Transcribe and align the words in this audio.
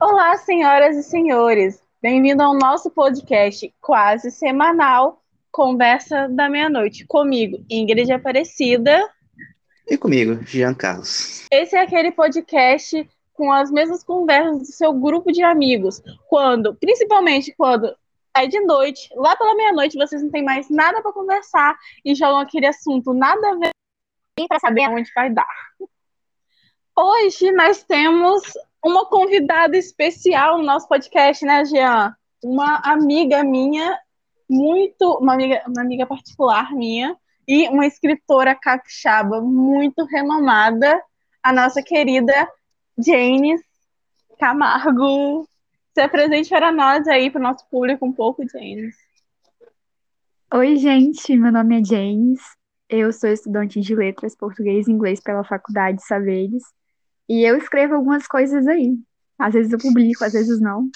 Olá, 0.00 0.36
senhoras 0.36 0.96
e 0.96 1.02
senhores. 1.02 1.82
Bem-vindo 2.00 2.40
ao 2.40 2.54
nosso 2.54 2.88
podcast 2.88 3.74
quase 3.80 4.30
semanal 4.30 5.24
Conversa 5.50 6.28
da 6.28 6.48
Meia-Noite. 6.48 7.04
Comigo, 7.04 7.64
Ingrid 7.68 8.12
Aparecida. 8.12 9.12
E 9.88 9.98
comigo, 9.98 10.40
Jean 10.44 10.72
Carlos. 10.72 11.48
Esse 11.50 11.74
é 11.74 11.80
aquele 11.80 12.12
podcast 12.12 13.10
com 13.32 13.50
as 13.50 13.72
mesmas 13.72 14.04
conversas 14.04 14.58
do 14.58 14.66
seu 14.66 14.92
grupo 14.92 15.32
de 15.32 15.42
amigos. 15.42 16.00
Quando, 16.28 16.76
principalmente 16.76 17.52
quando 17.58 17.92
é 18.36 18.46
de 18.46 18.60
noite, 18.60 19.10
lá 19.16 19.34
pela 19.34 19.56
meia-noite, 19.56 19.98
vocês 19.98 20.22
não 20.22 20.30
têm 20.30 20.44
mais 20.44 20.70
nada 20.70 21.02
para 21.02 21.12
conversar 21.12 21.76
e 22.04 22.14
jogam 22.14 22.38
aquele 22.38 22.66
assunto 22.66 23.12
nada 23.12 23.50
a 23.50 23.56
ver 23.56 23.72
para 24.48 24.60
saber 24.60 24.88
onde 24.90 25.10
vai 25.12 25.28
dar. 25.28 25.48
Hoje 27.00 27.52
nós 27.52 27.84
temos 27.84 28.42
uma 28.84 29.06
convidada 29.06 29.76
especial 29.76 30.58
no 30.58 30.64
nosso 30.64 30.88
podcast, 30.88 31.46
né, 31.46 31.64
Jean? 31.64 32.12
Uma 32.42 32.80
amiga 32.84 33.44
minha, 33.44 33.96
muito, 34.50 35.16
uma 35.20 35.34
amiga, 35.34 35.62
uma 35.68 35.80
amiga 35.80 36.04
particular 36.06 36.74
minha, 36.74 37.16
e 37.46 37.68
uma 37.68 37.86
escritora 37.86 38.52
capixaba 38.52 39.40
muito 39.40 40.04
renomada, 40.06 41.00
a 41.40 41.52
nossa 41.52 41.80
querida 41.84 42.48
Janes 42.98 43.60
Camargo. 44.36 45.48
Se 45.94 46.00
apresente 46.00 46.48
para 46.48 46.72
nós 46.72 47.06
aí, 47.06 47.30
para 47.30 47.38
o 47.38 47.44
nosso 47.44 47.64
público 47.70 48.04
um 48.04 48.12
pouco, 48.12 48.42
Janes. 48.48 48.96
Oi, 50.52 50.74
gente, 50.74 51.36
meu 51.36 51.52
nome 51.52 51.80
é 51.80 51.84
James. 51.84 52.40
Eu 52.88 53.12
sou 53.12 53.30
estudante 53.30 53.80
de 53.80 53.94
letras 53.94 54.34
português 54.34 54.88
e 54.88 54.90
inglês 54.90 55.20
pela 55.20 55.44
Faculdade 55.44 56.04
Saberes 56.04 56.64
e 57.28 57.44
eu 57.44 57.56
escrevo 57.56 57.94
algumas 57.94 58.26
coisas 58.26 58.66
aí. 58.66 58.96
Às 59.38 59.54
vezes 59.54 59.72
eu 59.72 59.78
publico, 59.78 60.24
às 60.24 60.32
vezes 60.32 60.60
não. 60.60 60.90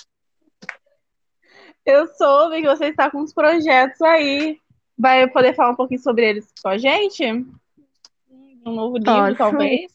Eu 1.84 2.06
soube 2.06 2.62
que 2.62 2.68
você 2.68 2.86
está 2.86 3.10
com 3.10 3.20
uns 3.20 3.34
projetos 3.34 4.00
aí. 4.02 4.56
Vai 4.96 5.28
poder 5.28 5.54
falar 5.54 5.72
um 5.72 5.76
pouquinho 5.76 6.00
sobre 6.00 6.28
eles 6.28 6.48
com 6.62 6.68
a 6.68 6.78
gente? 6.78 7.24
Um 8.64 8.72
novo 8.72 8.96
livro, 8.96 9.12
posso. 9.12 9.36
talvez? 9.36 9.92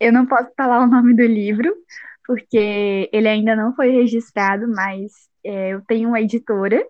Eu 0.00 0.12
não 0.12 0.26
posso 0.26 0.50
falar 0.56 0.82
o 0.82 0.86
nome 0.86 1.14
do 1.14 1.24
livro, 1.24 1.74
porque 2.26 3.08
ele 3.12 3.28
ainda 3.28 3.54
não 3.54 3.74
foi 3.74 3.90
registrado, 3.90 4.66
mas 4.66 5.12
é, 5.44 5.74
eu 5.74 5.82
tenho 5.82 6.08
uma 6.08 6.20
editora 6.20 6.84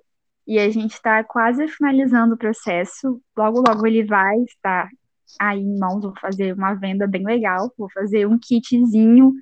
e 0.46 0.58
a 0.58 0.70
gente 0.70 0.92
está 0.94 1.22
quase 1.24 1.66
finalizando 1.68 2.34
o 2.34 2.38
processo. 2.38 3.20
Logo, 3.36 3.62
logo 3.66 3.86
ele 3.86 4.04
vai 4.04 4.38
estar 4.42 4.88
aí 5.38 5.60
em 5.60 5.78
mãos, 5.78 6.02
vou 6.02 6.14
fazer 6.20 6.54
uma 6.54 6.74
venda 6.74 7.06
bem 7.06 7.24
legal, 7.24 7.72
vou 7.76 7.90
fazer 7.90 8.26
um 8.26 8.38
kitzinho 8.38 9.32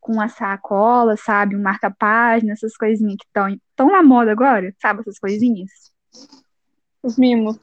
com 0.00 0.20
a 0.20 0.28
sacola, 0.28 1.16
sabe, 1.16 1.56
um 1.56 1.62
marca-página, 1.62 2.52
essas 2.52 2.76
coisinhas 2.76 3.16
que 3.16 3.26
estão 3.26 3.54
tão 3.76 3.88
na 3.90 4.02
moda 4.02 4.32
agora, 4.32 4.74
sabe, 4.80 5.00
essas 5.00 5.18
coisinhas? 5.18 5.70
Os 7.02 7.18
mimos. 7.18 7.58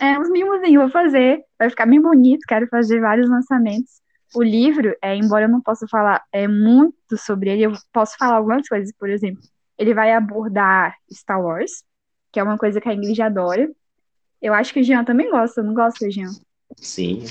É, 0.00 0.18
uns 0.18 0.28
mimozinhos 0.28 0.82
vou 0.82 0.90
fazer, 0.90 1.42
vai 1.58 1.70
ficar 1.70 1.86
bem 1.86 2.00
bonito, 2.00 2.44
quero 2.46 2.66
fazer 2.68 3.00
vários 3.00 3.28
lançamentos. 3.30 4.00
O 4.34 4.42
livro, 4.42 4.94
é, 5.00 5.16
embora 5.16 5.44
eu 5.44 5.48
não 5.48 5.60
possa 5.60 5.86
falar 5.88 6.22
é, 6.32 6.46
muito 6.46 7.16
sobre 7.16 7.50
ele, 7.50 7.62
eu 7.62 7.72
posso 7.92 8.16
falar 8.18 8.36
algumas 8.36 8.68
coisas, 8.68 8.92
por 8.98 9.08
exemplo, 9.08 9.40
ele 9.78 9.94
vai 9.94 10.12
abordar 10.12 10.94
Star 11.10 11.40
Wars, 11.40 11.84
que 12.32 12.40
é 12.40 12.42
uma 12.42 12.58
coisa 12.58 12.80
que 12.80 12.88
a 12.88 12.94
Ingrid 12.94 13.22
adora. 13.22 13.70
Eu 14.42 14.52
acho 14.52 14.72
que 14.72 14.80
o 14.80 14.84
Jean 14.84 15.04
também 15.04 15.30
gosta, 15.30 15.62
não 15.62 15.72
gosta, 15.72 16.10
Jean? 16.10 16.30
Sim, 16.76 17.24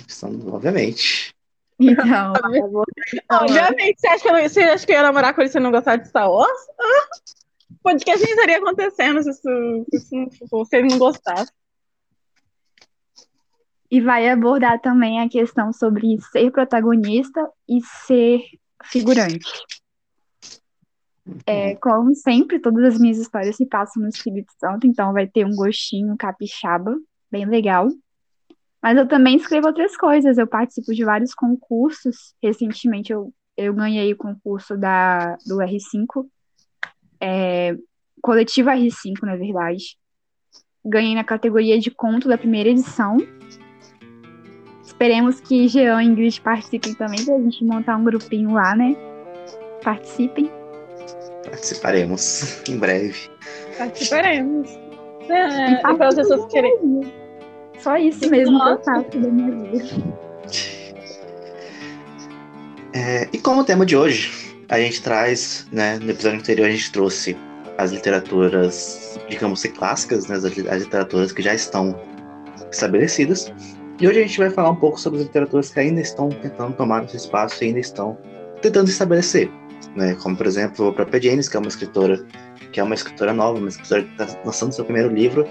obviamente. 0.52 1.34
Então, 1.80 2.34
obviamente, 3.32 4.00
você 4.00 4.08
acha, 4.08 4.24
que 4.24 4.30
eu, 4.30 4.50
você 4.50 4.62
acha 4.62 4.86
que 4.86 4.92
eu 4.92 4.98
ia 4.98 5.04
namorar 5.04 5.34
com 5.34 5.42
ele 5.42 5.50
se 5.50 5.58
eu 5.58 5.62
não 5.62 5.72
gostar 5.72 5.98
de 5.98 6.08
Star 6.08 6.30
Wars? 6.32 6.60
Ah, 6.80 7.08
podcast 7.84 8.24
nem 8.24 8.34
estaria 8.34 8.58
acontecendo 8.58 9.22
se, 9.22 9.30
isso, 9.30 9.40
se, 9.94 10.30
se 10.48 10.78
ele 10.78 10.88
não 10.88 10.98
gostasse. 10.98 11.52
E 13.92 14.02
vai 14.02 14.28
abordar 14.30 14.82
também 14.82 15.22
a 15.22 15.30
questão 15.30 15.72
sobre 15.72 16.20
ser 16.32 16.52
protagonista 16.52 17.48
e 17.70 17.80
ser 18.06 18.42
figurante. 18.84 19.46
É, 21.46 21.70
uhum. 21.70 21.78
como 21.82 22.16
sempre, 22.16 22.60
todas 22.60 22.96
as 22.96 23.00
minhas 23.00 23.18
histórias 23.18 23.56
se 23.56 23.66
passam 23.66 24.02
no 24.02 24.10
Espírito 24.10 24.52
Santo, 24.60 24.86
então 24.86 25.14
vai 25.14 25.28
ter 25.28 25.46
um 25.46 25.56
gostinho 25.56 26.16
capixaba, 26.18 26.96
bem 27.32 27.46
legal. 27.46 27.88
Mas 28.86 29.00
eu 29.00 29.08
também 29.08 29.36
escrevo 29.36 29.66
outras 29.66 29.98
coisas, 29.98 30.38
eu 30.38 30.46
participo 30.46 30.94
de 30.94 31.04
vários 31.04 31.34
concursos. 31.34 32.36
Recentemente 32.40 33.12
eu, 33.12 33.34
eu 33.58 33.74
ganhei 33.74 34.14
o 34.14 34.16
concurso 34.16 34.78
da, 34.78 35.38
do 35.38 35.58
R5, 35.58 36.28
é, 37.20 37.76
coletivo 38.22 38.70
R5, 38.70 39.24
na 39.24 39.36
verdade. 39.38 39.98
Ganhei 40.86 41.16
na 41.16 41.24
categoria 41.24 41.80
de 41.80 41.90
conto 41.90 42.28
da 42.28 42.38
primeira 42.38 42.70
edição. 42.70 43.18
Esperemos 44.84 45.42
que 45.42 45.68
Jean 45.68 46.04
e 46.04 46.06
Ingrid 46.06 46.40
participem 46.42 46.94
também, 46.94 47.26
pra 47.26 47.40
gente 47.40 47.66
montar 47.66 47.98
um 47.98 48.04
grupinho 48.04 48.54
lá, 48.54 48.76
né? 48.76 48.96
Participem. 49.84 50.48
Participaremos 51.44 52.62
em 52.70 52.78
breve. 52.78 53.32
Participaremos. 53.80 54.70
É, 55.28 55.72
e 55.72 55.82
para 55.82 56.08
as 56.08 56.14
pessoas 56.14 56.46
que 56.46 56.52
querem. 56.52 57.25
Só 57.86 57.98
isso 57.98 58.28
mesmo 58.32 58.60
que 58.60 58.68
eu 58.68 58.84
faço 58.84 59.20
da 59.20 59.30
minha 59.30 59.52
vida. 59.52 59.86
É, 62.94 63.30
e 63.32 63.38
como 63.38 63.64
tema 63.64 63.86
de 63.86 63.96
hoje, 63.96 64.56
a 64.70 64.80
gente 64.80 65.04
traz, 65.04 65.68
né, 65.72 66.00
no 66.00 66.10
episódio 66.10 66.40
anterior 66.40 66.66
a 66.66 66.72
gente 66.72 66.92
trouxe 66.92 67.38
as 67.78 67.92
literaturas, 67.92 69.20
digamos 69.30 69.60
assim, 69.60 69.70
clássicas, 69.70 70.26
né, 70.26 70.36
as, 70.36 70.46
as 70.46 70.82
literaturas 70.82 71.32
que 71.32 71.44
já 71.44 71.54
estão 71.54 71.96
estabelecidas. 72.72 73.54
E 74.02 74.08
hoje 74.08 74.20
a 74.20 74.24
gente 74.24 74.40
vai 74.40 74.50
falar 74.50 74.72
um 74.72 74.78
pouco 74.78 75.00
sobre 75.00 75.20
as 75.20 75.26
literaturas 75.26 75.70
que 75.70 75.80
ainda 75.80 76.02
estão 76.02 76.30
tentando 76.30 76.76
tomar 76.76 77.04
esse 77.04 77.18
espaço 77.18 77.64
e 77.64 77.68
ainda 77.68 77.82
estão 77.82 78.18
tentando 78.64 78.90
estabelecer. 78.90 79.48
Né? 79.96 80.16
Como, 80.24 80.36
por 80.36 80.48
exemplo, 80.48 80.88
a 80.88 80.92
própria 80.94 81.22
James, 81.22 81.48
que 81.48 81.56
é 81.56 81.60
uma 81.60 81.70
escritora 81.70 82.26
que 82.72 82.80
é 82.80 82.84
uma 82.84 82.96
escritora 82.96 83.32
nova, 83.32 83.60
uma 83.60 83.70
escritora 83.70 84.04
que 84.04 84.12
está 84.24 84.40
lançando 84.44 84.74
seu 84.74 84.84
primeiro 84.84 85.14
livro 85.14 85.48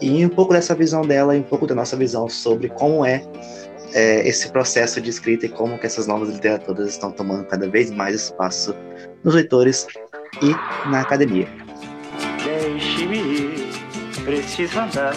e 0.00 0.24
um 0.24 0.28
pouco 0.28 0.52
dessa 0.52 0.74
visão 0.74 1.02
dela 1.02 1.36
e 1.36 1.40
um 1.40 1.42
pouco 1.42 1.66
da 1.66 1.74
nossa 1.74 1.96
visão 1.96 2.28
sobre 2.28 2.68
como 2.68 3.04
é, 3.04 3.22
é, 3.94 4.26
esse 4.28 4.50
processo 4.50 5.00
de 5.00 5.10
escrita 5.10 5.46
e 5.46 5.48
como 5.48 5.78
que 5.78 5.86
essas 5.86 6.06
novas 6.06 6.28
literaturas 6.30 6.90
estão 6.90 7.10
tomando 7.10 7.44
cada 7.46 7.68
vez 7.68 7.90
mais 7.90 8.14
espaço 8.14 8.74
nos 9.24 9.34
leitores 9.34 9.86
e 10.42 10.50
na 10.88 11.00
academia. 11.00 11.48
Deixe-me 12.44 13.18
ir, 13.18 13.68
preciso 14.24 14.78
andar, 14.78 15.14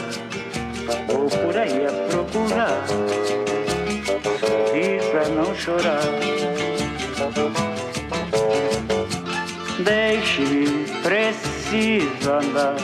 vou 1.08 1.28
por 1.28 1.58
aí 1.58 1.86
a 1.86 1.92
procurar, 2.10 2.86
sorrir 4.40 5.02
pra 5.12 5.28
não 5.30 5.54
chorar. 5.56 6.00
Deixe-me, 9.84 10.86
preciso 11.02 12.32
andar 12.32 12.76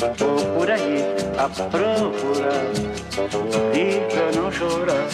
Vou 0.00 0.54
por 0.56 0.70
aí 0.70 1.02
a 1.36 1.46
procurar 1.46 2.64
e 3.76 4.00
pra 4.10 4.40
não 4.40 4.50
chorar. 4.50 5.06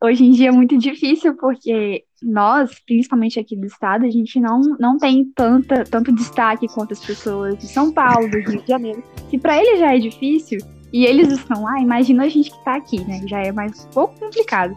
Hoje 0.00 0.24
em 0.26 0.30
dia 0.30 0.50
é 0.50 0.52
muito 0.52 0.78
difícil 0.78 1.36
porque 1.36 2.04
nós, 2.22 2.70
principalmente 2.86 3.40
aqui 3.40 3.56
do 3.56 3.66
estado, 3.66 4.06
a 4.06 4.10
gente 4.10 4.38
não, 4.38 4.60
não 4.78 4.96
tem 4.96 5.24
tanta, 5.34 5.82
tanto 5.82 6.12
destaque 6.12 6.68
quanto 6.68 6.92
as 6.92 7.04
pessoas 7.04 7.58
de 7.58 7.66
São 7.66 7.92
Paulo, 7.92 8.30
do 8.30 8.38
Rio 8.38 8.62
de 8.62 8.68
Janeiro. 8.68 9.02
Se 9.28 9.36
para 9.36 9.58
eles 9.60 9.80
já 9.80 9.92
é 9.92 9.98
difícil 9.98 10.60
e 10.92 11.04
eles 11.04 11.32
estão 11.32 11.64
lá, 11.64 11.80
imagina 11.80 12.26
a 12.26 12.28
gente 12.28 12.48
que 12.48 12.58
está 12.58 12.76
aqui, 12.76 13.04
né? 13.04 13.22
Já 13.26 13.40
é 13.40 13.50
mais 13.50 13.84
um 13.86 13.90
pouco 13.90 14.20
complicado. 14.20 14.72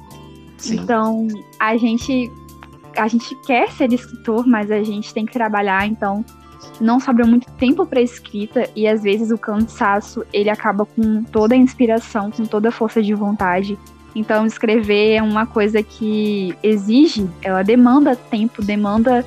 Sim. 0.58 0.78
Então, 0.78 1.28
a 1.60 1.78
gente 1.78 2.32
a 2.98 3.08
gente 3.08 3.36
quer 3.46 3.70
ser 3.72 3.94
escritor, 3.94 4.48
mas 4.48 4.72
a 4.72 4.82
gente 4.84 5.14
tem 5.14 5.26
que 5.26 5.34
trabalhar, 5.34 5.86
então 5.88 6.26
não 6.80 7.00
sobra 7.00 7.26
muito 7.26 7.50
tempo 7.54 7.86
para 7.86 8.02
escrita 8.02 8.70
e 8.76 8.88
às 8.88 9.04
vezes 9.04 9.32
o 9.32 9.38
cansaço 9.38 10.26
ele 10.34 10.50
acaba 10.50 10.86
com 10.86 11.24
toda 11.24 11.56
a 11.56 11.58
inspiração, 11.58 12.32
com 12.32 12.46
toda 12.46 12.70
a 12.70 12.72
força 12.72 13.02
de 13.02 13.14
vontade. 13.14 13.78
Então 14.16 14.46
escrever 14.46 15.14
é 15.14 15.24
uma 15.24 15.46
coisa 15.46 15.82
que 15.82 16.56
exige, 16.62 17.28
ela 17.42 17.64
demanda 17.64 18.16
tempo, 18.16 18.64
demanda 18.64 19.26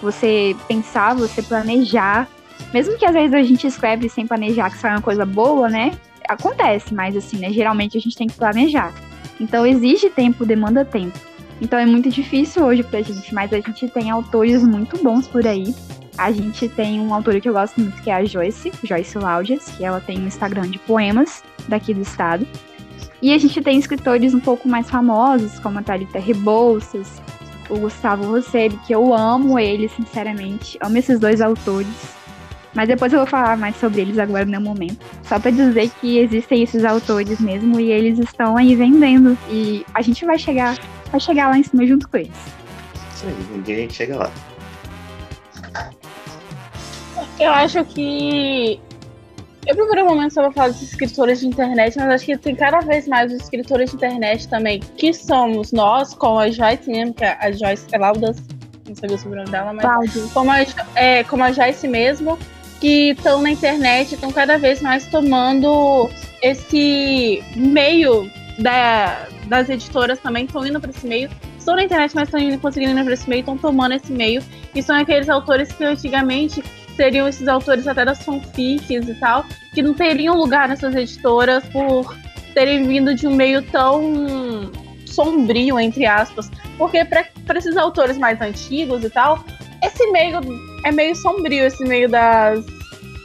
você 0.00 0.56
pensar, 0.66 1.14
você 1.14 1.42
planejar. 1.42 2.28
Mesmo 2.72 2.96
que 2.96 3.04
às 3.04 3.12
vezes 3.12 3.34
a 3.34 3.42
gente 3.42 3.66
escreve 3.66 4.08
sem 4.08 4.26
planejar 4.26 4.70
que 4.70 4.78
sai 4.78 4.92
uma 4.92 5.02
coisa 5.02 5.26
boa, 5.26 5.68
né? 5.68 5.92
Acontece, 6.28 6.94
mas 6.94 7.16
assim, 7.16 7.38
né? 7.38 7.50
Geralmente 7.50 7.96
a 7.98 8.00
gente 8.00 8.16
tem 8.16 8.26
que 8.26 8.34
planejar. 8.34 8.92
Então 9.38 9.66
exige 9.66 10.08
tempo, 10.08 10.46
demanda 10.46 10.84
tempo. 10.84 11.18
Então 11.60 11.78
é 11.78 11.86
muito 11.86 12.08
difícil 12.08 12.64
hoje 12.64 12.82
pra 12.82 13.02
gente, 13.02 13.34
mas 13.34 13.52
a 13.52 13.60
gente 13.60 13.88
tem 13.88 14.10
autores 14.10 14.62
muito 14.64 15.02
bons 15.02 15.28
por 15.28 15.46
aí 15.46 15.74
a 16.16 16.30
gente 16.30 16.68
tem 16.68 17.00
uma 17.00 17.16
autora 17.16 17.40
que 17.40 17.48
eu 17.48 17.52
gosto 17.52 17.80
muito, 17.80 18.00
que 18.02 18.10
é 18.10 18.14
a 18.14 18.24
Joyce, 18.24 18.72
Joyce 18.82 19.18
Laudias, 19.18 19.64
que 19.76 19.84
ela 19.84 20.00
tem 20.00 20.18
um 20.18 20.26
Instagram 20.26 20.68
de 20.68 20.78
poemas 20.78 21.42
daqui 21.68 21.94
do 21.94 22.02
estado. 22.02 22.46
E 23.20 23.32
a 23.32 23.38
gente 23.38 23.60
tem 23.62 23.78
escritores 23.78 24.34
um 24.34 24.40
pouco 24.40 24.68
mais 24.68 24.90
famosos, 24.90 25.58
como 25.60 25.78
a 25.78 25.82
Thalita 25.82 26.18
Rebouças, 26.18 27.22
o 27.70 27.78
Gustavo 27.78 28.24
Rosselli, 28.24 28.76
que 28.86 28.92
eu 28.92 29.14
amo 29.14 29.58
ele, 29.58 29.88
sinceramente. 29.88 30.76
Amo 30.82 30.98
esses 30.98 31.18
dois 31.18 31.40
autores. 31.40 31.88
Mas 32.74 32.88
depois 32.88 33.12
eu 33.12 33.20
vou 33.20 33.26
falar 33.26 33.56
mais 33.56 33.76
sobre 33.76 34.00
eles 34.00 34.18
agora 34.18 34.44
no 34.44 34.60
momento. 34.60 34.98
Só 35.22 35.38
para 35.38 35.50
dizer 35.50 35.90
que 36.00 36.18
existem 36.18 36.62
esses 36.62 36.84
autores 36.84 37.38
mesmo 37.40 37.78
e 37.78 37.90
eles 37.90 38.18
estão 38.18 38.56
aí 38.56 38.74
vendendo. 38.74 39.38
E 39.48 39.84
a 39.94 40.02
gente 40.02 40.24
vai 40.24 40.38
chegar, 40.38 40.76
vai 41.10 41.20
chegar 41.20 41.48
lá 41.48 41.58
em 41.58 41.62
cima 41.62 41.86
junto 41.86 42.08
com 42.08 42.16
eles. 42.16 42.36
Sim, 43.14 43.28
um 43.54 43.60
dia 43.62 43.76
a 43.76 43.78
gente 43.78 43.94
chega 43.94 44.16
lá. 44.16 44.30
Eu 47.42 47.50
acho 47.50 47.84
que. 47.84 48.80
Eu 49.66 49.76
procurei 49.76 50.02
um 50.02 50.08
momento 50.08 50.34
só 50.34 50.42
pra 50.42 50.52
falar 50.52 50.68
dos 50.68 50.82
escritores 50.82 51.40
de 51.40 51.46
internet, 51.46 51.96
mas 51.96 52.08
acho 52.08 52.26
que 52.26 52.36
tem 52.36 52.54
cada 52.54 52.80
vez 52.80 53.06
mais 53.06 53.32
os 53.32 53.42
escritores 53.42 53.90
de 53.90 53.96
internet 53.96 54.48
também, 54.48 54.80
que 54.96 55.14
somos 55.14 55.70
nós, 55.70 56.14
como 56.14 56.40
a 56.40 56.50
Joyce 56.50 56.90
mesmo, 56.90 57.14
que 57.14 57.24
é 57.24 57.38
a 57.40 57.52
Joyce 57.52 57.86
Claudas, 57.86 58.42
não 58.88 58.94
sei 58.94 59.08
o 59.10 59.18
sobrenome 59.18 59.50
dela, 59.50 59.72
mas. 59.72 60.32
Como 60.32 60.50
a, 60.50 60.56
é, 60.96 61.22
como 61.24 61.44
a 61.44 61.52
Joyce 61.52 61.86
mesmo, 61.86 62.38
que 62.80 63.10
estão 63.10 63.40
na 63.40 63.50
internet, 63.50 64.14
estão 64.14 64.32
cada 64.32 64.58
vez 64.58 64.82
mais 64.82 65.06
tomando 65.06 66.10
esse 66.42 67.42
meio 67.54 68.28
da, 68.58 69.28
das 69.46 69.68
editoras 69.68 70.18
também, 70.18 70.44
estão 70.44 70.66
indo 70.66 70.80
para 70.80 70.90
esse 70.90 71.06
meio. 71.06 71.30
Estão 71.56 71.76
na 71.76 71.84
internet, 71.84 72.12
mas 72.14 72.24
estão 72.24 72.40
indo 72.40 72.58
conseguindo 72.58 72.98
ir 72.98 73.04
para 73.04 73.14
esse 73.14 73.28
meio, 73.28 73.40
estão 73.40 73.56
tomando 73.56 73.94
esse 73.94 74.12
meio. 74.12 74.42
E 74.74 74.82
são 74.82 74.96
aqueles 74.96 75.28
autores 75.28 75.70
que 75.70 75.84
antigamente 75.84 76.62
seriam 76.96 77.28
esses 77.28 77.48
autores 77.48 77.86
até 77.86 78.04
das 78.04 78.22
fanfics 78.24 79.08
e 79.08 79.14
tal, 79.14 79.44
que 79.74 79.82
não 79.82 79.94
teriam 79.94 80.36
lugar 80.36 80.68
nessas 80.68 80.94
editoras 80.94 81.64
por 81.68 82.16
terem 82.54 82.86
vindo 82.86 83.14
de 83.14 83.26
um 83.26 83.34
meio 83.34 83.62
tão 83.62 84.70
sombrio, 85.06 85.78
entre 85.78 86.06
aspas. 86.06 86.50
Porque 86.78 87.04
para 87.04 87.58
esses 87.58 87.76
autores 87.76 88.18
mais 88.18 88.40
antigos 88.40 89.04
e 89.04 89.10
tal, 89.10 89.44
esse 89.82 90.10
meio 90.10 90.40
é 90.84 90.92
meio 90.92 91.14
sombrio, 91.14 91.66
esse 91.66 91.84
meio 91.84 92.08
das. 92.08 92.64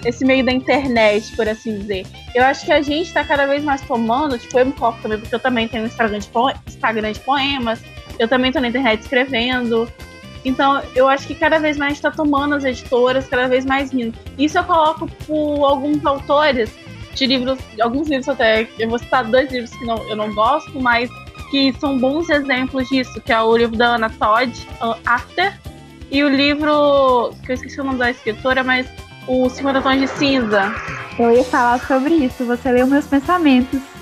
Esse 0.06 0.24
meio 0.24 0.46
da 0.46 0.52
internet, 0.52 1.36
por 1.36 1.50
assim 1.50 1.80
dizer. 1.80 2.06
Eu 2.36 2.44
acho 2.44 2.66
que 2.66 2.72
a 2.72 2.82
gente 2.82 3.12
tá 3.12 3.24
cada 3.24 3.48
vez 3.48 3.64
mais 3.64 3.82
tomando, 3.82 4.38
tipo, 4.38 4.58
eu 4.60 4.68
me 4.68 4.72
coloco 4.72 5.02
também, 5.02 5.20
porque 5.20 5.34
eu 5.34 5.40
também 5.40 5.68
tenho 5.68 5.88
Instagram 5.88 6.20
de, 6.20 6.30
Instagram 6.68 7.12
de 7.12 7.20
poemas, 7.22 7.82
eu 8.20 8.28
também 8.28 8.52
tô 8.52 8.60
na 8.60 8.68
internet 8.68 9.02
escrevendo. 9.02 9.92
Então, 10.46 10.82
eu 10.96 11.08
acho 11.08 11.28
que 11.28 11.36
cada 11.36 11.60
vez 11.60 11.78
mais 11.78 11.92
a 11.92 11.94
gente 11.94 12.02
tá 12.02 12.12
tomando 12.12 12.56
as 12.56 12.64
editoras, 12.64 13.28
cada 13.28 13.48
vez 13.48 13.66
mais 13.66 13.92
vindo. 13.92 14.18
Isso 14.38 14.58
eu 14.58 14.64
coloco 14.64 15.08
por 15.26 15.66
alguns 15.66 16.06
autores 16.06 16.72
de 17.14 17.26
livros, 17.26 17.60
alguns 17.82 18.08
livros 18.08 18.30
até, 18.30 18.68
eu 18.78 18.90
vou 18.90 19.00
citar 19.00 19.24
dois 19.26 19.52
livros 19.52 19.72
que 19.72 19.86
não, 19.86 19.98
eu 20.08 20.16
não 20.16 20.34
gosto, 20.34 20.80
mas 20.80 21.10
que 21.50 21.74
são 21.80 21.98
bons 21.98 22.30
exemplos 22.30 22.88
disso, 22.90 23.20
que 23.22 23.32
é 23.32 23.42
o 23.42 23.56
livro 23.58 23.76
da 23.76 23.96
Ana 23.96 24.10
Todd, 24.10 24.52
After, 25.06 25.58
e 26.12 26.24
o 26.24 26.30
livro, 26.30 27.34
que 27.44 27.52
eu 27.52 27.56
esqueci 27.56 27.82
o 27.82 27.84
nome 27.84 28.00
da 28.00 28.12
escritora, 28.12 28.64
mas 28.64 28.88
o 29.28 29.50
50 29.50 29.82
Tons 29.82 30.00
de 30.00 30.08
Cinza. 30.08 30.74
Eu 31.20 31.32
ia 31.32 31.44
falar 31.44 31.80
sobre 31.80 32.14
isso, 32.14 32.46
você 32.46 32.72
leu 32.72 32.88
meus 32.88 33.08
pensamentos. 33.08 33.97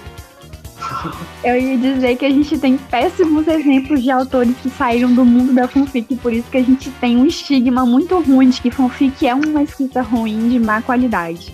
Eu 1.43 1.57
ia 1.57 1.77
dizer 1.77 2.15
que 2.17 2.25
a 2.25 2.29
gente 2.29 2.57
tem 2.57 2.77
péssimos 2.77 3.47
exemplos 3.47 4.01
de 4.01 4.09
autores 4.09 4.55
que 4.61 4.69
saíram 4.69 5.13
do 5.13 5.23
mundo 5.23 5.53
da 5.53 5.67
fanfic, 5.67 6.15
por 6.17 6.33
isso 6.33 6.49
que 6.49 6.57
a 6.57 6.63
gente 6.63 6.89
tem 6.91 7.17
um 7.17 7.25
estigma 7.25 7.85
muito 7.85 8.19
ruim 8.19 8.49
de 8.49 8.61
que 8.61 8.71
fanfic 8.71 9.27
é 9.27 9.35
uma 9.35 9.61
escrita 9.63 10.01
ruim 10.01 10.49
de 10.49 10.59
má 10.59 10.81
qualidade. 10.81 11.53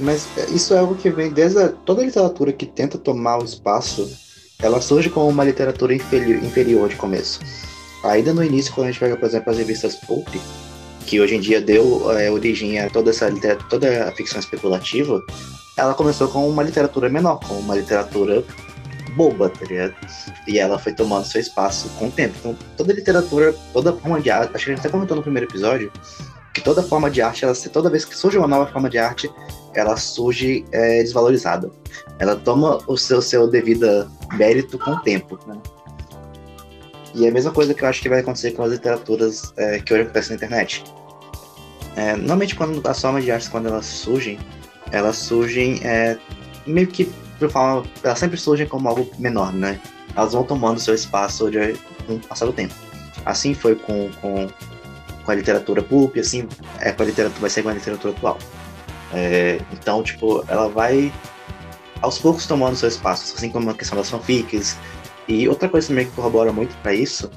Mas 0.00 0.28
isso 0.50 0.74
é 0.74 0.78
algo 0.78 0.94
que 0.94 1.10
vem 1.10 1.30
desde 1.30 1.58
a, 1.58 1.68
toda 1.68 2.02
a 2.02 2.04
literatura 2.04 2.52
que 2.52 2.66
tenta 2.66 2.98
tomar 2.98 3.38
o 3.38 3.44
espaço, 3.44 4.08
ela 4.60 4.80
surge 4.80 5.10
como 5.10 5.28
uma 5.28 5.44
literatura 5.44 5.94
inferior, 5.94 6.42
inferior 6.42 6.88
de 6.88 6.96
começo. 6.96 7.40
Ainda 8.04 8.32
no 8.32 8.44
início, 8.44 8.72
quando 8.72 8.88
a 8.88 8.90
gente 8.90 9.00
pega, 9.00 9.16
por 9.16 9.26
exemplo, 9.26 9.50
as 9.50 9.58
revistas 9.58 9.96
Pulp, 9.96 10.28
que 11.06 11.20
hoje 11.20 11.36
em 11.36 11.40
dia 11.40 11.60
deu 11.60 12.10
é, 12.12 12.30
origem 12.30 12.78
a 12.78 12.88
toda 12.90 13.10
essa 13.10 13.30
toda 13.68 14.08
a 14.08 14.12
ficção 14.12 14.38
especulativa, 14.38 15.24
ela 15.78 15.94
começou 15.94 16.28
com 16.28 16.48
uma 16.48 16.62
literatura 16.62 17.08
menor, 17.08 17.38
com 17.38 17.54
uma 17.54 17.76
literatura 17.76 18.44
boba, 19.16 19.48
tá 19.48 19.64
ligado? 19.64 19.94
E 20.46 20.58
ela 20.58 20.78
foi 20.78 20.92
tomando 20.92 21.24
seu 21.24 21.40
espaço 21.40 21.88
com 21.98 22.08
o 22.08 22.10
tempo. 22.10 22.34
Então, 22.38 22.56
toda 22.76 22.92
literatura, 22.92 23.54
toda 23.72 23.92
forma 23.92 24.20
de 24.20 24.30
arte, 24.30 24.50
acho 24.54 24.64
que 24.64 24.70
a 24.72 24.74
gente 24.74 24.80
até 24.84 24.90
comentou 24.90 25.16
no 25.16 25.22
primeiro 25.22 25.48
episódio, 25.48 25.90
que 26.52 26.60
toda 26.60 26.82
forma 26.82 27.08
de 27.10 27.22
arte, 27.22 27.44
ela, 27.44 27.54
toda 27.54 27.88
vez 27.88 28.04
que 28.04 28.16
surge 28.16 28.36
uma 28.36 28.48
nova 28.48 28.70
forma 28.70 28.90
de 28.90 28.98
arte, 28.98 29.30
ela 29.74 29.96
surge 29.96 30.64
é, 30.72 31.02
desvalorizada. 31.02 31.70
Ela 32.18 32.34
toma 32.34 32.78
o 32.88 32.96
seu, 32.96 33.22
seu 33.22 33.46
devido 33.48 34.10
mérito 34.32 34.78
com 34.78 34.90
o 34.90 35.00
tempo, 35.00 35.38
né? 35.46 35.56
E 37.14 37.24
é 37.24 37.28
a 37.28 37.32
mesma 37.32 37.52
coisa 37.52 37.72
que 37.72 37.82
eu 37.82 37.88
acho 37.88 38.02
que 38.02 38.08
vai 38.08 38.20
acontecer 38.20 38.52
com 38.52 38.62
as 38.62 38.72
literaturas 38.72 39.52
é, 39.56 39.78
que 39.78 39.94
hoje 39.94 40.02
acontecem 40.02 40.30
na 40.30 40.36
internet. 40.36 40.84
É, 41.96 42.14
normalmente, 42.14 42.54
quando 42.54 42.86
as 42.86 43.00
formas 43.00 43.24
de 43.24 43.30
arte, 43.30 43.50
quando 43.50 43.66
elas 43.66 43.86
surgem, 43.86 44.38
elas 44.92 45.16
surgem 45.16 45.80
é, 45.82 46.18
meio 46.66 46.86
que, 46.86 47.04
por 47.38 47.50
forma, 47.50 47.84
elas 48.02 48.18
sempre 48.18 48.36
surgem 48.36 48.66
como 48.66 48.88
algo 48.88 49.10
menor, 49.18 49.52
né? 49.52 49.80
Elas 50.16 50.32
vão 50.32 50.44
tomando 50.44 50.80
seu 50.80 50.94
espaço 50.94 51.50
de, 51.50 51.74
com 52.06 52.18
passar 52.18 52.50
tempo. 52.52 52.74
Assim 53.24 53.54
foi 53.54 53.74
com, 53.74 54.10
com, 54.20 54.48
com 55.24 55.30
a 55.30 55.34
literatura 55.34 55.82
pulp, 55.82 56.16
assim 56.16 56.48
é 56.80 56.92
com 56.92 57.02
a 57.02 57.06
literatura, 57.06 57.40
vai 57.40 57.50
ser 57.50 57.62
com 57.62 57.68
a 57.68 57.74
literatura 57.74 58.14
atual. 58.14 58.38
É, 59.12 59.60
então, 59.72 60.02
tipo, 60.02 60.44
ela 60.48 60.68
vai 60.68 61.12
aos 62.00 62.18
poucos 62.18 62.46
tomando 62.46 62.76
seu 62.76 62.88
espaço, 62.88 63.34
assim 63.36 63.50
como 63.50 63.70
a 63.70 63.74
questão 63.74 63.98
das 63.98 64.08
fanfics, 64.08 64.76
e 65.26 65.48
outra 65.48 65.68
coisa 65.68 65.88
também 65.88 66.06
que 66.06 66.12
corrobora 66.12 66.52
muito 66.52 66.74
para 66.78 66.94
isso 66.94 67.30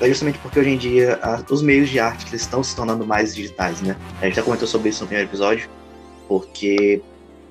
é 0.00 0.08
justamente 0.08 0.38
porque 0.38 0.58
hoje 0.58 0.70
em 0.70 0.76
dia 0.76 1.18
a, 1.22 1.42
os 1.50 1.62
meios 1.62 1.88
de 1.88 1.98
arte 1.98 2.34
estão 2.34 2.62
se 2.62 2.74
tornando 2.74 3.06
mais 3.06 3.34
digitais, 3.34 3.80
né? 3.80 3.96
A 4.20 4.26
gente 4.26 4.36
já 4.36 4.42
comentou 4.42 4.66
sobre 4.66 4.88
isso 4.88 5.02
no 5.02 5.06
primeiro 5.06 5.28
episódio, 5.28 5.68
porque 6.38 7.02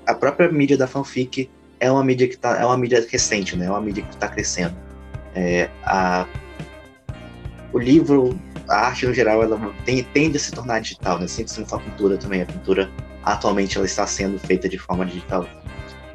a 0.07 0.13
própria 0.13 0.51
mídia 0.51 0.75
da 0.75 0.87
fanfic 0.87 1.49
é 1.79 1.91
uma 1.91 2.03
mídia 2.03 2.27
que 2.27 2.35
tá, 2.35 2.59
é 2.59 2.65
uma 2.65 2.77
mídia 2.77 3.05
recente, 3.07 3.55
né? 3.55 3.67
É 3.67 3.69
uma 3.69 3.81
mídia 3.81 4.03
que 4.03 4.13
está 4.13 4.27
crescendo. 4.27 4.75
É, 5.35 5.69
a, 5.83 6.25
o 7.71 7.77
livro, 7.77 8.39
a 8.67 8.87
arte 8.87 9.05
no 9.05 9.13
geral, 9.13 9.43
ela 9.43 9.59
tem, 9.85 10.03
tende 10.03 10.37
a 10.37 10.39
se 10.39 10.51
tornar 10.51 10.79
digital, 10.79 11.19
né? 11.19 11.27
Sempre 11.27 11.51
sendo 11.51 11.75
a 11.75 11.79
pintura 11.79 12.17
também. 12.17 12.41
A 12.41 12.45
pintura 12.45 12.89
atualmente 13.23 13.77
ela 13.77 13.85
está 13.85 14.07
sendo 14.07 14.39
feita 14.39 14.67
de 14.67 14.79
forma 14.79 15.05
digital. 15.05 15.47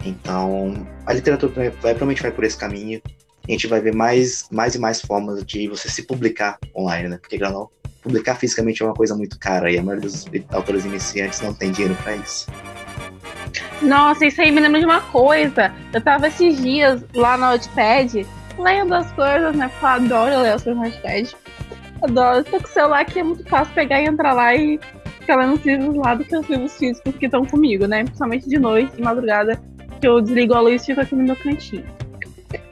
Então, 0.04 0.86
a 1.04 1.12
literatura 1.12 1.52
vai, 1.52 1.70
provavelmente 1.70 2.22
vai 2.22 2.32
por 2.32 2.44
esse 2.44 2.56
caminho 2.56 3.00
a 3.48 3.52
gente 3.52 3.66
vai 3.66 3.80
ver 3.80 3.94
mais, 3.94 4.48
mais 4.50 4.74
e 4.74 4.78
mais 4.78 5.00
formas 5.00 5.44
de 5.44 5.68
você 5.68 5.88
se 5.88 6.02
publicar 6.02 6.58
online, 6.74 7.08
né? 7.08 7.18
Porque, 7.18 7.38
não, 7.38 7.70
publicar 8.06 8.36
fisicamente 8.36 8.82
é 8.82 8.86
uma 8.86 8.94
coisa 8.94 9.16
muito 9.16 9.36
cara 9.38 9.70
e 9.70 9.76
a 9.76 9.82
maioria 9.82 10.08
dos 10.08 10.26
autores 10.52 10.84
iniciantes 10.84 11.40
não 11.40 11.52
tem 11.52 11.72
dinheiro 11.72 11.96
para 12.02 12.14
isso. 12.14 12.46
Nossa, 13.82 14.24
isso 14.24 14.40
aí 14.40 14.52
me 14.52 14.60
lembra 14.60 14.78
de 14.78 14.86
uma 14.86 15.00
coisa. 15.00 15.74
Eu 15.92 16.00
tava 16.00 16.28
esses 16.28 16.56
dias 16.62 17.04
lá 17.14 17.36
no 17.36 17.46
Notepad 17.46 18.24
lendo 18.58 18.94
as 18.94 19.10
coisas, 19.12 19.56
né? 19.56 19.68
Porque 19.68 19.84
eu 19.84 19.88
adoro 19.88 20.40
ler 20.40 20.52
as 20.52 20.62
coisas 20.62 20.80
no 20.80 20.88
Notepad. 20.88 21.36
Adoro. 22.02 22.44
Tô 22.44 22.58
com 22.58 22.64
o 22.64 22.68
celular 22.68 23.04
que 23.04 23.18
é 23.18 23.22
muito 23.24 23.44
fácil 23.48 23.74
pegar 23.74 24.00
e 24.00 24.06
entrar 24.06 24.32
lá 24.32 24.54
e 24.54 24.78
ficar 25.20 25.36
lendo 25.36 25.54
os 25.54 25.64
livros 25.64 25.96
lá 25.96 26.14
do 26.14 26.24
que 26.24 26.36
os 26.36 26.48
livros 26.48 26.76
físicos 26.76 27.16
que 27.16 27.26
estão 27.26 27.44
comigo, 27.44 27.86
né? 27.86 28.04
Principalmente 28.04 28.48
de 28.48 28.58
noite, 28.58 28.94
de 28.94 29.02
madrugada, 29.02 29.60
que 30.00 30.06
eu 30.06 30.20
desligo 30.20 30.54
a 30.54 30.60
luz 30.60 30.82
e 30.82 30.86
fico 30.86 31.00
aqui 31.00 31.16
no 31.16 31.24
meu 31.24 31.36
cantinho. 31.36 31.84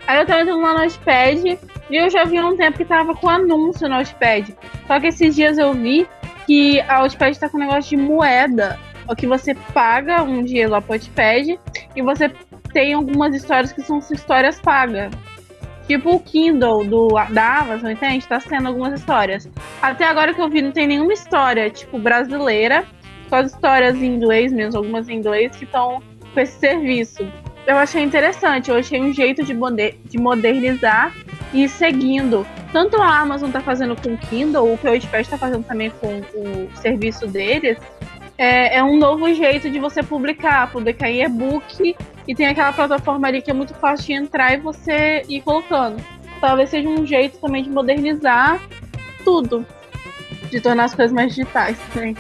Aí 0.07 0.21
eu 0.21 0.27
tava 0.27 0.43
entrando 0.43 0.63
lá 0.63 0.75
no 0.75 0.79
Notepad 0.85 1.59
e 1.95 1.97
eu 1.97 2.11
já 2.11 2.25
vi 2.25 2.41
um 2.41 2.57
tempo 2.57 2.77
que 2.77 2.85
tava 2.85 3.15
com 3.15 3.29
anúncio 3.29 3.89
no 3.89 3.95
Notepad. 3.95 4.53
Só 4.85 4.99
que 4.99 5.07
esses 5.07 5.33
dias 5.33 5.59
eu 5.59 5.73
vi 5.73 6.09
que 6.45 6.81
a 6.81 6.99
Notepad 6.99 7.39
tá 7.39 7.49
com 7.49 7.57
um 7.57 7.61
negócio 7.61 7.97
de 7.97 7.97
moeda. 7.97 8.77
O 9.09 9.15
que 9.15 9.29
você 9.29 9.55
paga 9.73 10.21
um 10.25 10.43
dia 10.43 10.69
lá 10.69 10.81
pro 10.81 10.95
Notepad 10.95 11.57
e 11.95 12.03
você 12.03 12.29
tem 12.73 12.95
algumas 12.95 13.33
histórias 13.33 13.73
que 13.73 13.81
são 13.81 14.01
histórias 14.11 14.61
pagas. 14.61 15.13
Tipo 15.87 16.17
o 16.17 16.21
Kindle 16.21 16.85
do, 16.85 17.11
da 17.31 17.59
Amazon, 17.61 17.93
entende? 17.93 18.27
Tá 18.27 18.41
sendo 18.41 18.67
algumas 18.67 18.99
histórias. 18.99 19.49
Até 19.81 20.05
agora 20.05 20.35
que 20.35 20.43
eu 20.43 20.49
vi, 20.49 20.63
não 20.63 20.73
tem 20.73 20.89
nenhuma 20.89 21.13
história, 21.13 21.71
tipo, 21.71 21.97
brasileira. 21.97 22.85
Só 23.29 23.37
as 23.37 23.53
histórias 23.53 23.95
em 23.95 24.07
inglês 24.07 24.53
mesmo, 24.53 24.79
algumas 24.79 25.09
em 25.09 25.15
inglês, 25.15 25.55
que 25.55 25.65
estão 25.65 26.03
com 26.33 26.41
esse 26.41 26.59
serviço 26.59 27.25
eu 27.67 27.77
achei 27.77 28.03
interessante, 28.03 28.71
eu 28.71 28.77
achei 28.77 29.01
um 29.01 29.13
jeito 29.13 29.43
de, 29.43 29.55
de 30.05 30.19
modernizar 30.19 31.15
e 31.53 31.69
seguindo. 31.69 32.47
Tanto 32.73 32.97
a 32.97 33.21
Amazon 33.21 33.49
está 33.49 33.61
fazendo 33.61 33.95
com 33.97 34.15
o 34.15 34.19
Kindle, 34.19 34.73
o 34.73 34.77
que 34.77 34.87
o 34.87 34.91
Wattpad 34.91 35.23
está 35.23 35.39
fazendo 35.39 35.65
também 35.65 35.91
com 35.91 36.21
o 36.35 36.77
serviço 36.77 37.27
deles, 37.27 37.79
é, 38.37 38.79
é, 38.79 38.83
um 38.83 38.99
novo 38.99 39.33
jeito 39.33 39.71
de 39.71 39.79
você 39.79 40.03
publicar, 40.03 40.71
publicar 40.73 41.09
em 41.09 41.23
e-book 41.23 41.95
e 42.27 42.35
tem 42.35 42.47
aquela 42.47 42.73
plataforma 42.73 43.29
ali 43.29 43.41
que 43.41 43.51
é 43.51 43.55
muito 43.55 43.75
fácil 43.75 44.07
de 44.07 44.13
entrar 44.15 44.55
e 44.55 44.57
você 44.57 45.23
ir 45.29 45.41
colocando. 45.43 46.03
Talvez 46.41 46.71
seja 46.71 46.89
um 46.89 47.07
jeito 47.07 47.39
também 47.39 47.63
de 47.63 47.71
modernizar 47.71 48.61
tudo, 49.25 49.65
de 50.51 50.61
tornar 50.61 50.85
as 50.85 50.95
coisas 50.95 51.13
mais 51.13 51.35
digitais 51.35 51.79
também. 51.93 52.17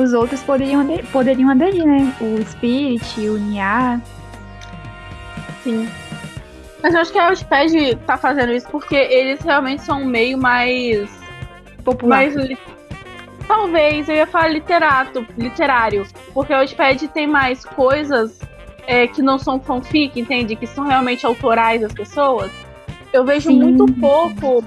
Os 0.00 0.12
outros 0.12 0.40
poderiam, 0.42 0.80
aderir, 0.80 1.04
poderiam 1.06 1.50
aderir, 1.50 1.84
né? 1.84 2.12
O 2.20 2.42
Spirit, 2.44 3.20
o 3.28 3.38
Nia. 3.38 4.00
Sim. 5.62 5.88
Mas 6.82 6.94
eu 6.94 7.00
acho 7.00 7.12
que 7.12 7.18
a 7.18 7.28
Outpad 7.28 7.96
tá 8.06 8.16
fazendo 8.16 8.52
isso 8.52 8.66
porque 8.70 8.96
eles 8.96 9.40
realmente 9.40 9.82
são 9.82 10.02
um 10.02 10.06
meio 10.06 10.38
mais. 10.38 11.10
Popular. 11.84 12.16
mais 12.18 12.34
li- 12.36 12.58
Talvez 13.46 14.08
eu 14.08 14.14
ia 14.14 14.26
falar 14.26 14.48
literato, 14.48 15.26
literário. 15.36 16.06
Porque 16.32 16.52
a 16.52 16.60
Outpad 16.60 17.08
tem 17.08 17.26
mais 17.26 17.64
coisas 17.64 18.38
é, 18.86 19.06
que 19.06 19.20
não 19.20 19.38
são 19.38 19.60
fanfic, 19.60 20.18
entende? 20.18 20.56
Que 20.56 20.66
são 20.66 20.86
realmente 20.86 21.26
autorais 21.26 21.80
das 21.82 21.92
pessoas. 21.92 22.50
Eu 23.12 23.24
vejo 23.24 23.48
Sim. 23.50 23.58
muito 23.60 23.92
pouco 23.94 24.64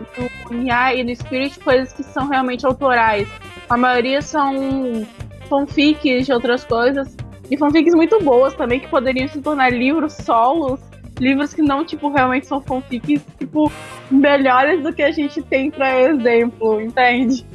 no 0.49 0.57
Nia 0.57 0.93
e 0.93 1.03
no 1.03 1.15
Spirit 1.15 1.57
coisas 1.61 1.93
que 1.93 2.03
são 2.03 2.27
realmente 2.27 2.65
autorais. 2.65 3.27
A 3.69 3.77
maioria 3.77 4.21
são 4.21 5.07
fanfics 5.53 6.25
de 6.25 6.33
outras 6.33 6.63
coisas. 6.63 7.15
E 7.51 7.57
fanfics 7.57 7.93
muito 7.93 8.19
boas 8.23 8.55
também, 8.55 8.79
que 8.79 8.87
poderiam 8.87 9.27
se 9.27 9.39
tornar 9.39 9.71
livros 9.71 10.13
solos. 10.13 10.79
Livros 11.19 11.53
que 11.53 11.61
não, 11.61 11.85
tipo, 11.85 12.09
realmente 12.09 12.47
são 12.47 12.59
fanfics, 12.59 13.21
tipo, 13.37 13.71
melhores 14.09 14.81
do 14.81 14.91
que 14.91 15.03
a 15.03 15.11
gente 15.11 15.43
tem 15.43 15.69
pra 15.69 16.01
exemplo, 16.01 16.81
entende? 16.81 17.45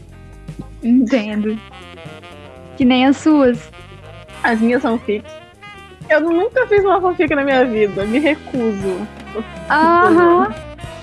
Entendo. 0.80 1.58
Que 2.76 2.84
nem 2.84 3.06
as 3.06 3.16
suas. 3.16 3.68
As 4.44 4.60
minhas 4.60 4.82
fanfics. 4.82 5.32
Eu 6.08 6.20
nunca 6.20 6.66
fiz 6.68 6.84
uma 6.84 7.00
fanfic 7.00 7.34
na 7.34 7.42
minha 7.42 7.64
vida, 7.64 8.04
me 8.04 8.20
recuso. 8.20 9.06
Aham. 9.68 10.54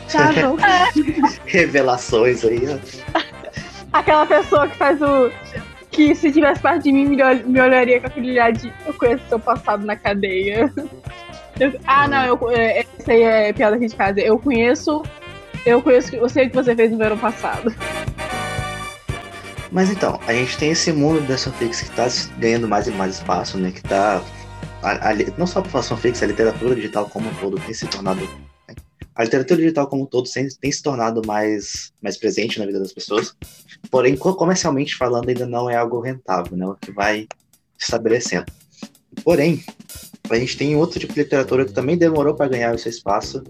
Tá 0.10 0.32
bom. 0.32 0.56
Revelações 1.46 2.46
aí, 2.46 2.62
ó. 2.70 3.20
Aquela 3.92 4.26
pessoa 4.26 4.68
que 4.68 4.78
faz 4.78 5.02
o. 5.02 5.30
Que 5.96 6.14
se 6.14 6.32
tivesse 6.32 6.62
perto 6.62 6.84
de 6.84 6.92
mim, 6.92 7.06
me, 7.06 7.24
ol- 7.24 7.46
me 7.46 7.60
olharia 7.62 8.00
com 8.02 8.08
aquele 8.08 8.32
olhar 8.32 8.52
de 8.52 8.72
eu 8.86 8.94
conheço 8.94 9.24
seu 9.30 9.40
passado 9.40 9.86
na 9.86 9.96
cadeia. 9.96 10.72
Ah, 11.88 12.06
não, 12.06 12.26
eu, 12.26 12.52
é, 12.52 12.80
essa 13.00 13.14
aí 13.14 13.22
é 13.22 13.54
piada 13.54 13.78
aqui 13.78 13.88
de 13.88 13.96
casa. 13.96 14.20
Eu 14.20 14.38
conheço. 14.38 15.02
Eu 15.66 15.82
conheço. 15.82 16.14
Eu 16.14 16.28
sei 16.28 16.48
o 16.48 16.50
que 16.50 16.56
você 16.58 16.76
fez 16.76 16.92
no 16.92 16.98
verão 16.98 17.18
passado. 17.18 17.74
Mas 19.72 19.90
então, 19.90 20.20
a 20.28 20.34
gente 20.34 20.58
tem 20.58 20.72
esse 20.72 20.92
mundo 20.92 21.22
das 21.26 21.46
fanfics 21.46 21.80
que 21.82 21.96
tá 21.96 22.08
ganhando 22.40 22.68
mais 22.68 22.88
e 22.88 22.92
mais 22.92 23.16
espaço, 23.16 23.58
né? 23.58 23.72
Que 23.72 23.82
tá. 23.82 24.22
a- 24.84 25.12
a 25.12 25.14
não 25.38 25.48
só 25.48 25.62
para 25.62 25.82
fanfics, 25.82 26.22
a 26.22 26.28
literatura 26.28 26.76
digital 26.76 27.10
como 27.10 27.30
um 27.30 27.34
todo 27.36 27.58
tem 27.58 27.74
se 27.74 27.88
tornado. 27.88 28.28
A 29.16 29.24
literatura 29.24 29.62
digital 29.62 29.88
como 29.88 30.04
um 30.04 30.06
todo 30.06 30.30
tem, 30.30 30.46
tem 30.60 30.72
se 30.74 30.84
tornado 30.84 31.22
mais, 31.26 31.94
mais 32.02 32.18
presente 32.18 32.60
na 32.60 32.66
vida 32.66 32.80
das 32.80 32.92
pessoas. 32.92 33.34
Porém, 33.92 34.16
co- 34.16 34.36
comercialmente 34.36 34.96
falando, 34.96 35.30
ainda 35.30 35.46
não 35.46 35.70
é 35.70 35.76
algo 35.76 36.00
rentável, 36.00 36.58
né? 36.58 36.66
O 36.68 36.76
que 36.76 36.92
vai 36.92 37.28
estabelecendo. 37.80 38.46
Porém, 39.24 39.64
a 40.30 40.36
gente 40.38 40.58
tem 40.58 40.76
outro 40.76 41.00
tipo 41.00 41.14
de 41.14 41.22
literatura 41.24 41.66
que 41.66 41.74
também 41.74 41.98
demorou 41.98 42.36
para 42.36 42.48
ganhar 42.50 42.74
o 42.74 42.78
seu 42.80 42.90
espaço, 42.90 43.44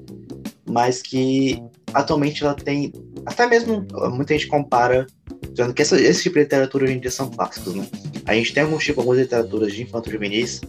mas 0.70 1.02
que 1.02 1.62
atualmente 1.94 2.44
ela 2.44 2.54
tem. 2.54 2.92
Até 3.26 3.48
mesmo 3.48 3.86
muita 4.12 4.34
gente 4.34 4.48
compara 4.48 5.08
dizendo 5.52 5.74
que 5.74 5.82
essa- 5.82 6.00
esse 6.00 6.24
tipo 6.24 6.36
de 6.36 6.42
literatura 6.42 6.84
hoje 6.86 6.94
em 6.94 7.00
dia 7.00 7.10
são 7.12 7.30
clássicos, 7.30 7.74
né? 7.76 7.88
A 8.26 8.34
gente 8.36 8.54
tem 8.54 8.64
alguns 8.64 8.84
tipos, 8.84 9.00
algumas 9.00 9.20
literaturas 9.20 9.74
de 9.74 9.84
infanto 9.84 10.12
juvenis 10.12 10.62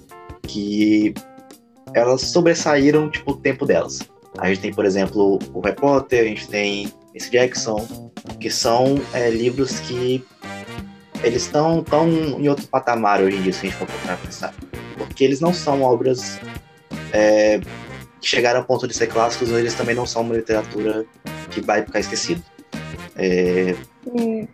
que 0.43 1.13
elas 1.95 2.23
sobressaíram, 2.23 3.11
tipo, 3.11 3.33
o 3.33 3.37
tempo 3.37 3.67
delas. 3.67 3.99
A 4.39 4.49
gente 4.49 4.61
tem, 4.61 4.73
por 4.73 4.85
exemplo, 4.85 5.39
o 5.53 5.61
Harry 5.61 5.77
Potter, 5.77 6.21
a 6.21 6.25
gente 6.29 6.47
tem 6.49 6.93
esse 7.17 7.31
Jackson, 7.31 8.11
que 8.39 8.51
são 8.51 9.01
é, 9.15 9.31
livros 9.31 9.81
que 9.81 10.25
eles 11.25 11.43
estão 11.43 11.83
tão 11.83 12.09
em 12.09 12.49
outro 12.49 12.67
patamar 12.69 13.21
hoje 13.23 13.37
em 13.39 13.43
dia, 13.43 13.53
se 13.53 13.67
a 13.67 13.71
gente 13.71 13.79
for 13.79 13.89
para 14.05 14.17
pensar. 14.19 14.55
Porque 14.99 15.25
eles 15.25 15.41
não 15.41 15.53
são 15.53 15.83
obras 15.83 16.39
é, 17.13 17.59
que 18.21 18.29
chegaram 18.29 18.61
ao 18.61 18.67
ponto 18.67 18.87
de 18.87 18.95
ser 18.95 19.07
clássicos, 19.07 19.49
mas 19.49 19.61
eles 19.61 19.75
também 19.75 19.95
não 19.95 20.05
são 20.07 20.23
uma 20.23 20.37
literatura 20.37 21.07
que 21.51 21.61
vai 21.61 21.83
ficar 21.83 22.01
esquecida. 22.01 22.43
É, 23.17 23.75
eu 24.15 24.49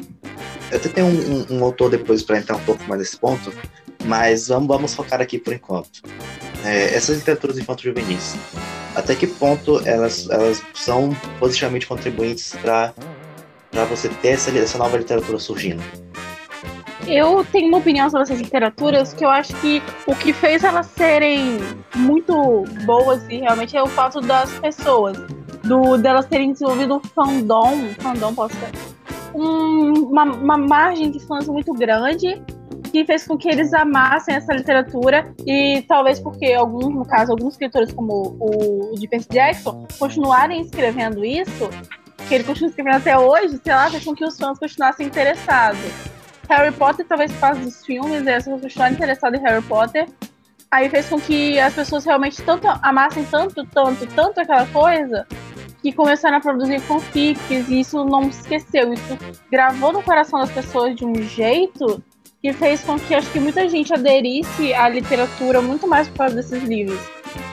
até 0.73 0.88
tenho 0.88 1.07
um, 1.09 1.11
um- 1.50 1.59
um 1.59 1.64
autor 1.64 1.90
depois 1.90 2.23
para 2.23 2.38
entrar 2.38 2.57
um 2.57 2.64
pouco 2.64 2.83
mais 2.85 3.00
nesse 3.00 3.16
ponto, 3.16 3.52
mas 4.05 4.49
vamos, 4.49 4.69
vamos 4.69 4.95
focar 4.95 5.21
aqui 5.21 5.39
por 5.39 5.53
enquanto. 5.53 6.03
É, 6.65 6.95
essas 6.95 7.19
literaturas 7.19 7.59
infanto-juvenis, 7.59 8.37
até 8.95 9.15
que 9.15 9.27
ponto 9.27 9.81
elas, 9.87 10.29
elas 10.31 10.63
são 10.75 11.11
positivamente 11.39 11.87
contribuintes 11.87 12.55
para 12.63 12.93
você 13.89 14.09
ter 14.09 14.29
essa, 14.29 14.51
essa 14.57 14.79
nova 14.79 14.97
literatura 14.97 15.39
surgindo? 15.39 15.83
Eu 17.07 17.45
tenho 17.51 17.67
uma 17.69 17.79
opinião 17.79 18.09
sobre 18.09 18.23
essas 18.23 18.39
literaturas 18.41 19.13
que 19.13 19.25
eu 19.25 19.29
acho 19.31 19.53
que 19.57 19.83
o 20.07 20.15
que 20.15 20.33
fez 20.33 20.63
elas 20.63 20.87
serem 20.87 21.59
muito 21.97 22.63
boas 22.85 23.21
e 23.29 23.39
realmente 23.39 23.77
é 23.77 23.83
o 23.83 23.89
fato 23.89 24.21
das 24.21 24.51
pessoas, 24.61 25.17
do 25.65 25.99
delas 25.99 26.27
terem 26.27 26.53
desenvolvido 26.53 26.95
um 26.97 27.01
fandom, 27.01 27.89
fandom 27.99 28.33
posso 28.35 28.55
um- 29.35 30.05
uma, 30.11 30.25
uma 30.25 30.59
margem 30.59 31.11
de 31.11 31.19
fãs 31.21 31.49
muito 31.49 31.73
grande 31.73 32.41
que 32.93 33.07
fez 33.07 33.27
com 33.27 33.39
que 33.39 33.49
eles 33.49 33.73
amassem 33.73 34.35
essa 34.35 34.53
literatura 34.53 35.35
e 35.47 35.83
talvez 35.89 36.21
porque 36.21 36.53
alguns, 36.53 36.95
no 36.95 37.07
caso, 37.07 37.33
alguns 37.33 37.55
escritores 37.55 37.91
como 37.91 38.37
o, 38.39 38.95
de 38.95 39.09
Percy 39.09 39.29
Jackson 39.31 39.87
continuarem 39.99 40.61
escrevendo 40.61 41.25
isso, 41.25 41.71
que 42.29 42.35
ele 42.35 42.45
continua 42.45 42.69
escrevendo 42.69 42.97
até 42.97 43.19
hoje, 43.19 43.59
sei 43.65 43.75
lá, 43.75 43.91
fez 43.91 44.05
com 44.05 44.15
que 44.15 44.23
os 44.23 44.37
fãs 44.37 44.59
continuassem 44.59 45.07
interessados. 45.07 45.81
Harry 46.51 46.71
Potter, 46.75 47.07
talvez 47.07 47.33
causa 47.39 47.61
dos 47.61 47.83
filmes, 47.83 48.27
e 48.27 48.31
as 48.31 48.45
pessoas 48.45 48.61
continuaram 48.61 48.95
interessadas 48.95 49.41
em 49.41 49.43
Harry 49.43 49.63
Potter. 49.63 50.07
Aí 50.71 50.91
fez 50.91 51.09
com 51.09 51.19
que 51.19 51.59
as 51.59 51.73
pessoas 51.73 52.05
realmente 52.05 52.43
tanto 52.43 52.69
amassem 52.83 53.25
tanto, 53.25 53.65
tanto, 53.67 54.07
tanto 54.09 54.41
aquela 54.41 54.67
coisa, 54.67 55.27
que 55.81 55.93
começaram 55.93 56.37
a 56.37 56.41
produzir 56.41 56.79
fanfics, 56.81 57.69
e 57.71 57.81
isso 57.81 58.05
não 58.05 58.29
esqueceu. 58.29 58.93
Isso 58.93 59.19
gravou 59.51 59.93
no 59.93 60.03
coração 60.03 60.41
das 60.41 60.51
pessoas 60.51 60.95
de 60.95 61.07
um 61.07 61.15
jeito 61.23 62.03
que 62.43 62.53
fez 62.53 62.83
com 62.83 62.99
que 62.99 63.15
acho 63.15 63.31
que 63.31 63.39
muita 63.39 63.69
gente 63.69 63.95
aderisse 63.95 64.75
à 64.75 64.89
literatura 64.89 65.63
muito 65.63 65.87
mais 65.87 66.09
por 66.09 66.19
causa 66.19 66.35
desses 66.35 66.61
livros. 66.65 67.01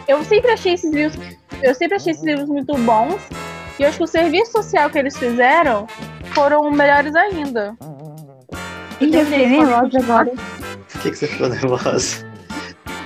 Eu 0.08 0.24
sempre 0.24 0.51
achei 0.51 0.74
esses 0.74 0.91
livros, 0.91 1.19
eu 1.62 1.75
sempre 1.75 1.98
achei 1.98 2.12
esses 2.12 2.24
livros 2.24 2.50
muito 2.50 2.75
bons, 2.79 3.22
e 3.77 3.84
eu 3.84 3.89
acho 3.89 4.00
que 4.00 4.03
o 4.03 4.08
serviço 4.08 4.51
social 4.51 4.89
que 4.89 4.98
eles 4.98 5.15
fizeram 5.15 5.86
foram 6.34 6.72
melhores 6.72 7.15
ainda. 7.15 7.77
E 9.00 9.15
eu 9.15 9.25
fiquei 9.25 9.48
nervosa 9.48 10.00
agora. 10.00 10.31
Por 10.91 11.01
que, 11.01 11.12
que 11.12 11.17
você 11.17 11.27
ficou 11.27 11.50
nervosa? 11.50 12.28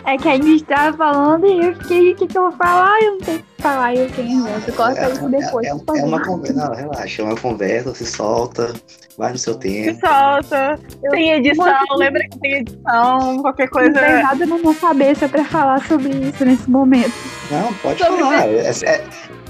É 0.06 0.18
que 0.18 0.28
a 0.28 0.36
gente 0.36 0.64
tava 0.66 0.98
falando 0.98 1.46
e 1.48 1.66
eu 1.66 1.76
fiquei, 1.76 2.12
o 2.12 2.16
que, 2.16 2.28
que 2.28 2.38
eu 2.38 2.44
vou 2.44 2.52
falar? 2.52 3.02
Eu 3.02 3.14
não 3.14 3.24
sei 3.24 3.36
o 3.36 3.40
que 3.40 3.62
falar, 3.64 3.94
e 3.96 4.00
eu 4.00 4.10
fiquei 4.10 4.26
nervosa. 4.26 4.72
Corta 4.74 5.10
isso 5.10 5.30
depois, 5.30 5.66
é, 5.66 5.70
é 5.70 5.80
favor. 5.80 6.04
uma 6.04 6.22
conversa. 6.26 6.54
Não, 6.54 6.76
relaxa, 6.76 7.22
é 7.22 7.26
uma 7.26 7.36
conversa, 7.38 7.96
se 7.96 8.06
solta, 8.06 8.74
vai 9.18 9.32
no 9.32 9.38
seu 9.38 9.54
Se 9.54 9.60
tempo. 9.60 10.00
solta, 10.06 10.78
tem 11.12 11.32
edição, 11.32 11.66
Muito- 11.66 11.96
lembra 11.98 12.22
que 12.28 12.38
tem 12.40 12.54
edição, 12.56 13.38
qualquer 13.42 13.70
Não 13.72 13.82
tem 13.82 13.94
coisa. 13.94 14.22
nada 14.24 14.46
na 14.46 14.58
minha 14.58 14.76
cabeça 14.76 15.30
pra 15.30 15.46
falar 15.46 15.88
sobre 15.88 16.10
isso 16.10 16.44
nesse 16.44 16.70
momento. 16.70 17.14
Não, 17.50 17.74
pode 17.76 18.04
Sobre 18.04 18.20
falar. 18.22 18.46
É- 18.48 18.72
é- 18.86 19.04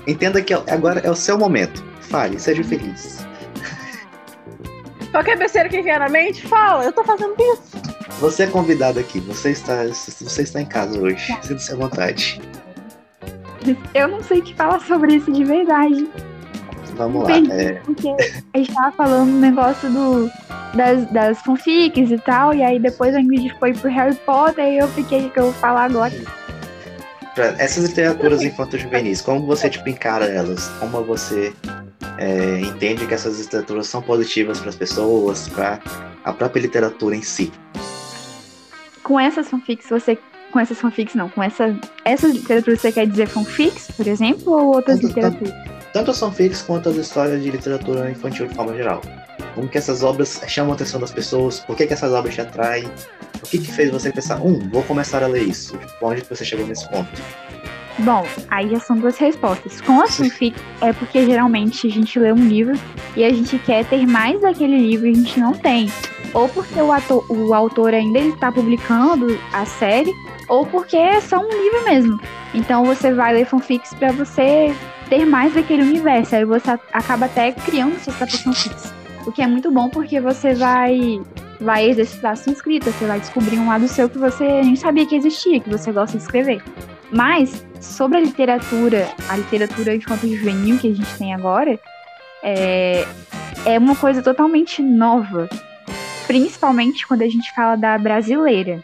entenda 0.06 0.40
que 0.40 0.54
agora 0.54 1.00
é 1.04 1.10
o 1.10 1.16
seu 1.16 1.36
momento. 1.38 1.84
Fale, 2.02 2.40
seja 2.40 2.64
feliz. 2.64 3.26
Qualquer 5.14 5.38
besteira 5.38 5.70
que 5.70 5.80
vier 5.80 6.00
na 6.00 6.10
mente, 6.10 6.42
fala, 6.48 6.86
eu 6.86 6.92
tô 6.92 7.04
fazendo 7.04 7.36
isso. 7.38 7.62
Você 8.20 8.44
é 8.44 8.48
convidado 8.48 9.00
aqui, 9.00 9.20
você 9.20 9.52
está, 9.52 9.84
você 9.86 10.42
está 10.42 10.60
em 10.60 10.66
casa 10.66 11.00
hoje. 11.00 11.38
Sinta-se 11.44 11.72
à 11.72 11.76
vontade. 11.76 12.42
Eu 13.94 14.08
não 14.08 14.24
sei 14.24 14.40
o 14.40 14.44
que 14.44 14.56
falar 14.56 14.80
sobre 14.82 15.14
isso 15.14 15.32
de 15.32 15.44
verdade. 15.44 16.10
Vamos 16.96 17.30
lá. 17.30 17.38
É, 17.38 17.74
Porque 17.86 18.10
a 18.54 18.58
gente 18.58 18.74
tava 18.74 18.92
falando 18.94 19.30
um 19.30 19.40
negócio 19.40 19.88
do, 19.88 20.32
das, 20.74 21.06
das 21.12 21.40
fanfics 21.42 22.10
e 22.10 22.18
tal, 22.18 22.52
e 22.52 22.64
aí 22.64 22.80
depois 22.80 23.14
a 23.14 23.22
Ingrid 23.22 23.56
foi 23.60 23.72
pro 23.72 23.92
Harry 23.92 24.16
Potter 24.16 24.66
e 24.66 24.80
eu 24.80 24.88
fiquei, 24.88 25.28
o 25.28 25.30
que 25.30 25.40
eu 25.40 25.44
vou 25.44 25.54
falar 25.54 25.84
agora? 25.84 26.12
Essas 27.58 27.86
literaturas 27.90 28.44
infanto-juvenis, 28.44 29.22
como 29.22 29.46
você 29.46 29.70
tipo, 29.70 29.90
encara 29.90 30.26
elas? 30.26 30.68
Como 30.80 31.04
você 31.04 31.54
é, 32.18 32.60
entende 32.60 33.06
que 33.08 33.14
essas 33.14 33.40
literaturas 33.40 33.88
são 33.88 34.02
positivas 34.02 34.60
para 34.60 34.70
as 34.70 34.76
pessoas, 34.76 35.48
para 35.50 35.80
a 36.24 36.34
própria 36.34 36.62
literatura 36.62 37.16
em 37.16 37.22
si? 37.22 37.52
Com 39.04 39.20
essas 39.20 39.50
fanfics, 39.50 39.90
você. 39.90 40.18
Com 40.52 40.60
essas 40.60 40.80
fanfics, 40.80 41.16
não. 41.16 41.30
Com 41.30 41.42
essa, 41.42 41.76
essas 42.06 42.32
literaturas, 42.34 42.80
você 42.80 42.92
quer 42.92 43.08
dizer 43.08 43.28
fanfics, 43.28 43.90
por 43.98 44.08
exemplo, 44.08 44.54
ou 44.54 44.76
outras 44.76 45.00
Tanto- 45.00 45.08
literaturas? 45.08 45.54
Tanto 45.92 46.12
as 46.12 46.20
fanfics 46.20 46.62
quanto 46.62 46.90
as 46.90 46.96
histórias 46.96 47.42
de 47.42 47.52
literatura 47.52 48.10
infantil 48.10 48.48
de 48.48 48.56
forma 48.56 48.74
geral. 48.76 49.02
Como 49.56 49.68
que 49.68 49.78
essas 49.78 50.04
obras 50.04 50.42
chamam 50.48 50.72
a 50.72 50.76
atenção 50.76 51.00
das 51.00 51.12
pessoas? 51.12 51.60
Por 51.60 51.76
que, 51.76 51.88
que 51.88 51.94
essas 51.94 52.12
obras 52.12 52.34
te 52.34 52.42
atraem? 52.42 52.90
O 53.42 53.48
que, 53.48 53.60
que 53.60 53.72
fez 53.72 53.92
você 53.92 54.12
pensar, 54.12 54.42
um, 54.42 54.60
vou 54.70 54.84
começar 54.84 55.22
a 55.24 55.28
ler 55.28 55.44
isso? 55.44 55.78
Tipo, 55.78 56.08
onde 56.08 56.24
você 56.24 56.44
chegou 56.44 56.66
nesse 56.66 56.88
ponto? 56.90 57.10
Bom, 58.00 58.26
aí 58.50 58.70
já 58.70 58.80
são 58.80 58.98
duas 58.98 59.18
respostas. 59.18 59.80
Com 59.82 60.02
as 60.02 60.16
fanfics, 60.18 60.62
é 60.82 60.92
porque 60.94 61.26
geralmente 61.26 61.86
a 61.86 61.90
gente 61.92 62.18
lê 62.18 62.32
um 62.32 62.48
livro 62.48 62.74
e 63.16 63.24
a 63.24 63.30
gente 63.30 63.60
quer 63.60 63.86
ter 63.86 64.08
mais 64.08 64.42
daquele 64.42 64.78
livro 64.78 65.08
e 65.08 65.12
a 65.12 65.16
gente 65.16 65.40
não 65.40 65.54
tem. 65.54 65.92
ou 66.34 66.50
porque 66.50 66.82
o, 66.82 66.92
ator, 66.92 67.24
o 67.30 67.54
autor 67.54 67.94
ainda 67.94 68.20
está 68.20 68.52
publicando 68.52 69.40
a 69.52 69.66
série, 69.66 70.12
ou 70.48 70.66
porque 70.66 70.98
é 70.98 71.22
só 71.22 71.38
um 71.38 71.50
livro 71.50 71.84
mesmo. 71.84 72.20
Então 72.54 72.84
você 72.84 73.14
vai 73.14 73.34
ler 73.34 73.46
fanfics 73.46 73.94
para 73.94 74.12
você 74.12 74.74
ter 75.10 75.26
mais 75.26 75.54
daquele 75.54 75.84
universo. 75.84 76.36
Aí 76.36 76.46
você 76.46 76.72
acaba 76.92 77.26
até 77.26 77.52
criando 77.52 78.00
suas 78.00 78.16
próprias 78.16 78.42
fanfics. 78.42 78.93
O 79.26 79.32
que 79.32 79.42
é 79.42 79.48
muito 79.48 79.72
bom 79.72 79.90
porque 79.90 80.20
você 80.20 80.54
vai 80.54 81.22
vai 81.60 81.90
exercitar 81.90 82.36
sua 82.36 82.52
escrita, 82.52 82.92
você 82.92 83.06
vai 83.06 83.20
descobrir 83.20 83.58
um 83.58 83.68
lado 83.68 83.88
seu 83.88 84.10
que 84.10 84.18
você 84.18 84.44
nem 84.44 84.76
sabia 84.76 85.06
que 85.06 85.16
existia, 85.16 85.62
que 85.62 85.70
você 85.70 85.92
gosta 85.92 86.18
de 86.18 86.24
escrever. 86.24 86.62
Mas 87.10 87.66
sobre 87.80 88.18
a 88.18 88.22
literatura, 88.22 89.08
a 89.30 89.38
literatura 89.38 89.96
enquanto 89.96 90.28
juvenil 90.28 90.78
que 90.78 90.90
a 90.90 90.96
gente 90.96 91.18
tem 91.18 91.34
agora, 91.34 91.80
é, 92.42 93.06
é 93.66 93.80
uma 93.80 93.96
coisa 93.96 94.22
totalmente 94.22 94.82
nova. 94.82 95.48
Principalmente 96.28 97.08
quando 97.08 97.22
a 97.22 97.30
gente 97.30 97.54
fala 97.54 97.76
da 97.76 97.98
brasileira. 97.98 98.84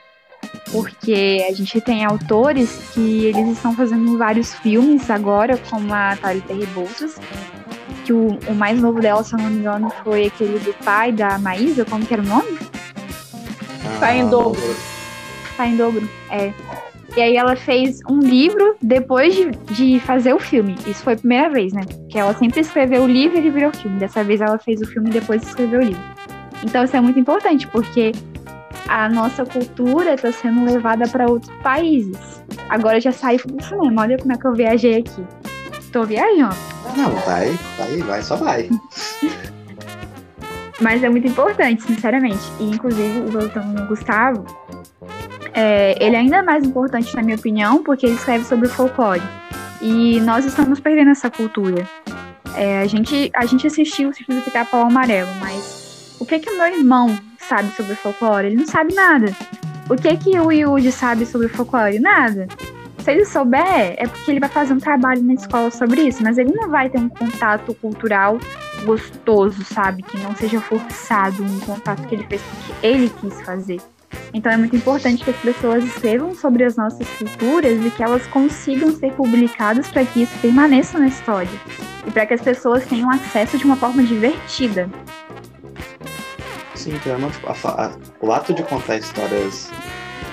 Porque 0.71 1.45
a 1.49 1.53
gente 1.53 1.81
tem 1.81 2.05
autores 2.05 2.91
que 2.93 3.25
eles 3.25 3.49
estão 3.49 3.73
fazendo 3.73 4.17
vários 4.17 4.53
filmes 4.53 5.09
agora, 5.09 5.57
como 5.69 5.93
a 5.93 6.15
Thalita 6.15 6.53
Rebouças, 6.53 7.19
que 8.09 8.13
o, 8.13 8.39
o, 8.47 8.55
mais 8.55 8.81
novo 8.81 8.99
dela, 8.99 9.23
se 9.23 9.35
eu 9.35 9.37
não 9.37 9.51
me 9.51 9.57
engano, 9.57 9.91
foi 10.03 10.25
aquele 10.25 10.57
do 10.57 10.73
pai 10.83 11.11
da 11.11 11.37
Maísa, 11.37 11.85
como 11.85 12.03
que 12.03 12.11
era 12.11 12.23
o 12.23 12.25
nome? 12.25 12.57
Ah, 13.85 13.99
pai 13.99 14.17
em 14.17 14.27
dobro. 14.27 14.75
Pai 15.55 15.69
em 15.69 15.77
dobro, 15.77 16.09
é. 16.31 16.51
E 17.15 17.21
aí 17.21 17.37
ela 17.37 17.55
fez 17.55 17.99
um 18.09 18.17
livro 18.17 18.75
depois 18.81 19.35
de, 19.35 19.51
de 19.75 19.99
fazer 19.99 20.33
o 20.33 20.39
filme. 20.39 20.75
Isso 20.87 21.03
foi 21.03 21.13
a 21.13 21.17
primeira 21.17 21.49
vez, 21.51 21.71
né? 21.71 21.81
Que 22.09 22.17
ela 22.17 22.33
sempre 22.33 22.61
escreveu 22.61 23.03
o 23.03 23.07
livro 23.07 23.37
e 23.37 23.41
ele 23.41 23.51
virou 23.51 23.71
filme. 23.71 23.99
Dessa 23.99 24.23
vez 24.23 24.41
ela 24.41 24.57
fez 24.57 24.81
o 24.81 24.87
filme 24.87 25.11
e 25.11 25.13
depois 25.13 25.43
escreveu 25.43 25.79
o 25.79 25.83
livro. 25.83 26.01
Então 26.63 26.83
isso 26.83 26.97
é 26.97 27.01
muito 27.01 27.19
importante, 27.19 27.67
porque 27.67 28.11
a 28.87 29.07
nossa 29.07 29.45
cultura 29.45 30.15
está 30.15 30.31
sendo 30.31 30.65
levada 30.65 31.07
para 31.07 31.29
outros 31.29 31.55
países. 31.61 32.43
Agora 32.69 32.99
já 32.99 33.11
saí 33.11 33.37
do 33.37 33.63
cinema, 33.63 34.01
olha 34.01 34.17
como 34.17 34.33
é 34.33 34.37
que 34.37 34.47
eu 34.47 34.53
viajei 34.53 34.97
aqui. 34.97 35.23
Tô 35.91 36.03
viajando. 36.03 36.55
Não, 36.95 37.11
vai, 37.11 37.57
vai, 37.77 37.97
vai, 37.97 38.21
só 38.21 38.35
vai. 38.35 38.69
Mas 40.81 41.03
é 41.03 41.09
muito 41.09 41.27
importante, 41.27 41.83
sinceramente. 41.83 42.39
E 42.59 42.69
inclusive, 42.69 43.21
voltando 43.29 43.79
no 43.79 43.87
Gustavo, 43.87 44.45
é, 45.53 45.97
ele 45.99 46.15
é 46.15 46.19
ainda 46.19 46.41
mais 46.41 46.63
importante, 46.63 47.13
na 47.15 47.21
minha 47.21 47.35
opinião, 47.35 47.83
porque 47.83 48.05
ele 48.05 48.15
escreve 48.15 48.45
sobre 48.45 48.67
o 48.67 48.69
folclore. 48.69 49.21
E 49.81 50.19
nós 50.21 50.45
estamos 50.45 50.79
perdendo 50.79 51.11
essa 51.11 51.29
cultura. 51.29 51.87
É, 52.55 52.79
a, 52.79 52.87
gente, 52.87 53.29
a 53.33 53.45
gente 53.45 53.67
assistiu 53.67 54.09
o 54.09 54.13
Círculo 54.13 54.39
do 54.39 54.43
Pica-Pau 54.43 54.81
Amarelo, 54.81 55.29
mas 55.39 56.15
o 56.19 56.25
que 56.25 56.39
que 56.39 56.49
o 56.49 56.57
meu 56.57 56.67
irmão 56.67 57.17
sabe 57.37 57.69
sobre 57.75 57.93
o 57.93 57.95
folclore? 57.95 58.47
Ele 58.47 58.57
não 58.57 58.67
sabe 58.67 58.93
nada. 58.93 59.33
O 59.89 59.95
que 59.95 60.15
que 60.17 60.39
o 60.39 60.51
Yuji 60.51 60.91
sabe 60.91 61.25
sobre 61.25 61.47
o 61.47 61.49
folclore? 61.49 61.99
Nada. 61.99 62.47
Se 63.03 63.11
ele 63.11 63.25
souber, 63.25 63.95
é 63.97 64.07
porque 64.07 64.31
ele 64.31 64.39
vai 64.39 64.49
fazer 64.49 64.73
um 64.73 64.79
trabalho 64.79 65.21
na 65.23 65.33
escola 65.33 65.71
sobre 65.71 66.01
isso, 66.01 66.21
mas 66.21 66.37
ele 66.37 66.51
não 66.53 66.69
vai 66.69 66.89
ter 66.89 66.99
um 66.99 67.09
contato 67.09 67.73
cultural 67.75 68.37
gostoso, 68.83 69.63
sabe? 69.63 70.03
Que 70.03 70.17
não 70.19 70.35
seja 70.35 70.59
forçado, 70.61 71.43
um 71.43 71.59
contato 71.61 72.07
que 72.07 72.15
ele 72.15 72.25
fez 72.27 72.41
porque 72.41 72.87
ele 72.87 73.09
quis 73.21 73.41
fazer. 73.41 73.81
Então 74.33 74.51
é 74.51 74.57
muito 74.57 74.75
importante 74.75 75.23
que 75.23 75.29
as 75.29 75.37
pessoas 75.37 75.83
escrevam 75.83 76.33
sobre 76.35 76.63
as 76.63 76.75
nossas 76.75 77.07
culturas 77.17 77.83
e 77.85 77.89
que 77.89 78.03
elas 78.03 78.25
consigam 78.27 78.91
ser 78.91 79.13
publicadas 79.13 79.87
para 79.87 80.05
que 80.05 80.23
isso 80.23 80.37
permaneça 80.39 80.99
na 80.99 81.07
história 81.07 81.49
e 82.05 82.11
para 82.11 82.25
que 82.25 82.33
as 82.33 82.41
pessoas 82.41 82.85
tenham 82.85 83.09
acesso 83.09 83.57
de 83.57 83.65
uma 83.65 83.75
forma 83.75 84.03
divertida. 84.03 84.89
Sim, 86.75 86.95
então, 86.95 87.29
tipo, 87.29 87.47
a, 87.47 87.53
a, 87.53 87.91
o 88.21 88.31
ato 88.31 88.53
de 88.53 88.63
contar 88.63 88.97
histórias, 88.97 89.69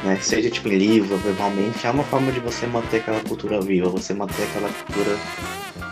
né, 0.04 0.18
seja 0.20 0.50
tipo 0.50 0.68
em 0.68 0.78
livro, 0.78 1.16
verbalmente, 1.18 1.86
é 1.86 1.90
uma 1.90 2.04
forma 2.04 2.30
de 2.32 2.40
você 2.40 2.66
manter 2.66 2.98
aquela 2.98 3.20
cultura 3.20 3.60
viva, 3.60 3.88
você 3.88 4.14
manter 4.14 4.42
aquela 4.44 4.68
cultura 4.68 5.16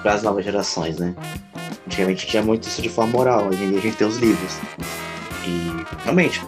para 0.03 0.15
as 0.15 0.23
novas 0.23 0.45
gerações, 0.45 0.99
né? 0.99 1.15
Antigamente 1.87 2.27
tinha 2.27 2.43
muito 2.43 2.69
isso 2.69 2.81
de 2.81 2.89
forma 2.89 3.19
oral, 3.19 3.49
hoje 3.49 3.63
em 3.63 3.71
dia 3.71 3.79
a 3.79 3.83
gente 3.83 3.97
tem 3.97 4.07
os 4.07 4.19
livros. 4.19 4.59
E 5.47 6.03
realmente, 6.03 6.41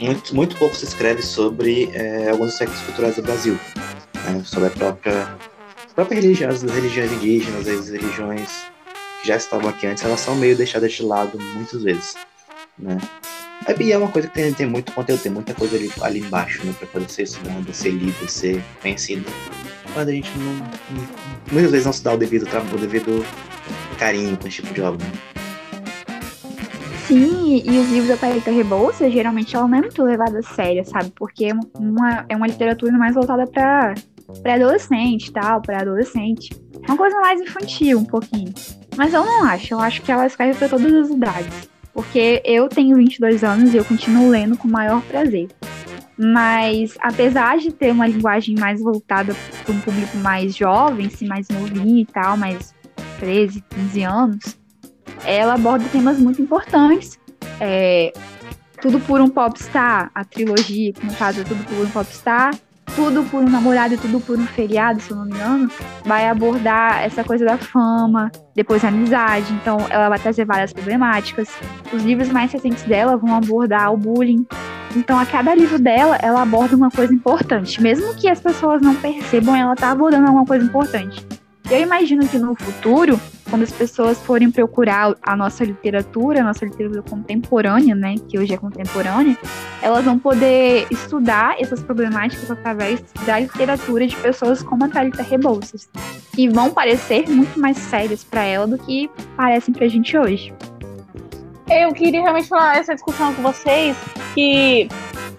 muito, 0.00 0.34
muito 0.34 0.56
pouco 0.56 0.74
se 0.74 0.84
escreve 0.84 1.22
sobre 1.22 1.90
é, 1.92 2.30
alguns 2.30 2.52
aspectos 2.52 2.80
culturais 2.82 3.16
do 3.16 3.22
Brasil, 3.22 3.58
né, 4.14 4.42
sobre 4.44 4.68
a 4.68 4.70
própria, 4.70 5.22
a 5.90 5.94
própria 5.94 6.20
religião, 6.20 6.50
as 6.50 6.62
religiões 6.62 7.12
indígenas, 7.12 7.68
as 7.68 7.88
religiões 7.88 8.50
que 9.20 9.28
já 9.28 9.36
estavam 9.36 9.68
aqui 9.68 9.86
antes, 9.86 10.04
elas 10.04 10.20
são 10.20 10.36
meio 10.36 10.56
deixadas 10.56 10.92
de 10.92 11.02
lado 11.02 11.38
muitas 11.54 11.82
vezes, 11.82 12.14
né. 12.78 12.98
E 13.80 13.92
é 13.92 13.98
uma 13.98 14.08
coisa 14.08 14.28
que 14.28 14.34
tem, 14.34 14.52
tem 14.52 14.66
muito 14.66 14.92
conteúdo, 14.92 15.22
tem 15.22 15.32
muita 15.32 15.54
coisa 15.54 15.76
ali, 15.76 15.90
ali 16.00 16.20
embaixo, 16.20 16.64
né, 16.64 16.74
para 16.78 16.86
poder 16.88 17.10
ser 17.10 17.24
estudado, 17.24 17.72
ser 17.72 17.90
lido, 17.90 18.28
ser 18.28 18.62
conhecido. 18.80 19.26
Mas 19.94 20.08
a 20.08 20.12
gente 20.12 20.30
não, 20.38 20.54
não, 20.54 21.08
muitas 21.52 21.70
vezes 21.70 21.86
não 21.86 21.92
se 21.92 22.02
dá 22.02 22.12
o 22.12 22.16
devido 22.16 22.46
trabalho, 22.46 22.76
o 22.76 22.78
devido 22.78 23.24
carinho 23.98 24.36
com 24.36 24.48
esse 24.48 24.62
tipo 24.62 24.72
de 24.72 24.80
obra. 24.80 25.06
Né? 25.06 25.12
Sim, 27.06 27.62
e 27.64 27.78
os 27.78 27.88
livros 27.88 28.08
da 28.08 28.16
Thalita 28.16 28.50
Rebouças, 28.50 29.12
geralmente 29.12 29.56
ela 29.56 29.66
não 29.66 29.78
é 29.78 29.80
muito 29.80 30.02
levada 30.02 30.40
a 30.40 30.42
sério, 30.42 30.84
sabe? 30.84 31.10
Porque 31.16 31.46
é 31.46 31.52
uma, 31.78 32.26
é 32.28 32.36
uma 32.36 32.46
literatura 32.46 32.92
mais 32.92 33.14
voltada 33.14 33.46
para 33.46 33.94
pré-adolescente 34.42 35.32
tal, 35.32 35.62
para 35.62 35.80
adolescente. 35.80 36.50
É 36.86 36.90
uma 36.90 36.98
coisa 36.98 37.18
mais 37.20 37.40
infantil, 37.40 37.98
um 37.98 38.04
pouquinho. 38.04 38.52
Mas 38.96 39.14
eu 39.14 39.24
não 39.24 39.44
acho, 39.44 39.72
eu 39.72 39.80
acho 39.80 40.02
que 40.02 40.12
ela 40.12 40.26
escreve 40.26 40.58
para 40.58 40.68
todas 40.68 40.92
as 40.92 41.08
idades. 41.08 41.68
Porque 41.98 42.40
eu 42.44 42.68
tenho 42.68 42.94
22 42.94 43.42
anos 43.42 43.74
e 43.74 43.76
eu 43.76 43.84
continuo 43.84 44.30
lendo 44.30 44.56
com 44.56 44.68
o 44.68 44.70
maior 44.70 45.02
prazer. 45.02 45.48
Mas, 46.16 46.96
apesar 47.00 47.58
de 47.58 47.72
ter 47.72 47.90
uma 47.90 48.06
linguagem 48.06 48.54
mais 48.56 48.80
voltada 48.80 49.34
para 49.64 49.74
um 49.74 49.80
público 49.80 50.16
mais 50.18 50.54
jovem, 50.54 51.06
assim, 51.06 51.26
mais 51.26 51.48
novinho 51.48 51.98
e 51.98 52.06
tal, 52.06 52.36
mais 52.36 52.72
13, 53.18 53.64
15 53.70 54.02
anos, 54.04 54.58
ela 55.24 55.54
aborda 55.54 55.86
temas 55.90 56.20
muito 56.20 56.40
importantes. 56.40 57.18
É, 57.58 58.12
tudo 58.80 59.00
por 59.00 59.20
um 59.20 59.28
popstar, 59.28 60.12
a 60.14 60.24
trilogia, 60.24 60.92
que 60.92 61.04
no 61.04 61.12
caso 61.14 61.40
é 61.40 61.44
Tudo 61.44 61.64
por 61.64 61.84
um 61.84 61.90
popstar, 61.90 62.54
Tudo 62.98 63.22
por 63.30 63.44
um 63.44 63.48
namorado 63.48 63.94
e 63.94 63.96
Tudo 63.96 64.18
por 64.18 64.36
um 64.36 64.44
feriado, 64.44 65.00
se 65.00 65.12
eu 65.12 65.16
não 65.16 65.24
me 65.24 65.30
engano, 65.30 65.70
vai 66.04 66.28
abordar 66.28 67.04
essa 67.04 67.22
coisa 67.22 67.44
da 67.44 67.56
fama, 67.56 68.28
depois 68.56 68.84
a 68.84 68.88
amizade, 68.88 69.52
então 69.52 69.78
ela 69.88 70.08
vai 70.08 70.18
trazer 70.18 70.44
várias 70.44 70.72
problemáticas. 70.72 71.48
Os 71.92 72.02
livros 72.02 72.28
mais 72.28 72.50
recentes 72.50 72.82
dela 72.82 73.16
vão 73.16 73.36
abordar 73.36 73.94
o 73.94 73.96
bullying. 73.96 74.44
Então, 74.96 75.16
a 75.16 75.24
cada 75.24 75.54
livro 75.54 75.78
dela, 75.78 76.18
ela 76.20 76.42
aborda 76.42 76.74
uma 76.74 76.90
coisa 76.90 77.14
importante. 77.14 77.80
Mesmo 77.80 78.16
que 78.16 78.28
as 78.28 78.40
pessoas 78.40 78.82
não 78.82 78.96
percebam, 78.96 79.54
ela 79.54 79.74
está 79.74 79.92
abordando 79.92 80.26
alguma 80.26 80.44
coisa 80.44 80.66
importante. 80.66 81.24
Eu 81.70 81.82
imagino 81.82 82.26
que 82.26 82.38
no 82.38 82.54
futuro, 82.54 83.20
quando 83.50 83.62
as 83.62 83.70
pessoas 83.70 84.18
forem 84.18 84.50
procurar 84.50 85.14
a 85.22 85.36
nossa 85.36 85.64
literatura, 85.64 86.40
a 86.40 86.44
nossa 86.44 86.64
literatura 86.64 87.02
contemporânea, 87.02 87.94
né, 87.94 88.14
que 88.26 88.38
hoje 88.38 88.54
é 88.54 88.56
contemporânea, 88.56 89.36
elas 89.82 90.02
vão 90.02 90.18
poder 90.18 90.86
estudar 90.90 91.60
essas 91.60 91.82
problemáticas 91.82 92.50
através 92.50 93.02
da 93.26 93.38
literatura 93.38 94.06
de 94.06 94.16
pessoas 94.16 94.62
como 94.62 94.84
a 94.84 94.88
Thalita 94.88 95.22
Rebouças, 95.22 95.90
que 96.34 96.48
vão 96.48 96.70
parecer 96.70 97.28
muito 97.28 97.60
mais 97.60 97.76
sérias 97.76 98.24
para 98.24 98.42
ela 98.44 98.66
do 98.66 98.78
que 98.78 99.10
parecem 99.36 99.74
para 99.74 99.84
a 99.84 99.88
gente 99.88 100.16
hoje. 100.16 100.54
Eu 101.70 101.92
queria 101.92 102.22
realmente 102.22 102.48
falar 102.48 102.78
essa 102.78 102.94
discussão 102.94 103.34
com 103.34 103.42
vocês, 103.42 103.94
que 104.34 104.88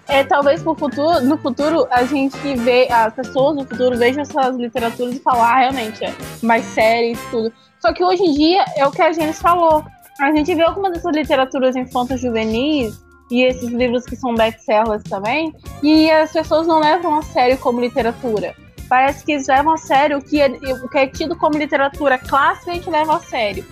é, 0.10 0.24
talvez 0.24 0.64
no 0.64 0.76
futuro, 0.76 1.22
no 1.22 1.38
futuro 1.38 1.88
a 1.92 2.04
gente 2.04 2.38
vê, 2.56 2.88
as 2.92 3.14
pessoas 3.14 3.56
no 3.56 3.66
futuro 3.66 3.98
vejam 3.98 4.24
essas 4.24 4.56
literaturas 4.56 5.16
e 5.16 5.20
falar, 5.20 5.54
ah, 5.54 5.60
realmente, 5.60 6.04
é 6.04 6.14
mais 6.42 6.66
séries, 6.66 7.20
tudo. 7.30 7.54
Só 7.80 7.94
que 7.94 8.04
hoje 8.04 8.24
em 8.24 8.34
dia 8.34 8.66
é 8.76 8.86
o 8.86 8.92
que 8.92 9.02
a 9.02 9.14
gente 9.14 9.38
falou. 9.38 9.84
A 10.20 10.32
gente 10.32 10.54
vê 10.54 10.64
algumas 10.64 10.94
dessas 10.94 11.16
literaturas 11.16 11.76
infantos 11.76 12.20
juvenis 12.20 13.00
e 13.32 13.44
esses 13.44 13.70
livros 13.70 14.06
que 14.06 14.16
são 14.16 14.34
best-sellers 14.34 15.04
também, 15.04 15.54
e 15.84 16.10
as 16.10 16.32
pessoas 16.32 16.66
não 16.66 16.80
levam 16.80 17.20
a 17.20 17.22
sério 17.22 17.58
como 17.60 17.80
literatura. 17.80 18.56
Parece 18.90 19.24
que 19.24 19.34
eles 19.34 19.48
levam 19.48 19.74
a 19.74 19.78
sério 19.78 20.18
o 20.18 20.22
que 20.22 20.42
é, 20.42 20.48
o 20.48 20.90
que 20.90 20.98
é 20.98 21.08
tido 21.08 21.36
como 21.36 21.58
literatura 21.58 22.18
clássica, 22.18 22.72
a 22.72 22.74
gente 22.74 22.90
leva 22.90 23.18
a 23.18 23.20
sério. 23.20 23.64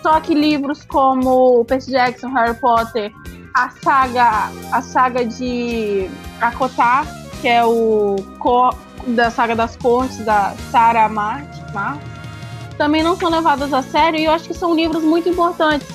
Só 0.00 0.20
que 0.20 0.32
livros 0.32 0.84
como 0.84 1.64
Percy 1.64 1.90
Jackson, 1.90 2.28
Harry 2.28 2.54
Potter, 2.54 3.12
a 3.54 3.70
saga, 3.70 4.50
a 4.72 4.82
saga 4.82 5.24
de 5.24 6.08
Akotar, 6.40 7.06
que 7.40 7.48
é 7.48 7.64
o 7.64 8.16
da 9.08 9.30
saga 9.30 9.56
das 9.56 9.76
cortes 9.76 10.18
da 10.24 10.54
Sarah 10.70 11.08
Martin, 11.08 11.60
também 12.76 13.02
não 13.02 13.14
são 13.14 13.28
levadas 13.30 13.72
a 13.72 13.82
sério 13.82 14.18
e 14.18 14.24
eu 14.24 14.32
acho 14.32 14.46
que 14.46 14.54
são 14.54 14.74
livros 14.74 15.02
muito 15.02 15.28
importantes, 15.28 15.86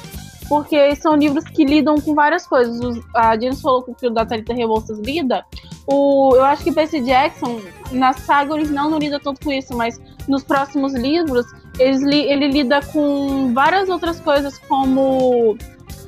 porque 0.48 0.96
são 0.96 1.16
livros 1.16 1.44
que 1.46 1.66
lidam 1.66 2.00
com 2.00 2.14
várias 2.14 2.46
coisas. 2.46 2.80
a 3.16 3.40
James 3.40 3.60
falou 3.60 3.82
que 3.84 3.92
o 3.92 3.96
filho 3.96 4.14
da 4.14 4.26
Thalita 4.26 4.54
Rebouças 4.54 5.00
lida. 5.00 5.44
O, 5.88 6.36
eu 6.36 6.44
acho 6.44 6.64
que 6.64 6.72
Percy 6.72 7.02
Jackson, 7.02 7.62
na 7.92 8.14
saga 8.14 8.54
original, 8.54 8.90
não 8.90 9.00
lida 9.00 9.20
tanto 9.20 9.44
com 9.44 9.52
isso, 9.52 9.76
mas 9.76 10.00
nos 10.28 10.44
próximos 10.44 10.94
livros, 10.94 11.46
ele, 11.80 12.18
ele 12.18 12.48
lida 12.50 12.80
com 12.82 13.52
várias 13.54 13.90
outras 13.90 14.20
coisas, 14.20 14.58
como 14.60 15.58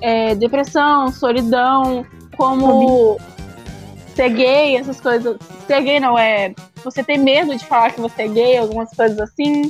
é, 0.01 0.35
depressão, 0.35 1.11
solidão, 1.11 2.05
como 2.35 3.17
ser 4.15 4.29
gay, 4.29 4.77
essas 4.77 4.99
coisas. 4.99 5.37
Ser 5.67 5.81
gay 5.81 5.99
não 5.99 6.17
é 6.17 6.53
você 6.83 7.03
ter 7.03 7.17
medo 7.17 7.55
de 7.55 7.65
falar 7.65 7.91
que 7.91 8.01
você 8.01 8.23
é 8.23 8.27
gay, 8.27 8.57
algumas 8.57 8.91
coisas 8.91 9.19
assim. 9.19 9.69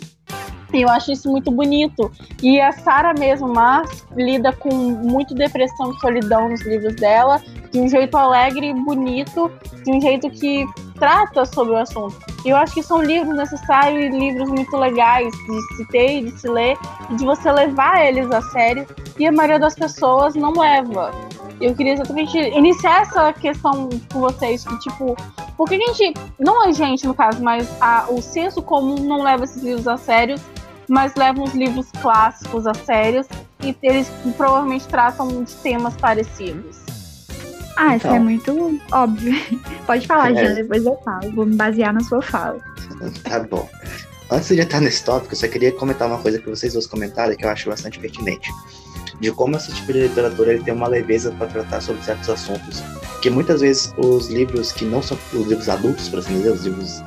E 0.73 0.81
eu 0.81 0.89
acho 0.89 1.11
isso 1.11 1.29
muito 1.29 1.49
bonito. 1.49 2.11
E 2.43 2.59
a 2.59 2.71
Sara 2.71 3.13
mesmo, 3.13 3.47
mas 3.47 4.05
lida 4.15 4.51
com 4.51 4.73
muito 4.73 5.33
depressão 5.33 5.91
e 5.91 5.99
solidão 5.99 6.49
nos 6.49 6.61
livros 6.61 6.95
dela, 6.95 7.41
de 7.71 7.79
um 7.79 7.87
jeito 7.87 8.17
alegre 8.17 8.69
e 8.69 8.73
bonito, 8.73 9.51
de 9.83 9.91
um 9.91 10.01
jeito 10.01 10.29
que 10.29 10.65
trata 10.97 11.45
sobre 11.45 11.73
o 11.73 11.77
assunto. 11.77 12.15
E 12.45 12.49
eu 12.49 12.57
acho 12.57 12.73
que 12.73 12.83
são 12.83 13.01
livros 13.01 13.35
necessários 13.35 14.05
e 14.05 14.17
livros 14.17 14.49
muito 14.49 14.75
legais 14.77 15.31
de 15.31 15.75
se 15.75 15.85
ter 15.87 16.19
e 16.19 16.31
de 16.31 16.39
se 16.39 16.47
ler, 16.47 16.77
e 17.09 17.15
de 17.15 17.25
você 17.25 17.51
levar 17.51 18.05
eles 18.05 18.29
a 18.31 18.41
sério. 18.41 18.85
E 19.17 19.25
a 19.25 19.31
maioria 19.31 19.59
das 19.59 19.75
pessoas 19.75 20.35
não 20.35 20.53
leva. 20.53 21.11
Eu 21.59 21.75
queria 21.75 21.93
exatamente 21.93 22.37
iniciar 22.37 23.01
essa 23.01 23.33
questão 23.33 23.89
com 24.11 24.19
vocês, 24.19 24.63
que 24.63 24.79
tipo, 24.79 25.15
porque 25.55 25.75
a 25.75 25.93
gente, 25.93 26.13
não 26.39 26.63
a 26.63 26.71
gente 26.71 27.07
no 27.07 27.13
caso, 27.13 27.43
mas 27.43 27.67
a, 27.81 28.05
o 28.09 28.21
senso 28.21 28.61
comum 28.61 28.95
não 28.95 29.23
leva 29.23 29.43
esses 29.43 29.63
livros 29.63 29.87
a 29.87 29.97
sério 29.97 30.37
mas 30.87 31.15
levam 31.15 31.43
os 31.43 31.53
livros 31.53 31.91
clássicos 32.01 32.65
a 32.65 32.73
sérios 32.73 33.27
e 33.61 33.75
eles 33.83 34.09
provavelmente 34.37 34.87
tratam 34.87 35.43
de 35.43 35.53
temas 35.55 35.95
parecidos. 35.97 36.86
Ah, 37.77 37.95
isso 37.95 38.07
é 38.07 38.09
então. 38.09 38.23
muito 38.23 38.81
óbvio. 38.91 39.33
Pode 39.85 40.07
falar, 40.07 40.35
é. 40.35 40.55
depois 40.55 40.83
eu 40.83 40.97
falo. 41.05 41.31
Vou 41.31 41.45
me 41.45 41.55
basear 41.55 41.93
na 41.93 42.01
sua 42.01 42.21
fala. 42.21 42.59
Tá 43.23 43.39
bom. 43.39 43.69
Antes 44.29 44.47
de 44.49 44.59
entrar 44.59 44.81
nesse 44.81 45.03
tópico, 45.03 45.33
eu 45.33 45.37
só 45.37 45.47
queria 45.47 45.71
comentar 45.71 46.07
uma 46.07 46.17
coisa 46.17 46.39
que 46.39 46.49
vocês 46.49 46.73
dois 46.73 46.87
comentaram 46.87 47.35
que 47.35 47.45
eu 47.45 47.49
acho 47.49 47.69
bastante 47.69 47.99
pertinente. 47.99 48.49
De 49.21 49.31
como 49.31 49.55
esse 49.55 49.71
tipo 49.71 49.93
de 49.93 50.01
literatura 50.01 50.53
ele 50.53 50.63
tem 50.63 50.73
uma 50.73 50.87
leveza 50.87 51.31
para 51.31 51.47
tratar 51.47 51.81
sobre 51.81 52.03
certos 52.03 52.29
assuntos. 52.29 52.83
Que 53.21 53.29
muitas 53.29 53.61
vezes 53.61 53.93
os 53.97 54.27
livros 54.27 54.71
que 54.71 54.83
não 54.83 55.01
são 55.01 55.17
os 55.33 55.47
livros 55.47 55.69
adultos, 55.69 56.09
por 56.09 56.19
assim 56.19 56.33
dizer, 56.33 56.51
os 56.51 56.63
livros 56.63 57.01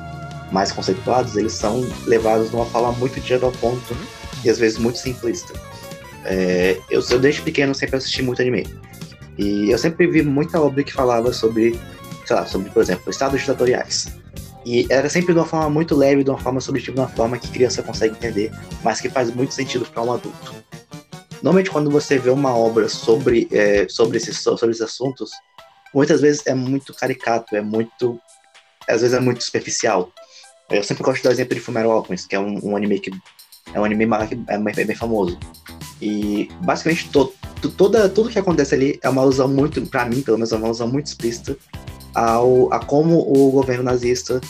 mais 0.51 0.71
conceituados, 0.71 1.35
eles 1.35 1.53
são 1.53 1.85
levados 2.07 2.49
de 2.49 2.55
uma 2.55 2.65
forma 2.65 2.91
muito 2.93 3.19
direto 3.19 3.45
ao 3.45 3.51
ponto 3.53 3.95
e 4.43 4.49
às 4.49 4.57
vezes 4.57 4.77
muito 4.77 4.97
simplista. 4.97 5.53
É, 6.25 6.77
eu, 6.89 7.01
eu 7.09 7.19
desde 7.19 7.41
pequeno 7.41 7.75
sempre 7.75 7.97
assisti 7.97 8.21
muito 8.21 8.41
anime. 8.41 8.65
E 9.41 9.71
eu 9.71 9.77
sempre 9.79 10.05
vi 10.05 10.21
muita 10.21 10.61
obra 10.61 10.83
que 10.83 10.93
falava 10.93 11.33
sobre, 11.33 11.79
sei 12.27 12.35
lá, 12.35 12.45
sobre, 12.45 12.69
por 12.69 12.83
exemplo, 12.83 13.09
estados 13.09 13.41
ditatoriais. 13.41 14.15
E 14.63 14.85
era 14.87 15.09
sempre 15.09 15.33
de 15.33 15.39
uma 15.39 15.47
forma 15.47 15.67
muito 15.67 15.95
leve, 15.95 16.23
de 16.23 16.29
uma 16.29 16.37
forma 16.37 16.61
subjetiva, 16.61 16.93
de 16.93 17.01
uma 17.01 17.09
forma 17.09 17.39
que 17.39 17.47
criança 17.47 17.81
consegue 17.81 18.13
entender, 18.13 18.51
mas 18.83 19.01
que 19.01 19.09
faz 19.09 19.33
muito 19.33 19.55
sentido 19.55 19.83
para 19.83 20.03
um 20.03 20.13
adulto. 20.13 20.53
Normalmente, 21.41 21.71
quando 21.71 21.89
você 21.89 22.19
vê 22.19 22.29
uma 22.29 22.55
obra 22.55 22.87
sobre, 22.87 23.47
é, 23.51 23.87
sobre, 23.89 24.17
esses, 24.17 24.37
sobre 24.37 24.69
esses 24.69 24.83
assuntos, 24.83 25.31
muitas 25.91 26.21
vezes 26.21 26.45
é 26.45 26.53
muito 26.53 26.93
caricato, 26.93 27.55
é 27.55 27.61
muito. 27.61 28.21
Às 28.87 29.01
vezes 29.01 29.17
é 29.17 29.19
muito 29.19 29.43
superficial. 29.43 30.11
Eu 30.69 30.83
sempre 30.83 31.03
gosto 31.03 31.23
do 31.23 31.31
exemplo 31.31 31.55
de 31.55 31.61
Fullmetal 31.61 31.91
Alchemist, 31.91 32.27
que 32.27 32.35
é 32.35 32.39
um, 32.39 32.59
um, 32.63 32.75
anime 32.77 32.99
que 32.99 33.09
é 33.73 33.79
um 33.79 33.83
anime 33.83 34.05
é 34.47 34.85
bem, 34.85 34.95
famoso. 34.95 35.37
E 36.01 36.49
basicamente 36.61 37.09
to, 37.09 37.31
to, 37.61 37.69
toda, 37.69 38.09
tudo 38.09 38.29
que 38.29 38.39
acontece 38.39 38.75
ali 38.75 38.99
é 39.01 39.09
uma 39.09 39.21
alusão 39.21 39.47
muito, 39.47 39.81
para 39.87 40.05
mim, 40.05 40.21
pelo 40.21 40.37
menos, 40.37 40.51
é 40.51 40.55
uma 40.55 40.67
alusão 40.67 40.87
muito 40.87 41.07
explícita 41.07 41.55
ao, 42.13 42.71
a 42.73 42.79
como 42.79 43.19
o 43.19 43.51
governo 43.51 43.83
nazista 43.83 44.41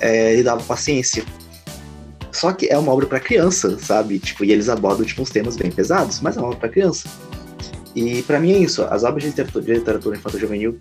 é, 0.00 0.36
lidava 0.36 0.62
com 0.62 0.72
a 0.72 0.76
ciência. 0.76 1.24
Só 2.32 2.52
que 2.52 2.68
é 2.68 2.78
uma 2.78 2.92
obra 2.92 3.06
para 3.06 3.20
criança, 3.20 3.76
sabe? 3.78 4.18
Tipo, 4.18 4.44
e 4.44 4.52
eles 4.52 4.68
abordam 4.68 5.04
tipo, 5.04 5.20
uns 5.20 5.30
temas 5.30 5.56
bem 5.56 5.70
pesados, 5.70 6.20
mas 6.20 6.36
é 6.36 6.40
uma 6.40 6.48
obra 6.48 6.60
para 6.60 6.68
criança. 6.68 7.08
E 7.94 8.22
para 8.22 8.38
mim 8.38 8.52
é 8.52 8.58
isso. 8.58 8.84
As 8.84 9.02
obras 9.02 9.24
de 9.24 9.30
literatura, 9.30 9.64
de 9.64 9.72
literatura 9.72 10.16
infanto-juvenil, 10.16 10.78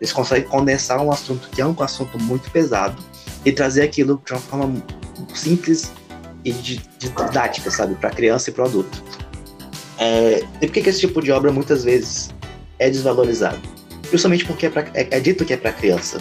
eles 0.00 0.12
conseguem 0.12 0.48
condensar 0.48 1.00
um 1.00 1.10
assunto 1.10 1.48
que 1.50 1.60
é 1.60 1.66
um 1.66 1.74
assunto 1.80 2.18
muito 2.18 2.50
pesado 2.50 3.00
e 3.44 3.52
trazer 3.52 3.82
aquilo 3.82 4.20
de 4.24 4.32
uma 4.32 4.40
forma 4.40 4.82
simples 5.34 5.92
e 6.48 6.80
didática, 6.98 7.70
sabe, 7.70 7.94
para 7.94 8.10
criança 8.10 8.50
e 8.50 8.52
para 8.52 8.64
adulto. 8.64 9.02
É, 9.98 10.44
e 10.60 10.66
por 10.66 10.72
que, 10.72 10.82
que 10.82 10.88
esse 10.88 11.00
tipo 11.00 11.20
de 11.20 11.32
obra 11.32 11.52
muitas 11.52 11.84
vezes 11.84 12.30
é 12.78 12.88
desvalorizado? 12.88 13.60
Justamente 14.10 14.44
porque 14.44 14.66
é, 14.66 14.70
pra, 14.70 14.82
é, 14.94 15.08
é 15.10 15.20
dito 15.20 15.44
que 15.44 15.52
é 15.52 15.56
para 15.56 15.72
criança. 15.72 16.20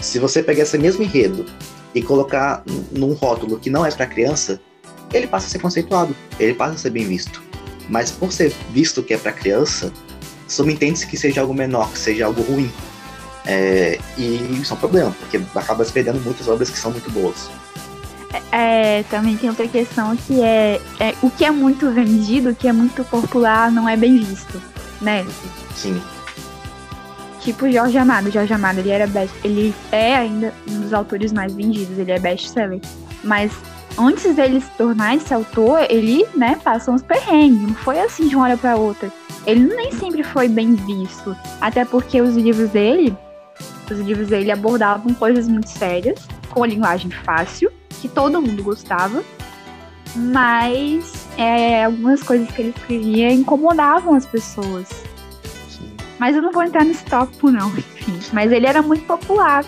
Se 0.00 0.18
você 0.18 0.42
pegar 0.42 0.62
esse 0.62 0.76
mesmo 0.76 1.02
enredo 1.02 1.46
e 1.94 2.02
colocar 2.02 2.62
num 2.92 3.14
rótulo 3.14 3.58
que 3.58 3.70
não 3.70 3.84
é 3.84 3.90
para 3.90 4.06
criança, 4.06 4.60
ele 5.12 5.26
passa 5.26 5.46
a 5.46 5.50
ser 5.50 5.58
conceituado, 5.58 6.14
ele 6.38 6.54
passa 6.54 6.74
a 6.74 6.78
ser 6.78 6.90
bem 6.90 7.06
visto. 7.06 7.42
Mas 7.88 8.10
por 8.10 8.32
ser 8.32 8.52
visto 8.70 9.02
que 9.02 9.14
é 9.14 9.18
para 9.18 9.32
criança, 9.32 9.92
subentende-se 10.48 11.06
que 11.06 11.16
seja 11.16 11.40
algo 11.40 11.54
menor, 11.54 11.90
que 11.90 11.98
seja 11.98 12.26
algo 12.26 12.42
ruim. 12.42 12.70
É, 13.46 13.98
e 14.16 14.36
isso 14.60 14.72
é 14.72 14.76
um 14.76 14.80
problema, 14.80 15.14
porque 15.20 15.40
acaba 15.54 15.84
se 15.84 15.92
perdendo 15.92 16.20
muitas 16.20 16.48
obras 16.48 16.70
que 16.70 16.78
são 16.78 16.90
muito 16.90 17.10
boas. 17.10 17.50
É, 18.50 19.02
também 19.04 19.36
tem 19.36 19.48
outra 19.48 19.66
questão 19.68 20.16
que 20.16 20.42
é, 20.42 20.80
é, 21.00 21.14
o 21.22 21.30
que 21.30 21.44
é 21.44 21.50
muito 21.50 21.90
vendido, 21.90 22.50
o 22.50 22.54
que 22.54 22.68
é 22.68 22.72
muito 22.72 23.04
popular, 23.04 23.70
não 23.70 23.88
é 23.88 23.96
bem 23.96 24.18
visto, 24.18 24.60
né? 25.00 25.26
Sim. 25.74 26.00
Tipo 27.40 27.70
Jorge 27.70 27.98
Amado. 27.98 28.30
Jorge 28.30 28.52
Amado, 28.52 28.78
ele 28.78 28.90
era 28.90 29.06
best, 29.06 29.34
ele 29.44 29.74
é 29.92 30.16
ainda 30.16 30.52
um 30.68 30.80
dos 30.80 30.92
autores 30.92 31.32
mais 31.32 31.54
vendidos, 31.54 31.98
ele 31.98 32.12
é 32.12 32.18
best-seller. 32.18 32.80
Mas 33.22 33.52
antes 33.98 34.34
dele 34.34 34.60
se 34.60 34.70
tornar 34.78 35.16
esse 35.16 35.32
autor, 35.32 35.86
ele, 35.90 36.26
né, 36.34 36.58
passou 36.62 36.94
uns 36.94 37.02
perrengues, 37.02 37.62
não 37.62 37.74
foi 37.74 38.00
assim 38.00 38.28
de 38.28 38.36
uma 38.36 38.46
hora 38.46 38.56
para 38.56 38.76
outra. 38.76 39.12
Ele 39.46 39.74
nem 39.74 39.92
sempre 39.92 40.22
foi 40.22 40.48
bem 40.48 40.74
visto, 40.74 41.36
até 41.60 41.84
porque 41.84 42.20
os 42.20 42.34
livros 42.34 42.70
dele 42.70 43.14
os 43.90 43.98
livros 44.00 44.28
dele 44.28 44.50
abordavam 44.50 45.12
coisas 45.14 45.48
muito 45.48 45.68
sérias, 45.68 46.26
com 46.50 46.62
a 46.62 46.66
linguagem 46.66 47.10
fácil, 47.10 47.70
que 48.04 48.08
todo 48.10 48.42
mundo 48.42 48.62
gostava, 48.62 49.24
mas 50.14 51.26
é, 51.38 51.86
algumas 51.86 52.22
coisas 52.22 52.50
que 52.50 52.60
ele 52.60 52.74
escrevia 52.76 53.32
incomodavam 53.32 54.12
as 54.14 54.26
pessoas. 54.26 54.86
Mas 56.18 56.36
eu 56.36 56.42
não 56.42 56.52
vou 56.52 56.62
entrar 56.62 56.84
nesse 56.84 57.02
tópico, 57.06 57.50
não, 57.50 57.70
enfim. 57.74 58.20
Mas 58.30 58.52
ele 58.52 58.66
era 58.66 58.82
muito 58.82 59.06
popular. 59.06 59.64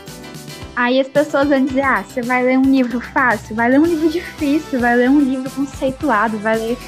Aí 0.77 1.01
as 1.01 1.09
pessoas 1.09 1.49
vão 1.49 1.65
dizer: 1.65 1.81
ah, 1.81 2.05
você 2.07 2.21
vai 2.21 2.43
ler 2.43 2.59
um 2.59 2.71
livro 2.71 3.01
fácil, 3.01 3.57
vai 3.57 3.71
ler 3.71 3.81
um 3.81 3.87
livro 3.87 4.11
difícil, 4.11 4.81
vai 4.81 4.95
ler 4.97 5.09
um 5.09 5.21
livro 5.21 5.51
conceituado, 5.53 6.37
vai 6.37 6.59
ler 6.59 6.79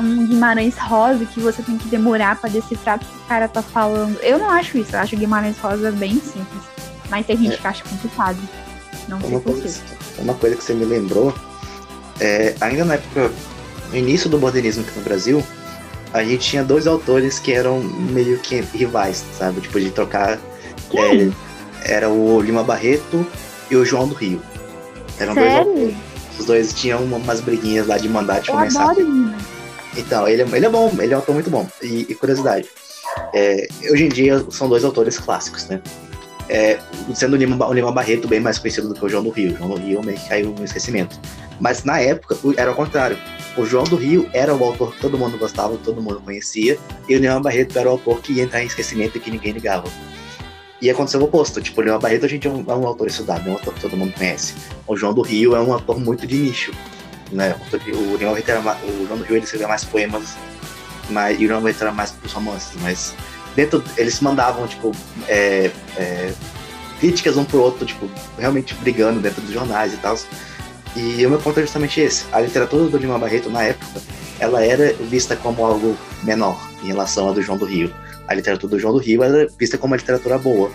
um 0.00 0.26
Guimarães 0.26 0.76
Rosa 0.76 1.24
que 1.24 1.38
você 1.38 1.62
tem 1.62 1.78
que 1.78 1.86
demorar 1.86 2.34
para 2.40 2.50
decifrar 2.50 2.96
o 2.96 2.98
que 2.98 3.06
o 3.06 3.28
cara 3.28 3.46
tá 3.46 3.62
falando. 3.62 4.18
Eu 4.22 4.40
não 4.40 4.50
acho 4.50 4.76
isso, 4.76 4.96
eu 4.96 4.98
acho 4.98 5.16
Guimarães 5.16 5.56
Rosa 5.58 5.92
bem 5.92 6.18
simples. 6.18 6.64
Mas 7.08 7.24
tem 7.24 7.36
gente 7.36 7.54
é. 7.54 7.56
que 7.58 7.66
acha 7.68 7.84
complicado. 7.84 8.38
Não 9.08 9.20
sei 9.20 9.30
uma 9.30 9.40
coisa, 9.40 9.80
uma 10.18 10.34
coisa 10.34 10.56
que 10.56 10.64
você 10.64 10.74
me 10.74 10.84
lembrou, 10.84 11.34
é, 12.20 12.54
ainda 12.60 12.84
na 12.84 12.94
época, 12.94 13.30
no 13.90 13.96
início 13.96 14.28
do 14.28 14.38
modernismo 14.38 14.82
aqui 14.82 14.98
no 14.98 15.04
Brasil, 15.04 15.42
a 16.12 16.22
gente 16.24 16.48
tinha 16.48 16.64
dois 16.64 16.86
autores 16.86 17.38
que 17.38 17.52
eram 17.52 17.80
meio 17.80 18.38
que 18.38 18.60
rivais, 18.60 19.24
sabe? 19.38 19.60
Tipo, 19.60 19.80
de 19.80 19.90
trocar. 19.90 20.38
É, 20.94 21.30
era 21.92 22.08
o 22.08 22.40
Lima 22.40 22.62
Barreto 22.62 23.26
e 23.70 23.76
o 23.76 23.84
João 23.84 24.08
do 24.08 24.14
Rio. 24.14 24.40
Eram 25.18 25.34
Sério? 25.34 25.64
dois 25.64 25.66
autores. 25.66 25.96
Os 26.38 26.46
dois 26.46 26.74
tinham 26.74 27.02
umas 27.04 27.40
briguinhas 27.40 27.86
lá 27.86 27.98
de 27.98 28.08
mandar 28.08 28.40
de 28.40 28.50
começar. 28.50 28.94
Então, 29.96 30.28
ele, 30.28 30.42
é, 30.42 30.46
ele 30.52 30.66
é 30.66 30.68
bom, 30.68 30.92
ele 30.98 31.12
é 31.12 31.16
um 31.16 31.20
autor 31.20 31.34
muito 31.34 31.50
bom. 31.50 31.66
E, 31.82 32.06
e 32.08 32.14
curiosidade, 32.14 32.68
é, 33.34 33.66
hoje 33.90 34.04
em 34.04 34.08
dia 34.08 34.44
são 34.50 34.68
dois 34.68 34.84
autores 34.84 35.18
clássicos, 35.18 35.66
né? 35.66 35.80
É, 36.48 36.78
sendo 37.14 37.34
o 37.34 37.36
Lima, 37.36 37.66
o 37.66 37.72
Lima 37.72 37.90
Barreto 37.90 38.28
bem 38.28 38.40
mais 38.40 38.58
conhecido 38.58 38.88
do 38.88 38.94
que 38.94 39.04
o 39.04 39.08
João 39.08 39.22
do 39.22 39.30
Rio. 39.30 39.52
O 39.54 39.56
João 39.56 39.70
do 39.70 39.76
Rio 39.76 40.02
meio 40.04 40.18
que 40.18 40.28
caiu 40.28 40.54
no 40.56 40.64
esquecimento. 40.64 41.18
Mas 41.60 41.84
na 41.84 42.00
época 42.00 42.36
era 42.56 42.70
o 42.70 42.74
contrário. 42.74 43.18
O 43.56 43.64
João 43.64 43.84
do 43.84 43.96
Rio 43.96 44.28
era 44.32 44.54
o 44.54 44.62
autor 44.62 44.94
que 44.94 45.00
todo 45.00 45.16
mundo 45.16 45.38
gostava, 45.38 45.76
todo 45.78 46.02
mundo 46.02 46.20
conhecia, 46.20 46.78
e 47.08 47.16
o 47.16 47.18
Lima 47.18 47.40
Barreto 47.40 47.78
era 47.78 47.88
o 47.88 47.92
autor 47.92 48.20
que 48.20 48.34
ia 48.34 48.42
entrar 48.42 48.62
em 48.62 48.66
esquecimento 48.66 49.16
e 49.16 49.20
que 49.20 49.30
ninguém 49.30 49.52
ligava. 49.52 49.88
E 50.80 50.90
aconteceu 50.90 51.20
o 51.20 51.24
oposto. 51.24 51.60
Tipo, 51.62 51.80
o 51.80 51.84
Lima 51.84 51.98
Barreto 51.98 52.26
a 52.26 52.28
gente 52.28 52.46
é 52.46 52.50
um, 52.50 52.64
é 52.68 52.74
um 52.74 52.86
autor 52.86 53.06
estudado, 53.06 53.48
é 53.48 53.50
um 53.50 53.54
autor 53.54 53.72
que 53.74 53.80
todo 53.80 53.96
mundo 53.96 54.12
conhece. 54.12 54.54
O 54.86 54.96
João 54.96 55.14
do 55.14 55.22
Rio 55.22 55.56
é 55.56 55.60
um 55.60 55.72
autor 55.72 55.98
muito 55.98 56.26
de 56.26 56.36
nicho. 56.36 56.72
Né? 57.32 57.56
O, 57.72 58.16
Lima 58.16 58.32
Barreto 58.32 58.50
era, 58.50 58.60
o 58.60 59.06
João 59.06 59.18
do 59.18 59.24
Rio 59.24 59.36
ele 59.36 59.44
escrevia 59.44 59.68
mais 59.68 59.84
poemas, 59.84 60.36
mas, 61.08 61.40
e 61.40 61.44
o 61.44 61.48
Lima 61.48 61.60
Barreto 61.60 61.82
era 61.82 61.92
mais 61.92 62.10
pros 62.10 62.32
romances, 62.32 62.78
mas 62.82 63.14
dentro 63.56 63.82
eles 63.96 64.20
mandavam 64.20 64.68
tipo 64.68 64.92
é, 65.26 65.70
é, 65.96 66.32
críticas 67.00 67.36
um 67.36 67.44
pro 67.44 67.60
outro, 67.60 67.84
tipo 67.86 68.08
realmente 68.38 68.74
brigando 68.74 69.18
dentro 69.18 69.40
dos 69.40 69.50
jornais 69.52 69.94
e 69.94 69.96
tal. 69.96 70.16
E 70.94 71.26
o 71.26 71.30
meu 71.30 71.38
ponto 71.38 71.58
é 71.58 71.62
justamente 71.62 72.00
esse. 72.00 72.24
A 72.32 72.40
literatura 72.40 72.84
do 72.84 72.96
Lima 72.96 73.18
Barreto 73.18 73.50
na 73.50 73.62
época, 73.62 74.00
ela 74.38 74.64
era 74.64 74.92
vista 74.94 75.34
como 75.34 75.64
algo 75.64 75.96
menor 76.22 76.70
em 76.82 76.86
relação 76.86 77.28
à 77.28 77.32
do 77.32 77.42
João 77.42 77.58
do 77.58 77.64
Rio. 77.64 77.92
A 78.28 78.34
literatura 78.34 78.70
do 78.70 78.78
João 78.78 78.94
do 78.94 79.00
Rio 79.00 79.22
era 79.22 79.48
vista 79.58 79.76
como 79.76 79.92
uma 79.92 79.96
literatura 79.96 80.38
boa. 80.38 80.70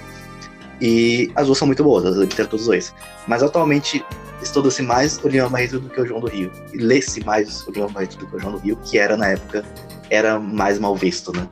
E 0.80 1.32
as 1.36 1.46
duas 1.46 1.58
são 1.58 1.68
muito 1.68 1.84
boas, 1.84 2.06
as 2.06 2.18
literaturas 2.18 2.66
dois. 2.66 2.94
Mas 3.28 3.44
atualmente 3.44 4.04
estuda-se 4.42 4.82
mais 4.82 5.20
o 5.24 5.28
Lima 5.28 5.50
Barreto 5.50 5.80
do 5.80 5.90
que 5.90 6.02
o 6.02 6.06
João 6.06 6.22
do 6.22 6.28
Rio. 6.28 6.52
E 6.74 6.78
lê-se 6.78 7.24
mais 7.24 7.68
o 7.68 7.72
Lima 7.72 7.88
Barreto 7.90 8.18
do 8.18 8.28
que 8.28 8.36
o 8.36 8.40
João 8.40 8.54
do 8.54 8.60
Rio, 8.60 8.76
que 8.78 8.98
era 8.98 9.16
na 9.16 9.28
época 9.28 9.64
era 10.10 10.40
mais 10.40 10.78
mal 10.78 10.96
visto, 10.96 11.32
né? 11.36 11.48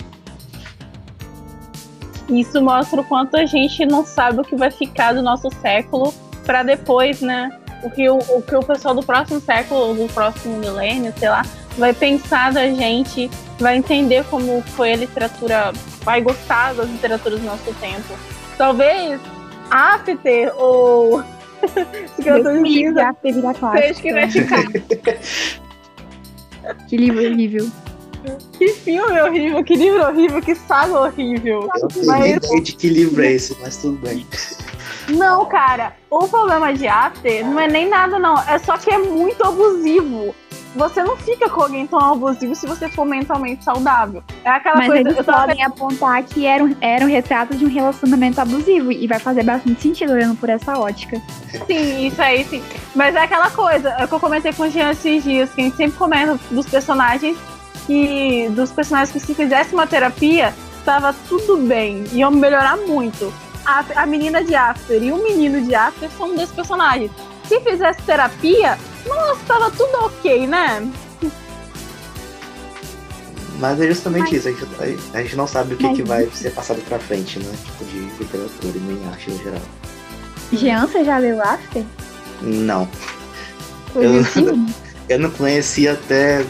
Isso 2.29 2.61
mostra 2.61 3.01
o 3.01 3.03
quanto 3.03 3.35
a 3.35 3.45
gente 3.45 3.85
não 3.85 4.05
sabe 4.05 4.39
o 4.41 4.43
que 4.43 4.55
vai 4.55 4.71
ficar 4.71 5.13
do 5.13 5.21
nosso 5.21 5.49
século 5.61 6.13
para 6.45 6.63
depois, 6.63 7.21
né? 7.21 7.49
O 7.83 7.89
que 7.89 8.09
o, 8.09 8.17
o 8.17 8.41
que 8.41 8.55
o 8.55 8.61
pessoal 8.61 8.93
do 8.93 9.03
próximo 9.03 9.39
século, 9.39 9.79
ou 9.79 9.95
do 9.95 10.13
próximo 10.13 10.57
milênio, 10.57 11.13
sei 11.17 11.29
lá, 11.29 11.43
vai 11.77 11.93
pensar 11.93 12.51
da 12.51 12.67
gente, 12.67 13.29
vai 13.57 13.77
entender 13.77 14.23
como 14.25 14.61
foi 14.61 14.93
a 14.93 14.97
literatura, 14.97 15.71
vai 16.03 16.21
gostar 16.21 16.73
das 16.73 16.89
literaturas 16.89 17.39
do 17.39 17.45
nosso 17.45 17.73
tempo. 17.75 18.13
Talvez 18.57 19.19
After 19.71 20.17
ou 20.57 21.23
livre, 22.61 23.01
After 23.01 23.33
virar 23.33 23.53
clássico. 23.53 24.09
ficar. 24.31 24.65
Que 26.87 26.97
livro 26.97 27.23
horrível. 27.25 27.67
Que 28.57 28.69
filme 28.69 29.21
horrível, 29.21 29.63
que 29.63 29.75
livro 29.75 30.03
horrível, 30.05 30.41
que 30.41 30.55
saga 30.55 30.99
horrível. 30.99 31.69
Eu 31.75 31.87
Mas- 32.05 32.19
nem 32.21 32.35
ideia 32.35 32.61
de 32.61 32.73
que 32.73 32.89
livro 32.89 33.21
é 33.23 33.31
esse, 33.33 33.55
mas 33.61 33.77
tudo 33.77 33.97
bem. 33.97 34.25
Não, 35.09 35.45
cara, 35.45 35.93
o 36.09 36.27
problema 36.27 36.73
de 36.73 36.87
After 36.87 37.45
não 37.45 37.59
é 37.59 37.67
nem 37.67 37.89
nada, 37.89 38.19
não. 38.19 38.37
É 38.47 38.59
só 38.59 38.77
que 38.77 38.91
é 38.91 38.97
muito 38.97 39.43
abusivo. 39.43 40.35
Você 40.75 41.01
não 41.01 41.17
fica 41.17 41.49
com 41.49 41.63
alguém 41.63 41.87
tão 41.87 41.99
abusivo 41.99 42.53
se 42.53 42.67
você 42.67 42.87
for 42.89 43.03
mentalmente 43.03 43.63
saudável. 43.63 44.21
É 44.45 44.49
aquela 44.51 44.77
Mas 44.77 44.85
coisa. 44.87 45.01
eles 45.01 45.17
eu 45.17 45.23
tava 45.23 45.47
podem 45.47 45.63
apontar 45.63 46.21
que 46.23 46.45
era 46.45 46.63
um, 46.63 46.75
era 46.79 47.03
um 47.03 47.07
retrato 47.07 47.55
de 47.55 47.65
um 47.65 47.69
relacionamento 47.69 48.39
abusivo. 48.39 48.91
E 48.91 49.07
vai 49.07 49.17
fazer 49.17 49.41
bastante 49.43 49.81
sentido 49.81 50.13
olhando 50.13 50.35
por 50.35 50.47
essa 50.47 50.77
ótica. 50.77 51.19
Sim, 51.65 52.05
isso 52.05 52.21
aí 52.21 52.45
sim. 52.45 52.61
Mas 52.95 53.15
é 53.15 53.19
aquela 53.23 53.49
coisa, 53.49 53.89
é 53.89 54.05
o 54.05 54.07
que 54.07 54.13
eu 54.13 54.19
comentei 54.19 54.53
com 54.53 54.63
o 54.63 54.69
Jean 54.69 54.91
esses 54.91 55.23
dias, 55.23 55.49
que 55.49 55.61
a 55.61 55.63
gente 55.63 55.75
sempre 55.75 55.97
comenta 55.97 56.39
dos 56.51 56.67
personagens 56.67 57.35
que. 57.89 58.49
Dos 58.49 58.71
personagens 58.71 59.11
que 59.11 59.19
se 59.19 59.33
fizesse 59.33 59.73
uma 59.73 59.87
terapia, 59.87 60.53
tava 60.85 61.13
tudo 61.27 61.57
bem. 61.57 62.03
Iam 62.13 62.29
melhorar 62.29 62.77
muito. 62.77 63.33
A, 63.65 63.83
a 63.95 64.05
menina 64.05 64.43
de 64.43 64.55
After 64.55 65.01
e 65.01 65.11
o 65.11 65.21
menino 65.21 65.61
de 65.61 65.73
After 65.73 66.09
são 66.11 66.31
um 66.31 66.35
desses 66.35 66.53
personagens. 66.53 67.11
Se 67.47 67.59
fizesse 67.61 68.01
terapia, 68.03 68.77
nossa, 69.07 69.39
tava 69.47 69.71
tudo 69.71 70.05
ok, 70.05 70.45
né? 70.45 70.87
Mas 73.59 73.81
é 73.81 73.87
justamente 73.87 74.35
isso, 74.35 74.47
a 74.47 74.51
gente, 74.51 74.65
a 75.13 75.21
gente 75.21 75.35
não 75.35 75.45
sabe 75.45 75.73
o 75.73 75.77
que, 75.77 75.93
que 75.93 76.03
vai 76.03 76.29
ser 76.31 76.51
passado 76.51 76.81
pra 76.87 76.97
frente, 76.97 77.39
né? 77.39 77.51
Tipo, 77.65 77.85
de 77.85 77.99
literatura 77.99 78.77
e 78.77 78.79
nem 78.79 79.07
arte 79.09 79.29
no 79.31 79.37
geral. 79.43 79.61
Jean, 80.53 80.87
você 80.87 81.03
já 81.03 81.17
leu 81.17 81.41
After? 81.43 81.83
Não. 82.41 82.87
Eu- 83.95 84.23
filme? 84.23 84.73
Eu 85.09 85.17
não 85.17 85.31
conhecia 85.31 85.93
até 85.93 86.45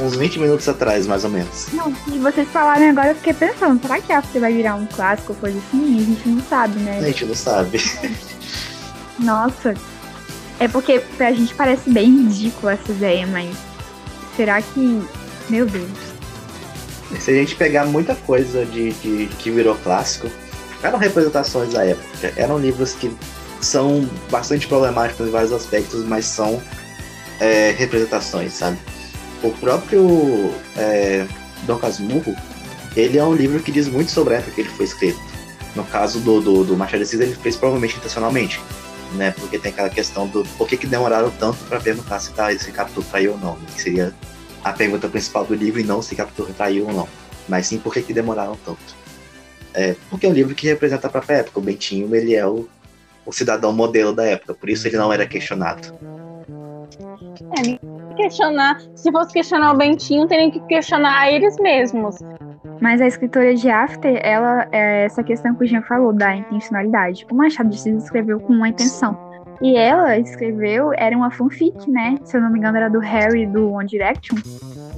uns 0.00 0.16
20 0.16 0.38
minutos 0.38 0.68
atrás, 0.68 1.06
mais 1.06 1.24
ou 1.24 1.30
menos. 1.30 1.66
Não, 1.72 1.92
e 2.12 2.18
vocês 2.18 2.48
falaram 2.48 2.88
agora, 2.90 3.08
eu 3.08 3.14
fiquei 3.16 3.34
pensando, 3.34 3.80
será 3.80 4.00
que 4.00 4.12
After 4.12 4.40
vai 4.40 4.52
virar 4.52 4.74
um 4.74 4.86
clássico 4.86 5.32
ou 5.32 5.38
coisa 5.38 5.58
assim? 5.58 5.98
A 5.98 6.04
gente 6.04 6.28
não 6.28 6.42
sabe, 6.42 6.78
A 6.78 6.82
né? 6.82 7.02
gente 7.02 7.24
não 7.26 7.34
sabe. 7.34 7.80
Nossa. 9.18 9.74
É 10.60 10.66
porque 10.66 11.00
pra 11.16 11.32
gente 11.32 11.54
parece 11.54 11.88
bem 11.90 12.24
ridícula 12.24 12.72
essa 12.72 12.90
ideia, 12.90 13.26
mas 13.26 13.54
será 14.36 14.60
que. 14.60 15.02
Meu 15.48 15.66
Deus. 15.66 15.88
Se 17.18 17.30
a 17.30 17.34
gente 17.34 17.54
pegar 17.54 17.86
muita 17.86 18.14
coisa 18.14 18.66
de, 18.66 18.92
de 18.92 19.26
que 19.38 19.50
virou 19.50 19.74
clássico, 19.76 20.28
eram 20.82 20.98
representações 20.98 21.72
da 21.72 21.84
época. 21.84 22.32
Eram 22.36 22.58
livros 22.58 22.92
que 22.92 23.10
são 23.60 24.08
bastante 24.30 24.66
problemáticos 24.66 25.26
em 25.26 25.30
vários 25.30 25.52
aspectos, 25.52 26.04
mas 26.04 26.24
são 26.26 26.62
é, 27.40 27.74
representações, 27.76 28.52
sabe? 28.52 28.78
O 29.42 29.50
próprio 29.52 30.52
é, 30.76 31.26
Dom 31.64 31.78
Casmurro, 31.78 32.34
ele 32.96 33.18
é 33.18 33.24
um 33.24 33.34
livro 33.34 33.62
que 33.62 33.70
diz 33.70 33.88
muito 33.88 34.10
sobre 34.10 34.34
a 34.34 34.38
época 34.38 34.52
que 34.52 34.60
ele 34.62 34.68
foi 34.70 34.84
escrito. 34.84 35.20
No 35.76 35.84
caso 35.84 36.18
do, 36.20 36.40
do, 36.40 36.64
do 36.64 36.76
Machado 36.76 36.98
de 36.98 37.04
Assis, 37.04 37.20
ele 37.20 37.34
fez 37.34 37.56
provavelmente 37.56 37.96
intencionalmente, 37.96 38.60
né? 39.14 39.32
Porque 39.38 39.58
tem 39.58 39.70
aquela 39.70 39.90
questão 39.90 40.26
do 40.26 40.42
por 40.56 40.66
que, 40.66 40.76
que 40.76 40.86
demoraram 40.86 41.30
tanto 41.30 41.58
para 41.64 41.78
perguntar 41.78 42.18
se, 42.18 42.32
tá, 42.32 42.50
se 42.58 42.72
Capitu 42.72 43.02
traiu 43.02 43.32
ou 43.32 43.38
não, 43.38 43.56
né? 43.56 43.66
que 43.74 43.80
seria 43.80 44.14
a 44.64 44.72
pergunta 44.72 45.08
principal 45.08 45.44
do 45.44 45.54
livro 45.54 45.80
e 45.80 45.84
não 45.84 46.02
se 46.02 46.16
Capitu 46.16 46.44
traiu 46.56 46.86
ou 46.86 46.92
não, 46.92 47.08
mas 47.48 47.66
sim 47.66 47.78
por 47.78 47.94
que, 47.94 48.02
que 48.02 48.12
demoraram 48.12 48.56
tanto. 48.64 48.96
É, 49.72 49.94
porque 50.10 50.26
é 50.26 50.28
um 50.28 50.32
livro 50.32 50.54
que 50.54 50.66
representa 50.66 51.06
a 51.06 51.10
própria 51.10 51.36
época. 51.36 51.60
O 51.60 51.62
Bentinho, 51.62 52.12
ele 52.14 52.34
é 52.34 52.44
o, 52.44 52.68
o 53.24 53.32
cidadão 53.32 53.72
modelo 53.72 54.12
da 54.12 54.24
época, 54.24 54.54
por 54.54 54.68
isso 54.68 54.88
ele 54.88 54.96
não 54.96 55.12
era 55.12 55.26
questionado. 55.26 55.94
Questionar. 58.18 58.78
Se 58.96 59.10
fosse 59.12 59.32
questionar 59.32 59.72
o 59.72 59.76
Bentinho, 59.76 60.26
teriam 60.26 60.50
que 60.50 60.60
questionar 60.66 61.32
eles 61.32 61.56
mesmos. 61.58 62.16
Mas 62.80 63.00
a 63.00 63.06
escritora 63.06 63.54
de 63.54 63.70
After, 63.70 64.20
ela 64.24 64.66
é 64.72 65.04
essa 65.04 65.22
questão 65.22 65.54
que 65.54 65.64
o 65.64 65.66
Jean 65.66 65.82
falou, 65.82 66.12
da 66.12 66.34
intencionalidade. 66.34 67.24
O 67.30 67.34
Machado 67.34 67.68
de 67.70 67.76
Assis 67.76 68.04
escreveu 68.04 68.40
com 68.40 68.52
uma 68.52 68.68
intenção. 68.68 69.16
E 69.62 69.76
ela 69.76 70.16
escreveu, 70.18 70.92
era 70.96 71.16
uma 71.16 71.30
fanfic, 71.30 71.90
né? 71.90 72.16
Se 72.24 72.36
eu 72.36 72.40
não 72.40 72.50
me 72.50 72.58
engano, 72.58 72.76
era 72.76 72.88
do 72.88 72.98
Harry 73.00 73.46
do 73.46 73.72
One 73.72 73.88
Direction. 73.88 74.36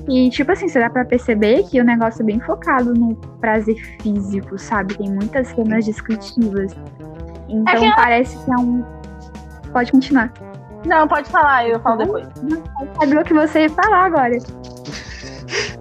E, 0.09 0.29
tipo 0.31 0.53
assim, 0.53 0.69
você 0.69 0.81
dá 0.81 0.91
pra 0.91 1.05
perceber 1.05 1.63
que 1.65 1.81
o 1.81 1.85
negócio 1.85 2.23
é 2.23 2.25
bem 2.25 2.41
focado 2.41 2.93
no 2.95 3.15
prazer 3.41 3.77
físico, 4.03 4.59
sabe? 4.59 4.97
Tem 4.97 5.09
muitas 5.11 5.49
cenas 5.49 5.85
descritivas. 5.87 6.75
Então 7.49 7.75
Aquela- 7.75 7.97
parece 7.97 8.43
que 8.45 8.51
é 8.51 8.57
um. 8.57 8.85
Pode 9.73 9.93
continuar. 9.93 10.33
Não, 10.85 11.07
pode 11.07 11.29
falar, 11.29 11.69
eu 11.69 11.81
falo 11.81 11.99
depois. 11.99 12.27
Sabe 12.99 13.17
o 13.17 13.25
que 13.25 13.35
você 13.35 13.63
ia 13.63 13.71
falar 13.71 14.07
agora? 14.07 14.39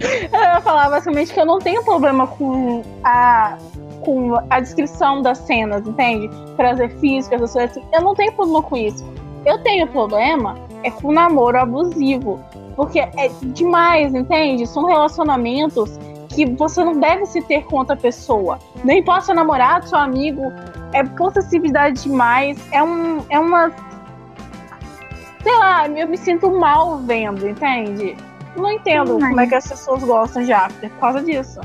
Eu 0.00 0.40
ia 0.40 0.60
falar 0.60 0.90
basicamente 0.90 1.34
que 1.34 1.40
eu 1.40 1.44
não 1.44 1.58
tenho 1.58 1.82
problema 1.82 2.24
com 2.24 2.84
a, 3.02 3.58
com 4.00 4.38
a 4.48 4.60
descrição 4.60 5.22
das 5.22 5.38
cenas, 5.38 5.84
entende? 5.84 6.30
Prazer 6.56 6.90
físico, 6.98 7.34
essas 7.34 7.52
coisas 7.52 7.76
assim. 7.76 7.84
Eu 7.92 8.02
não 8.02 8.14
tenho 8.14 8.32
problema 8.32 8.62
com 8.62 8.76
isso. 8.76 9.04
Eu 9.44 9.58
tenho 9.64 9.88
problema 9.88 10.54
é 10.82 10.90
com 10.90 11.08
o 11.08 11.12
namoro 11.12 11.58
abusivo. 11.58 12.40
Porque 12.76 13.00
é 13.00 13.28
demais, 13.42 14.14
entende? 14.14 14.66
São 14.66 14.86
relacionamentos 14.86 15.98
que 16.28 16.46
você 16.46 16.84
não 16.84 16.98
deve 17.00 17.26
se 17.26 17.42
ter 17.42 17.64
com 17.64 17.76
outra 17.78 17.96
pessoa. 17.96 18.58
Não 18.84 18.94
importa 18.94 19.26
seu 19.26 19.34
namorado, 19.34 19.88
seu 19.88 19.98
amigo, 19.98 20.52
é 20.92 21.02
possessividade 21.02 22.04
demais. 22.04 22.56
É, 22.70 22.82
um, 22.82 23.24
é 23.28 23.38
uma. 23.38 23.72
Sei 25.42 25.56
lá, 25.56 25.88
eu 25.88 26.08
me 26.08 26.16
sinto 26.18 26.50
mal 26.58 26.98
vendo, 26.98 27.46
entende? 27.48 28.16
Não 28.56 28.70
entendo 28.72 29.14
Sim, 29.14 29.18
mas- 29.20 29.28
como 29.30 29.40
é 29.40 29.46
que 29.46 29.54
as 29.54 29.68
pessoas 29.68 30.02
gostam 30.04 30.42
de 30.42 30.52
After 30.52 30.90
por 30.90 31.00
causa 31.00 31.22
disso. 31.22 31.60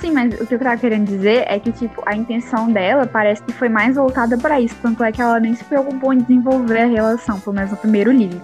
Sim, 0.00 0.12
mas 0.12 0.32
o 0.40 0.46
que 0.46 0.54
eu 0.54 0.58
tava 0.58 0.76
querendo 0.78 1.06
dizer 1.06 1.44
é 1.46 1.58
que, 1.58 1.70
tipo, 1.72 2.02
a 2.06 2.14
intenção 2.16 2.70
dela 2.72 3.06
parece 3.06 3.42
que 3.42 3.52
foi 3.52 3.68
mais 3.68 3.96
voltada 3.96 4.36
pra 4.38 4.58
isso. 4.60 4.74
Tanto 4.80 5.04
é 5.04 5.12
que 5.12 5.20
ela 5.20 5.38
nem 5.38 5.54
se 5.54 5.62
preocupou 5.64 6.12
em 6.14 6.18
desenvolver 6.18 6.80
a 6.82 6.86
relação, 6.86 7.38
pelo 7.38 7.56
menos 7.56 7.70
no 7.70 7.76
primeiro 7.76 8.10
livro. 8.10 8.40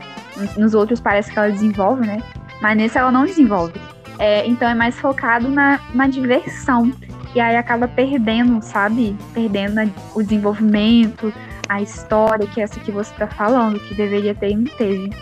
Nos- 0.57 0.75
outros 0.75 1.01
parece 1.01 1.33
que 1.33 1.38
ela 1.38 1.51
desenvolve, 1.51 2.07
né? 2.07 2.19
Mas 2.61 2.77
nesse 2.77 2.99
ela 2.99 3.11
não 3.11 3.25
desenvolve. 3.25 3.81
É, 4.19 4.47
então 4.47 4.69
é 4.69 4.75
mais 4.75 4.99
focado 4.99 5.49
na, 5.49 5.81
na 5.95 6.07
diversão. 6.07 6.92
E 7.35 7.40
aí 7.40 7.57
acaba 7.57 7.88
perdendo, 7.88 8.61
sabe? 8.62 9.16
Perdendo 9.33 9.79
a- 9.81 9.87
o 10.14 10.23
desenvolvimento, 10.23 11.33
a 11.69 11.83
história, 11.83 12.47
que 12.47 12.61
é 12.61 12.65
essa 12.65 12.81
que 12.81 12.93
você 12.93 13.13
tá 13.15 13.27
falando, 13.27 13.79
que 13.81 13.95
deveria 13.95 14.35
ter 14.35 14.51
e 14.51 14.57
não 14.57 14.65
teve. 14.77 15.13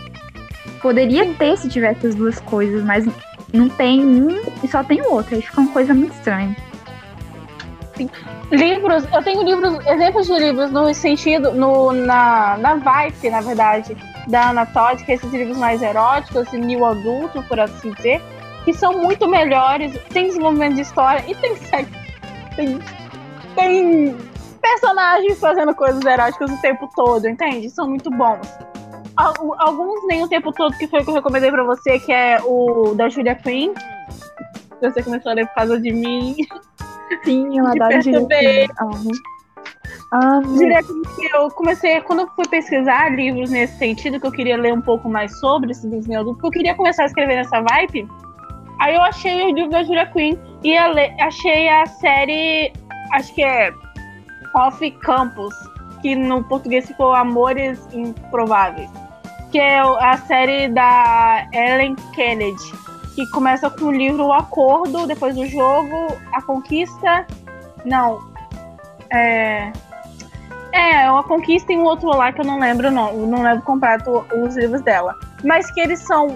Poderia 0.81 1.25
ter 1.33 1.57
se 1.57 1.69
tivesse 1.69 2.07
as 2.07 2.15
duas 2.15 2.39
coisas, 2.39 2.83
mas 2.83 3.05
não 3.53 3.69
tem 3.69 4.05
um 4.05 4.41
e 4.63 4.67
só 4.67 4.83
tem 4.83 5.01
o 5.01 5.11
outro. 5.11 5.35
Aí 5.35 5.41
fica 5.41 5.61
uma 5.61 5.71
coisa 5.71 5.93
muito 5.93 6.13
estranha. 6.13 6.55
Livros, 8.51 9.05
eu 9.11 9.23
tenho 9.23 9.41
livros, 9.41 9.85
exemplos 9.87 10.27
de 10.27 10.37
livros 10.37 10.71
no 10.71 10.93
sentido, 10.93 11.51
no, 11.53 11.91
na, 11.91 12.57
na 12.57 12.75
vibe, 12.75 13.29
na 13.29 13.41
verdade, 13.41 13.97
da 14.27 14.49
Ana 14.49 14.65
que 14.65 15.11
é 15.11 15.15
esses 15.15 15.31
livros 15.31 15.57
mais 15.57 15.81
eróticos 15.81 16.51
e 16.53 16.57
new 16.57 16.85
adulto, 16.85 17.41
por 17.43 17.59
assim 17.59 17.91
dizer, 17.91 18.21
que 18.63 18.73
são 18.73 19.01
muito 19.01 19.27
melhores, 19.27 19.97
tem 20.09 20.27
desenvolvimento 20.27 20.75
de 20.75 20.81
história 20.81 21.23
e 21.27 21.33
tem 21.35 21.55
sexo. 21.55 21.91
Tem, 22.55 22.79
tem 23.55 24.17
personagens 24.65 25.39
fazendo 25.39 25.75
coisas 25.75 26.03
eróticas 26.03 26.51
o 26.51 26.61
tempo 26.61 26.89
todo, 26.95 27.27
entende? 27.27 27.69
São 27.69 27.87
muito 27.87 28.09
bons. 28.09 28.47
Al- 29.15 29.55
Alguns 29.59 30.05
nem 30.07 30.23
o 30.23 30.27
tempo 30.27 30.51
todo, 30.51 30.75
que 30.77 30.87
foi 30.87 31.01
o 31.01 31.03
que 31.03 31.09
eu 31.11 31.15
recomendei 31.15 31.51
pra 31.51 31.63
você, 31.63 31.99
que 31.99 32.11
é 32.11 32.39
o 32.43 32.93
da 32.95 33.07
Julia 33.07 33.35
Quinn. 33.35 33.73
Você 34.81 35.03
começou 35.03 35.31
a 35.31 35.35
ler 35.35 35.47
por 35.47 35.55
causa 35.55 35.79
de 35.79 35.91
mim. 35.91 36.35
Sim, 37.23 37.59
eu 37.59 37.65
adoro. 37.65 38.01
Julia 38.01 38.27
Quinn. 38.27 38.67
Amo. 38.81 39.11
Amo. 40.11 40.57
Julia 40.57 40.81
Quinn, 40.83 41.29
eu 41.35 41.49
comecei, 41.51 42.01
quando 42.01 42.21
eu 42.21 42.27
fui 42.35 42.47
pesquisar 42.47 43.09
livros 43.15 43.51
nesse 43.51 43.77
sentido, 43.77 44.19
que 44.19 44.25
eu 44.27 44.31
queria 44.31 44.57
ler 44.57 44.73
um 44.73 44.81
pouco 44.81 45.07
mais 45.07 45.39
sobre 45.39 45.71
esse 45.71 45.87
livro 45.87 46.11
adulto, 46.19 46.33
porque 46.41 46.47
eu 46.47 46.51
queria 46.51 46.75
começar 46.75 47.03
a 47.03 47.05
escrever 47.05 47.35
nessa 47.35 47.61
vibe, 47.61 48.07
aí 48.81 48.95
eu 48.95 49.01
achei 49.01 49.43
o 49.45 49.53
livro 49.53 49.69
da 49.69 49.83
Julia 49.83 50.07
Quinn 50.07 50.35
e 50.63 50.75
achei 50.77 51.69
a 51.69 51.85
série, 51.85 52.73
acho 53.13 53.33
que 53.33 53.43
é 53.43 53.71
Off 54.55 54.89
Campus, 54.91 55.53
que 56.01 56.15
no 56.15 56.43
português 56.43 56.87
ficou 56.87 57.13
Amores 57.13 57.79
Improváveis, 57.93 58.89
que 59.51 59.59
é 59.59 59.79
a 59.79 60.17
série 60.17 60.67
da 60.69 61.47
Ellen 61.53 61.95
Kennedy. 62.13 62.85
que 63.15 63.25
começa 63.31 63.69
com 63.69 63.85
o 63.85 63.91
livro 63.91 64.25
O 64.25 64.33
Acordo, 64.33 65.07
depois 65.07 65.37
o 65.37 65.45
jogo, 65.45 66.07
A 66.33 66.41
Conquista. 66.41 67.25
Não. 67.85 68.19
É. 69.09 69.71
É, 70.73 71.09
uma 71.09 71.23
conquista 71.23 71.71
e 71.71 71.77
um 71.77 71.85
outro 71.85 72.09
lá 72.09 72.33
que 72.33 72.41
eu 72.41 72.45
não 72.45 72.59
lembro, 72.59 72.91
não, 72.91 73.13
não 73.13 73.43
lembro 73.43 73.63
completo 73.63 74.25
os 74.43 74.57
livros 74.57 74.81
dela. 74.81 75.15
Mas 75.41 75.71
que 75.71 75.79
eles 75.79 75.99
são 75.99 76.35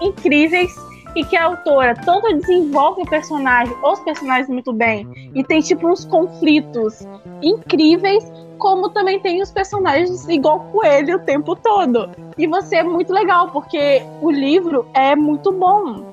incríveis 0.00 0.72
e 1.14 1.24
que 1.24 1.36
a 1.36 1.44
autora 1.44 1.94
tanto 1.94 2.32
desenvolve 2.38 3.02
o 3.02 3.06
personagem, 3.06 3.74
os 3.82 4.00
personagens 4.00 4.48
muito 4.48 4.72
bem, 4.72 5.30
e 5.34 5.44
tem 5.44 5.60
tipo 5.60 5.88
uns 5.88 6.04
conflitos 6.04 7.06
incríveis, 7.42 8.24
como 8.58 8.88
também 8.88 9.20
tem 9.20 9.42
os 9.42 9.50
personagens 9.50 10.28
igual 10.28 10.60
coelho 10.72 11.16
o 11.16 11.20
tempo 11.20 11.54
todo. 11.54 12.10
E 12.36 12.46
você 12.46 12.76
é 12.76 12.82
muito 12.82 13.12
legal, 13.12 13.50
porque 13.50 14.02
o 14.20 14.30
livro 14.30 14.86
é 14.94 15.14
muito 15.14 15.52
bom. 15.52 16.12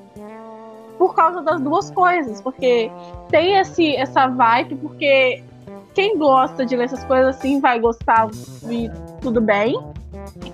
Por 0.98 1.14
causa 1.14 1.42
das 1.42 1.60
duas 1.60 1.90
coisas, 1.90 2.40
porque 2.40 2.90
tem 3.28 3.56
esse, 3.56 3.96
essa 3.96 4.28
vibe, 4.28 4.76
porque 4.76 5.42
quem 5.94 6.16
gosta 6.16 6.64
de 6.64 6.76
ler 6.76 6.84
essas 6.84 7.04
coisas 7.04 7.36
assim 7.36 7.60
vai 7.60 7.78
gostar 7.78 8.28
e 8.70 8.90
tudo 9.20 9.40
bem. 9.40 9.76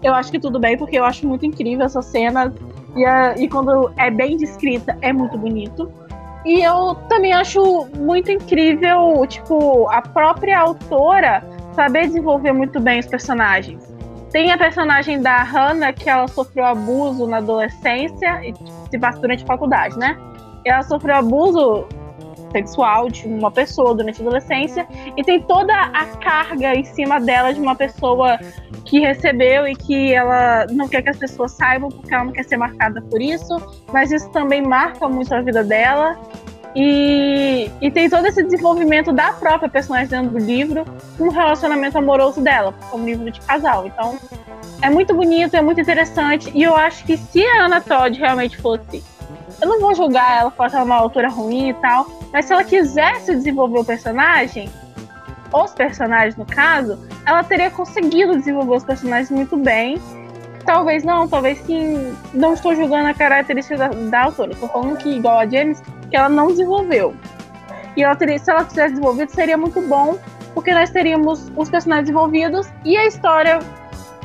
Eu 0.03 0.15
acho 0.15 0.31
que 0.31 0.39
tudo 0.39 0.59
bem, 0.59 0.77
porque 0.77 0.99
eu 0.99 1.05
acho 1.05 1.27
muito 1.27 1.45
incrível 1.45 1.85
essa 1.85 2.03
cena. 2.03 2.55
E, 2.99 3.05
a, 3.05 3.35
e 3.39 3.49
quando 3.49 3.93
é 3.97 4.11
bem 4.11 4.37
descrita, 4.37 4.99
é 5.01 5.13
muito 5.13 5.39
bonito. 5.39 5.91
E 6.45 6.63
eu 6.63 6.97
também 7.09 7.33
acho 7.33 7.87
muito 7.97 8.31
incrível, 8.33 9.25
tipo, 9.27 9.89
a 9.89 10.03
própria 10.03 10.59
autora 10.59 11.45
saber 11.75 12.09
desenvolver 12.09 12.53
muito 12.53 12.81
bem 12.81 12.99
os 12.99 13.07
personagens. 13.07 13.81
Tem 14.33 14.51
a 14.51 14.59
personagem 14.59 15.23
da 15.23 15.43
Hannah, 15.43 15.93
que 15.93 16.11
ela 16.11 16.27
sofreu 16.27 16.65
abuso 16.65 17.27
na 17.27 17.37
adolescência 17.39 18.45
e 18.45 18.53
se 18.91 18.99
passa 18.99 19.21
durante 19.21 19.45
a 19.45 19.47
faculdade, 19.47 19.97
né? 19.97 20.19
Ela 20.65 20.83
sofreu 20.83 21.15
abuso 21.15 21.87
sexual 22.51 23.09
de 23.09 23.27
uma 23.27 23.51
pessoa 23.51 23.95
durante 23.95 24.21
a 24.21 24.25
adolescência 24.25 24.87
e 25.17 25.23
tem 25.23 25.41
toda 25.41 25.75
a 25.75 26.07
carga 26.17 26.75
em 26.75 26.85
cima 26.85 27.21
dela 27.21 27.53
de 27.53 27.61
uma 27.61 27.75
pessoa 27.75 28.39
que 28.85 29.01
recebeu 29.01 29.67
e 29.67 29.75
que 29.75 30.13
ela 30.13 30.67
não 30.71 30.89
quer 30.89 31.03
que 31.03 31.11
as 31.11 31.19
pessoas 31.19 31.53
saibam 31.53 31.91
porque 31.91 32.13
ela 32.13 32.25
não 32.25 32.33
quer 32.33 32.45
ser 32.45 32.57
marcada 32.57 33.03
por 33.03 33.21
isso, 33.21 33.57
mas 33.93 34.11
isso 34.11 34.29
também 34.31 34.63
marca 34.63 35.09
muito 35.09 35.33
a 35.35 35.41
vida 35.41 35.63
dela. 35.63 36.19
E, 36.75 37.71
e 37.81 37.91
tem 37.91 38.09
todo 38.09 38.27
esse 38.27 38.43
desenvolvimento 38.43 39.13
da 39.13 39.33
própria 39.33 39.69
personagem 39.69 40.09
dentro 40.09 40.31
do 40.31 40.39
livro 40.39 40.85
com 41.17 41.25
o 41.25 41.31
relacionamento 41.31 41.99
amoroso 41.99 42.41
dela, 42.41 42.73
porque 42.73 42.95
é 42.95 42.99
um 42.99 43.05
livro 43.05 43.31
de 43.31 43.41
casal. 43.41 43.87
Então 43.87 44.17
é 44.81 44.91
muito 44.91 45.15
bonito, 45.15 45.55
é 45.57 45.63
muito 45.63 45.81
interessante. 45.81 46.51
E 46.55 46.63
eu 46.63 46.77
acho 46.77 47.05
que 47.05 47.17
se 47.17 47.45
a 47.45 47.65
Ana 47.65 47.81
Todd 47.81 48.19
realmente 48.19 48.57
fosse 48.59 49.03
eu 49.61 49.69
não 49.69 49.81
vou 49.81 49.95
julgar 49.95 50.41
ela 50.41 50.51
por 50.51 50.67
ela 50.67 50.85
uma 50.85 50.97
autora 50.97 51.29
ruim 51.29 51.71
e 51.71 51.75
tal, 51.75 52.07
mas 52.33 52.47
se 52.47 52.53
ela 52.53 52.65
quisesse 52.65 53.35
desenvolver 53.35 53.79
o 53.79 53.85
personagem, 53.85 54.71
os 55.53 55.73
personagens 55.73 56.37
no 56.37 56.45
caso, 56.45 56.99
ela 57.27 57.43
teria 57.43 57.71
conseguido 57.71 58.37
desenvolver 58.37 58.77
os 58.77 58.85
personagens 58.85 59.31
muito 59.31 59.57
bem. 59.57 60.01
Talvez 60.65 61.03
não, 61.03 61.27
talvez 61.27 61.59
sim. 61.61 62.15
Não 62.35 62.53
estou 62.53 62.75
julgando 62.75 63.09
a 63.09 63.15
característica 63.15 63.77
da, 63.77 63.89
da 63.89 64.25
autora. 64.25 64.53
Estou 64.53 64.69
falando 64.69 64.99
que, 64.99 65.09
igual 65.09 65.39
a 65.39 65.47
James, 65.47 65.83
que 66.11 66.17
ela 66.17 66.29
não 66.29 66.49
desenvolveu. 66.49 67.15
E 67.97 68.03
ela 68.03 68.15
teria, 68.15 68.39
se 68.39 68.51
ela 68.51 68.65
tivesse 68.65 68.91
desenvolvido, 68.91 69.31
seria 69.31 69.57
muito 69.57 69.81
bom, 69.81 70.19
porque 70.55 70.73
nós 70.73 70.91
teríamos 70.91 71.51
os 71.57 71.71
personagens 71.71 72.07
desenvolvidos 72.07 72.69
e 72.85 72.97
a 72.97 73.07
história 73.07 73.61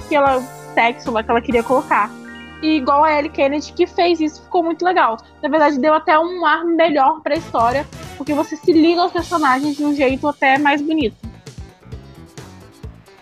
que 0.09 0.15
ela, 0.15 0.41
sexo 0.73 1.13
que 1.13 1.31
ela 1.31 1.41
queria 1.41 1.63
colocar. 1.63 2.09
E 2.63 2.77
igual 2.77 3.03
a 3.03 3.19
Ellie 3.19 3.29
Kennedy, 3.29 3.73
que 3.73 3.85
fez 3.85 4.21
isso, 4.21 4.41
ficou 4.41 4.63
muito 4.63 4.85
legal. 4.85 5.17
Na 5.41 5.49
verdade, 5.49 5.77
deu 5.77 5.93
até 5.93 6.17
um 6.17 6.45
ar 6.45 6.63
melhor 6.63 7.19
pra 7.21 7.35
história, 7.35 7.85
porque 8.17 8.33
você 8.33 8.55
se 8.55 8.71
liga 8.71 9.01
aos 9.01 9.11
personagens 9.11 9.75
de 9.75 9.83
um 9.83 9.93
jeito 9.93 10.25
até 10.25 10.57
mais 10.57 10.81
bonito. 10.81 11.17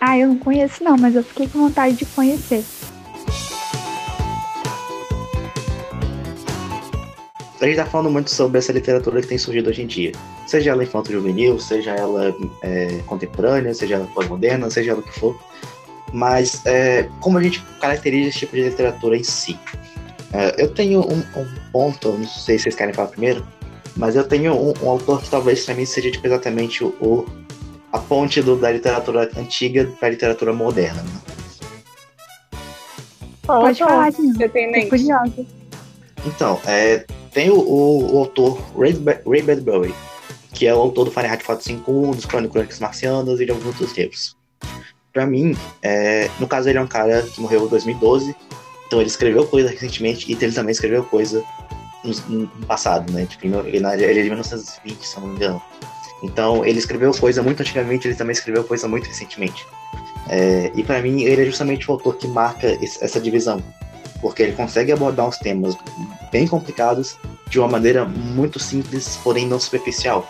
Ah, 0.00 0.16
eu 0.16 0.28
não 0.28 0.38
conheço 0.38 0.84
não, 0.84 0.96
mas 0.96 1.16
eu 1.16 1.24
fiquei 1.24 1.48
com 1.48 1.58
vontade 1.58 1.96
de 1.96 2.06
conhecer. 2.06 2.64
A 7.60 7.66
gente 7.66 7.76
tá 7.76 7.86
falando 7.86 8.10
muito 8.10 8.30
sobre 8.30 8.58
essa 8.58 8.72
literatura 8.72 9.20
que 9.20 9.26
tem 9.26 9.38
surgido 9.38 9.70
hoje 9.70 9.82
em 9.82 9.86
dia. 9.88 10.12
Seja 10.46 10.70
ela 10.70 10.84
infanto-juvenil, 10.84 11.58
seja 11.58 11.90
ela 11.90 12.32
é, 12.62 13.00
contemporânea, 13.06 13.74
seja 13.74 13.96
ela 13.96 14.06
pós-moderna, 14.06 14.70
seja 14.70 14.92
ela 14.92 15.00
o 15.00 15.02
que 15.02 15.18
for 15.18 15.36
mas 16.12 16.64
é, 16.66 17.08
como 17.20 17.38
a 17.38 17.42
gente 17.42 17.60
caracteriza 17.80 18.28
esse 18.28 18.38
tipo 18.40 18.54
de 18.54 18.62
literatura 18.62 19.16
em 19.16 19.22
si? 19.22 19.58
É, 20.32 20.62
eu 20.62 20.72
tenho 20.72 21.00
um, 21.00 21.18
um, 21.18 21.46
ponto, 21.72 22.12
não 22.12 22.26
sei 22.26 22.58
se 22.58 22.64
vocês 22.64 22.74
querem 22.74 22.94
falar 22.94 23.08
primeiro, 23.08 23.46
mas 23.96 24.14
eu 24.14 24.24
tenho 24.24 24.54
um, 24.54 24.74
um 24.82 24.90
autor 24.90 25.22
que 25.22 25.30
talvez 25.30 25.64
para 25.64 25.74
mim 25.74 25.84
seja 25.84 26.10
tipo, 26.10 26.26
exatamente 26.26 26.84
o, 26.84 26.88
o, 27.00 27.26
a 27.90 27.98
ponte 27.98 28.42
do, 28.42 28.56
da 28.56 28.70
literatura 28.70 29.30
antiga 29.36 29.90
para 29.98 30.08
a 30.08 30.10
literatura 30.10 30.52
moderna. 30.52 31.02
Né? 31.02 31.20
Pode 33.46 33.78
falar, 33.78 34.12
você 34.12 34.48
tem 34.48 34.88
curiosa. 34.88 35.46
Então, 36.24 36.60
é, 36.66 37.04
tem 37.32 37.50
o, 37.50 37.58
o, 37.58 38.14
o 38.14 38.18
autor 38.18 38.58
Ray, 38.78 38.96
Ray 39.26 39.42
Bradbury, 39.42 39.94
que 40.52 40.66
é 40.66 40.74
o 40.74 40.78
autor 40.78 41.06
do 41.06 41.10
Fahrenheit 41.10 41.44
451, 41.44 42.12
dos 42.12 42.24
Crônicas 42.24 42.78
Marcianas 42.78 43.40
e 43.40 43.44
de 43.44 43.50
alguns 43.50 43.66
outros 43.66 43.96
livros 43.96 44.41
para 45.12 45.26
mim, 45.26 45.56
é, 45.82 46.30
no 46.40 46.46
caso 46.46 46.68
ele 46.68 46.78
é 46.78 46.80
um 46.80 46.86
cara 46.86 47.22
que 47.22 47.40
morreu 47.40 47.66
em 47.66 47.68
2012, 47.68 48.34
então 48.86 49.00
ele 49.00 49.08
escreveu 49.08 49.46
coisa 49.46 49.68
recentemente 49.68 50.30
e 50.30 50.36
ele 50.40 50.52
também 50.52 50.72
escreveu 50.72 51.04
coisa 51.04 51.44
no, 52.02 52.46
no 52.46 52.66
passado, 52.66 53.12
né? 53.12 53.26
Tipo, 53.26 53.46
ele, 53.66 53.76
ele 53.76 53.86
é 53.86 54.22
de 54.22 54.30
1920, 54.30 55.06
se 55.06 55.20
não 55.20 55.28
me 55.28 55.36
engano. 55.36 55.62
Então 56.22 56.64
ele 56.64 56.78
escreveu 56.78 57.12
coisa 57.12 57.42
muito 57.42 57.60
antigamente, 57.60 58.06
ele 58.06 58.14
também 58.14 58.32
escreveu 58.32 58.64
coisa 58.64 58.88
muito 58.88 59.06
recentemente. 59.06 59.66
É, 60.28 60.70
e 60.74 60.82
para 60.82 61.02
mim 61.02 61.22
ele 61.22 61.42
é 61.42 61.44
justamente 61.44 61.90
o 61.90 61.94
autor 61.94 62.16
que 62.16 62.28
marca 62.28 62.66
esse, 62.82 63.02
essa 63.04 63.20
divisão, 63.20 63.62
porque 64.20 64.42
ele 64.42 64.52
consegue 64.52 64.92
abordar 64.92 65.26
uns 65.28 65.38
temas 65.38 65.76
bem 66.30 66.46
complicados 66.46 67.18
de 67.50 67.58
uma 67.58 67.68
maneira 67.68 68.04
muito 68.04 68.58
simples, 68.58 69.18
porém 69.22 69.46
não 69.46 69.58
superficial. 69.58 70.26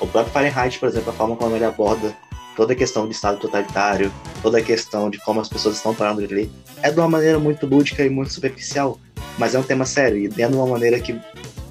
O 0.00 0.06
próprio 0.06 0.32
Fahrenheit, 0.32 0.78
por 0.78 0.88
exemplo, 0.88 1.10
a 1.10 1.12
forma 1.12 1.36
como 1.36 1.54
ele 1.54 1.64
aborda 1.64 2.16
toda 2.56 2.72
a 2.72 2.76
questão 2.76 3.06
de 3.06 3.14
Estado 3.14 3.38
totalitário, 3.38 4.10
toda 4.42 4.58
a 4.58 4.62
questão 4.62 5.10
de 5.10 5.18
como 5.18 5.40
as 5.40 5.48
pessoas 5.48 5.76
estão 5.76 5.94
parando 5.94 6.26
de 6.26 6.34
ler, 6.34 6.50
é 6.82 6.90
de 6.90 6.98
uma 6.98 7.08
maneira 7.08 7.38
muito 7.38 7.66
lúdica 7.66 8.02
e 8.02 8.10
muito 8.10 8.32
superficial, 8.32 8.98
mas 9.38 9.54
é 9.54 9.58
um 9.58 9.62
tema 9.62 9.84
sério 9.84 10.18
e 10.18 10.26
é 10.26 10.48
de 10.48 10.54
uma 10.54 10.66
maneira 10.66 10.98
que 10.98 11.12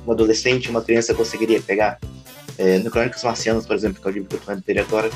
um 0.06 0.12
adolescente, 0.12 0.69
uma 0.69 0.82
criança 0.82 1.13
conseguiria 1.13 1.60
pegar. 1.60 2.00
É, 2.58 2.78
no 2.78 2.89
Crônicas 2.89 3.24
Marcianas, 3.24 3.65
por 3.65 3.76
exemplo, 3.76 4.02
que 4.02 4.08
é 4.08 4.12
o 4.12 4.13
livro 4.13 4.30
que 4.30 4.36
eu 4.36 4.39
estou 4.39 4.56
lendo 4.56 4.80
agora, 4.80 5.10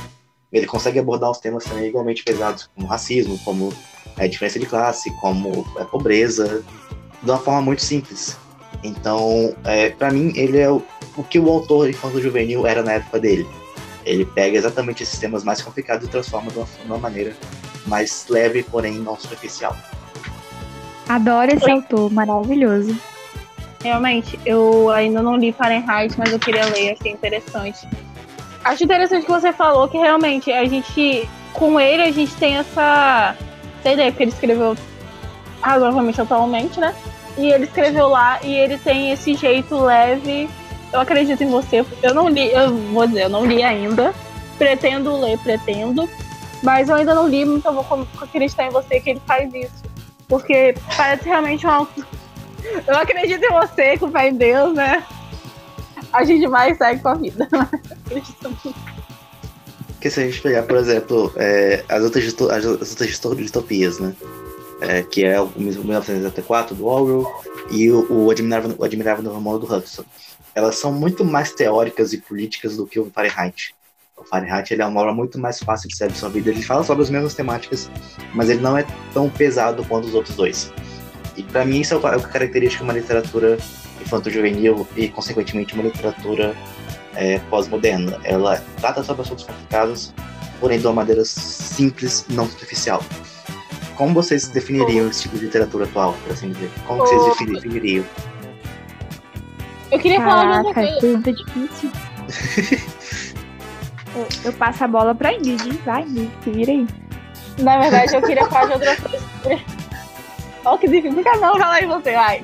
ele 0.52 0.66
consegue 0.66 1.00
abordar 1.00 1.30
os 1.30 1.38
temas 1.38 1.64
também 1.64 1.88
igualmente 1.88 2.24
pesados, 2.24 2.70
como 2.76 2.88
racismo, 2.88 3.38
como 3.46 3.72
a 4.18 4.26
é, 4.26 4.28
diferença 4.28 4.60
de 4.60 4.66
classe, 4.66 5.12
como 5.22 5.66
é, 5.78 5.84
pobreza, 5.86 6.64
de 7.22 7.30
uma 7.30 7.38
forma 7.38 7.62
muito 7.62 7.82
simples. 7.82 8.36
Então, 8.84 9.56
é, 9.64 9.92
para 9.92 10.12
mim, 10.12 10.34
ele 10.36 10.58
é 10.58 10.70
o, 10.70 10.82
o 11.16 11.24
que 11.24 11.40
o 11.40 11.50
autor 11.50 11.90
infanto 11.90 12.22
juvenil 12.22 12.66
era 12.66 12.82
na 12.82 12.94
época 12.94 13.20
dele. 13.20 13.48
Ele 14.10 14.26
pega 14.26 14.58
exatamente 14.58 15.04
esses 15.04 15.20
temas 15.20 15.44
mais 15.44 15.62
complicados 15.62 16.08
e 16.08 16.10
transforma 16.10 16.50
de 16.50 16.58
uma, 16.58 16.66
de 16.66 16.86
uma 16.88 16.98
maneira 16.98 17.32
mais 17.86 18.26
leve, 18.28 18.64
porém 18.64 18.94
não 18.94 19.16
superficial. 19.16 19.78
Adoro 21.08 21.56
esse 21.56 21.66
Oi. 21.66 21.72
autor, 21.72 22.12
maravilhoso. 22.12 22.98
Realmente, 23.84 24.40
eu 24.48 24.90
ainda 24.90 25.22
não 25.22 25.38
li 25.38 25.52
Fahrenheit, 25.52 26.18
mas 26.18 26.32
eu 26.32 26.40
queria 26.40 26.66
ler, 26.66 26.94
achei 26.94 27.12
interessante. 27.12 27.88
Acho 28.64 28.84
interessante 28.84 29.26
que 29.26 29.32
você 29.32 29.54
falou 29.54 29.88
que 29.88 29.98
realmente 29.98 30.52
a 30.52 30.66
gente, 30.66 31.30
com 31.54 31.80
ele, 31.80 32.02
a 32.02 32.12
gente 32.12 32.36
tem 32.36 32.58
essa, 32.58 33.36
essa 33.80 33.94
ideia, 33.94 34.12
porque 34.12 34.24
ele 34.24 34.32
escreveu 34.32 34.76
razoavelmente 35.62 36.20
atualmente, 36.20 36.80
né? 36.80 36.96
E 37.38 37.52
ele 37.52 37.66
escreveu 37.66 38.08
lá 38.08 38.40
e 38.44 38.56
ele 38.56 38.80
tem 38.80 39.12
esse 39.12 39.36
jeito 39.36 39.80
leve 39.80 40.50
eu 40.92 41.00
acredito 41.00 41.44
em 41.44 41.50
você. 41.50 41.86
Eu 42.02 42.14
não 42.14 42.30
li, 42.30 42.52
eu 42.52 42.76
vou 42.76 43.06
dizer, 43.06 43.24
eu 43.24 43.30
não 43.30 43.46
li 43.46 43.62
ainda. 43.62 44.14
Pretendo 44.58 45.20
ler, 45.20 45.38
pretendo. 45.40 46.10
Mas 46.62 46.90
eu 46.90 46.96
ainda 46.96 47.14
não 47.14 47.28
li, 47.28 47.42
então 47.42 47.74
vou 47.74 48.08
acreditar 48.22 48.66
em 48.66 48.72
você 48.72 49.00
que 49.00 49.12
ele 49.12 49.22
faz 49.26 49.54
isso. 49.54 49.84
Porque 50.28 50.76
parece 50.96 51.26
realmente 51.26 51.66
uma. 51.66 51.88
Eu 52.86 52.98
acredito 52.98 53.42
em 53.42 53.52
você, 53.52 53.98
com 53.98 54.12
fé 54.12 54.28
em 54.28 54.36
Deus, 54.36 54.76
né? 54.76 55.04
A 56.12 56.26
gente 56.26 56.46
vai 56.46 56.72
e 56.72 56.76
segue 56.76 57.02
com 57.02 57.08
a 57.08 57.14
vida. 57.14 57.48
Porque 59.94 60.10
se 60.10 60.20
a 60.20 60.26
gente 60.26 60.42
pegar, 60.42 60.64
por 60.64 60.76
exemplo, 60.76 61.32
é, 61.38 61.84
as, 61.88 62.04
outras 62.04 62.26
as, 62.26 62.66
as 62.66 63.02
outras 63.26 63.38
distopias, 63.38 64.00
né? 64.00 64.14
É, 64.82 65.04
que 65.04 65.24
é 65.26 65.40
o 65.40 65.50
1984 65.56 66.76
do 66.76 66.86
Orwell 66.86 67.26
e 67.72 67.90
o, 67.92 68.06
o 68.10 68.32
Admirável, 68.32 68.76
o 68.78 68.84
Admirável 68.84 69.24
do 69.24 69.74
Hudson 69.74 70.04
elas 70.56 70.76
são 70.76 70.92
muito 70.92 71.24
mais 71.24 71.52
teóricas 71.54 72.14
e 72.14 72.18
políticas 72.18 72.78
do 72.78 72.86
que 72.86 73.00
o 73.00 73.10
Fahrenheit. 73.12 73.74
O 74.18 74.24
Fahrenheit 74.24 74.74
ele 74.74 74.82
é 74.82 74.86
uma 74.86 75.02
obra 75.02 75.14
muito 75.14 75.40
mais 75.40 75.60
fácil 75.60 75.88
de 75.88 75.96
ser 75.96 76.06
absorvida. 76.06 76.50
Ele 76.50 76.62
fala 76.62 76.84
sobre 76.84 77.04
as 77.04 77.10
mesmas 77.10 77.34
temáticas, 77.34 77.90
mas 78.34 78.50
ele 78.50 78.62
não 78.62 78.78
é 78.78 78.86
tão 79.14 79.30
pesado 79.30 79.86
quanto 79.86 80.08
os 80.08 80.14
outros 80.14 80.36
dois. 80.36 80.72
E 81.38 81.44
para 81.44 81.64
mim 81.64 81.82
isso 81.82 81.94
é 81.94 81.98
o 81.98 82.22
que 82.22 82.28
caracteriza 82.28 82.84
uma 82.84 82.94
literatura 82.94 83.58
infanto-juvenil 84.02 84.88
e, 84.96 85.08
consequentemente, 85.10 85.74
uma 85.74 85.84
literatura 85.84 86.56
é, 87.16 87.40
pós-moderna. 87.50 88.20
Ela 88.24 88.64
trata 88.80 89.04
sobre 89.04 89.22
assuntos 89.22 89.46
complicados, 89.46 90.14
porém 90.60 90.80
de 90.80 90.88
uma 90.88 90.94
maneira 90.94 91.24
simples, 91.24 92.26
não 92.30 92.48
superficial. 92.50 93.04
Como 93.96 94.14
vocês 94.14 94.48
definiriam 94.48 95.10
esse 95.10 95.24
tipo 95.24 95.38
de 95.38 95.46
literatura 95.46 95.86
atual, 95.86 96.14
por 96.24 96.34
assim 96.34 96.52
dizer? 96.52 96.72
Como 96.88 97.02
vocês 97.02 97.52
definiriam? 97.54 98.06
Eu 99.92 100.00
queria 100.00 100.22
falar 100.22 100.62
de 100.62 100.68
outra 100.68 100.74
Caraca, 100.74 100.92
coisa. 100.92 101.00
pergunta 101.02 101.34
difícil. 101.34 101.92
eu, 104.16 104.28
eu 104.46 104.54
passo 104.54 104.84
a 104.84 104.88
bola 104.88 105.16
pra 105.16 105.34
Ingrid. 105.34 105.78
Vai, 105.86 106.04
Ingrid, 106.04 106.32
se 106.44 106.52
vira 106.52 106.72
aí. 106.72 106.88
Na 107.60 107.80
verdade, 107.80 108.16
eu 108.16 108.22
queria 108.22 108.46
falar 108.48 108.66
de 108.68 108.74
outra 108.74 108.96
coisa. 108.96 109.26
Olha 110.66 110.78
que 110.78 110.88
difícil. 110.88 111.24
Não 111.24 111.42
não 111.42 111.58
falar 111.60 111.76
aí 111.76 111.86
você, 111.86 112.14
vai. 112.14 112.44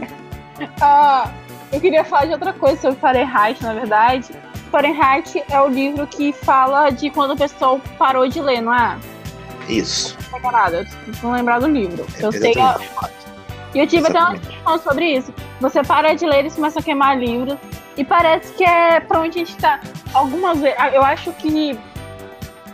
Ah, 0.81 1.31
eu 1.71 1.79
queria 1.81 2.03
falar 2.03 2.25
de 2.25 2.33
outra 2.33 2.53
coisa 2.53 2.81
sobre 2.81 2.99
Fahrenheit, 2.99 3.61
na 3.61 3.73
verdade. 3.73 4.33
Fahrenheit 4.71 5.43
é 5.49 5.61
o 5.61 5.67
livro 5.67 6.07
que 6.07 6.33
fala 6.33 6.89
de 6.89 7.09
quando 7.09 7.31
a 7.31 7.35
pessoa 7.35 7.79
parou 7.97 8.27
de 8.27 8.41
ler, 8.41 8.61
não 8.61 8.73
é? 8.73 8.97
Isso. 9.67 10.17
Não 10.31 10.39
pega 10.39 10.51
nada, 10.51 10.77
eu 10.77 10.85
preciso 10.85 11.31
lembrar 11.31 11.59
do 11.59 11.67
livro. 11.67 12.05
Eu 12.19 12.31
sei 12.31 12.51
é... 12.51 13.34
E 13.75 13.79
eu 13.79 13.85
tive 13.85 14.07
até 14.07 14.17
uma 14.17 14.29
Exatamente. 14.31 14.47
discussão 14.47 14.79
sobre 14.79 15.05
isso. 15.05 15.33
Você 15.59 15.83
para 15.83 16.15
de 16.15 16.25
ler, 16.25 16.39
eles 16.39 16.55
começam 16.55 16.79
a 16.79 16.83
queimar 16.83 17.19
livros. 17.19 17.59
E 17.97 18.05
parece 18.05 18.53
que 18.53 18.63
é 18.63 19.01
pra 19.01 19.19
onde 19.19 19.41
a 19.41 19.45
gente 19.45 19.57
tá. 19.57 19.81
Algumas 20.13 20.59
vezes. 20.61 20.77
Eu 20.93 21.03
acho 21.03 21.31
que 21.33 21.77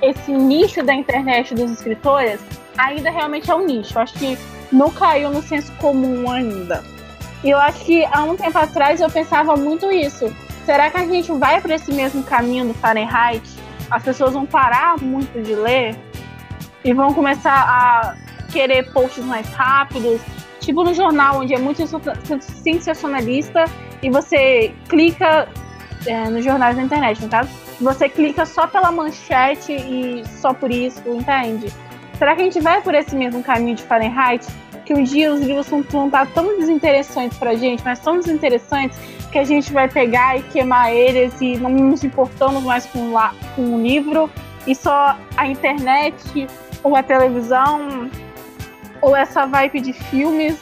esse 0.01 0.31
nicho 0.31 0.83
da 0.83 0.93
internet 0.93 1.55
dos 1.55 1.71
escritores 1.71 2.39
ainda 2.77 3.09
realmente 3.09 3.49
é 3.49 3.55
um 3.55 3.65
nicho. 3.65 3.97
Eu 3.97 4.01
acho 4.03 4.13
que 4.13 4.37
não 4.71 4.91
caiu 4.91 5.31
no 5.31 5.41
senso 5.41 5.71
comum 5.73 6.29
ainda. 6.29 6.83
E 7.43 7.49
eu 7.49 7.57
acho 7.57 7.83
que 7.83 8.05
há 8.05 8.23
um 8.23 8.35
tempo 8.35 8.57
atrás 8.59 9.01
eu 9.01 9.09
pensava 9.09 9.55
muito 9.55 9.91
isso. 9.91 10.31
Será 10.65 10.91
que 10.91 10.97
a 10.97 11.05
gente 11.07 11.31
vai 11.31 11.59
para 11.59 11.73
esse 11.75 11.91
mesmo 11.91 12.23
caminho 12.23 12.67
do 12.67 12.73
Fahrenheit? 12.75 13.41
As 13.89 14.03
pessoas 14.03 14.33
vão 14.33 14.45
parar 14.45 14.99
muito 15.01 15.41
de 15.41 15.55
ler 15.55 15.95
e 16.83 16.93
vão 16.93 17.11
começar 17.13 17.51
a 17.51 18.15
querer 18.51 18.91
posts 18.91 19.23
mais 19.25 19.47
rápidos, 19.49 20.21
tipo 20.61 20.83
no 20.83 20.93
jornal, 20.93 21.39
onde 21.41 21.53
é 21.53 21.59
muito 21.59 21.81
sensacionalista 22.39 23.65
e 24.01 24.09
você 24.09 24.73
clica 24.87 25.47
é, 26.05 26.29
nos 26.29 26.43
jornais 26.43 26.75
da 26.75 26.81
internet, 26.83 27.21
no 27.21 27.29
caso, 27.29 27.49
você 27.79 28.07
clica 28.09 28.45
só 28.45 28.67
pela 28.67 28.91
manchete 28.91 29.73
e 29.73 30.23
só 30.39 30.53
por 30.53 30.71
isso, 30.71 31.01
entende? 31.07 31.71
Será 32.17 32.35
que 32.35 32.41
a 32.41 32.45
gente 32.45 32.59
vai 32.59 32.81
por 32.81 32.93
esse 32.93 33.15
mesmo 33.15 33.41
caminho 33.43 33.75
de 33.75 33.83
Fahrenheit? 33.83 34.45
Que 34.85 34.93
um 34.93 35.03
dia 35.03 35.31
os 35.33 35.41
livros 35.41 35.67
vão 35.67 36.05
estar 36.05 36.25
tão 36.27 36.57
desinteressantes 36.57 37.37
pra 37.37 37.55
gente, 37.55 37.83
mas 37.83 37.99
tão 37.99 38.17
desinteressantes 38.17 38.97
que 39.31 39.37
a 39.39 39.43
gente 39.43 39.71
vai 39.71 39.87
pegar 39.87 40.37
e 40.37 40.41
queimar 40.43 40.91
eles 40.93 41.39
e 41.41 41.55
não 41.57 41.69
nos 41.69 42.03
importamos 42.03 42.63
mais 42.63 42.85
com, 42.87 43.11
la- 43.13 43.33
com 43.55 43.75
o 43.75 43.81
livro 43.81 44.29
e 44.67 44.75
só 44.75 45.15
a 45.37 45.47
internet 45.47 46.47
ou 46.83 46.95
a 46.95 47.01
televisão 47.03 48.09
ou 49.01 49.15
essa 49.15 49.45
vibe 49.45 49.81
de 49.81 49.93
filmes 49.93 50.57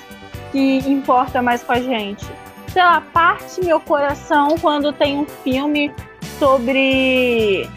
que 0.52 0.78
importa 0.90 1.42
mais 1.42 1.64
com 1.64 1.74
a 1.74 1.82
gente. 1.82 2.26
Sei 2.70 2.82
lá, 2.82 3.02
parte 3.02 3.62
meu 3.64 3.80
coração 3.80 4.56
quando 4.60 4.94
tem 4.94 5.18
um 5.18 5.26
filme 5.26 5.92
sobre. 6.38 7.68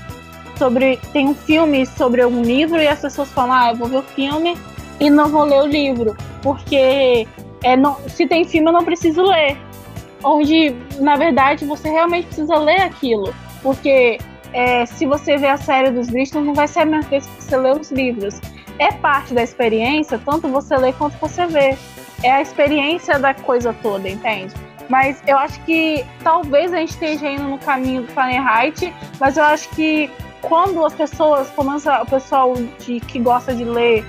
sobre 0.57 0.99
tem 1.13 1.29
um 1.29 1.35
filme 1.35 1.85
sobre 1.87 2.25
um 2.25 2.43
livro 2.43 2.81
e 2.81 2.87
as 2.87 3.01
pessoas 3.01 3.31
falam, 3.33 3.53
ah, 3.53 3.71
eu 3.71 3.77
vou 3.77 3.89
ver 3.89 3.99
o 3.99 4.03
filme 4.03 4.57
e 5.01 5.11
não 5.11 5.29
vou 5.29 5.45
ler 5.45 5.63
o 5.63 5.67
livro. 5.67 6.17
Porque 6.43 7.27
é, 7.63 7.77
não, 7.77 7.97
se 8.09 8.27
tem 8.27 8.45
filme 8.45 8.69
eu 8.69 8.73
não 8.73 8.85
preciso 8.85 9.23
ler. 9.23 9.57
Onde, 10.25 10.75
na 11.01 11.17
verdade, 11.17 11.65
você 11.65 11.89
realmente 11.89 12.27
precisa 12.27 12.57
ler 12.57 12.83
aquilo. 12.83 13.35
Porque 13.63 14.19
é, 14.53 14.87
se 14.87 15.07
você 15.07 15.37
vê 15.37 15.49
a 15.49 15.57
série 15.57 15.91
dos 15.91 16.09
Bristol, 16.11 16.43
não 16.43 16.55
vai 16.55 16.69
ser 16.69 16.81
a 16.81 16.85
mesma 16.85 17.09
coisa 17.09 17.29
que 17.29 17.43
você 17.43 17.57
lê 17.57 17.73
os 17.73 17.91
livros. 17.91 18.41
É 18.79 18.93
parte 18.93 19.35
da 19.35 19.43
experiência, 19.43 20.21
tanto 20.25 20.49
você 20.49 20.77
lê 20.77 20.93
quanto 20.93 21.17
você 21.19 21.47
vê. 21.47 21.77
É 22.23 22.31
a 22.31 22.43
experiência 22.43 23.19
da 23.19 23.35
coisa 23.35 23.75
toda, 23.83 24.09
entende? 24.09 24.55
Mas 24.89 25.23
eu 25.27 25.39
acho 25.39 25.61
que 25.65 26.05
talvez 26.23 26.73
a 26.73 26.79
gente 26.79 26.91
esteja 26.91 27.29
indo 27.29 27.45
no 27.45 27.59
caminho 27.59 28.03
do 28.03 28.09
Fahrenheit, 28.09 28.93
mas 29.19 29.37
eu 29.37 29.45
acho 29.45 29.69
que 29.71 30.11
quando 30.41 30.85
as 30.85 30.93
pessoas, 30.93 31.51
o 31.57 32.07
pessoal 32.11 32.55
de, 32.81 33.01
que 33.01 33.19
gosta 33.19 33.55
de 33.55 33.65
ler 33.65 34.05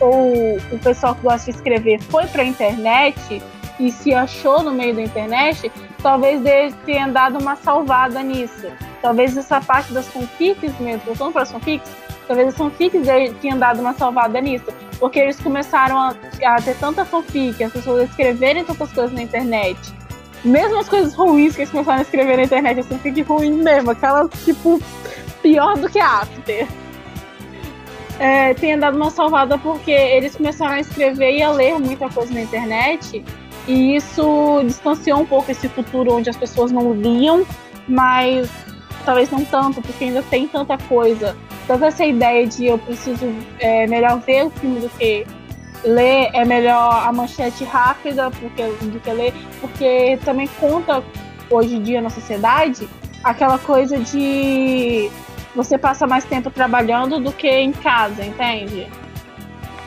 ou 0.00 0.56
o 0.72 0.78
pessoal 0.82 1.14
que 1.14 1.22
gosta 1.22 1.50
de 1.50 1.56
escrever 1.56 2.00
foi 2.02 2.26
para 2.26 2.42
a 2.42 2.44
internet 2.44 3.42
e 3.78 3.90
se 3.90 4.12
achou 4.12 4.62
no 4.62 4.72
meio 4.72 4.94
da 4.94 5.02
internet, 5.02 5.70
talvez 6.02 6.44
eles 6.44 6.74
tenham 6.84 7.12
dado 7.12 7.38
uma 7.38 7.56
salvada 7.56 8.22
nisso. 8.22 8.66
Talvez 9.00 9.36
essa 9.36 9.60
parte 9.60 9.92
das 9.92 10.06
fanfics 10.08 10.78
mesmo, 10.80 11.02
voltando 11.06 11.32
para 11.32 11.42
as 11.42 11.52
fanfics, 11.52 11.90
talvez 12.26 12.48
as 12.48 12.56
fanfics 12.56 13.06
tenham 13.40 13.58
dado 13.58 13.80
uma 13.80 13.92
salvada 13.94 14.40
nisso, 14.40 14.66
porque 14.98 15.18
eles 15.18 15.38
começaram 15.40 15.98
a, 15.98 16.14
a 16.44 16.60
ter 16.60 16.76
tanta 16.76 17.04
fanfic, 17.04 17.62
as 17.62 17.72
pessoas 17.72 18.08
escreverem 18.10 18.64
tantas 18.64 18.92
coisas 18.92 19.12
na 19.12 19.22
internet. 19.22 19.78
Mesmo 20.44 20.78
as 20.78 20.88
coisas 20.88 21.14
ruins 21.14 21.54
que 21.54 21.62
eles 21.62 21.70
começaram 21.70 21.98
a 21.98 22.02
escrever 22.02 22.36
na 22.36 22.44
internet, 22.44 22.80
assim, 22.80 22.90
fanfic 22.90 23.22
ruim 23.22 23.52
mesmo, 23.52 23.90
aquela, 23.90 24.28
tipo, 24.28 24.80
pior 25.42 25.76
do 25.76 25.88
que 25.88 25.98
a 25.98 26.20
After. 26.20 26.66
É, 28.18 28.54
dado 28.76 28.96
uma 28.96 29.10
salvada 29.10 29.58
porque 29.58 29.90
eles 29.90 30.34
começaram 30.34 30.72
a 30.72 30.80
escrever 30.80 31.36
e 31.36 31.42
a 31.42 31.50
ler 31.50 31.78
muita 31.78 32.08
coisa 32.08 32.32
na 32.32 32.40
internet 32.40 33.22
e 33.68 33.96
isso 33.96 34.62
distanciou 34.64 35.20
um 35.20 35.26
pouco 35.26 35.50
esse 35.50 35.68
futuro 35.68 36.14
onde 36.14 36.30
as 36.30 36.36
pessoas 36.36 36.70
não 36.70 36.92
liam, 36.92 37.44
mas 37.88 38.48
talvez 39.04 39.30
não 39.30 39.44
tanto, 39.44 39.82
porque 39.82 40.04
ainda 40.04 40.22
tem 40.22 40.46
tanta 40.46 40.78
coisa. 40.78 41.36
Tanto 41.66 41.84
essa 41.84 42.04
ideia 42.04 42.46
de 42.46 42.66
eu 42.66 42.78
preciso 42.78 43.26
é, 43.58 43.86
melhor 43.86 44.20
ver 44.20 44.44
o 44.44 44.50
filme 44.50 44.80
do 44.80 44.88
que 44.90 45.26
ler, 45.84 46.30
é 46.32 46.44
melhor 46.44 47.06
a 47.06 47.12
manchete 47.12 47.64
rápida 47.64 48.30
porque, 48.30 48.62
do 48.62 49.00
que 49.00 49.10
ler, 49.10 49.34
porque 49.60 50.18
também 50.24 50.48
conta 50.60 51.02
hoje 51.50 51.76
em 51.76 51.82
dia 51.82 52.00
na 52.00 52.10
sociedade 52.10 52.88
aquela 53.22 53.58
coisa 53.58 53.98
de 53.98 55.10
você 55.54 55.78
passa 55.78 56.06
mais 56.06 56.24
tempo 56.24 56.50
trabalhando 56.50 57.18
do 57.18 57.32
que 57.32 57.48
em 57.48 57.72
casa, 57.72 58.24
entende? 58.24 58.86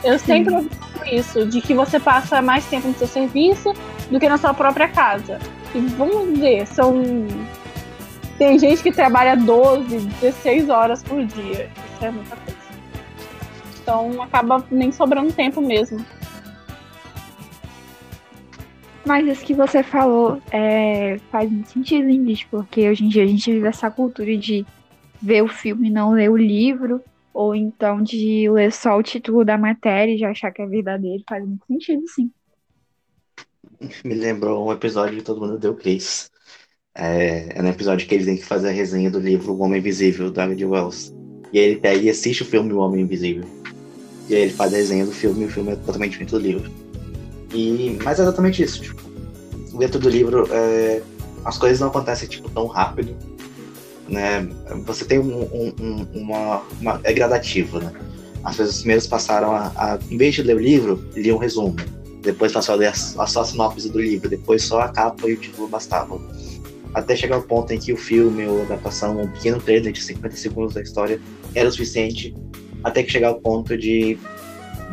Eu 0.02 0.18
sempre 0.18 0.54
ouvi 0.54 0.68
isso, 1.12 1.46
de 1.46 1.60
que 1.60 1.72
você 1.72 2.00
passa 2.00 2.42
mais 2.42 2.64
tempo 2.66 2.88
no 2.88 2.94
seu 2.94 3.06
serviço 3.06 3.72
do 4.10 4.18
que 4.18 4.28
na 4.28 4.36
sua 4.36 4.52
própria 4.52 4.88
casa. 4.88 5.38
E 5.74 5.78
vamos 5.80 6.38
ver, 6.38 6.66
são. 6.66 7.02
Tem 8.40 8.58
gente 8.58 8.82
que 8.82 8.90
trabalha 8.90 9.36
12, 9.36 9.98
16 10.22 10.70
horas 10.70 11.02
por 11.02 11.22
dia. 11.26 11.70
Isso 11.92 12.04
é 12.06 12.10
muita 12.10 12.36
coisa. 12.36 12.58
Então 13.82 14.22
acaba 14.22 14.64
nem 14.70 14.90
sobrando 14.90 15.30
tempo 15.30 15.60
mesmo. 15.60 16.02
Mas 19.04 19.28
isso 19.28 19.44
que 19.44 19.52
você 19.52 19.82
falou 19.82 20.40
é, 20.50 21.18
faz 21.30 21.50
muito 21.50 21.68
sentido, 21.68 22.08
Ingrid, 22.08 22.46
porque 22.50 22.88
hoje 22.88 23.04
em 23.04 23.08
dia 23.08 23.24
a 23.24 23.26
gente 23.26 23.52
vive 23.52 23.66
essa 23.66 23.90
cultura 23.90 24.34
de 24.34 24.64
ver 25.20 25.42
o 25.42 25.48
filme 25.48 25.88
e 25.88 25.92
não 25.92 26.12
ler 26.12 26.30
o 26.30 26.36
livro, 26.38 27.02
ou 27.34 27.54
então 27.54 28.02
de 28.02 28.48
ler 28.48 28.72
só 28.72 28.96
o 28.96 29.02
título 29.02 29.44
da 29.44 29.58
matéria 29.58 30.14
e 30.14 30.18
já 30.18 30.30
achar 30.30 30.50
que 30.50 30.62
é 30.62 30.66
verdadeiro, 30.66 31.22
faz 31.28 31.44
muito 31.44 31.66
sentido, 31.66 32.08
sim. 32.08 32.30
Me 34.02 34.14
lembrou 34.14 34.66
um 34.66 34.72
episódio 34.72 35.16
de 35.16 35.22
Todo 35.22 35.42
Mundo 35.42 35.58
Deu 35.58 35.74
Cris. 35.74 36.30
É, 36.94 37.48
é 37.54 37.62
no 37.62 37.68
episódio 37.68 38.06
que 38.06 38.14
eles 38.14 38.26
têm 38.26 38.36
que 38.36 38.44
fazer 38.44 38.68
a 38.68 38.72
resenha 38.72 39.10
do 39.10 39.20
livro 39.20 39.52
O 39.52 39.62
Homem 39.62 39.78
Invisível, 39.78 40.30
do 40.30 40.40
H.G. 40.40 40.64
Wells. 40.64 41.14
E 41.52 41.58
aí 41.58 41.64
ele 41.64 41.80
pega 41.80 42.00
e 42.00 42.10
assiste 42.10 42.42
o 42.42 42.46
filme 42.46 42.72
O 42.72 42.78
Homem 42.78 43.02
Invisível. 43.02 43.44
E 44.28 44.34
aí 44.34 44.42
ele 44.42 44.52
faz 44.52 44.72
a 44.72 44.76
resenha 44.76 45.06
do 45.06 45.12
filme 45.12 45.42
e 45.42 45.46
o 45.46 45.50
filme 45.50 45.72
é 45.72 45.76
totalmente 45.76 46.12
diferente 46.12 46.30
do 46.30 46.38
livro. 46.38 46.70
E, 47.52 47.98
mas 48.02 48.18
é 48.18 48.22
exatamente 48.22 48.62
isso. 48.62 48.82
Tipo, 48.82 49.02
dentro 49.78 49.98
do 49.98 50.08
livro, 50.08 50.48
é, 50.52 51.02
as 51.44 51.58
coisas 51.58 51.80
não 51.80 51.88
acontecem 51.88 52.28
tipo, 52.28 52.48
tão 52.50 52.66
rápido. 52.66 53.16
Né? 54.08 54.48
Você 54.86 55.04
tem 55.04 55.18
um, 55.18 55.42
um, 55.42 56.06
uma, 56.14 56.62
uma. 56.80 57.00
É 57.04 57.12
gradativo, 57.12 57.78
né? 57.78 57.92
As 58.42 58.56
pessoas 58.56 58.78
primeiras 58.78 59.06
passaram 59.06 59.52
a, 59.52 59.72
a. 59.76 59.98
Em 60.10 60.16
vez 60.16 60.34
de 60.34 60.42
ler 60.42 60.56
o 60.56 60.60
livro, 60.60 61.04
liam 61.14 61.36
um 61.36 61.40
resumo. 61.40 61.76
Depois 62.22 62.52
passou 62.52 62.74
a 62.74 62.78
ler 62.78 62.88
a, 62.88 62.90
a 62.90 63.26
só 63.26 63.40
a 63.40 63.44
sinopse 63.44 63.88
do 63.88 64.00
livro. 64.00 64.28
Depois 64.28 64.64
só 64.64 64.80
a 64.80 64.88
capa 64.88 65.28
e 65.28 65.34
o 65.34 65.36
título 65.36 65.68
bastavam. 65.68 66.20
Até 66.94 67.14
chegar 67.14 67.36
ao 67.36 67.42
ponto 67.42 67.72
em 67.72 67.78
que 67.78 67.92
o 67.92 67.96
filme 67.96 68.46
ou 68.46 68.60
a 68.60 68.64
adaptação, 68.64 69.20
um 69.20 69.28
pequeno 69.28 69.60
trailer 69.60 69.92
de 69.92 70.02
50 70.02 70.36
segundos 70.36 70.74
da 70.74 70.82
história 70.82 71.20
era 71.54 71.68
o 71.68 71.72
suficiente. 71.72 72.34
Até 72.82 73.02
que 73.02 73.12
chegar 73.12 73.28
ao 73.28 73.40
ponto 73.40 73.76
de 73.76 74.18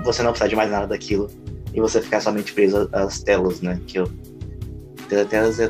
você 0.04 0.22
não 0.22 0.32
precisar 0.32 0.48
de 0.48 0.56
mais 0.56 0.70
nada 0.70 0.88
daquilo 0.88 1.30
e 1.74 1.82
você 1.82 2.02
ficar 2.02 2.20
somente 2.22 2.54
preso 2.54 2.90
às 2.92 3.22
telas, 3.22 3.62
né? 3.62 3.80
Que 3.88 4.00
eu. 4.00 4.10
Telas 5.30 5.60
é 5.60 5.70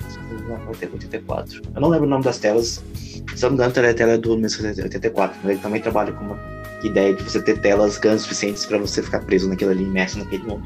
84. 0.91 1.61
Eu 1.75 1.81
não 1.81 1.89
lembro 1.89 2.07
o 2.07 2.09
nome 2.09 2.23
das 2.23 2.39
telas. 2.39 2.83
Se 2.95 3.45
eu 3.45 3.51
não 3.51 3.57
me 3.57 3.63
engano, 3.63 3.89
a 3.89 3.93
tela 3.93 4.13
é 4.13 4.17
do 4.17 4.29
1984. 4.31 5.37
Mas 5.43 5.51
ele 5.51 5.61
também 5.61 5.81
trabalha 5.81 6.11
com 6.11 6.25
uma 6.25 6.39
ideia 6.83 7.13
de 7.13 7.23
você 7.23 7.41
ter 7.41 7.59
telas 7.59 7.97
grandes 7.97 8.23
suficientes 8.23 8.65
para 8.65 8.77
você 8.77 9.03
ficar 9.03 9.19
preso 9.19 9.47
naquilo 9.47 9.71
ali, 9.71 9.83
imerso 9.83 10.17
naquele 10.17 10.43
mundo. 10.43 10.65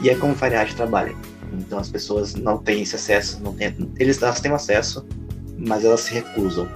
E 0.00 0.08
é 0.08 0.14
como 0.14 0.32
o 0.32 0.36
Fahrenheit 0.36 0.74
trabalha. 0.74 1.14
Então 1.52 1.78
as 1.78 1.88
pessoas 1.88 2.34
não 2.34 2.58
têm 2.58 2.82
esse 2.82 2.96
acesso, 2.96 3.40
não 3.42 3.54
têm, 3.54 3.74
eles 3.98 4.20
elas 4.22 4.40
têm 4.40 4.52
acesso, 4.52 5.06
mas 5.56 5.84
elas 5.84 6.00
se 6.00 6.14
recusam. 6.14 6.68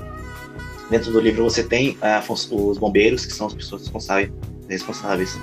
Dentro 0.91 1.13
do 1.13 1.21
livro 1.21 1.45
você 1.45 1.63
tem 1.63 1.97
uh, 1.97 2.33
os 2.33 2.79
bombeiros, 2.79 3.25
que 3.25 3.33
são 3.33 3.47
as 3.47 3.55
pessoas 3.55 3.83
responsáveis, 3.83 4.31
responsáveis 4.69 5.39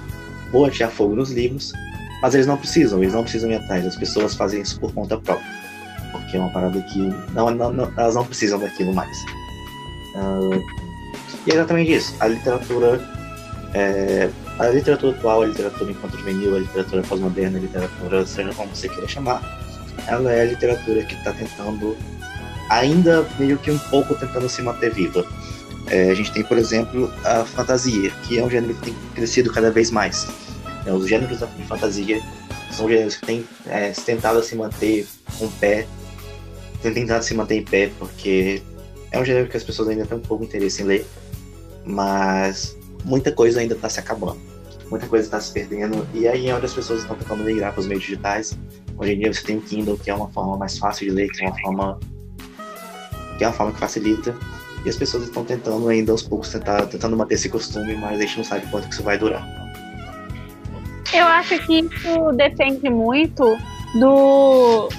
por 0.51 0.67
atirar 0.67 0.91
fogo 0.91 1.15
nos 1.15 1.31
livros, 1.31 1.71
mas 2.21 2.33
eles 2.33 2.47
não 2.47 2.57
precisam, 2.57 3.01
eles 3.01 3.13
não 3.13 3.23
precisam 3.23 3.49
ir 3.51 3.55
atrás, 3.55 3.85
as 3.85 3.95
pessoas 3.95 4.35
fazem 4.35 4.61
isso 4.61 4.79
por 4.79 4.93
conta 4.93 5.17
própria. 5.17 5.59
Porque 6.11 6.37
é 6.37 6.39
uma 6.39 6.49
parada 6.49 6.79
que 6.81 6.99
não, 7.33 7.49
não, 7.51 7.71
não 7.71 7.91
elas 7.97 8.15
não 8.15 8.25
precisam 8.25 8.59
daquilo 8.59 8.93
mais. 8.93 9.17
Uh, 10.15 10.61
e 11.45 11.51
é 11.51 11.55
exatamente 11.55 11.93
isso. 11.93 12.15
A 12.19 12.27
literatura, 12.27 12.99
é, 13.73 14.29
a 14.59 14.67
literatura 14.67 15.15
atual, 15.15 15.41
a 15.41 15.45
literatura 15.45 15.91
enquanto 15.91 16.17
juvenil, 16.17 16.55
a 16.55 16.59
literatura 16.59 17.01
pós-moderna, 17.01 17.57
a 17.57 17.61
literatura, 17.61 18.25
seja 18.25 18.53
como 18.53 18.75
você 18.75 18.89
queira 18.89 19.07
chamar, 19.07 19.41
ela 20.05 20.31
é 20.33 20.41
a 20.41 20.45
literatura 20.45 21.03
que 21.03 21.15
está 21.15 21.31
tentando, 21.31 21.97
ainda 22.69 23.25
meio 23.39 23.57
que 23.57 23.71
um 23.71 23.77
pouco 23.77 24.13
tentando 24.15 24.49
se 24.49 24.61
manter 24.61 24.91
viva. 24.91 25.25
É, 25.87 26.11
a 26.11 26.13
gente 26.13 26.31
tem, 26.31 26.43
por 26.43 26.57
exemplo, 26.57 27.11
a 27.23 27.45
fantasia, 27.45 28.11
que 28.27 28.37
é 28.37 28.43
um 28.43 28.49
gênero 28.49 28.75
que 28.75 28.81
tem 28.81 28.95
crescido 29.15 29.51
cada 29.51 29.71
vez 29.71 29.89
mais. 29.89 30.27
É, 30.85 30.91
os 30.91 31.07
gêneros 31.07 31.39
de 31.39 31.63
fantasia 31.63 32.21
são 32.71 32.87
gêneros 32.87 33.15
que 33.15 33.25
têm 33.25 33.45
é, 33.65 33.91
tentado 33.91 34.43
se 34.43 34.55
manter 34.55 35.07
com 35.37 35.49
pé, 35.51 35.87
têm 36.81 36.93
tentado 36.93 37.23
se 37.23 37.33
manter 37.33 37.55
em 37.55 37.63
pé, 37.63 37.89
porque 37.97 38.61
é 39.09 39.19
um 39.19 39.25
gênero 39.25 39.47
que 39.47 39.57
as 39.57 39.63
pessoas 39.63 39.87
ainda 39.87 40.05
têm 40.05 40.17
um 40.17 40.21
pouco 40.21 40.43
interesse 40.43 40.81
em 40.81 40.85
ler, 40.85 41.07
mas 41.85 42.77
muita 43.05 43.31
coisa 43.31 43.61
ainda 43.61 43.73
está 43.73 43.89
se 43.89 43.99
acabando. 43.99 44.48
Muita 44.89 45.07
coisa 45.07 45.25
está 45.25 45.39
se 45.39 45.53
perdendo, 45.53 46.07
e 46.13 46.27
aí 46.27 46.49
é 46.49 46.55
onde 46.55 46.65
as 46.65 46.73
pessoas 46.73 47.01
estão 47.01 47.15
tentando 47.15 47.43
migrar 47.43 47.71
para 47.71 47.81
os 47.81 47.87
meios 47.87 48.03
digitais. 48.03 48.57
Hoje 48.97 49.13
em 49.13 49.19
dia 49.19 49.31
você 49.31 49.43
tem 49.43 49.57
o 49.57 49.61
Kindle, 49.61 49.97
que 49.97 50.09
é 50.09 50.13
uma 50.13 50.29
forma 50.29 50.57
mais 50.57 50.77
fácil 50.77 51.07
de 51.07 51.13
ler, 51.13 51.29
que 51.29 51.43
é 51.43 51.47
uma 51.47 51.59
forma 51.59 51.99
que 53.37 53.43
é 53.43 53.47
uma 53.47 53.53
forma 53.53 53.71
que 53.71 53.79
facilita. 53.79 54.35
E 54.83 54.89
as 54.89 54.95
pessoas 54.95 55.23
estão 55.23 55.45
tentando 55.45 55.87
ainda 55.87 56.11
aos 56.11 56.23
poucos 56.23 56.49
tentar, 56.49 56.85
tentando 56.87 57.15
manter 57.15 57.35
esse 57.35 57.49
costume, 57.49 57.95
mas 57.95 58.19
a 58.19 58.21
gente 58.21 58.37
não 58.37 58.43
sabe 58.43 58.65
quanto 58.67 58.87
que 58.87 58.93
isso 58.93 59.03
vai 59.03 59.17
durar. 59.17 59.47
Eu 61.13 61.25
acho 61.25 61.57
que 61.65 61.79
isso 61.79 62.31
depende 62.35 62.89
muito 62.89 63.57
do 63.95 64.89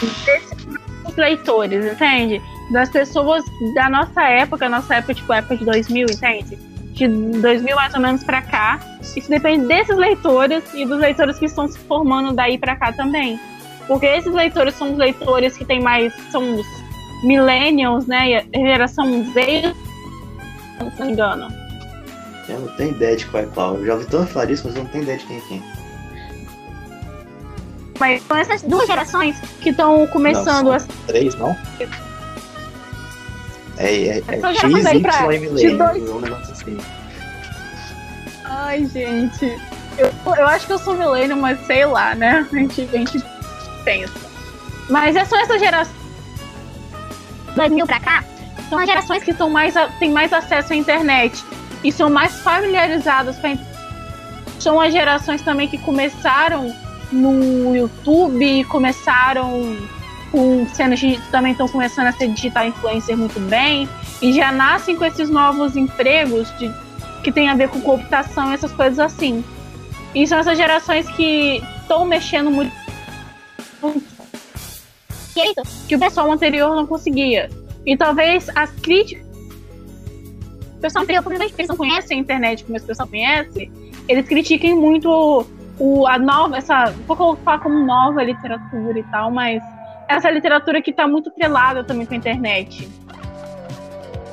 desses 0.00 1.16
leitores, 1.16 1.84
entende? 1.84 2.40
Das 2.72 2.88
pessoas 2.90 3.44
da 3.74 3.88
nossa 3.88 4.22
época, 4.22 4.68
nossa 4.68 4.96
época, 4.96 5.14
tipo, 5.14 5.32
época 5.32 5.56
de 5.56 5.64
2000, 5.64 6.06
entende? 6.10 6.71
De 7.08 7.40
2000 7.40 7.76
mais 7.76 7.94
ou 7.94 8.00
menos 8.00 8.24
pra 8.24 8.42
cá. 8.42 8.80
Isso 9.00 9.28
depende 9.28 9.66
desses 9.66 9.96
leitores 9.96 10.62
e 10.74 10.84
dos 10.84 10.98
leitores 10.98 11.38
que 11.38 11.46
estão 11.46 11.68
se 11.68 11.78
formando 11.80 12.32
daí 12.32 12.58
pra 12.58 12.76
cá 12.76 12.92
também. 12.92 13.38
Porque 13.86 14.06
esses 14.06 14.32
leitores 14.32 14.74
são 14.74 14.92
os 14.92 14.98
leitores 14.98 15.56
que 15.56 15.64
tem 15.64 15.80
mais. 15.80 16.12
são 16.30 16.56
os 16.56 16.66
millennials, 17.22 18.06
né? 18.06 18.44
Geração 18.52 19.24
Z, 19.32 19.74
se 20.92 20.98
não 20.98 21.06
me 21.06 21.12
engano. 21.12 21.48
Eu 22.48 22.60
não 22.60 22.68
tenho 22.76 22.90
ideia 22.90 23.16
de 23.16 23.26
qual 23.26 23.42
é 23.42 23.46
qual. 23.46 23.76
Eu 23.76 23.86
já 23.86 23.94
ouvi 23.94 24.06
tanto 24.06 24.32
falar 24.32 24.50
isso, 24.50 24.66
mas 24.66 24.76
eu 24.76 24.82
não 24.82 24.90
tenho 24.90 25.02
ideia 25.02 25.18
de 25.18 25.26
quem 25.26 25.36
é 25.36 25.40
quem. 25.48 25.62
Mas 28.00 28.22
são 28.22 28.36
essas 28.36 28.62
duas 28.62 28.86
gerações 28.86 29.40
que 29.60 29.70
estão 29.70 30.06
começando 30.08 30.66
não, 30.66 30.72
a. 30.72 30.80
Três, 31.06 31.34
não? 31.36 31.56
É, 33.78 33.94
é, 34.18 34.22
é 34.28 34.40
São 34.40 34.50
X, 34.50 34.60
gerações 34.60 34.86
aí 34.86 34.96
Y 34.98 35.02
pra- 35.02 35.20
de 35.32 35.38
milênio. 35.38 35.78
dois- 35.78 36.10
Um 36.10 36.20
negócio 36.20 36.52
assim. 36.52 36.78
Ai, 38.44 38.86
gente. 38.86 39.58
Eu, 39.98 40.10
eu 40.36 40.46
acho 40.46 40.66
que 40.66 40.72
eu 40.72 40.78
sou 40.78 40.94
milênio, 40.94 41.36
mas 41.36 41.58
sei 41.66 41.84
lá, 41.86 42.14
né? 42.14 42.46
A 42.50 42.54
gente, 42.56 42.82
a 42.92 42.96
gente 42.96 43.22
pensa. 43.84 44.12
Mas 44.88 45.16
é 45.16 45.24
só 45.24 45.38
essa 45.40 45.58
geração. 45.58 45.94
2000 47.54 47.86
pra 47.86 48.00
cá, 48.00 48.24
são 48.70 48.78
as 48.78 48.86
gerações 48.86 49.22
que 49.22 49.32
são 49.34 49.50
mais, 49.50 49.74
têm 49.98 50.10
mais 50.10 50.32
acesso 50.32 50.72
à 50.72 50.76
internet 50.76 51.44
e 51.84 51.92
são 51.92 52.08
mais 52.08 52.32
familiarizadas 52.40 53.36
com 53.38 53.46
a 53.46 53.50
internet. 53.50 53.72
São 54.58 54.80
as 54.80 54.92
gerações 54.92 55.42
também 55.42 55.68
que 55.68 55.76
começaram 55.78 56.74
no 57.10 57.76
YouTube, 57.76 58.64
começaram 58.64 59.76
com 60.32 60.66
sendo 60.72 60.96
digi- 60.96 61.20
também 61.30 61.52
estão 61.52 61.68
começando 61.68 62.06
a 62.06 62.12
ser 62.12 62.28
digital 62.28 62.66
influencer 62.66 63.16
muito 63.16 63.38
bem 63.38 63.88
e 64.20 64.32
já 64.32 64.50
nascem 64.50 64.96
com 64.96 65.04
esses 65.04 65.28
novos 65.28 65.76
empregos 65.76 66.48
de 66.58 66.72
que 67.22 67.30
tem 67.30 67.48
a 67.48 67.54
ver 67.54 67.68
com 67.68 67.80
computação 67.80 68.50
essas 68.52 68.72
coisas 68.72 68.98
assim. 68.98 69.44
E 70.14 70.26
são 70.26 70.38
essas 70.38 70.56
gerações 70.56 71.08
que 71.10 71.62
estão 71.82 72.04
mexendo 72.04 72.50
muito 72.50 72.72
que 75.86 75.94
o 75.94 75.98
pessoal 75.98 76.30
anterior 76.30 76.74
não 76.74 76.86
conseguia. 76.86 77.48
E 77.84 77.96
talvez 77.96 78.48
as 78.54 78.70
críticas. 78.70 79.24
O 80.76 80.80
pessoal 80.80 81.04
anterior, 81.04 81.22
provavelmente, 81.22 81.54
eles 81.56 81.68
não 81.68 81.76
conhecem 81.76 82.18
a 82.18 82.20
internet 82.20 82.64
como 82.64 82.76
esse 82.76 82.86
pessoal 82.86 83.08
conhece, 83.08 83.70
eles 84.08 84.26
critiquem 84.26 84.74
muito 84.74 85.46
o, 85.78 86.06
a 86.06 86.18
nova, 86.18 86.56
essa. 86.56 86.92
Vou 87.06 87.16
colocar 87.16 87.60
como 87.60 87.84
nova 87.84 88.22
literatura 88.22 88.98
e 88.98 89.02
tal, 89.04 89.30
mas 89.30 89.62
essa 90.16 90.30
literatura 90.30 90.80
que 90.80 90.90
está 90.90 91.06
muito 91.06 91.28
atrelada 91.28 91.84
também 91.84 92.06
com 92.06 92.14
a 92.14 92.16
internet 92.16 92.88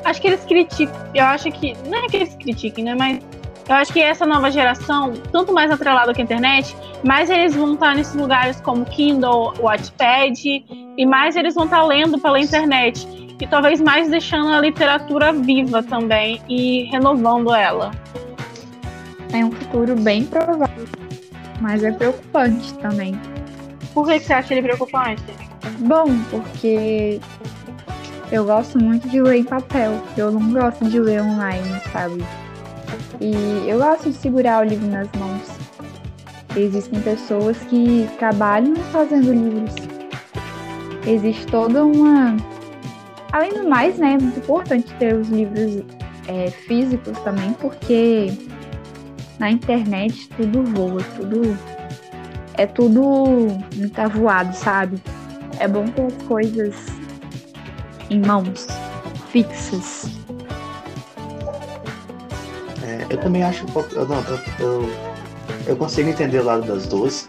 acho 0.10 0.22
que 0.22 0.28
eles 0.28 0.44
criticam. 0.46 0.96
Eu 1.14 1.26
acho 1.26 1.52
que. 1.52 1.76
Não 1.88 1.98
é 1.98 2.08
que 2.08 2.18
eles 2.18 2.36
critiquem, 2.36 2.84
né? 2.84 2.96
Mas 2.96 3.20
eu 3.68 3.76
acho 3.76 3.94
que 3.94 4.02
essa 4.02 4.26
nova 4.26 4.50
geração, 4.50 5.14
tanto 5.32 5.54
mais 5.54 5.72
atrelada 5.72 6.14
com 6.14 6.20
a 6.20 6.24
internet, 6.24 6.76
mais 7.04 7.30
eles 7.30 7.56
vão 7.56 7.74
estar 7.74 7.96
nesses 7.96 8.16
lugares 8.16 8.60
como 8.62 8.84
Kindle, 8.86 9.54
Wattpad, 9.60 10.66
e 10.98 11.06
mais 11.06 11.36
eles 11.36 11.54
vão 11.54 11.66
estar 11.66 11.84
lendo 11.84 12.20
pela 12.20 12.40
internet. 12.40 13.08
E 13.40 13.48
talvez 13.48 13.80
mais 13.80 14.10
deixando 14.10 14.50
a 14.50 14.60
literatura 14.60 15.32
viva 15.32 15.82
também 15.82 16.42
e 16.50 16.84
renovando 16.92 17.54
ela. 17.54 17.92
É 19.32 19.46
um 19.46 19.52
futuro 19.52 19.96
bem 19.96 20.26
provável, 20.26 20.88
mas 21.62 21.84
é 21.84 21.92
preocupante 21.92 22.74
também. 22.80 23.18
Por 23.94 24.08
que, 24.08 24.20
que 24.20 24.26
você 24.26 24.34
acha 24.34 24.54
ele 24.54 24.64
preocupante? 24.64 25.49
Bom, 25.80 26.08
porque 26.30 27.22
eu 28.32 28.44
gosto 28.46 28.78
muito 28.78 29.08
de 29.08 29.22
ler 29.22 29.38
em 29.38 29.44
papel. 29.44 29.94
Eu 30.18 30.32
não 30.32 30.52
gosto 30.52 30.86
de 30.86 31.00
ler 31.00 31.22
online, 31.22 31.82
sabe? 31.94 32.24
E 33.22 33.68
eu 33.68 33.80
gosto 33.80 34.10
de 34.10 34.18
segurar 34.18 34.66
o 34.66 34.68
livro 34.68 34.88
nas 34.88 35.08
mãos. 35.18 35.42
Existem 36.56 37.00
pessoas 37.02 37.58
que 37.70 38.10
trabalham 38.20 38.76
fazendo 38.92 39.32
livros. 39.32 39.74
Existe 41.08 41.48
toda 41.48 41.86
uma. 41.86 42.36
Além 43.32 43.54
do 43.54 43.70
mais, 43.70 43.98
né? 43.98 44.14
É 44.14 44.18
muito 44.18 44.40
importante 44.40 44.94
ter 44.96 45.16
os 45.16 45.30
livros 45.30 45.84
é, 46.28 46.52
físicos 46.52 47.18
também, 47.20 47.54
porque 47.54 48.34
na 49.40 49.50
internet 49.50 50.30
tudo 50.36 50.64
voa, 50.64 51.02
tudo. 51.16 51.58
É 52.56 52.66
tudo 52.66 53.48
muito 53.76 53.98
avoado, 53.98 54.54
sabe? 54.54 55.02
É 55.60 55.68
bom 55.68 55.86
ter 55.88 56.06
as 56.06 56.14
coisas 56.28 56.76
em 58.10 58.20
mãos, 58.20 58.66
fixas. 59.32 60.06
É, 62.84 63.06
eu 63.10 63.18
também 63.20 63.44
acho. 63.44 63.66
Eu, 63.94 64.08
não, 64.08 64.24
eu, 64.60 64.90
eu, 65.68 65.76
consigo 65.76 66.10
entender 66.10 66.40
o 66.40 66.44
lado 66.46 66.66
das 66.66 66.88
duas. 66.88 67.28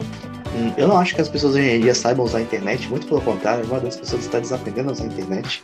Hum, 0.54 0.72
Eu 0.76 0.88
não 0.88 0.98
acho 0.98 1.14
que 1.14 1.20
as 1.20 1.28
pessoas 1.28 1.54
hoje 1.54 1.68
em 1.68 1.80
dia 1.80 1.94
saibam 1.94 2.24
usar 2.24 2.38
a 2.38 2.42
internet, 2.42 2.88
muito 2.88 3.06
pelo 3.06 3.20
contrário, 3.20 3.62
a 3.62 3.66
maioria 3.66 3.88
das 3.88 3.96
pessoas 3.98 4.22
está 4.24 4.38
desaprendendo 4.40 4.88
a 4.90 4.92
usar 4.92 5.04
a 5.04 5.06
internet. 5.06 5.62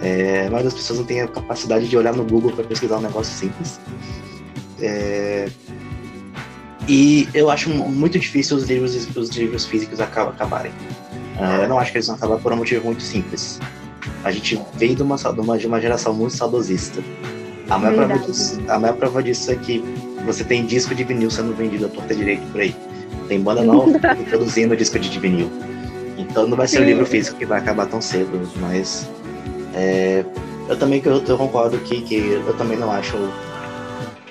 É, 0.00 0.40
a 0.40 0.50
maioria 0.50 0.64
das 0.64 0.74
pessoas 0.74 0.98
não 1.00 1.06
tem 1.06 1.20
a 1.20 1.28
capacidade 1.28 1.88
de 1.88 1.96
olhar 1.96 2.14
no 2.14 2.24
Google 2.24 2.52
para 2.52 2.64
pesquisar 2.64 2.98
um 2.98 3.00
negócio 3.02 3.32
simples. 3.34 3.78
É, 4.80 5.48
e 6.88 7.28
eu 7.34 7.50
acho 7.50 7.68
mu- 7.70 7.88
muito 7.88 8.18
difícil 8.18 8.56
os 8.56 8.64
livros, 8.68 8.94
os 9.16 9.28
livros 9.30 9.66
físicos 9.66 10.00
acab- 10.00 10.28
acabarem. 10.30 10.72
Ah, 11.38 11.58
eu 11.62 11.68
não 11.68 11.78
acho 11.78 11.92
que 11.92 11.98
eles 11.98 12.06
vão 12.06 12.16
acabar 12.16 12.38
por 12.38 12.52
um 12.52 12.56
motivo 12.56 12.84
muito 12.84 13.02
simples. 13.02 13.60
A 14.24 14.30
gente 14.30 14.60
veio 14.74 14.94
de 14.96 15.02
uma, 15.02 15.16
de 15.16 15.40
uma, 15.40 15.58
de 15.58 15.66
uma 15.66 15.80
geração 15.80 16.12
muito 16.12 16.34
saudosista. 16.34 17.02
A 17.68 17.78
maior, 17.78 18.06
prova 18.06 18.18
disso, 18.18 18.60
a 18.68 18.78
maior 18.78 18.96
prova 18.96 19.22
disso 19.22 19.50
é 19.50 19.54
que 19.56 19.84
você 20.24 20.42
tem 20.42 20.64
disco 20.64 20.94
de 20.94 21.04
vinil 21.04 21.30
sendo 21.30 21.54
vendido 21.54 21.86
à 21.86 21.88
torta 21.88 22.14
direito 22.14 22.42
por 22.50 22.60
aí. 22.60 22.74
Tem 23.28 23.40
banda 23.40 23.62
nova 23.62 23.98
produzindo 24.28 24.76
disco 24.76 24.98
de 24.98 25.18
vinil. 25.18 25.50
Então 26.16 26.48
não 26.48 26.56
vai 26.56 26.66
ser 26.66 26.80
o 26.80 26.84
livro 26.84 27.06
físico 27.06 27.38
que 27.38 27.46
vai 27.46 27.60
acabar 27.60 27.86
tão 27.86 28.00
cedo, 28.00 28.50
mas 28.56 29.08
é, 29.74 30.24
eu 30.68 30.76
também 30.76 31.00
eu, 31.04 31.22
eu 31.22 31.38
concordo 31.38 31.78
que, 31.78 32.00
que 32.02 32.16
eu 32.16 32.54
também 32.56 32.76
não 32.76 32.90
acho 32.90 33.16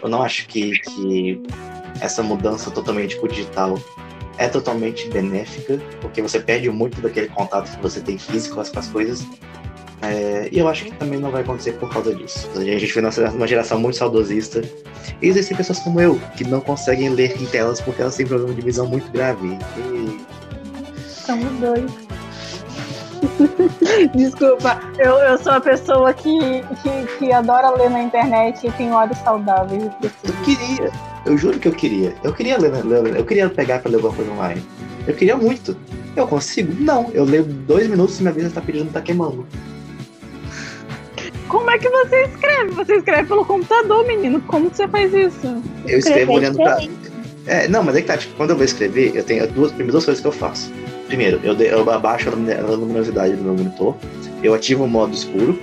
eu 0.01 0.09
não 0.09 0.21
acho 0.21 0.47
que, 0.47 0.79
que 0.79 1.41
essa 2.01 2.21
mudança 2.21 2.69
totalmente 2.69 3.17
pro 3.17 3.27
digital 3.27 3.79
é 4.37 4.47
totalmente 4.47 5.09
benéfica, 5.09 5.79
porque 6.01 6.21
você 6.21 6.39
perde 6.39 6.69
muito 6.69 7.01
daquele 7.01 7.27
contato 7.29 7.75
que 7.75 7.81
você 7.81 7.99
tem 7.99 8.17
físico 8.17 8.55
com 8.55 8.61
as, 8.61 8.87
coisas. 8.87 9.25
É, 10.01 10.47
e 10.51 10.59
eu 10.59 10.67
acho 10.67 10.85
que 10.85 10.91
também 10.91 11.19
não 11.19 11.31
vai 11.31 11.41
acontecer 11.41 11.73
por 11.73 11.89
causa 11.89 12.13
disso. 12.13 12.47
A 12.55 12.63
gente 12.63 12.93
vê 12.93 13.01
numa 13.01 13.29
uma 13.31 13.47
geração 13.47 13.79
muito 13.79 13.97
saudosista. 13.97 14.61
E 15.21 15.27
existem 15.27 15.57
pessoas 15.57 15.79
como 15.79 15.99
eu, 15.99 16.19
que 16.35 16.43
não 16.43 16.61
conseguem 16.61 17.09
ler 17.09 17.41
em 17.41 17.45
telas 17.45 17.81
porque 17.81 18.01
elas 18.01 18.15
têm 18.15 18.27
problema 18.27 18.53
de 18.53 18.61
visão 18.61 18.85
muito 18.85 19.11
grave. 19.11 19.57
E 19.77 20.21
Somos 21.07 21.51
dois. 21.59 21.91
Desculpa, 24.13 24.79
eu, 24.97 25.15
eu 25.17 25.37
sou 25.37 25.53
a 25.53 25.61
pessoa 25.61 26.13
que, 26.13 26.63
que, 26.81 27.17
que 27.17 27.31
adora 27.31 27.71
ler 27.71 27.89
na 27.89 28.03
internet 28.03 28.67
e 28.67 28.71
tem 28.71 28.91
olhos 28.91 29.17
saudáveis. 29.19 29.83
Eu 30.03 30.33
queria, 30.43 30.91
eu 31.25 31.37
juro 31.37 31.59
que 31.59 31.67
eu 31.67 31.73
queria. 31.73 32.15
Eu 32.23 32.33
queria 32.33 32.57
ler, 32.57 32.83
ler 32.85 33.17
eu 33.17 33.25
queria 33.25 33.49
pegar 33.49 33.79
pra 33.79 33.89
ler 33.89 33.97
alguma 33.97 34.13
coisa 34.13 34.31
online. 34.31 34.63
Eu 35.07 35.13
queria 35.13 35.37
muito. 35.37 35.75
Eu 36.15 36.27
consigo? 36.27 36.73
Não. 36.79 37.09
Eu 37.13 37.23
leio 37.23 37.43
dois 37.43 37.87
minutos 37.87 38.19
e 38.19 38.23
minha 38.23 38.33
vida 38.33 38.49
tá 38.49 38.61
pedindo, 38.61 38.91
tá 38.91 39.01
queimando. 39.01 39.47
Como 41.47 41.69
é 41.69 41.77
que 41.77 41.89
você 41.89 42.23
escreve? 42.23 42.71
Você 42.71 42.95
escreve 42.95 43.27
pelo 43.27 43.45
computador, 43.45 44.05
menino. 44.05 44.41
Como 44.41 44.69
que 44.69 44.77
você 44.77 44.87
faz 44.87 45.13
isso? 45.13 45.63
Eu 45.87 45.99
escrevo 45.99 46.33
olhando 46.33 46.57
pra. 46.57 46.77
É, 47.45 47.67
não, 47.69 47.81
mas 47.81 47.95
é 47.95 48.01
que 48.01 48.07
tá, 48.07 48.17
tipo, 48.17 48.35
quando 48.35 48.49
eu 48.49 48.55
vou 48.57 48.65
escrever, 48.65 49.15
eu 49.15 49.23
tenho 49.23 49.47
duas, 49.47 49.71
duas 49.71 50.03
coisas 50.03 50.19
que 50.19 50.27
eu 50.27 50.31
faço. 50.33 50.69
Primeiro, 51.07 51.39
eu, 51.43 51.55
eu 51.55 51.89
abaixo 51.89 52.29
a 52.29 52.33
luminosidade 52.33 53.35
do 53.35 53.43
meu 53.43 53.53
monitor, 53.53 53.95
eu 54.43 54.53
ativo 54.53 54.83
o 54.83 54.87
modo 54.87 55.13
escuro, 55.13 55.59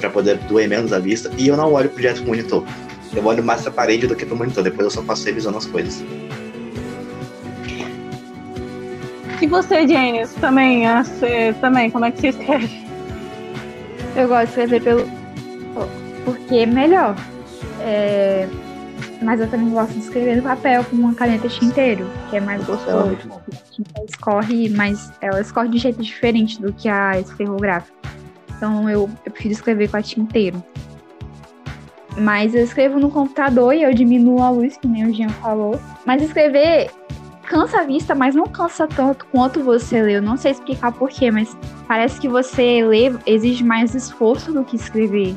para 0.00 0.10
poder 0.10 0.36
doer 0.38 0.68
menos 0.68 0.92
a 0.92 0.98
vista, 0.98 1.30
e 1.38 1.48
eu 1.48 1.56
não 1.56 1.72
olho 1.72 1.88
direto 1.88 2.18
pro 2.18 2.28
monitor. 2.28 2.64
Eu 3.14 3.24
olho 3.24 3.42
mais 3.42 3.62
pra 3.62 3.70
parede 3.70 4.06
do 4.06 4.16
que 4.16 4.26
pro 4.26 4.36
monitor, 4.36 4.64
depois 4.64 4.84
eu 4.84 4.90
só 4.90 5.02
faço 5.02 5.24
revisando 5.24 5.56
as 5.56 5.66
coisas. 5.66 6.04
E 9.40 9.46
você, 9.46 9.86
Janis, 9.86 10.32
também, 10.34 10.84
você, 10.86 11.54
também, 11.60 11.90
como 11.90 12.04
é 12.04 12.10
que 12.10 12.20
você 12.20 12.28
escreve? 12.28 12.84
Eu 14.16 14.28
gosto 14.28 14.44
de 14.44 14.50
escrever 14.50 14.82
pelo. 14.82 15.08
Porque 16.24 16.56
é 16.56 16.66
melhor. 16.66 17.16
É... 17.80 18.48
Mas 19.24 19.40
eu 19.40 19.48
também 19.48 19.70
gosto 19.70 19.92
de 19.92 20.00
escrever 20.00 20.36
no 20.36 20.42
papel 20.42 20.84
com 20.84 20.96
uma 20.96 21.14
caneta 21.14 21.48
tinteiro, 21.48 22.06
que 22.28 22.36
é 22.36 22.40
mais 22.40 22.62
é 22.62 22.66
gostoso. 22.66 23.16
A 23.52 23.70
tinta 23.70 24.04
escorre, 24.06 24.68
mas 24.68 25.10
ela 25.20 25.40
escorre 25.40 25.68
de 25.68 25.78
jeito 25.78 26.02
diferente 26.02 26.60
do 26.60 26.72
que 26.72 26.88
a 26.88 27.18
esferrográfica. 27.18 27.96
Então 28.56 28.88
eu, 28.88 29.08
eu 29.24 29.32
prefiro 29.32 29.52
escrever 29.52 29.88
com 29.88 29.96
a 29.96 30.02
tinteiro. 30.02 30.62
Mas 32.18 32.54
eu 32.54 32.62
escrevo 32.62 33.00
no 33.00 33.10
computador 33.10 33.74
e 33.74 33.82
eu 33.82 33.92
diminuo 33.92 34.42
a 34.42 34.50
luz, 34.50 34.76
que 34.76 34.86
nem 34.86 35.06
o 35.06 35.12
Jean 35.12 35.30
falou. 35.30 35.80
Mas 36.04 36.22
escrever 36.22 36.90
cansa 37.44 37.80
a 37.80 37.84
vista, 37.84 38.14
mas 38.14 38.34
não 38.34 38.46
cansa 38.46 38.86
tanto 38.86 39.26
quanto 39.26 39.62
você 39.62 40.02
lê. 40.02 40.16
Eu 40.16 40.22
não 40.22 40.36
sei 40.36 40.52
explicar 40.52 40.92
porquê, 40.92 41.30
mas 41.30 41.56
parece 41.88 42.20
que 42.20 42.28
você 42.28 42.84
lê 42.84 43.12
exige 43.26 43.64
mais 43.64 43.94
esforço 43.94 44.52
do 44.52 44.64
que 44.64 44.76
escrever. 44.76 45.34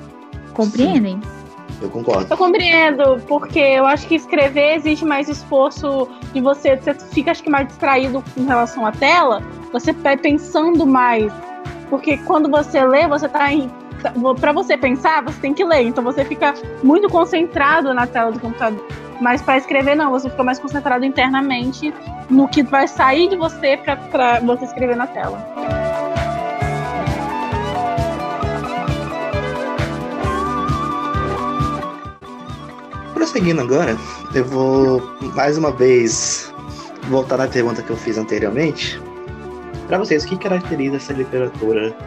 Compreendem? 0.53 1.19
Sim. 1.21 1.36
Eu 1.81 1.89
concordo. 1.89 2.27
Eu 2.29 2.37
compreendo, 2.37 3.21
porque 3.27 3.59
eu 3.59 3.85
acho 3.85 4.07
que 4.07 4.15
escrever 4.15 4.75
exige 4.75 5.05
mais 5.05 5.29
esforço 5.29 6.07
de 6.33 6.41
você. 6.41 6.75
Você 6.75 6.93
fica, 6.93 7.31
acho 7.31 7.43
que, 7.43 7.49
mais 7.49 7.67
distraído 7.67 8.23
com 8.33 8.45
relação 8.45 8.85
à 8.85 8.91
tela. 8.91 9.41
Você 9.71 9.93
vai 9.93 10.17
pensando 10.17 10.85
mais. 10.85 11.31
Porque 11.89 12.17
quando 12.17 12.49
você 12.49 12.83
lê, 12.85 13.07
você 13.07 13.29
tá 13.29 13.51
em. 13.51 13.69
Para 14.39 14.51
você 14.51 14.77
pensar, 14.77 15.23
você 15.23 15.39
tem 15.39 15.53
que 15.53 15.63
ler. 15.63 15.83
Então 15.83 16.03
você 16.03 16.23
fica 16.25 16.53
muito 16.83 17.09
concentrado 17.09 17.93
na 17.93 18.07
tela 18.07 18.31
do 18.31 18.39
computador. 18.39 18.83
Mas 19.19 19.41
para 19.41 19.57
escrever, 19.57 19.95
não, 19.95 20.11
você 20.11 20.29
fica 20.29 20.43
mais 20.43 20.59
concentrado 20.59 21.03
internamente 21.03 21.93
no 22.29 22.47
que 22.47 22.61
vai 22.61 22.87
sair 22.87 23.27
de 23.27 23.35
você 23.35 23.77
para 23.77 24.39
você 24.41 24.65
escrever 24.65 24.95
na 24.95 25.07
tela. 25.07 25.86
Prosseguindo 33.17 33.61
agora, 33.61 33.97
eu 34.35 34.45
vou 34.45 35.01
mais 35.33 35.57
uma 35.57 35.71
vez 35.71 36.53
voltar 37.09 37.37
na 37.37 37.47
pergunta 37.47 37.81
que 37.81 37.89
eu 37.89 37.97
fiz 37.97 38.15
anteriormente. 38.15 39.01
Para 39.87 39.97
vocês, 39.97 40.23
o 40.23 40.27
que 40.27 40.37
caracteriza 40.37 40.97
essa 40.97 41.13
literatura, 41.13 41.97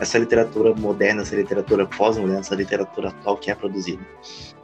essa 0.00 0.18
literatura 0.18 0.74
moderna, 0.74 1.22
essa 1.22 1.36
literatura 1.36 1.86
pós-moderna, 1.86 2.40
essa 2.40 2.56
literatura 2.56 3.10
atual 3.10 3.36
que 3.36 3.52
é 3.52 3.54
produzida? 3.54 4.04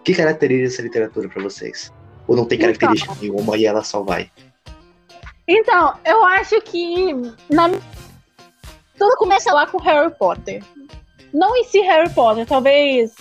que 0.02 0.12
caracteriza 0.12 0.74
essa 0.74 0.82
literatura 0.82 1.28
para 1.28 1.40
vocês? 1.40 1.92
Ou 2.26 2.34
não 2.34 2.44
tem 2.44 2.58
então. 2.58 2.66
característica 2.66 3.12
então, 3.12 3.22
nenhuma 3.22 3.56
e 3.56 3.64
ela 3.64 3.84
só 3.84 4.02
vai? 4.02 4.28
Então, 5.46 5.94
eu 6.04 6.24
acho 6.24 6.60
que 6.62 7.14
na... 7.48 7.70
tudo 8.98 9.16
começa 9.16 9.54
lá 9.54 9.64
com 9.68 9.78
Harry 9.78 10.12
Potter. 10.18 10.60
Não 11.32 11.56
em 11.56 11.62
si 11.62 11.78
Harry 11.82 12.10
Potter, 12.10 12.44
talvez 12.44 13.14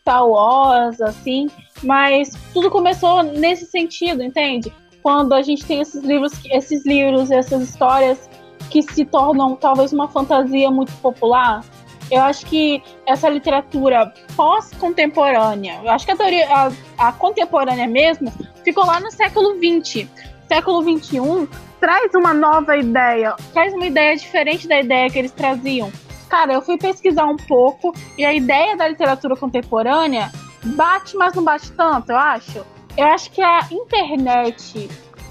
Star 0.00 0.26
Wars, 0.26 1.00
assim, 1.00 1.48
mas 1.82 2.32
tudo 2.52 2.70
começou 2.70 3.22
nesse 3.22 3.66
sentido, 3.66 4.22
entende? 4.22 4.72
Quando 5.02 5.34
a 5.34 5.42
gente 5.42 5.64
tem 5.64 5.80
esses 5.80 6.02
livros, 6.02 6.32
esses 6.50 6.84
livros, 6.84 7.30
essas 7.30 7.62
histórias 7.62 8.28
que 8.70 8.82
se 8.82 9.04
tornam 9.04 9.54
talvez 9.54 9.92
uma 9.92 10.08
fantasia 10.08 10.70
muito 10.70 10.92
popular, 10.94 11.64
eu 12.10 12.22
acho 12.22 12.46
que 12.46 12.82
essa 13.06 13.28
literatura 13.28 14.12
pós-contemporânea, 14.36 15.80
eu 15.82 15.90
acho 15.90 16.06
que 16.06 16.12
a 16.12 16.16
teoria, 16.16 16.48
a, 16.48 16.72
a, 16.98 17.12
contemporânea 17.12 17.86
mesmo, 17.86 18.32
ficou 18.64 18.86
lá 18.86 19.00
no 19.00 19.10
século 19.10 19.56
XX. 19.56 20.08
Século 20.48 20.82
XXI 20.82 21.48
traz 21.80 22.14
uma 22.14 22.32
nova 22.32 22.76
ideia, 22.76 23.34
traz 23.52 23.74
uma 23.74 23.86
ideia 23.86 24.16
diferente 24.16 24.68
da 24.68 24.78
ideia 24.80 25.10
que 25.10 25.18
eles 25.18 25.32
traziam. 25.32 25.90
Cara, 26.28 26.52
eu 26.52 26.62
fui 26.62 26.76
pesquisar 26.76 27.24
um 27.24 27.36
pouco 27.36 27.92
e 28.16 28.24
a 28.24 28.32
ideia 28.32 28.76
da 28.76 28.86
literatura 28.86 29.36
contemporânea 29.36 30.30
bate, 30.66 31.16
mas 31.16 31.34
não 31.34 31.44
bate 31.44 31.70
tanto, 31.72 32.10
eu 32.10 32.16
acho. 32.16 32.64
Eu 32.96 33.06
acho 33.06 33.30
que 33.30 33.42
a 33.42 33.60
internet 33.70 34.88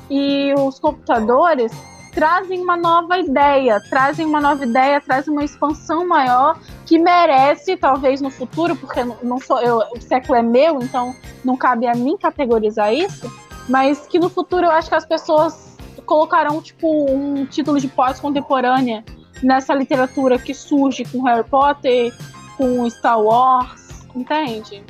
e 0.09 0.53
os 0.57 0.79
computadores 0.79 1.71
trazem 2.15 2.61
uma 2.61 2.77
nova 2.77 3.17
ideia, 3.17 3.81
trazem 3.89 4.25
uma 4.25 4.39
nova 4.39 4.65
ideia, 4.65 5.01
trazem 5.01 5.33
uma 5.33 5.43
expansão 5.43 6.07
maior 6.07 6.57
que 6.85 6.97
merece, 6.97 7.75
talvez 7.75 8.21
no 8.21 8.29
futuro, 8.29 8.75
porque 8.75 9.03
não 9.21 9.37
sou 9.39 9.59
eu, 9.59 9.79
o 9.93 9.99
século 9.99 10.37
é 10.37 10.41
meu, 10.41 10.79
então 10.81 11.13
não 11.43 11.57
cabe 11.57 11.85
a 11.87 11.93
mim 11.93 12.15
categorizar 12.17 12.93
isso, 12.93 13.29
mas 13.67 14.07
que 14.07 14.17
no 14.17 14.29
futuro 14.29 14.65
eu 14.65 14.71
acho 14.71 14.87
que 14.87 14.95
as 14.95 15.05
pessoas 15.05 15.75
colocarão 16.05 16.61
tipo 16.61 17.11
um 17.11 17.45
título 17.45 17.79
de 17.79 17.87
pós-contemporânea 17.89 19.03
nessa 19.43 19.73
literatura 19.73 20.39
que 20.39 20.53
surge 20.53 21.03
com 21.03 21.23
Harry 21.23 21.43
Potter, 21.43 22.13
com 22.57 22.89
Star 22.89 23.19
Wars, 23.19 24.07
entende? 24.15 24.83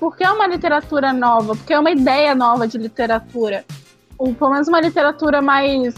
Porque 0.00 0.24
é 0.24 0.30
uma 0.30 0.46
literatura 0.46 1.12
nova, 1.12 1.54
porque 1.54 1.74
é 1.74 1.78
uma 1.78 1.90
ideia 1.90 2.34
nova 2.34 2.66
de 2.66 2.78
literatura. 2.78 3.64
Ou 4.18 4.34
pelo 4.34 4.50
menos 4.50 4.66
uma 4.66 4.80
literatura 4.80 5.40
mais 5.40 5.94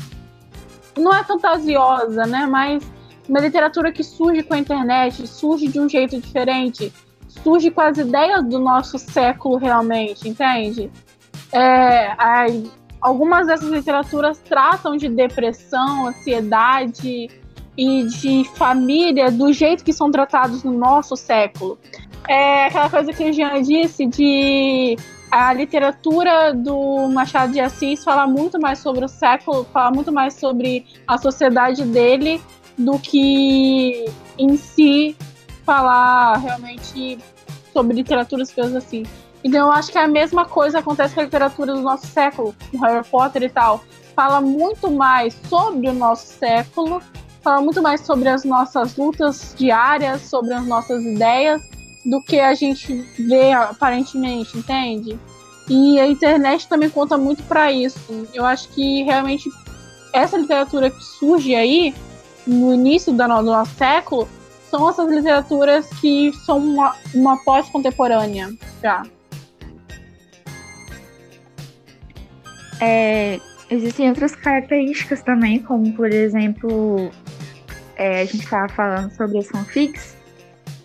não 0.99 1.15
é 1.15 1.25
fantasiosa, 1.25 2.27
né? 2.27 2.47
Mas 2.47 2.83
uma 3.29 3.39
literatura 3.39 3.93
que 3.93 4.03
surge 4.03 4.43
com 4.43 4.55
a 4.55 4.59
internet, 4.59 5.27
surge 5.27 5.69
de 5.69 5.79
um 5.81 5.89
jeito 5.89 6.21
diferente, 6.21 6.93
surge 7.29 7.71
com 7.71 7.81
as 7.81 7.97
ideias 7.97 8.45
do 8.45 8.59
nosso 8.59 8.99
século 8.99 9.57
realmente, 9.57 10.29
entende? 10.29 10.91
É, 11.53 12.15
algumas 13.01 13.47
dessas 13.47 13.71
literaturas 13.71 14.39
tratam 14.39 14.97
de 14.97 15.09
depressão, 15.09 16.09
ansiedade 16.09 17.31
e 17.77 18.05
de 18.05 18.45
família 18.55 19.31
do 19.31 19.53
jeito 19.53 19.85
que 19.85 19.93
são 19.93 20.11
tratados 20.11 20.63
no 20.63 20.73
nosso 20.73 21.17
século. 21.17 21.79
É 22.29 22.67
aquela 22.67 22.89
coisa 22.89 23.13
que 23.13 23.29
o 23.29 23.33
Jean 23.33 23.63
disse 23.63 24.07
de 24.07 24.97
a 25.31 25.53
literatura 25.53 26.53
do 26.53 27.09
Machado 27.09 27.53
de 27.53 27.61
Assis 27.61 28.05
fala 28.05 28.27
muito 28.27 28.61
mais 28.61 28.79
sobre 28.79 29.05
o 29.05 29.09
século, 29.09 29.65
fala 29.73 29.91
muito 29.91 30.13
mais 30.13 30.35
sobre 30.35 30.85
a 31.07 31.17
sociedade 31.17 31.85
dele 31.85 32.41
do 32.77 32.99
que 32.99 34.05
em 34.39 34.57
si 34.57 35.17
falar 35.65 36.37
realmente 36.37 37.19
sobre 37.73 37.97
literatura 37.97 38.43
e 38.43 38.47
coisas 38.47 38.77
assim. 38.77 39.05
Então 39.43 39.67
eu 39.67 39.73
acho 39.73 39.91
que 39.91 39.99
a 39.99 40.07
mesma 40.07 40.45
coisa 40.45 40.79
acontece 40.79 41.15
com 41.15 41.21
a 41.21 41.25
literatura 41.25 41.75
do 41.75 41.81
nosso 41.81 42.07
século, 42.07 42.55
com 42.71 42.79
Harry 42.79 43.05
Potter 43.07 43.43
e 43.43 43.49
tal. 43.49 43.83
Fala 44.15 44.41
muito 44.41 44.91
mais 44.91 45.35
sobre 45.49 45.89
o 45.89 45.95
nosso 45.95 46.27
século, 46.27 47.03
fala 47.41 47.61
muito 47.63 47.83
mais 47.83 48.03
sobre 48.03 48.29
as 48.29 48.45
nossas 48.45 48.97
lutas 48.97 49.55
diárias, 49.57 50.23
sobre 50.23 50.53
as 50.53 50.67
nossas 50.67 51.03
ideias, 51.03 51.63
do 52.05 52.21
que 52.21 52.41
a 52.41 52.55
gente 52.55 52.95
vê 53.19 53.53
aparentemente, 53.53 54.59
entende? 54.59 55.19
E 55.69 56.01
a 56.01 56.07
internet 56.07 56.69
também 56.69 56.91
conta 56.91 57.17
muito 57.17 57.43
para 57.45 57.71
isso. 57.71 58.27
Eu 58.35 58.45
acho 58.45 58.69
que 58.71 59.03
realmente 59.05 59.49
essa 60.13 60.37
literatura 60.37 60.91
que 60.91 61.03
surge 61.03 61.55
aí 61.55 61.95
no 62.47 62.75
início 62.75 63.13
do 63.13 63.27
nosso 63.29 63.75
século 63.77 64.29
são 64.71 64.89
essas 64.89 65.09
literaturas 65.09 65.87
que 66.01 66.33
são 66.45 66.59
uma, 66.59 66.97
uma 67.15 67.43
pós-contemporânea 67.45 68.53
já. 68.83 69.03
É, 72.81 73.39
existem 73.71 74.09
outras 74.09 74.35
características 74.35 75.23
também, 75.23 75.61
como 75.61 75.93
por 75.93 76.11
exemplo, 76.11 77.11
é, 77.97 78.23
a 78.23 78.25
gente 78.25 78.43
estava 78.43 78.69
falando 78.71 79.15
sobre 79.15 79.39
as 79.39 79.47
fanfics, 79.47 80.17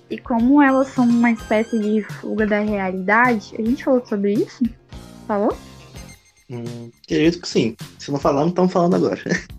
e 0.09 0.17
como 0.17 0.61
elas 0.61 0.87
são 0.89 1.05
uma 1.05 1.31
espécie 1.31 1.77
de 1.79 2.01
fuga 2.03 2.45
da 2.45 2.59
realidade, 2.59 3.55
a 3.57 3.61
gente 3.61 3.83
falou 3.83 4.05
sobre 4.05 4.33
isso? 4.33 4.63
Falou? 5.27 5.55
Hum, 6.49 6.89
acredito 7.03 7.41
que 7.41 7.47
sim. 7.47 7.75
Se 7.99 8.11
não 8.11 8.19
falamos, 8.19 8.49
estamos 8.49 8.71
falando 8.71 8.95
agora. 8.95 9.21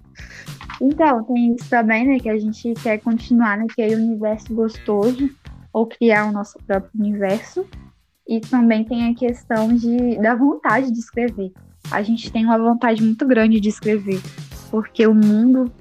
Então, 0.81 1.25
tem 1.25 1.57
isso 1.57 1.69
também, 1.69 2.07
né? 2.07 2.21
Que 2.21 2.29
a 2.29 2.39
gente 2.39 2.73
quer 2.75 2.99
continuar 2.99 3.59
naquele 3.59 3.97
universo 3.97 4.55
gostoso 4.55 5.29
ou 5.73 5.89
criar 5.89 6.27
o 6.27 6.33
nosso 6.33 6.57
próprio 6.65 6.93
universo. 6.95 7.67
E 8.27 8.41
também 8.41 8.85
tem 8.85 9.11
a 9.11 9.15
questão 9.15 9.75
de, 9.75 10.17
da 10.19 10.37
vontade 10.37 10.93
de 10.93 10.99
escrever. 11.01 11.51
A 11.91 12.01
gente 12.01 12.31
tem 12.31 12.45
uma 12.45 12.59
vontade 12.59 13.03
muito 13.03 13.27
grande 13.27 13.59
de 13.59 13.69
escrever, 13.69 14.21
porque 14.71 15.05
o 15.05 15.13
mundo 15.13 15.73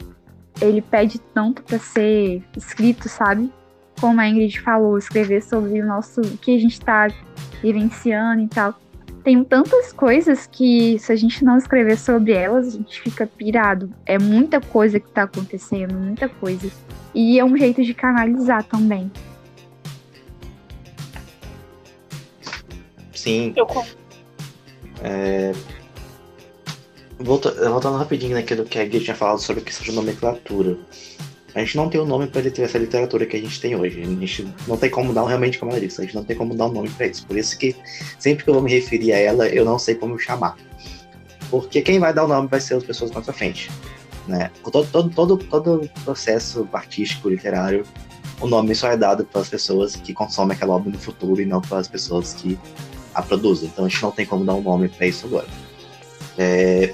ele 0.60 0.82
pede 0.82 1.20
tanto 1.34 1.62
para 1.62 1.78
ser 1.78 2.42
escrito, 2.56 3.08
sabe? 3.08 3.52
Como 4.00 4.20
a 4.22 4.28
Ingrid 4.28 4.60
falou, 4.62 4.98
escrever 4.98 5.42
sobre 5.42 5.82
o 5.82 5.86
nosso 5.86 6.22
o 6.22 6.38
que 6.38 6.56
a 6.56 6.60
gente 6.60 6.74
está 6.74 7.08
vivenciando 7.62 8.44
e 8.44 8.48
tal. 8.48 8.76
Tem 9.24 9.44
tantas 9.44 9.92
coisas 9.92 10.48
que 10.48 10.98
se 11.00 11.12
a 11.12 11.16
gente 11.16 11.44
não 11.44 11.58
escrever 11.58 11.98
sobre 11.98 12.32
elas, 12.32 12.68
a 12.68 12.72
gente 12.72 13.02
fica 13.02 13.28
pirado. 13.28 13.92
É 14.06 14.18
muita 14.18 14.62
coisa 14.62 15.00
que 15.00 15.08
está 15.08 15.24
acontecendo, 15.24 15.94
muita 15.96 16.30
coisa. 16.30 16.72
E 17.14 17.40
é 17.40 17.44
um 17.44 17.58
jeito 17.58 17.84
de 17.84 17.94
canalizar 17.94 18.64
também. 18.64 19.12
Sim. 23.14 23.54
Eu 23.58 23.68
é... 25.02 25.52
Voltando 27.20 27.98
rapidinho 27.98 28.36
naquilo 28.36 28.64
que 28.64 28.78
a 28.78 28.86
Gui 28.86 29.00
tinha 29.00 29.16
falado 29.16 29.40
sobre 29.40 29.62
a 29.62 29.66
questão 29.66 29.86
de 29.86 29.92
nomenclatura. 29.92 30.78
A 31.58 31.62
gente 31.62 31.76
não 31.76 31.90
tem 31.90 32.00
o 32.00 32.04
um 32.04 32.08
nome 32.08 32.28
para 32.28 32.42
essa 32.48 32.78
literatura 32.78 33.26
que 33.26 33.36
a 33.36 33.40
gente 33.40 33.60
tem 33.60 33.76
hoje. 33.76 34.00
A 34.00 34.06
gente 34.06 34.48
não 34.68 34.78
tem 34.78 34.92
como 34.92 35.12
dar 35.12 35.26
realmente 35.26 35.58
como 35.58 35.72
ela 35.72 35.82
disse, 35.82 36.00
a 36.00 36.04
gente 36.04 36.14
não 36.14 36.24
tem 36.24 36.36
como 36.36 36.54
dar 36.54 36.68
um 36.68 36.72
nome 36.72 36.88
para 36.90 37.08
isso. 37.08 37.26
Por 37.26 37.36
isso 37.36 37.58
que 37.58 37.76
sempre 38.20 38.44
que 38.44 38.50
eu 38.52 38.54
vou 38.54 38.62
me 38.62 38.70
referir 38.70 39.12
a 39.12 39.18
ela, 39.18 39.48
eu 39.48 39.66
não 39.66 39.80
sei 39.80 39.96
como 39.96 40.20
chamar. 40.20 40.56
Porque 41.50 41.82
quem 41.82 41.98
vai 41.98 42.14
dar 42.14 42.26
o 42.26 42.28
nome 42.28 42.48
vai 42.48 42.62
ser 42.62 42.76
as 42.76 42.84
pessoas 42.84 43.10
mais 43.10 43.26
pra 43.26 43.34
frente. 43.34 43.72
Né? 44.28 44.52
Todo, 44.72 44.88
todo, 44.92 45.10
todo, 45.10 45.38
todo 45.38 45.90
processo 46.04 46.70
artístico, 46.72 47.28
literário, 47.28 47.84
o 48.40 48.46
nome 48.46 48.76
só 48.76 48.90
é 48.90 48.98
dado 48.98 49.26
para 49.26 49.42
as 49.42 49.50
pessoas 49.50 49.96
que 49.96 50.14
consomem 50.14 50.56
aquela 50.56 50.76
obra 50.76 50.92
no 50.92 51.00
futuro 51.00 51.42
e 51.42 51.46
não 51.46 51.60
para 51.60 51.80
as 51.80 51.88
pessoas 51.88 52.36
que 52.36 52.56
a 53.16 53.24
produzem. 53.24 53.68
Então 53.68 53.86
a 53.86 53.90
gente 53.90 54.04
não 54.04 54.12
tem 54.12 54.28
como 54.28 54.46
dar 54.46 54.54
um 54.54 54.62
nome 54.62 54.90
para 54.90 55.08
isso 55.08 55.26
agora. 55.26 55.48
É, 56.38 56.94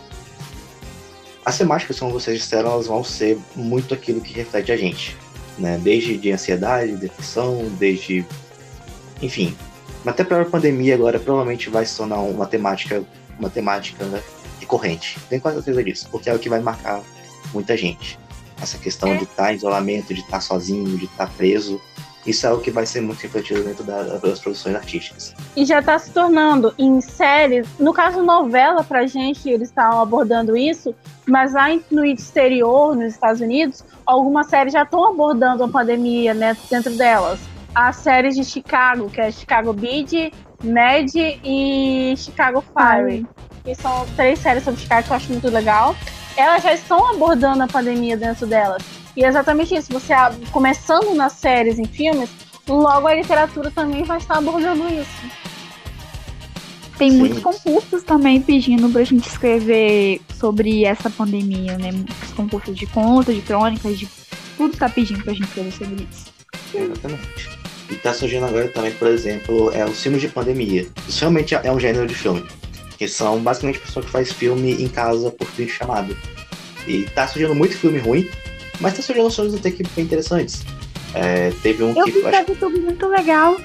as 1.46 1.58
temáticas, 1.58 2.00
como 2.00 2.12
vocês 2.12 2.40
disseram, 2.40 2.72
elas 2.72 2.88
vão 2.88 3.04
ser 3.04 3.38
muito 3.56 3.94
aquilo 3.94 4.22
que 4.22 4.34
reflete 4.34 4.72
a 4.72 4.78
gente, 4.78 5.18
né? 5.58 5.80
Desde 5.82 6.18
de 6.18 6.32
ansiedade, 6.32 6.96
depressão, 6.96 7.70
desde, 7.78 8.26
enfim, 9.22 9.56
até 10.06 10.24
para 10.24 10.42
a 10.42 10.46
pandemia 10.46 10.96
agora 10.96 11.20
provavelmente 11.20 11.70
vai 11.70 11.86
se 11.86 11.98
tornar 11.98 12.18
uma 12.18 12.46
temática, 12.46 13.04
uma 13.40 13.50
temática 13.50 14.06
né, 14.06 14.22
recorrente. 14.60 15.18
Tenho 15.30 15.42
quase 15.42 15.58
certeza 15.58 15.84
disso, 15.84 16.08
porque 16.12 16.30
é 16.30 16.34
o 16.34 16.40
que 16.40 16.50
vai 16.50 16.60
marcar 16.60 17.02
muita 17.54 17.76
gente. 17.78 18.20
Essa 18.62 18.78
questão 18.78 19.10
é. 19.10 19.18
de 19.18 19.24
estar 19.24 19.44
tá 19.44 19.54
em 19.54 19.56
isolamento, 19.56 20.14
de 20.14 20.22
estar 20.22 20.32
tá 20.32 20.42
sozinho, 20.42 20.98
de 20.98 21.06
estar 21.06 21.28
tá 21.28 21.34
preso, 21.36 21.82
isso 22.26 22.48
é 22.48 22.52
o 22.52 22.60
que 22.60 22.72
vai 22.72 22.86
ser 22.86 23.02
muito 23.02 23.22
refletido 23.22 23.64
dentro 23.64 23.84
das 23.84 24.40
produções 24.40 24.76
artísticas. 24.76 25.36
E 25.56 25.66
já 25.66 25.80
está 25.80 26.00
se 26.00 26.12
tornando 26.12 26.74
em 26.78 27.02
séries, 27.02 27.68
no 27.80 27.94
caso 27.94 28.24
novela 28.24 28.84
pra 28.84 29.06
gente, 29.06 29.50
eles 29.50 29.70
estavam 29.70 30.02
abordando 30.02 30.56
isso, 30.56 30.96
mas 31.28 31.54
lá 31.54 31.68
no 31.92 32.06
exterior, 32.06 32.96
nos 32.96 33.14
Estados 33.14 33.42
Unidos, 33.42 33.84
algumas 34.06 34.48
séries 34.48 34.74
já 34.74 34.84
estão 34.84 35.06
abordando 35.06 35.64
a 35.64 35.68
pandemia 35.68 36.34
né, 36.34 36.56
dentro 36.70 36.96
delas. 36.96 37.40
As 37.76 37.98
séries 37.98 38.36
de 38.36 38.44
Chicago, 38.44 39.10
que 39.10 39.20
é 39.20 39.32
Chicago 39.32 39.74
Bid, 39.74 40.32
Mad 40.64 41.10
e 41.16 42.14
Chicago 42.18 42.62
Fire. 42.62 43.26
Que 43.64 43.74
são 43.76 44.06
três 44.16 44.40
séries 44.40 44.64
sobre 44.64 44.80
Chicago 44.80 45.04
que 45.04 45.12
eu 45.12 45.18
acho 45.18 45.32
muito 45.32 45.50
legal. 45.50 45.96
Elas 46.38 46.64
já 46.64 46.74
estão 46.74 47.10
abordando 47.10 47.64
a 47.64 47.68
pandemia 47.68 48.16
dentro 48.16 48.46
delas. 48.46 49.03
E 49.16 49.24
é 49.24 49.28
exatamente 49.28 49.76
isso. 49.76 49.92
Você 49.92 50.14
começando 50.52 51.14
nas 51.16 51.34
séries, 51.34 51.80
em 51.80 51.86
filmes, 51.86 52.30
logo 52.68 53.08
a 53.08 53.14
literatura 53.14 53.70
também 53.72 54.04
vai 54.04 54.18
estar 54.18 54.38
abordando 54.38 54.88
isso. 54.90 55.44
Tem 56.98 57.12
Sim. 57.12 57.18
muitos 57.18 57.40
concursos 57.40 58.04
também 58.04 58.42
pedindo 58.42 58.90
pra 58.90 59.04
gente 59.04 59.28
escrever 59.28 60.22
sobre 60.40 60.86
essa 60.86 61.10
pandemia, 61.10 61.78
né? 61.78 61.92
Muitos 61.92 62.32
concursos 62.36 62.76
de 62.76 62.86
contas, 62.88 63.36
de 63.36 63.42
crônicas, 63.42 63.98
de 63.98 64.08
tudo 64.56 64.78
tá 64.78 64.88
pedindo 64.88 65.24
pra 65.24 65.34
gente 65.34 65.48
escrever 65.48 65.72
sobre 65.72 66.08
isso. 66.12 66.34
Exatamente. 66.74 67.50
E 67.90 67.96
tá 67.96 68.14
surgindo 68.14 68.46
agora 68.46 68.68
também, 68.70 68.92
por 68.92 69.08
exemplo, 69.08 69.72
é 69.74 69.86
os 69.86 70.02
filmes 70.02 70.22
de 70.22 70.28
pandemia. 70.28 70.88
Isso 71.08 71.20
realmente 71.22 71.56
é 71.56 71.72
um 71.72 71.80
gênero 71.80 72.08
de 72.08 72.16
filme. 72.16 72.46
Que 72.98 73.08
são 73.08 73.40
basicamente 73.40 73.80
pessoas 73.80 74.06
que 74.06 74.12
faz 74.12 74.32
filme 74.32 74.82
em 74.82 74.88
casa 74.88 75.32
por 75.32 75.48
fim 75.48 75.66
de 75.66 75.72
chamada. 75.72 76.16
E 76.88 77.04
tá 77.16 77.28
surgindo 77.28 77.56
muito 77.56 77.78
filme 77.78 77.98
ruim, 78.00 78.30
mas 78.80 78.96
tá 78.96 79.02
surgindo 79.02 79.30
soluções 79.30 79.60
até 79.60 79.72
que 79.72 79.84
bem 79.96 80.06
interessantes. 80.06 80.64
É, 81.14 81.52
teve 81.62 81.84
um 81.84 81.94
eu 81.96 82.06
que. 82.06 82.12
Vi 82.12 82.26
acho... 82.26 82.52
YouTube 82.52 82.80
muito 82.80 83.08
legal. 83.08 83.58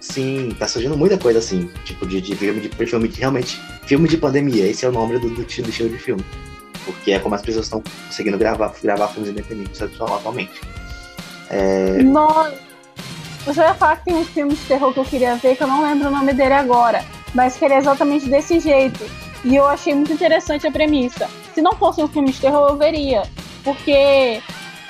Sim, 0.00 0.54
tá 0.58 0.68
surgindo 0.68 0.96
muita 0.96 1.16
coisa 1.16 1.38
assim, 1.38 1.70
tipo 1.84 2.06
de, 2.06 2.20
de 2.20 2.36
filme 2.36 2.60
de, 2.60 2.68
filme 2.68 3.08
de 3.08 3.20
realmente. 3.20 3.60
Filme 3.86 4.06
de 4.08 4.18
pandemia, 4.18 4.66
esse 4.66 4.84
é 4.84 4.88
o 4.88 4.92
nome 4.92 5.18
do, 5.18 5.28
do, 5.30 5.34
do 5.34 5.42
estilo 5.42 5.88
de 5.88 5.98
filme. 5.98 6.24
Porque 6.84 7.12
é 7.12 7.18
como 7.18 7.34
as 7.34 7.40
pessoas 7.40 7.66
estão 7.66 7.82
conseguindo 8.06 8.36
gravar, 8.36 8.74
gravar 8.82 9.08
filmes 9.08 9.30
independentes 9.30 9.80
atualmente. 9.80 10.60
É... 11.48 12.02
Nossa! 12.02 12.54
Você 13.46 13.60
ia 13.60 13.74
falar 13.74 13.96
que 13.96 14.06
tem 14.06 14.14
um 14.14 14.24
filme 14.24 14.54
de 14.54 14.60
terror 14.62 14.92
que 14.92 15.00
eu 15.00 15.04
queria 15.04 15.36
ver, 15.36 15.56
que 15.56 15.62
eu 15.62 15.66
não 15.66 15.82
lembro 15.82 16.08
o 16.08 16.10
nome 16.10 16.32
dele 16.32 16.54
agora, 16.54 17.04
mas 17.34 17.56
que 17.56 17.64
ele 17.64 17.74
é 17.74 17.78
exatamente 17.78 18.28
desse 18.28 18.58
jeito. 18.60 19.04
E 19.44 19.56
eu 19.56 19.66
achei 19.66 19.94
muito 19.94 20.12
interessante 20.12 20.66
a 20.66 20.70
premissa. 20.70 21.28
Se 21.54 21.60
não 21.60 21.72
fosse 21.72 22.02
um 22.02 22.08
filme 22.08 22.32
de 22.32 22.40
terror, 22.40 22.70
eu 22.70 22.76
veria. 22.76 23.22
Porque 23.64 24.40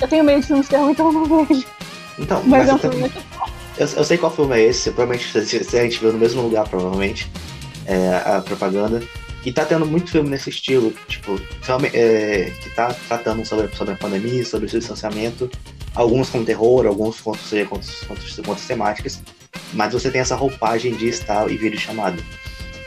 eu 0.01 0.09
tenho 0.09 0.25
medo 0.25 0.41
de 0.41 0.47
filmes 0.49 0.67
de 0.67 0.71
terror, 0.71 0.91
então 0.91 1.07
eu 1.07 1.13
não 1.13 1.45
vejo. 1.45 1.67
Então, 2.19 2.43
mas, 2.45 2.67
mas 2.67 2.69
é 2.69 2.75
um 2.75 2.79
filme 2.79 2.97
muito 2.97 3.23
bom. 3.39 3.47
Eu, 3.77 3.89
eu, 3.89 4.05
sei 4.05 4.19
qual 4.19 4.33
filme 4.33 4.57
é 4.57 4.63
esse, 4.65 4.91
provavelmente 4.91 5.27
se, 5.27 5.77
a 5.77 5.83
gente 5.83 5.99
viu 5.99 6.13
no 6.13 6.19
mesmo 6.19 6.43
lugar, 6.43 6.69
provavelmente, 6.69 7.31
é, 7.87 8.23
a 8.25 8.41
propaganda. 8.41 9.03
E 9.45 9.53
tá 9.53 9.65
tendo 9.65 9.85
muito 9.85 10.11
filme 10.11 10.31
nesse 10.31 10.49
estilo, 10.49 10.93
tipo, 11.07 11.39
filme, 11.61 11.91
é, 11.93 12.51
que 12.63 12.71
tá 12.71 12.95
tratando 13.09 13.45
sobre, 13.45 13.75
sobre 13.77 13.95
a 13.95 13.97
pandemia, 13.97 14.45
sobre 14.45 14.67
o 14.67 14.71
distanciamento, 14.71 15.51
alguns 15.95 16.31
com 16.31 16.45
terror, 16.45 16.87
alguns 16.87 17.21
com, 17.21 17.35
seja, 17.35 17.67
com, 17.67 17.79
outras 18.09 18.67
temáticas, 18.67 19.23
mas 19.73 19.93
você 19.93 20.11
tem 20.11 20.21
essa 20.21 20.35
roupagem 20.35 20.95
de 20.95 21.09
estar 21.09 21.51
e 21.51 21.57
vídeo 21.57 21.79
chamado. 21.79 22.25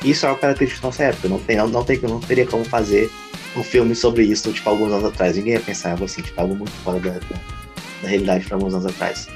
Isso 0.03 0.25
é 0.25 0.29
uma 0.29 0.37
característica 0.37 0.81
da 0.81 0.87
nossa 0.87 1.03
época, 1.03 1.27
não, 1.27 1.39
tem, 1.39 1.57
não, 1.57 1.67
não, 1.67 1.83
tem, 1.83 1.99
não 1.99 2.19
teria 2.19 2.45
como 2.47 2.65
fazer 2.65 3.11
um 3.55 3.63
filme 3.63 3.95
sobre 3.95 4.23
isso, 4.23 4.51
tipo, 4.51 4.69
alguns 4.69 4.91
anos 4.91 5.05
atrás. 5.05 5.35
Ninguém 5.35 5.53
ia 5.53 5.59
pensar 5.59 5.91
algo 5.91 6.05
assim, 6.05 6.21
tipo, 6.21 6.39
algo 6.39 6.55
muito 6.55 6.71
fora 6.83 6.99
da, 6.99 7.11
da, 7.11 7.19
da 8.01 8.07
realidade 8.07 8.45
para 8.45 8.55
alguns 8.55 8.73
anos 8.73 8.85
atrás. 8.85 9.27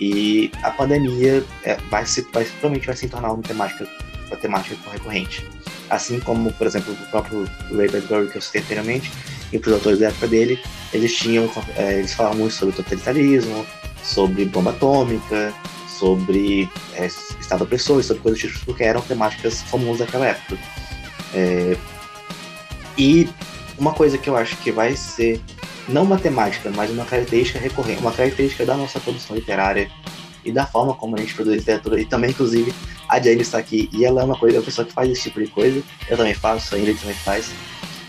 E 0.00 0.50
a 0.62 0.70
pandemia 0.70 1.44
é, 1.64 1.76
vai, 1.90 2.06
se, 2.06 2.22
vai, 2.32 2.44
provavelmente 2.44 2.86
vai 2.86 2.96
se 2.96 3.08
tornar 3.08 3.32
uma 3.32 3.42
temática, 3.42 3.86
uma 4.28 4.36
temática 4.36 4.76
recorrente. 4.90 5.46
Assim 5.90 6.18
como, 6.20 6.52
por 6.52 6.66
exemplo, 6.66 6.92
o 6.92 7.10
próprio 7.10 7.44
Ray 7.76 7.88
Bradbury, 7.88 8.30
que 8.30 8.38
eu 8.38 8.42
citei 8.42 8.62
anteriormente, 8.62 9.12
e 9.52 9.58
os 9.58 9.72
autores 9.72 9.98
da 9.98 10.08
época 10.08 10.28
dele, 10.28 10.58
eles 10.92 11.14
tinham, 11.14 11.50
é, 11.76 11.98
eles 11.98 12.14
falavam 12.14 12.38
muito 12.38 12.54
sobre 12.54 12.74
totalitarismo, 12.74 13.66
sobre 14.02 14.44
bomba 14.46 14.70
atômica, 14.70 15.52
sobre 15.98 16.68
é, 16.94 17.06
Estado 17.06 17.64
opressor, 17.64 18.02
sobre 18.02 18.22
coisas 18.22 18.40
do 18.40 18.48
tipo, 18.48 18.64
porque 18.64 18.84
eram 18.84 19.02
temáticas 19.02 19.62
comuns 19.70 19.98
daquela 19.98 20.28
época. 20.28 20.56
É, 21.34 21.76
e 23.00 23.26
uma 23.78 23.94
coisa 23.94 24.18
que 24.18 24.28
eu 24.28 24.36
acho 24.36 24.58
que 24.58 24.70
vai 24.70 24.94
ser 24.94 25.40
não 25.88 26.02
uma 26.02 26.18
temática, 26.18 26.70
mas 26.70 26.90
uma 26.90 27.06
característica 27.06 27.58
recorrente, 27.58 27.98
uma 28.02 28.12
característica 28.12 28.66
da 28.66 28.76
nossa 28.76 29.00
produção 29.00 29.34
literária 29.34 29.90
e 30.44 30.52
da 30.52 30.66
forma 30.66 30.92
como 30.92 31.16
a 31.16 31.18
gente 31.18 31.34
produz 31.34 31.56
literatura. 31.56 31.98
E 31.98 32.04
também, 32.04 32.28
inclusive, 32.28 32.74
a 33.08 33.18
Jane 33.18 33.40
está 33.40 33.56
aqui 33.56 33.88
e 33.90 34.04
ela 34.04 34.20
é 34.20 34.24
uma, 34.24 34.36
coisa, 34.36 34.56
é 34.56 34.60
uma 34.60 34.64
pessoa 34.66 34.86
que 34.86 34.92
faz 34.92 35.10
esse 35.10 35.22
tipo 35.22 35.42
de 35.42 35.46
coisa. 35.50 35.82
Eu 36.10 36.16
também 36.18 36.34
faço, 36.34 36.74
a 36.74 36.78
Ingrid 36.78 37.00
também 37.00 37.16
faz 37.16 37.50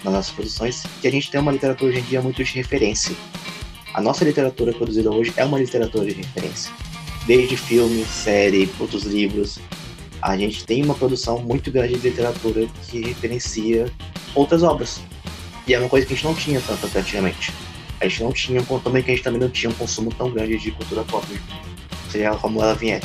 nas 0.04 0.14
nossas 0.14 0.32
produções. 0.32 0.84
Que 1.02 1.08
a 1.08 1.12
gente 1.12 1.32
tem 1.32 1.40
uma 1.40 1.54
literatura 1.54 1.90
hoje 1.90 2.00
em 2.02 2.04
dia 2.04 2.22
muito 2.22 2.44
de 2.44 2.54
referência. 2.54 3.16
A 3.94 4.02
nossa 4.02 4.26
literatura 4.26 4.74
produzida 4.74 5.10
hoje 5.10 5.32
é 5.38 5.46
uma 5.46 5.58
literatura 5.58 6.06
de 6.06 6.12
referência. 6.12 6.70
Desde 7.26 7.56
filme, 7.56 8.04
série, 8.04 8.70
outros 8.78 9.04
livros. 9.04 9.58
A 10.22 10.38
gente 10.38 10.66
tem 10.66 10.84
uma 10.84 10.94
produção 10.94 11.40
muito 11.40 11.72
grande 11.72 11.96
de 11.96 12.10
literatura 12.10 12.68
que 12.88 13.02
referencia 13.02 13.92
outras 14.36 14.64
obras. 14.64 15.02
E 15.68 15.74
é 15.74 15.80
uma 15.80 15.90
coisa 15.90 16.06
que 16.06 16.14
a 16.14 16.16
gente 16.16 16.26
não 16.26 16.36
tinha 16.36 16.62
tanto 16.62 16.86
até 16.86 17.00
antigamente. 17.00 17.52
A 18.00 18.08
gente 18.08 18.24
não 18.24 18.32
tinha, 18.32 18.64
também 18.84 19.04
que 19.04 19.12
a 19.12 19.16
gente 19.16 19.24
também 19.24 19.40
não 19.40 19.50
tinha 19.50 19.70
um 19.70 19.74
consumo 19.74 20.12
tão 20.14 20.32
grande 20.32 20.58
de 20.58 20.72
cultura 20.72 21.04
pop, 21.04 21.26
seja 22.10 22.32
como 22.36 22.62
ela 22.62 22.74
vier. 22.74 23.02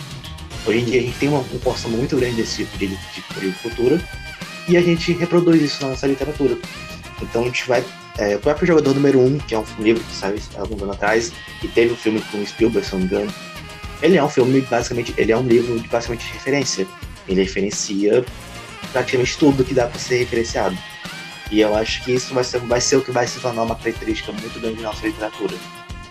Hoje 0.67 0.79
em 0.79 0.85
dia 0.85 1.01
a 1.01 1.03
gente 1.05 1.19
tem 1.19 1.29
uma, 1.29 1.41
um 1.41 1.59
consumo 1.59 1.97
muito 1.97 2.17
grande 2.17 2.37
desse 2.37 2.65
tipo 2.65 2.79
de, 2.79 2.89
de, 2.89 3.41
de 3.41 3.59
cultura 3.63 4.03
e 4.69 4.77
a 4.77 4.81
gente 4.81 5.13
reproduz 5.13 5.63
isso 5.63 5.83
na 5.83 5.91
nossa 5.91 6.07
literatura. 6.07 6.59
Então 7.23 7.43
a 7.43 7.45
gente 7.47 7.67
vai. 7.67 7.85
É, 8.19 8.37
o 8.37 8.41
próprio 8.41 8.67
Jogador 8.67 8.95
Número 8.95 9.21
1, 9.21 9.27
um, 9.27 9.39
que 9.39 9.55
é 9.55 9.59
um 9.59 9.65
livro 9.79 10.03
que 10.03 10.15
saiu 10.15 10.39
há 10.57 10.61
alguns 10.61 10.83
anos 10.83 10.97
atrás, 10.97 11.33
e 11.63 11.69
teve 11.69 11.93
um 11.93 11.97
filme 11.97 12.21
com 12.33 12.45
Spielberg, 12.47 12.87
se 12.87 12.95
não 12.95 13.01
me 13.01 13.07
engano, 13.07 13.33
ele 14.03 14.17
é 14.17 14.25
um 14.25 14.29
filme, 14.29 14.61
basicamente, 14.63 15.15
ele 15.17 15.33
é 15.33 15.37
um 15.37 15.47
livro 15.47 15.79
de 15.79 15.89
basicamente 15.89 16.31
referência. 16.33 16.87
Ele 17.29 17.43
referencia 17.43 18.25
praticamente 18.93 19.37
tudo 19.39 19.65
que 19.65 19.75
dá 19.75 19.87
para 19.87 19.99
ser 19.99 20.19
referenciado. 20.19 20.77
E 21.51 21.61
eu 21.61 21.75
acho 21.75 22.03
que 22.05 22.13
isso 22.13 22.35
vai 22.35 22.43
ser, 22.43 22.59
vai 22.61 22.81
ser 22.81 22.97
o 22.97 23.03
que 23.03 23.11
vai 23.11 23.27
se 23.27 23.39
tornar 23.41 23.63
uma 23.63 23.77
característica 23.77 24.33
muito 24.33 24.59
grande 24.61 24.77
da 24.77 24.89
nossa 24.89 25.07
literatura. 25.07 25.55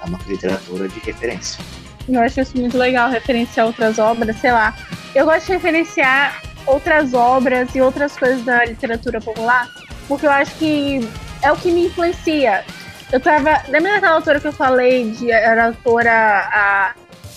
É 0.01 0.05
uma 0.05 0.20
literatura 0.28 0.88
de 0.88 0.99
referência. 0.99 1.63
Eu 2.07 2.22
acho 2.22 2.39
isso 2.39 2.57
muito 2.57 2.78
legal, 2.78 3.09
referenciar 3.09 3.66
outras 3.66 3.97
obras, 3.97 4.36
sei 4.39 4.51
lá. 4.51 4.76
Eu 5.13 5.26
gosto 5.26 5.47
de 5.47 5.53
referenciar 5.53 6.41
outras 6.66 7.13
obras 7.13 7.74
e 7.76 7.82
outras 7.82 8.18
coisas 8.18 8.43
da 8.43 8.66
literatura 8.66 9.20
popular, 9.20 9.68
porque 10.07 10.26
eu 10.26 10.32
acho 10.32 10.55
que 10.55 11.07
é 11.41 11.51
o 11.51 11.55
que 11.55 11.72
me 11.72 11.88
influencia. 11.88 12.63
Eu 13.11 13.20
tava. 13.20 13.63
Lembra 13.70 13.93
daquela 13.93 14.16
autora 14.16 14.39
que 14.39 14.47
eu 14.47 14.53
falei, 14.53 15.11
de, 15.11 15.32
a 15.32 15.66
autora 15.66 16.11
a 16.11 16.95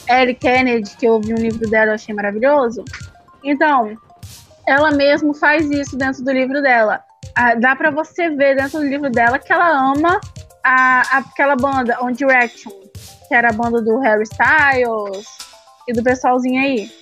Ellie 0.08 0.34
Kennedy, 0.34 0.90
que 0.98 1.06
eu 1.06 1.20
vi 1.20 1.34
um 1.34 1.38
livro 1.38 1.68
dela 1.68 1.92
e 1.92 1.94
achei 1.94 2.14
maravilhoso? 2.14 2.84
Então, 3.48 3.96
ela 4.66 4.90
mesmo 4.90 5.32
faz 5.32 5.70
isso 5.70 5.96
dentro 5.96 6.22
do 6.22 6.30
livro 6.30 6.60
dela. 6.60 7.02
Ah, 7.34 7.54
dá 7.54 7.74
para 7.74 7.90
você 7.90 8.28
ver 8.28 8.56
dentro 8.56 8.78
do 8.78 8.86
livro 8.86 9.10
dela 9.10 9.38
que 9.38 9.50
ela 9.50 9.70
ama 9.70 10.20
a, 10.62 11.18
aquela 11.18 11.56
banda, 11.56 11.98
One 12.02 12.14
Direction, 12.14 12.70
que 13.26 13.34
era 13.34 13.48
a 13.48 13.52
banda 13.52 13.80
do 13.80 13.98
Harry 14.00 14.24
Styles 14.24 15.26
e 15.88 15.94
do 15.94 16.02
pessoalzinho 16.02 16.60
aí. 16.60 16.92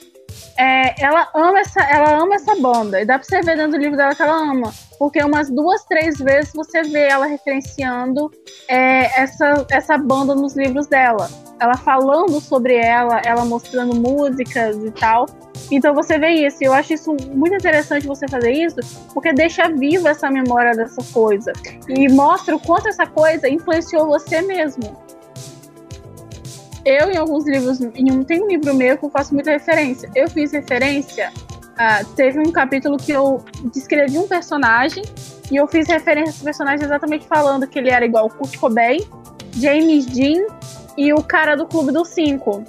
É, 0.58 1.02
ela 1.02 1.28
ama 1.34 1.60
essa, 1.60 1.80
ela 1.82 2.18
ama 2.18 2.34
essa 2.34 2.54
banda. 2.56 3.00
E 3.00 3.04
dá 3.04 3.18
para 3.18 3.28
você 3.28 3.40
ver 3.42 3.56
dentro 3.56 3.72
do 3.72 3.78
livro 3.78 3.96
dela 3.96 4.14
que 4.14 4.22
ela 4.22 4.36
ama, 4.36 4.72
porque 4.98 5.22
umas 5.22 5.50
duas, 5.50 5.84
três 5.84 6.18
vezes 6.18 6.52
você 6.54 6.82
vê 6.82 7.08
ela 7.08 7.26
referenciando 7.26 8.30
é, 8.68 9.20
essa, 9.20 9.66
essa 9.70 9.98
banda 9.98 10.34
nos 10.34 10.56
livros 10.56 10.86
dela, 10.86 11.28
ela 11.60 11.76
falando 11.76 12.40
sobre 12.40 12.74
ela, 12.74 13.20
ela 13.24 13.44
mostrando 13.44 13.94
músicas 13.94 14.76
e 14.82 14.90
tal. 14.90 15.26
Então 15.70 15.94
você 15.94 16.18
vê 16.18 16.30
isso. 16.46 16.58
Eu 16.62 16.72
acho 16.72 16.94
isso 16.94 17.16
muito 17.32 17.54
interessante 17.54 18.06
você 18.06 18.26
fazer 18.28 18.52
isso, 18.52 18.76
porque 19.12 19.32
deixa 19.32 19.68
viva 19.68 20.10
essa 20.10 20.30
memória 20.30 20.72
dessa 20.72 21.02
coisa. 21.12 21.52
E 21.88 22.08
mostra 22.08 22.56
o 22.56 22.60
quanto 22.60 22.88
essa 22.88 23.06
coisa 23.06 23.48
influenciou 23.48 24.06
você 24.06 24.40
mesmo 24.42 25.06
eu, 26.86 27.10
em 27.10 27.16
alguns 27.16 27.44
livros, 27.44 27.80
em 27.80 28.12
um, 28.12 28.22
tem 28.22 28.40
um 28.40 28.46
livro 28.46 28.72
meu 28.72 28.96
que 28.96 29.04
eu 29.04 29.10
faço 29.10 29.34
muita 29.34 29.50
referência. 29.50 30.08
Eu 30.14 30.30
fiz 30.30 30.52
referência. 30.52 31.32
Uh, 31.56 32.06
teve 32.14 32.38
um 32.38 32.52
capítulo 32.52 32.96
que 32.96 33.10
eu 33.10 33.44
descrevi 33.74 34.16
um 34.16 34.28
personagem 34.28 35.02
e 35.50 35.56
eu 35.56 35.66
fiz 35.66 35.88
referência 35.88 36.30
a 36.30 36.34
esse 36.34 36.44
personagem 36.44 36.86
exatamente 36.86 37.26
falando 37.26 37.66
que 37.66 37.78
ele 37.78 37.90
era 37.90 38.06
igual 38.06 38.30
Kurt 38.30 38.56
Cobain, 38.56 39.00
James 39.58 40.06
Dean 40.06 40.46
e 40.96 41.12
o 41.12 41.22
cara 41.22 41.56
do 41.56 41.66
Clube 41.66 41.92
dos 41.92 42.08
Cinco. 42.08 42.64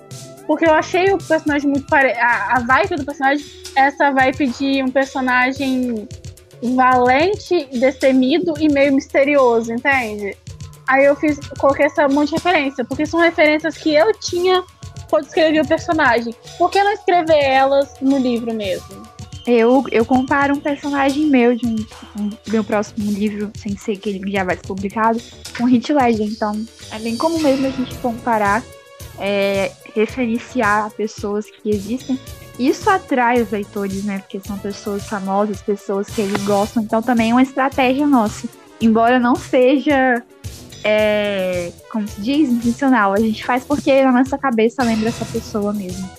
Porque 0.47 0.65
eu 0.65 0.73
achei 0.73 1.11
o 1.11 1.17
personagem 1.17 1.69
muito 1.69 1.85
parecido. 1.87 2.19
A, 2.21 2.57
a 2.57 2.59
vibe 2.61 2.95
do 2.95 3.05
personagem 3.05 3.45
essa 3.75 4.09
vibe 4.11 4.47
de 4.47 4.81
um 4.81 4.89
personagem 4.89 6.07
valente, 6.75 7.67
destemido 7.71 8.55
e 8.59 8.67
meio 8.67 8.93
misterioso, 8.93 9.71
entende? 9.71 10.35
Aí 10.87 11.05
eu 11.05 11.15
fiz, 11.15 11.39
coloquei 11.57 11.85
essa 11.85 12.07
monte 12.07 12.29
de 12.29 12.35
referência, 12.35 12.85
porque 12.85 13.05
são 13.05 13.19
referências 13.19 13.77
que 13.77 13.93
eu 13.93 14.13
tinha 14.17 14.63
quando 15.09 15.25
escrevi 15.25 15.59
o 15.59 15.67
personagem. 15.67 16.33
Por 16.57 16.69
que 16.69 16.81
não 16.81 16.93
escrever 16.93 17.43
elas 17.43 17.93
no 18.01 18.17
livro 18.17 18.53
mesmo? 18.53 19.03
Eu, 19.45 19.85
eu 19.91 20.05
comparo 20.05 20.55
um 20.55 20.59
personagem 20.59 21.25
meu 21.27 21.55
de 21.55 21.65
um, 21.65 21.75
um, 22.19 22.29
meu 22.47 22.63
próximo 22.65 23.09
livro, 23.09 23.49
sem 23.55 23.77
ser 23.77 23.95
que 23.95 24.09
ele 24.09 24.31
já 24.31 24.43
vai 24.43 24.57
ser 24.57 24.67
publicado, 24.67 25.21
com 25.57 25.63
Hit 25.63 25.93
Ledger. 25.93 26.27
Então, 26.27 26.65
é 26.91 26.99
bem 26.99 27.15
comum 27.15 27.39
mesmo 27.39 27.67
a 27.67 27.69
gente 27.69 27.95
comparar, 27.95 28.61
é, 29.17 29.71
referenciar 29.95 30.91
pessoas 30.91 31.45
que 31.49 31.69
existem. 31.69 32.19
Isso 32.59 32.89
atrai 32.89 33.41
os 33.41 33.51
leitores, 33.51 34.03
né? 34.03 34.19
Porque 34.19 34.41
são 34.45 34.57
pessoas 34.57 35.07
famosas, 35.07 35.61
pessoas 35.61 36.09
que 36.09 36.21
eles 36.21 36.43
gostam. 36.43 36.83
Então, 36.83 37.01
também 37.01 37.31
é 37.31 37.33
uma 37.33 37.43
estratégia 37.43 38.05
nossa. 38.05 38.49
Embora 38.81 39.17
não 39.17 39.35
seja 39.35 40.21
é, 40.83 41.71
como 41.91 42.07
se 42.07 42.21
diz, 42.21 42.49
intencional. 42.49 43.13
A 43.13 43.19
gente 43.19 43.45
faz 43.45 43.63
porque 43.63 44.03
na 44.03 44.11
nossa 44.11 44.37
cabeça 44.37 44.83
lembra 44.83 45.09
essa 45.09 45.25
pessoa 45.25 45.73
mesmo. 45.73 46.09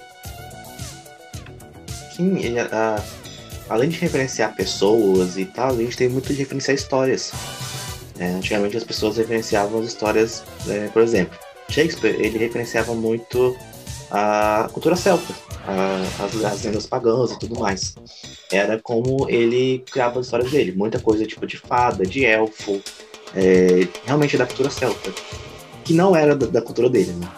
Sim, 2.14 2.36
e, 2.36 2.59
a, 2.59 3.02
além 3.68 3.88
de 3.88 3.98
referenciar 3.98 4.54
pessoas 4.54 5.38
e 5.38 5.44
tal, 5.44 5.70
a 5.70 5.76
gente 5.76 5.96
tem 5.96 6.09
muito 6.09 6.32
de 6.32 6.34
referenciar 6.34 6.74
histórias. 6.74 7.32
É, 8.18 8.26
antigamente 8.26 8.76
as 8.76 8.84
pessoas 8.84 9.16
referenciavam 9.16 9.80
as 9.80 9.86
histórias, 9.86 10.42
é, 10.68 10.88
por 10.88 11.02
exemplo, 11.02 11.38
Shakespeare 11.68 12.16
ele 12.18 12.38
referenciava 12.38 12.94
muito 12.94 13.56
a 14.11 14.68
cultura 14.72 14.96
celta, 14.96 15.34
a, 15.66 16.24
as, 16.24 16.44
as 16.44 16.64
lendas 16.64 16.86
pagãs 16.86 17.32
e 17.32 17.38
tudo 17.38 17.61
mais. 17.61 17.94
Era 18.50 18.80
como 18.80 19.28
ele 19.28 19.84
criava 19.90 20.18
as 20.18 20.26
histórias 20.26 20.50
dele, 20.50 20.72
muita 20.72 20.98
coisa 20.98 21.26
tipo 21.26 21.46
de 21.46 21.59
fada, 21.59 22.04
de 22.04 22.24
elfo, 22.24 22.82
é, 23.35 23.87
realmente 24.05 24.37
da 24.37 24.47
cultura 24.47 24.70
celta, 24.70 25.12
que 25.85 25.93
não 25.93 26.14
era 26.14 26.35
da, 26.37 26.47
da, 26.47 26.62
cultura 26.62 26.89
dele, 26.89 27.12
né? 27.12 27.29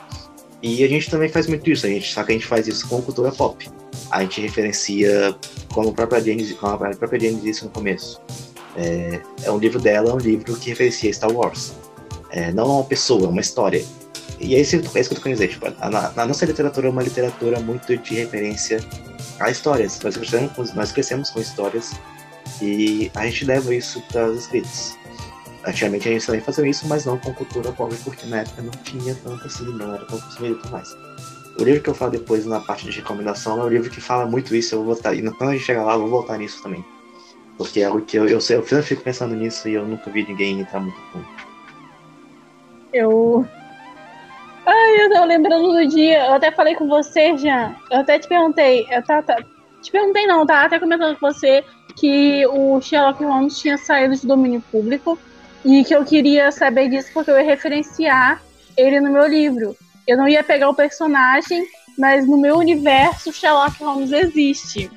E 0.63 0.85
a 0.85 0.89
gente 0.89 1.11
também 1.11 1.29
faz 1.29 1.47
muito 1.47 1.71
isso, 1.71 1.87
a 1.87 1.89
gente, 1.89 2.13
só 2.13 2.23
que 2.23 2.33
a 2.33 2.35
gente 2.35 2.47
faz 2.47 2.69
isso 2.69 2.87
com 2.89 3.01
cultura 3.01 3.33
pop. 3.33 3.69
A 4.11 4.23
gente 4.23 4.41
referencia, 4.41 5.35
como 5.73 5.89
a 5.89 5.93
própria 5.93 6.21
Jane, 6.21 6.55
como 6.55 6.75
a 6.75 6.77
própria 6.77 7.21
Jane 7.21 7.41
disse 7.41 7.65
no 7.65 7.71
começo, 7.71 8.21
é, 8.77 9.21
é 9.43 9.51
um 9.51 9.59
livro 9.59 9.81
dela, 9.81 10.11
é 10.11 10.15
um 10.15 10.19
livro 10.19 10.57
que 10.57 10.71
referencia 10.71 11.13
Star 11.13 11.33
Wars. 11.33 11.73
É, 12.31 12.53
não 12.53 12.65
é 12.65 12.67
uma 12.67 12.85
pessoa, 12.85 13.27
é 13.27 13.29
uma 13.29 13.41
história. 13.41 13.85
E 14.39 14.55
é 14.55 14.61
isso, 14.61 14.77
é 14.77 14.79
isso 14.79 14.93
que 14.93 14.99
eu 14.99 15.17
tô 15.17 15.23
querendo 15.23 15.39
dizer. 15.39 15.49
Tipo, 15.49 15.67
a, 15.67 16.13
a, 16.17 16.27
nossa 16.27 16.47
literatura 16.47 16.89
é 16.89 16.91
uma 16.91 17.03
literatura 17.03 17.61
muito 17.61 17.97
de 17.97 18.15
referência 18.15 18.81
a 19.39 19.51
histórias. 19.51 20.01
Nós 20.03 20.17
crescemos, 20.17 20.75
nós 20.75 20.93
crescemos 20.93 21.31
com 21.31 21.41
histórias 21.41 21.93
e 22.61 23.11
a 23.15 23.27
gente 23.27 23.45
leva 23.45 23.75
isso 23.75 24.03
para 24.11 24.27
os 24.27 24.43
escritos. 24.43 25.00
Antigamente 25.67 26.09
a 26.09 26.13
gente 26.13 26.27
também 26.27 26.41
fazia 26.41 26.67
isso, 26.67 26.89
mas 26.89 27.05
não 27.05 27.19
com 27.19 27.35
cultura 27.35 27.71
pobre, 27.73 27.97
porque 28.03 28.27
na 28.27 28.39
época 28.39 28.63
não 28.63 28.71
tinha 28.83 29.15
tanto 29.23 29.47
assim, 29.47 29.65
não 29.65 29.95
era 29.95 30.05
tão 30.07 30.19
consumido 30.19 30.57
e 30.57 30.59
tudo 30.59 30.73
mais. 30.73 30.97
O 31.59 31.65
livro 31.65 31.83
que 31.83 31.91
eu 31.91 31.95
falo 31.95 32.13
depois 32.13 32.47
na 32.47 32.61
parte 32.61 32.87
de 32.87 32.99
recomendação 32.99 33.61
é 33.61 33.65
um 33.65 33.69
livro 33.69 33.91
que 33.91 34.01
fala 34.01 34.25
muito 34.25 34.55
isso, 34.55 34.75
eu 34.75 34.83
vou 34.83 34.95
voltar, 34.95 35.15
e 35.15 35.23
quando 35.23 35.51
a 35.51 35.53
gente 35.53 35.65
chegar 35.65 35.85
lá, 35.85 35.95
eu 35.95 36.01
vou 36.01 36.09
voltar 36.09 36.39
nisso 36.39 36.63
também. 36.63 36.83
Porque 37.59 37.81
é 37.81 37.85
algo 37.85 38.01
que 38.01 38.17
eu, 38.17 38.27
eu, 38.27 38.39
eu, 38.49 38.83
fico 38.83 39.03
pensando 39.03 39.35
nisso 39.35 39.69
e 39.69 39.75
eu 39.75 39.87
nunca 39.87 40.11
vi 40.11 40.27
ninguém 40.27 40.61
entrar 40.61 40.81
muito 40.81 40.99
fundo. 41.13 41.27
Eu. 42.91 43.47
Ai, 44.65 45.05
eu 45.05 45.11
tô 45.11 45.25
lembrando 45.25 45.73
do 45.73 45.87
dia, 45.87 46.25
eu 46.27 46.33
até 46.33 46.51
falei 46.51 46.75
com 46.75 46.89
você, 46.89 47.37
Jean. 47.37 47.77
Eu 47.91 48.01
até 48.01 48.19
te 48.19 48.27
perguntei, 48.29 48.87
eu 48.91 49.03
tá, 49.03 49.21
tá, 49.21 49.37
te 49.83 49.93
perguntei 49.93 50.27
não, 50.27 50.47
tá? 50.47 50.65
Até 50.65 50.79
comentando 50.79 51.19
com 51.19 51.31
você 51.31 51.63
que 51.97 52.47
o 52.47 52.81
Sherlock 52.81 53.23
Holmes 53.23 53.59
tinha 53.59 53.77
saído 53.77 54.17
de 54.17 54.27
domínio 54.27 54.63
público 54.73 55.19
e 55.65 55.85
que 55.85 55.95
eu 55.95 56.05
queria 56.05 56.51
saber 56.51 56.89
disso 56.89 57.11
porque 57.13 57.31
eu 57.31 57.37
ia 57.37 57.45
referenciar 57.45 58.43
ele 58.77 59.01
no 59.01 59.11
meu 59.11 59.27
livro. 59.27 59.77
Eu 60.07 60.17
não 60.17 60.29
ia 60.29 60.43
pegar 60.43 60.69
o 60.69 60.75
personagem, 60.75 61.67
mas 61.99 62.27
no 62.27 62.37
meu 62.37 62.57
universo 62.57 63.33
Sherlock 63.33 63.83
Holmes 63.83 64.13
existe. 64.13 64.91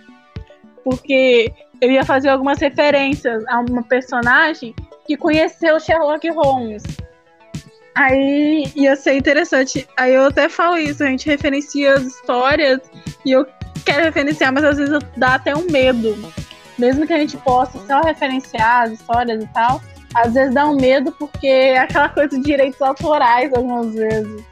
Porque 0.84 1.52
eu 1.82 1.92
ia 1.92 2.06
fazer 2.06 2.30
algumas 2.30 2.60
referências 2.60 3.44
a 3.48 3.60
uma 3.60 3.84
personagem 3.84 4.74
que 5.06 5.18
conheceu 5.18 5.80
Sherlock 5.80 6.30
Holmes. 6.30 6.84
Aí 7.96 8.72
ia 8.76 8.96
ser 8.96 9.16
interessante. 9.16 9.88
Aí 9.98 10.14
eu 10.14 10.28
até 10.28 10.50
falo 10.50 10.78
isso, 10.78 11.04
a 11.04 11.08
gente 11.08 11.30
referencia 11.30 11.94
as 11.94 12.04
histórias 12.04 12.80
e 13.26 13.32
eu 13.32 13.46
quero 13.86 14.04
referenciar, 14.04 14.52
mas 14.52 14.64
às 14.64 14.78
vezes 14.78 14.98
dá 15.18 15.36
até 15.36 15.56
um 15.56 15.70
medo. 15.70 16.18
Mesmo 16.78 17.06
que 17.06 17.14
a 17.14 17.20
gente 17.20 17.38
possa 17.38 17.78
só 17.86 18.02
referenciar 18.02 18.84
as 18.84 18.94
histórias 18.94 19.44
e 19.44 19.48
tal, 19.54 19.80
às 20.14 20.34
vezes 20.34 20.54
dá 20.54 20.68
um 20.68 20.76
medo 20.76 21.12
porque 21.14 21.48
é 21.48 21.80
aquela 21.80 22.10
coisa 22.10 22.38
de 22.38 22.44
direitos 22.44 22.82
autorais 22.82 23.52
algumas 23.54 23.94
vezes. 23.94 24.44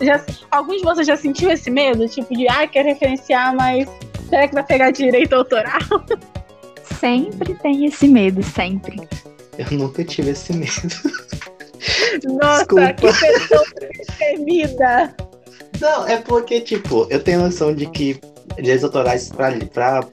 Já, 0.00 0.24
alguns 0.50 0.78
de 0.78 0.84
vocês 0.84 1.06
já 1.06 1.16
sentiu 1.16 1.50
esse 1.50 1.70
medo? 1.70 2.08
Tipo 2.08 2.34
de, 2.34 2.48
ah, 2.48 2.66
quer 2.66 2.84
referenciar, 2.84 3.54
mas 3.54 3.86
será 4.28 4.48
que 4.48 4.54
vai 4.54 4.64
pegar 4.64 4.90
direito 4.90 5.34
autoral? 5.34 5.80
Sempre 6.98 7.54
tem 7.54 7.86
esse 7.86 8.08
medo, 8.08 8.42
sempre. 8.42 8.96
Eu 9.58 9.78
nunca 9.78 10.02
tive 10.04 10.30
esse 10.30 10.52
medo. 10.52 10.70
Nossa, 12.24 12.64
Desculpa. 12.64 12.92
que 12.94 13.06
pessoa 13.06 13.64
temida. 14.18 15.14
Não, 15.80 16.06
é 16.06 16.18
porque, 16.18 16.60
tipo, 16.60 17.06
eu 17.10 17.22
tenho 17.22 17.40
noção 17.40 17.74
de 17.74 17.86
que 17.86 18.20
direitos 18.56 18.84
autorais 18.84 19.30
pra, 19.30 19.52
pra 19.72 20.06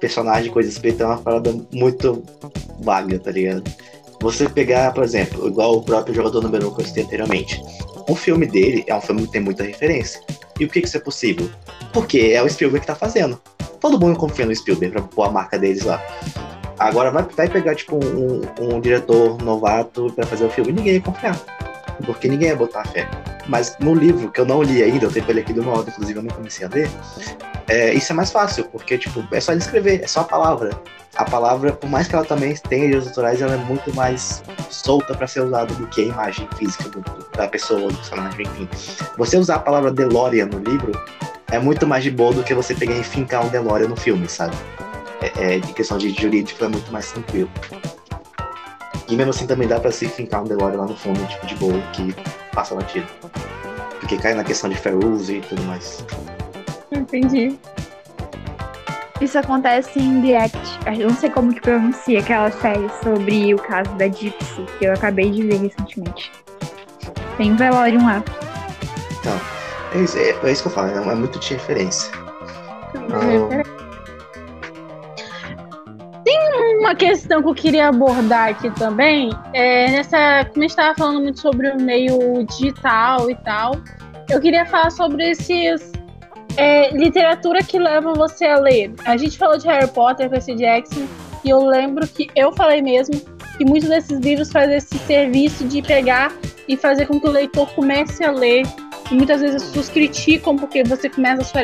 personagem, 0.00 0.50
coisas 0.50 0.76
assim, 0.76 0.96
é 0.98 1.04
uma 1.04 1.18
parada 1.18 1.54
muito 1.72 2.22
vaga, 2.80 3.18
tá 3.18 3.30
ligado? 3.30 3.70
Você 4.20 4.48
pegar, 4.48 4.92
por 4.92 5.04
exemplo, 5.04 5.46
igual 5.46 5.76
o 5.76 5.82
próprio 5.82 6.14
jogador 6.14 6.42
número 6.42 6.68
1 6.68 6.74
que 6.74 6.82
eu 6.82 6.86
citei 6.86 7.04
anteriormente. 7.04 7.62
O 8.08 8.16
filme 8.16 8.46
dele 8.46 8.84
é 8.86 8.94
um 8.94 9.00
filme 9.00 9.22
que 9.22 9.32
tem 9.32 9.40
muita 9.40 9.62
referência. 9.62 10.20
E 10.58 10.66
por 10.66 10.72
que 10.72 10.80
isso 10.80 10.96
é 10.96 11.00
possível? 11.00 11.48
Porque 11.92 12.32
é 12.34 12.42
o 12.42 12.48
Spielberg 12.48 12.80
que 12.80 12.86
tá 12.86 12.96
fazendo. 12.96 13.40
Todo 13.80 13.98
mundo 13.98 14.18
confia 14.18 14.44
no 14.44 14.54
Spielberg 14.54 14.92
pra 14.92 15.02
pôr 15.02 15.24
a 15.24 15.30
marca 15.30 15.58
deles 15.58 15.84
lá. 15.84 16.02
Agora 16.78 17.10
vai, 17.10 17.22
vai 17.22 17.48
pegar, 17.48 17.74
tipo, 17.74 17.96
um, 17.96 18.42
um 18.60 18.80
diretor 18.80 19.38
novato 19.42 20.12
para 20.14 20.26
fazer 20.26 20.46
o 20.46 20.50
filme 20.50 20.70
e 20.70 20.74
ninguém 20.74 20.94
ia 20.94 21.00
confiar. 21.00 21.36
Porque 22.04 22.28
ninguém 22.28 22.48
ia 22.48 22.56
botar 22.56 22.84
fé. 22.88 23.08
Mas 23.46 23.76
no 23.78 23.94
livro, 23.94 24.30
que 24.30 24.40
eu 24.40 24.44
não 24.44 24.62
li 24.62 24.82
ainda, 24.82 25.06
eu 25.06 25.12
tenho 25.12 25.28
ele 25.28 25.40
aqui 25.40 25.52
do 25.52 25.62
modo, 25.62 25.88
inclusive 25.88 26.18
eu 26.18 26.22
não 26.22 26.34
comecei 26.34 26.66
a 26.66 26.68
ler, 26.68 26.88
é, 27.68 27.92
isso 27.92 28.12
é 28.12 28.14
mais 28.14 28.30
fácil, 28.30 28.64
porque, 28.64 28.96
tipo, 28.98 29.26
é 29.32 29.40
só 29.40 29.52
ele 29.52 29.60
escrever, 29.60 30.02
é 30.02 30.06
só 30.06 30.20
a 30.20 30.24
palavra. 30.24 30.70
A 31.18 31.24
palavra, 31.24 31.72
por 31.72 31.90
mais 31.90 32.06
que 32.06 32.14
ela 32.14 32.24
também 32.24 32.54
tenha 32.54 32.86
direitos 32.86 33.08
autorais, 33.08 33.42
ela 33.42 33.54
é 33.54 33.56
muito 33.56 33.92
mais 33.92 34.40
solta 34.70 35.16
para 35.16 35.26
ser 35.26 35.40
usada 35.40 35.74
do 35.74 35.84
que 35.88 36.02
a 36.02 36.04
imagem 36.04 36.48
física 36.56 36.88
do, 36.88 37.02
da 37.36 37.48
pessoa, 37.48 37.90
do 37.90 37.96
personagem, 37.96 38.46
enfim. 38.46 38.68
Você 39.16 39.36
usar 39.36 39.56
a 39.56 39.58
palavra 39.58 39.90
DeLorean 39.90 40.46
no 40.46 40.60
livro 40.60 40.92
é 41.50 41.58
muito 41.58 41.88
mais 41.88 42.04
de 42.04 42.12
boa 42.12 42.32
do 42.32 42.44
que 42.44 42.54
você 42.54 42.72
pegar 42.72 42.94
e 42.94 43.02
fincar 43.02 43.44
um 43.44 43.48
DeLorean 43.48 43.88
no 43.88 43.96
filme, 43.96 44.28
sabe? 44.28 44.56
É, 45.20 45.56
é, 45.56 45.58
de 45.58 45.72
questão 45.72 45.98
de 45.98 46.10
jurídico 46.10 46.64
é 46.64 46.68
muito 46.68 46.92
mais 46.92 47.10
tranquilo. 47.10 47.50
E 49.08 49.16
mesmo 49.16 49.30
assim 49.30 49.46
também 49.46 49.66
dá 49.66 49.80
pra 49.80 49.90
se 49.90 50.06
fincar 50.06 50.42
um 50.42 50.44
DeLorean 50.44 50.78
lá 50.78 50.86
no 50.86 50.96
fundo, 50.96 51.18
tipo, 51.26 51.46
de 51.46 51.56
boa, 51.56 51.82
que 51.94 52.14
passa 52.54 52.76
batido. 52.76 53.08
Porque 53.98 54.16
cai 54.18 54.34
na 54.34 54.44
questão 54.44 54.70
de 54.70 54.76
fair 54.76 54.94
e 54.94 55.40
tudo 55.40 55.62
mais. 55.64 56.04
Entendi. 56.92 57.58
Isso 59.20 59.38
acontece 59.38 59.98
em 59.98 60.22
The 60.22 60.44
Act. 60.44 60.78
Eu 61.00 61.08
não 61.08 61.16
sei 61.16 61.30
como 61.30 61.52
que 61.52 61.60
pronuncia 61.60 62.20
aquela 62.20 62.50
série 62.50 62.88
sobre 63.02 63.54
o 63.54 63.58
caso 63.58 63.92
da 63.94 64.06
Gypsy, 64.06 64.64
que 64.78 64.84
eu 64.84 64.92
acabei 64.92 65.30
de 65.30 65.42
ver 65.42 65.60
recentemente. 65.60 66.30
Tem 67.36 67.52
um 67.52 67.56
velório 67.56 68.02
lá. 68.02 68.22
Então, 69.20 69.40
é 69.94 69.98
isso, 69.98 70.18
é, 70.18 70.30
é 70.30 70.52
isso 70.52 70.62
que 70.62 70.68
eu 70.68 70.72
falo, 70.72 70.88
é, 70.88 71.12
é 71.12 71.14
muito 71.14 71.38
de 71.38 71.54
referência. 71.54 72.12
Ah, 73.12 73.78
uma 76.78 76.94
questão 76.94 77.42
que 77.42 77.48
eu 77.48 77.54
queria 77.54 77.88
abordar 77.88 78.48
aqui 78.48 78.70
também, 78.70 79.30
é 79.52 79.90
nessa, 79.90 80.44
como 80.46 80.58
a 80.58 80.60
gente 80.60 80.70
estava 80.70 80.94
falando 80.96 81.20
muito 81.20 81.38
sobre 81.38 81.70
o 81.70 81.80
meio 81.80 82.44
digital 82.44 83.30
e 83.30 83.34
tal, 83.36 83.74
eu 84.30 84.40
queria 84.40 84.64
falar 84.64 84.90
sobre 84.90 85.30
esses 85.30 85.92
é, 86.56 86.90
literatura 86.90 87.62
que 87.62 87.78
leva 87.78 88.12
você 88.14 88.46
a 88.46 88.58
ler. 88.58 88.92
A 89.04 89.16
gente 89.16 89.38
falou 89.38 89.58
de 89.58 89.66
Harry 89.66 89.88
Potter, 89.88 90.28
Percy 90.28 90.54
Jackson, 90.54 91.06
e 91.44 91.50
eu 91.50 91.64
lembro 91.64 92.06
que 92.06 92.28
eu 92.34 92.52
falei 92.52 92.82
mesmo 92.82 93.20
que 93.56 93.64
muitos 93.64 93.88
desses 93.88 94.18
livros 94.20 94.50
fazem 94.50 94.76
esse 94.76 94.96
serviço 94.98 95.64
de 95.64 95.82
pegar 95.82 96.32
e 96.66 96.76
fazer 96.76 97.06
com 97.06 97.20
que 97.20 97.26
o 97.26 97.30
leitor 97.30 97.68
comece 97.74 98.24
a 98.24 98.30
ler. 98.30 98.64
E 99.10 99.14
muitas 99.14 99.40
vezes 99.40 99.56
as 99.56 99.68
pessoas 99.68 99.88
criticam 99.88 100.56
porque 100.56 100.84
você 100.84 101.08
começa 101.08 101.42
a 101.42 101.44
sua 101.44 101.62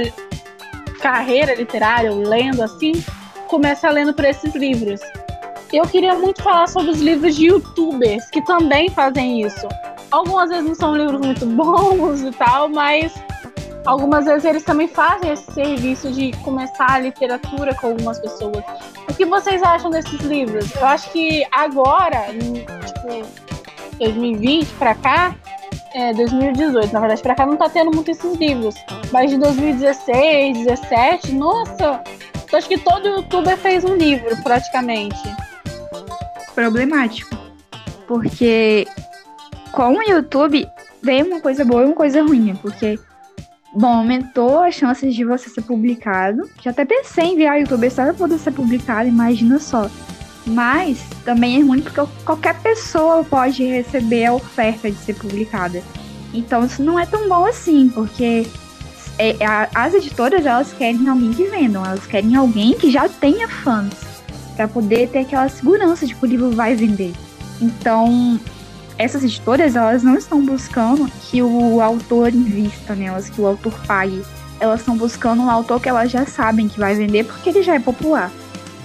carreira 1.01 1.55
literária, 1.55 2.11
lendo 2.11 2.62
assim, 2.62 2.93
começa 3.49 3.91
lendo 3.91 4.14
por 4.14 4.24
esses 4.24 4.55
livros. 4.55 5.01
Eu 5.72 5.85
queria 5.87 6.14
muito 6.14 6.43
falar 6.43 6.68
sobre 6.68 6.91
os 6.91 7.01
livros 7.01 7.37
de 7.37 7.47
youtubers 7.47 8.24
que 8.30 8.41
também 8.43 8.89
fazem 8.91 9.43
isso. 9.43 9.68
Algumas 10.11 10.49
vezes 10.49 10.64
não 10.64 10.74
são 10.74 10.97
livros 10.97 11.20
muito 11.20 11.45
bons 11.47 12.22
e 12.22 12.30
tal, 12.30 12.68
mas 12.68 13.12
algumas 13.85 14.24
vezes 14.24 14.45
eles 14.45 14.64
também 14.64 14.89
fazem 14.89 15.32
esse 15.32 15.51
serviço 15.53 16.11
de 16.11 16.32
começar 16.39 16.91
a 16.91 16.99
literatura 16.99 17.74
com 17.74 17.89
algumas 17.89 18.18
pessoas. 18.18 18.64
O 19.09 19.14
que 19.14 19.24
vocês 19.24 19.62
acham 19.62 19.91
desses 19.91 20.20
livros? 20.20 20.74
Eu 20.74 20.87
acho 20.87 21.11
que 21.11 21.45
agora, 21.53 22.26
tipo, 22.32 23.45
2020 23.99 24.68
para 24.74 24.95
cá, 24.95 25.35
é, 25.95 26.12
2018, 26.14 26.93
na 26.93 27.01
verdade, 27.01 27.22
para 27.22 27.35
cá 27.35 27.47
não 27.47 27.57
tá 27.57 27.68
tendo 27.68 27.95
muito 27.95 28.11
esses 28.11 28.35
livros. 28.37 28.74
Mas 29.12 29.30
de 29.30 29.39
2016, 29.39 30.66
17, 30.66 31.32
nossa, 31.32 32.03
acho 32.53 32.68
que 32.68 32.78
todo 32.78 33.07
youtuber 33.07 33.57
fez 33.57 33.85
um 33.85 33.95
livro, 33.95 34.37
praticamente. 34.43 35.20
Problemático. 36.55 37.37
Porque 38.07 38.87
com 39.72 39.95
o 39.95 40.03
YouTube 40.03 40.68
veio 41.03 41.26
uma 41.26 41.41
coisa 41.41 41.64
boa 41.64 41.82
e 41.82 41.87
uma 41.87 41.95
coisa 41.95 42.22
ruim, 42.22 42.55
porque 42.57 42.99
Bom, 43.74 43.88
aumentou 43.88 44.60
as 44.60 44.76
chances 44.76 45.14
de 45.14 45.24
você 45.24 45.48
ser 45.48 45.62
publicado. 45.62 46.48
Já 46.62 46.70
até 46.70 46.84
pensei 46.84 47.24
em 47.24 47.36
virar 47.36 47.56
youtuber 47.56 47.90
só 47.90 48.04
pra 48.04 48.14
poder 48.14 48.38
ser 48.38 48.52
publicado, 48.52 49.08
imagina 49.08 49.58
só. 49.58 49.90
Mas 50.46 51.02
também 51.24 51.60
é 51.60 51.64
ruim 51.64 51.80
porque 51.80 52.00
qualquer 52.24 52.54
pessoa 52.60 53.24
pode 53.24 53.64
receber 53.64 54.26
a 54.26 54.34
oferta 54.34 54.88
de 54.88 54.96
ser 54.98 55.14
publicada. 55.14 55.82
Então 56.32 56.64
isso 56.64 56.82
não 56.84 56.98
é 56.98 57.04
tão 57.04 57.28
bom 57.28 57.46
assim, 57.46 57.88
porque 57.88 58.46
é, 59.18 59.36
as 59.74 59.94
editoras 59.94 60.46
elas 60.46 60.72
querem 60.72 61.08
alguém 61.08 61.32
que 61.32 61.44
vendam, 61.44 61.84
elas 61.84 62.06
querem 62.06 62.36
alguém 62.36 62.74
que 62.74 62.90
já 62.90 63.08
tenha 63.08 63.48
fãs 63.48 63.92
para 64.54 64.68
poder 64.68 65.08
ter 65.08 65.20
aquela 65.20 65.48
segurança 65.48 66.06
de 66.06 66.14
que 66.14 66.24
o 66.24 66.28
livro 66.28 66.50
vai 66.52 66.76
vender. 66.76 67.12
Então 67.60 68.38
essas 68.99 69.24
editoras, 69.24 69.76
elas 69.76 70.03
não 70.03 70.16
estão 70.16 70.45
buscando 70.45 71.11
que 71.22 71.42
o 71.42 71.80
autor 71.80 72.32
invista 72.32 72.95
nelas, 72.95 73.28
que 73.28 73.40
o 73.40 73.47
autor 73.47 73.74
pague. 73.86 74.22
Elas 74.61 74.80
estão 74.80 74.97
buscando 74.97 75.42
um 75.42 75.51
autor 75.51 75.80
que 75.80 75.88
elas 75.88 76.11
já 76.11 76.24
sabem 76.24 76.68
que 76.68 76.78
vai 76.78 76.95
vender 76.95 77.24
porque 77.24 77.49
ele 77.49 77.62
já 77.62 77.74
é 77.74 77.80
popular. 77.80 78.30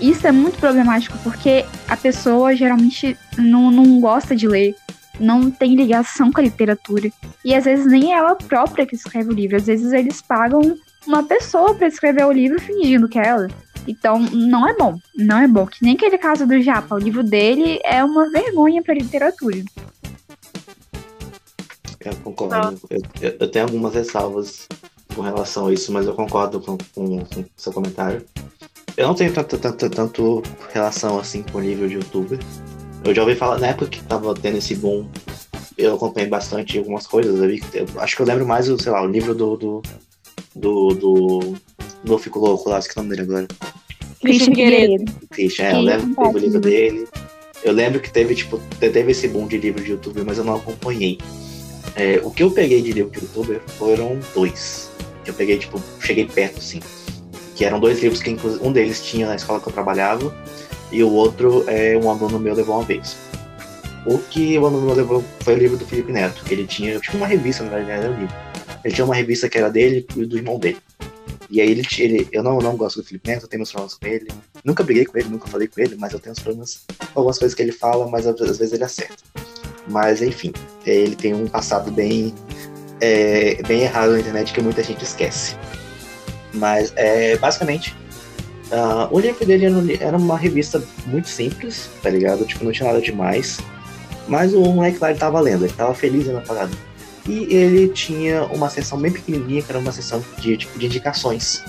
Isso 0.02 0.26
é 0.26 0.32
muito 0.32 0.58
problemático 0.58 1.18
porque 1.24 1.66
a 1.88 1.96
pessoa 1.96 2.56
geralmente 2.56 3.18
não, 3.38 3.70
não 3.70 4.00
gosta 4.00 4.36
de 4.36 4.48
ler, 4.48 4.76
não 5.20 5.52
tem 5.52 5.76
ligação 5.76 6.32
com 6.32 6.40
a 6.40 6.44
literatura. 6.44 7.10
E 7.44 7.54
às 7.54 7.66
vezes 7.66 7.86
nem 7.86 8.14
é 8.14 8.18
ela 8.18 8.36
própria 8.36 8.86
que 8.86 8.96
escreve 8.96 9.30
o 9.30 9.34
livro, 9.34 9.58
às 9.58 9.68
vezes 9.68 9.92
eles 9.92 10.22
pagam 10.22 10.78
uma 11.06 11.24
pessoa 11.24 11.76
para 11.76 11.88
escrever 11.88 12.26
o 12.26 12.32
livro 12.32 12.60
fingindo 12.60 13.08
que 13.08 13.20
é 13.20 13.28
ela. 13.28 13.48
Então, 13.88 14.20
não 14.20 14.68
é 14.68 14.76
bom. 14.76 15.00
Não 15.16 15.40
é 15.40 15.48
bom. 15.48 15.66
Que 15.66 15.84
nem 15.84 15.96
aquele 15.96 16.18
caso 16.18 16.46
do 16.46 16.62
Japa. 16.62 16.94
O 16.94 17.00
livro 17.00 17.24
dele 17.24 17.80
é 17.84 18.04
uma 18.04 18.30
vergonha 18.30 18.84
para 18.84 18.94
a 18.94 18.98
literatura. 18.98 19.58
Eu 22.00 22.16
concordo. 22.24 22.80
Eu, 22.90 23.36
eu, 23.40 23.52
tenho 23.52 23.66
algumas 23.66 23.94
ressalvas 23.94 24.68
com 25.14 25.22
relação 25.22 25.68
a 25.68 25.74
isso, 25.74 25.92
mas 25.92 26.06
eu 26.06 26.14
concordo 26.14 26.62
com, 26.62 26.78
com, 26.96 27.26
com 27.26 27.46
seu 27.58 27.74
comentário. 27.74 28.26
Eu 28.96 29.08
não 29.08 29.16
tenho 29.16 29.34
tanto, 29.34 29.58
tanto, 29.58 29.90
tanto 29.90 30.44
relação 30.74 31.20
assim 31.20 31.44
com 31.44 31.58
o 31.58 31.62
livro 31.62 31.88
de 31.88 31.96
youtuber. 31.96 32.40
Eu 33.04 33.14
já 33.14 33.22
ouvi 33.22 33.36
falar, 33.36 33.60
na 33.60 33.68
época 33.68 33.88
que 33.88 34.04
tava 34.04 34.34
tendo 34.34 34.58
esse 34.58 34.76
boom, 34.76 35.08
eu 35.78 35.96
acompanhei 35.96 36.30
bastante 36.30 36.78
algumas 36.78 37.08
coisas. 37.08 37.40
Eu, 37.42 37.48
vi, 37.48 37.64
eu 37.74 37.86
acho 37.98 38.16
que 38.16 38.22
eu 38.22 38.26
lembro 38.26 38.46
mais, 38.46 38.66
sei 38.66 38.92
lá, 38.92 39.02
o 39.02 39.08
livro 39.08 39.34
do. 39.34 39.58
do. 39.58 39.82
do. 40.56 40.90
do, 40.90 41.56
do 42.04 42.18
Fico 42.18 42.40
Louco 42.40 42.70
lá, 42.70 42.82
que 42.82 42.88
é 42.90 42.92
o 43.02 43.04
nome 43.04 43.16
dele 43.16 43.30
agora. 43.30 43.48
Christian 44.22 44.46
Figueiredo. 44.46 45.12
Christian, 45.30 45.66
é, 45.66 45.74
eu 45.76 45.82
lembro 45.82 46.30
o 46.30 46.38
livro 46.38 46.60
dele. 46.60 47.08
Eu 47.64 47.74
lembro 47.74 48.00
que 48.00 48.12
teve, 48.12 48.36
tipo, 48.36 48.60
teve 48.80 49.12
esse 49.12 49.28
boom 49.28 49.48
de 49.48 49.58
livro 49.58 49.84
de 49.84 49.92
youtuber, 49.92 50.26
mas 50.26 50.38
eu 50.38 50.44
não 50.44 50.56
acompanhei. 50.56 51.18
É, 51.96 52.20
o 52.24 52.32
que 52.32 52.44
eu 52.44 52.52
peguei 52.52 52.82
de 52.82 52.98
youtuber 52.98 53.62
foram 53.78 54.20
dois. 54.34 54.90
Eu 55.26 55.34
peguei, 55.34 55.58
tipo, 55.58 55.82
cheguei 56.00 56.26
perto, 56.26 56.60
assim. 56.60 56.80
Que 57.56 57.66
eram 57.66 57.80
dois 57.80 58.02
livros 58.02 58.22
que, 58.22 58.36
um 58.62 58.72
deles 58.72 59.04
tinha 59.04 59.28
na 59.28 59.36
escola 59.36 59.60
que 59.60 59.68
eu 59.68 59.74
trabalhava, 59.74 60.34
e 60.92 61.04
o 61.04 61.12
outro 61.12 61.66
é 61.68 61.98
um 61.98 62.10
aluno 62.10 62.40
meu 62.40 62.54
levou 62.54 62.76
uma 62.76 62.86
vez. 62.86 63.18
O 64.06 64.18
que 64.18 64.58
o 64.58 64.66
aluno 64.66 64.86
meu 64.86 64.96
levou 64.96 65.24
foi 65.42 65.56
o 65.56 65.58
livro 65.58 65.78
do 65.78 65.86
Felipe 65.86 66.12
Neto. 66.12 66.44
Ele 66.50 66.66
tinha, 66.66 67.00
tipo, 67.00 67.18
uma 67.18 67.28
revista, 67.28 67.64
na 67.64 67.70
verdade, 67.70 68.06
era 68.06 68.12
um 68.12 68.20
livro. 68.20 68.36
Ele 68.84 68.94
tinha 68.94 69.06
uma 69.06 69.16
revista 69.16 69.50
que 69.50 69.58
era 69.58 69.70
dele 69.70 70.06
e 70.16 70.26
do 70.26 70.38
irmão 70.38 70.58
dele. 70.58 70.78
E 71.50 71.60
aí 71.60 71.72
ele, 71.72 71.86
ele 71.98 72.28
eu 72.32 72.44
não, 72.44 72.60
não 72.60 72.78
gosto 72.78 73.02
do 73.02 73.06
Felipe 73.06 73.28
Neto, 73.28 73.44
eu 73.44 73.50
tenho 73.50 73.60
meus 73.60 73.72
problemas 73.72 73.96
com 73.96 74.06
ele. 74.06 74.28
Nunca 74.64 74.84
briguei 74.84 75.06
com 75.06 75.18
ele, 75.18 75.30
nunca 75.30 75.48
falei 75.48 75.68
com 75.68 75.82
ele, 75.82 75.96
mas 75.96 76.14
eu 76.14 76.20
tenho 76.20 76.34
os 76.34 76.40
problemas 76.40 76.86
com 77.12 77.20
algumas 77.20 77.40
coisas 77.40 77.56
que 77.56 77.62
ele 77.62 77.72
fala, 77.72 78.08
mas 78.08 78.28
às 78.28 78.58
vezes 78.58 78.72
ele 78.72 78.84
acerta. 78.84 79.18
Mas 79.90 80.22
enfim, 80.22 80.54
ele 80.86 81.16
tem 81.16 81.34
um 81.34 81.48
passado 81.48 81.92
bem, 81.92 82.34
é, 83.02 83.62
bem 83.68 83.82
errado 83.82 84.12
na 84.12 84.20
internet 84.20 84.54
que 84.54 84.62
muita 84.62 84.84
gente 84.84 85.04
esquece. 85.04 85.56
Mas 86.54 86.94
é, 86.96 87.38
basicamente, 87.38 87.96
uh, 88.72 89.08
o 89.12 89.20
livro 89.20 89.46
dele 89.46 89.98
era 90.00 90.18
uma 90.18 90.38
revista 90.38 90.82
muito 91.06 91.28
simples, 91.28 91.90
tá 92.02 92.10
ligado? 92.10 92.46
Tipo, 92.46 92.64
não 92.66 92.72
tinha 92.72 92.88
nada 92.88 93.02
demais. 93.02 93.60
Mas 94.28 94.54
o 94.54 94.62
moleque 94.62 95.00
lá 95.02 95.10
ele 95.10 95.20
tava 95.20 95.40
lendo, 95.40 95.66
ele 95.66 95.74
tava 95.74 95.94
feliz 95.94 96.28
na 96.28 96.42
parada. 96.42 96.72
E 97.28 97.54
ele 97.54 97.90
tinha 97.90 98.44
uma 98.46 98.70
sessão 98.70 99.00
bem 99.00 99.12
pequenininha, 99.12 99.62
que 99.62 99.72
era 99.72 99.80
uma 99.80 99.92
sessão 99.92 100.24
de, 100.38 100.58
tipo, 100.58 100.78
de 100.78 100.86
indicações, 100.86 101.64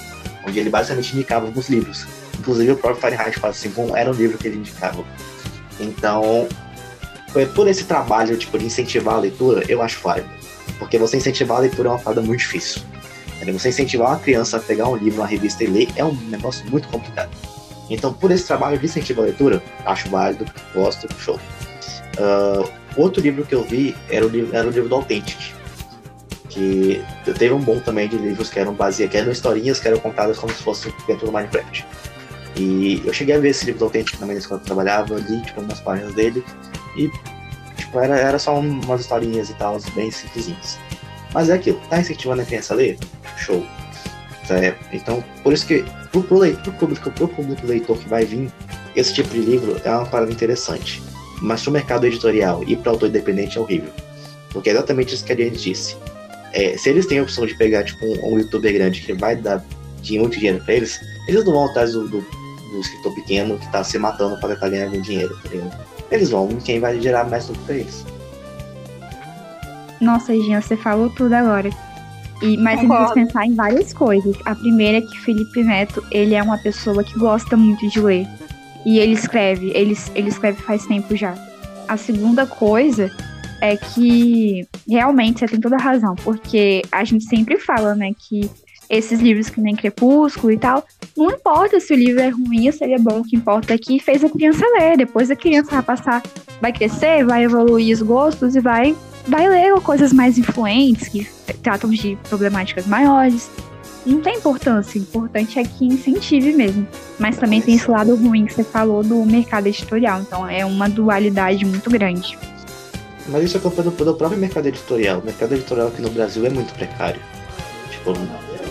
onde 0.47 0.59
ele 0.59 0.71
basicamente 0.71 1.15
indicava 1.15 1.47
alguns 1.47 1.69
livros. 1.69 2.07
Inclusive 2.39 2.73
o 2.73 2.77
próprio 2.77 3.01
Fahrenheit 3.01 3.39
451 3.39 3.97
era 3.97 4.11
um 4.11 4.15
livro 4.15 4.39
que 4.39 4.47
ele 4.47 4.59
indicava. 4.59 5.05
Então, 5.79 6.49
por 7.55 7.69
esse 7.69 7.85
trabalho 7.85 8.37
tipo, 8.37 8.59
de 8.59 8.67
incentivar 8.67 9.15
a 9.15 9.21
leitura, 9.21 9.65
eu 9.69 9.83
acho 9.83 10.01
válido. 10.01 10.29
Porque 10.79 10.99
você 10.99 11.17
incentivar 11.17 11.59
a 11.59 11.61
leitura 11.61 11.89
é 11.89 11.93
uma 11.93 11.99
parada 11.99 12.23
muito 12.23 12.41
difícil. 12.41 12.83
Você 13.53 13.71
incentivar 13.71 14.09
uma 14.09 14.19
criança 14.19 14.59
a 14.59 14.61
pegar 14.61 14.89
um 14.89 14.97
livro, 14.97 15.21
uma 15.21 15.27
revista 15.27 15.65
e 15.65 15.67
ler 15.67 15.89
é 15.97 16.05
um 16.05 16.15
negócio 16.29 16.69
muito 16.71 16.89
complicado. 16.89 17.31
Então, 17.89 18.13
por 18.13 18.31
esse 18.31 18.47
trabalho 18.47 18.79
de 18.79 18.87
incentivo 18.87 19.23
à 19.23 19.25
leitura, 19.25 19.63
acho 19.85 20.09
válido, 20.09 20.47
gosto, 20.75 21.09
show. 21.19 21.41
Uh, 22.19 22.71
outro 22.97 23.23
livro 23.23 23.45
que 23.45 23.55
eu 23.55 23.65
vi 23.65 23.97
era 24.09 24.25
o 24.25 24.29
livro, 24.29 24.55
era 24.55 24.69
o 24.69 24.71
livro 24.71 24.89
do 24.89 24.95
Authentic, 24.95 25.55
que 26.49 27.03
teve 27.25 27.53
um 27.53 27.61
bom 27.61 27.81
também 27.81 28.09
de 28.09 28.17
livros 28.17 28.51
que 28.51 28.59
eram 28.59 28.75
baseados, 28.75 29.13
que 29.13 29.19
eram 29.19 29.33
historinhas 29.33 29.81
que 29.81 29.89
eram 29.89 29.99
contadas 29.99 30.39
como 30.39 30.53
se 30.53 30.63
fossem 30.63 30.93
dentro 31.07 31.27
do 31.27 31.33
Minecraft. 31.33 31.87
E 32.57 33.03
eu 33.05 33.13
cheguei 33.13 33.35
a 33.35 33.39
ver 33.39 33.49
esse 33.51 33.65
livro 33.65 33.81
do 33.81 33.85
Authentic 33.87 34.19
também 34.19 34.35
na 34.35 34.41
escola 34.41 34.61
que 34.61 34.65
eu 34.65 34.75
trabalhava, 34.75 35.15
li 35.17 35.43
tipo, 35.43 35.61
umas 35.61 35.81
páginas 35.81 36.15
dele, 36.15 36.45
e 36.97 37.11
tipo, 37.77 37.99
era, 37.99 38.19
era 38.19 38.39
só 38.39 38.59
umas 38.59 39.01
historinhas 39.01 39.51
e 39.51 39.55
tal, 39.55 39.79
bem 39.95 40.11
simplesinhas. 40.11 40.79
Mas 41.33 41.49
é 41.49 41.55
aquilo, 41.55 41.81
tá 41.89 42.01
incentivando 42.01 42.43
a 42.43 42.45
criança 42.45 42.75
a 42.75 42.77
ler? 42.77 42.99
Show. 43.37 43.65
época. 44.49 44.91
Então, 44.93 45.25
por 45.43 45.53
isso 45.53 45.67
que 45.67 45.85
pro, 46.11 46.23
pro, 46.23 46.39
leitor, 46.39 46.63
pro, 46.63 46.73
público, 46.73 47.11
pro 47.13 47.29
público 47.29 47.67
leitor 47.67 47.99
que 47.99 48.09
vai 48.09 48.25
vir, 48.25 48.51
esse 48.97 49.15
tipo 49.15 49.29
de 49.31 49.41
livro 49.41 49.81
é 49.85 49.91
uma 49.91 50.07
parada 50.07 50.33
interessante. 50.33 51.03
Mas 51.41 51.63
pro 51.63 51.73
mercado 51.73 52.07
editorial 52.07 52.63
e 52.67 52.77
para 52.77 52.91
autor 52.91 53.09
independente 53.09 53.57
é 53.57 53.61
horrível. 53.61 53.93
Porque 54.53 54.69
é 54.69 54.73
exatamente 54.73 55.15
isso 55.15 55.25
que 55.25 55.33
a 55.33 55.37
gente 55.37 55.59
disse. 55.59 55.97
É, 56.53 56.77
se 56.77 56.91
eles 56.91 57.07
têm 57.07 57.21
a 57.21 57.23
opção 57.23 57.47
de 57.47 57.55
pegar 57.55 57.85
tipo, 57.85 58.05
um, 58.05 58.35
um 58.35 58.39
youtuber 58.39 58.73
grande 58.73 59.01
que 59.01 59.13
vai 59.13 59.37
dar 59.37 59.65
muito 60.11 60.37
dinheiro 60.37 60.63
para 60.65 60.75
eles, 60.75 61.01
eles 61.29 61.45
não 61.45 61.53
vão 61.53 61.67
atrás 61.67 61.93
do, 61.93 62.09
do, 62.09 62.21
do 62.21 62.81
escritor 62.81 63.15
pequeno 63.15 63.59
que 63.59 63.71
tá 63.71 63.85
se 63.85 63.99
matando 63.99 64.39
para 64.41 64.55
tentar 64.55 64.69
ganhar 64.69 64.87
algum 64.87 65.01
dinheiro, 65.01 65.39
tá 65.43 65.51
Eles 66.11 66.31
vão 66.31 66.49
quem 66.65 66.81
vai 66.81 67.01
gerar 67.01 67.29
mais 67.29 67.49
lucro 67.49 67.63
pra 67.65 67.77
eles. 67.77 68.05
Nossa, 70.01 70.35
Jean, 70.35 70.61
você 70.61 70.77
falou 70.77 71.11
tudo 71.11 71.35
agora. 71.35 71.71
E, 72.43 72.57
mas 72.57 72.81
Concordo. 72.81 73.13
tem 73.13 73.27
que 73.27 73.33
pensar 73.33 73.47
em 73.47 73.55
várias 73.55 73.93
coisas. 73.93 74.37
A 74.47 74.55
primeira 74.55 74.99
é 74.99 75.01
que 75.03 75.19
Felipe 75.21 75.63
Neto, 75.63 76.03
ele 76.11 76.35
é 76.35 76.43
uma 76.43 76.57
pessoa 76.59 77.05
que 77.05 77.19
gosta 77.19 77.57
muito 77.57 77.87
de 77.89 78.01
ler. 78.01 78.27
E 78.85 78.99
ele 78.99 79.13
escreve, 79.13 79.71
ele, 79.75 79.97
ele 80.15 80.29
escreve 80.29 80.63
faz 80.63 80.87
tempo 80.87 81.15
já. 81.15 81.35
A 81.87 81.97
segunda 81.99 82.47
coisa 82.47 83.11
é 83.61 83.77
que 83.77 84.67
realmente 84.89 85.41
você 85.41 85.49
tem 85.49 85.61
toda 85.61 85.77
a 85.77 85.83
razão, 85.83 86.15
porque 86.17 86.83
a 86.91 87.05
gente 87.05 87.25
sempre 87.25 87.59
fala, 87.59 87.95
né, 87.95 88.13
que 88.19 88.51
esses 88.91 89.21
livros 89.21 89.49
que 89.49 89.61
nem 89.61 89.77
Crepúsculo 89.77 90.53
e 90.53 90.59
tal, 90.59 90.85
não 91.17 91.31
importa 91.31 91.79
se 91.79 91.95
o 91.95 91.97
livro 91.97 92.21
é 92.21 92.29
ruim 92.29 92.67
ou 92.67 92.73
se 92.73 92.83
ele 92.83 92.95
é 92.95 92.99
bom, 92.99 93.21
o 93.21 93.25
que 93.25 93.37
importa 93.37 93.73
é 93.73 93.79
que 93.79 94.01
fez 94.01 94.25
a 94.25 94.29
criança 94.29 94.67
ler. 94.77 94.97
Depois 94.97 95.31
a 95.31 95.37
criança 95.37 95.71
vai 95.71 95.83
passar, 95.83 96.23
vai 96.61 96.73
crescer, 96.73 97.25
vai 97.25 97.45
evoluir 97.45 97.95
os 97.95 98.03
gostos 98.03 98.57
e 98.57 98.61
vai 98.61 98.97
vai 99.29 99.49
ler 99.49 99.73
coisas 99.83 100.13
mais 100.13 100.39
influentes, 100.39 101.09
que 101.09 101.27
tratam 101.63 101.91
de 101.91 102.19
problemáticas 102.29 102.87
maiores. 102.87 103.49
Não 104.05 104.21
tem 104.21 104.39
importância, 104.39 104.99
o 104.99 105.03
importante 105.03 105.59
é 105.59 105.63
que 105.63 105.85
incentive 105.85 106.53
mesmo. 106.53 106.89
Mas 107.19 107.37
também 107.37 107.61
tem 107.61 107.75
esse 107.75 107.89
lado 107.89 108.17
ruim 108.17 108.47
que 108.47 108.55
você 108.55 108.65
falou 108.65 109.05
do 109.05 109.25
mercado 109.25 109.67
editorial, 109.67 110.21
então 110.21 110.49
é 110.49 110.65
uma 110.65 110.89
dualidade 110.89 111.65
muito 111.65 111.91
grande. 111.91 112.37
Mas 113.29 113.45
isso 113.45 113.59
é 113.59 113.61
culpa 113.61 113.83
do, 113.83 113.91
do 113.91 114.15
próprio 114.15 114.41
mercado 114.41 114.67
editorial. 114.67 115.21
O 115.21 115.25
mercado 115.25 115.55
editorial 115.55 115.89
aqui 115.89 116.01
no 116.01 116.11
Brasil 116.11 116.45
é 116.47 116.51
muito 116.51 116.73
precário. 116.73 117.21
Tipo, 117.91 118.15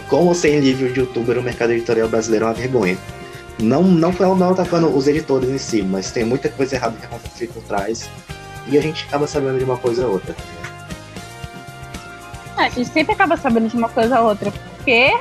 com 0.10 0.28
ou 0.28 0.34
sem 0.34 0.60
livro 0.60 0.92
de 0.92 1.00
youtuber, 1.00 1.38
o 1.38 1.44
mercado 1.44 1.72
editorial 1.72 2.10
brasileiro 2.10 2.46
é 2.46 2.48
uma 2.48 2.54
vergonha. 2.54 2.98
Não, 3.60 3.84
não, 3.84 4.12
não, 4.12 4.36
não 4.36 4.52
atacando 4.52 4.88
os 4.88 5.08
editores 5.08 5.50
em 5.50 5.58
si, 5.58 5.82
mas 5.82 6.12
tem 6.12 6.24
muita 6.24 6.50
coisa 6.50 6.76
errada 6.76 6.96
que 6.98 7.06
acontece 7.06 7.48
por 7.48 7.62
trás 7.64 8.10
e 8.68 8.78
a 8.78 8.82
gente 8.82 9.06
acaba 9.06 9.28
sabendo 9.28 9.60
de 9.60 9.64
uma 9.64 9.78
coisa 9.78 10.08
ou 10.08 10.14
outra. 10.14 10.36
É, 12.58 12.64
a 12.64 12.70
gente 12.70 12.90
sempre 12.90 13.14
acaba 13.14 13.38
sabendo 13.38 13.68
de 13.68 13.78
uma 13.78 13.90
coisa 13.90 14.20
ou 14.20 14.30
outra, 14.30 14.52
porque 14.52 15.18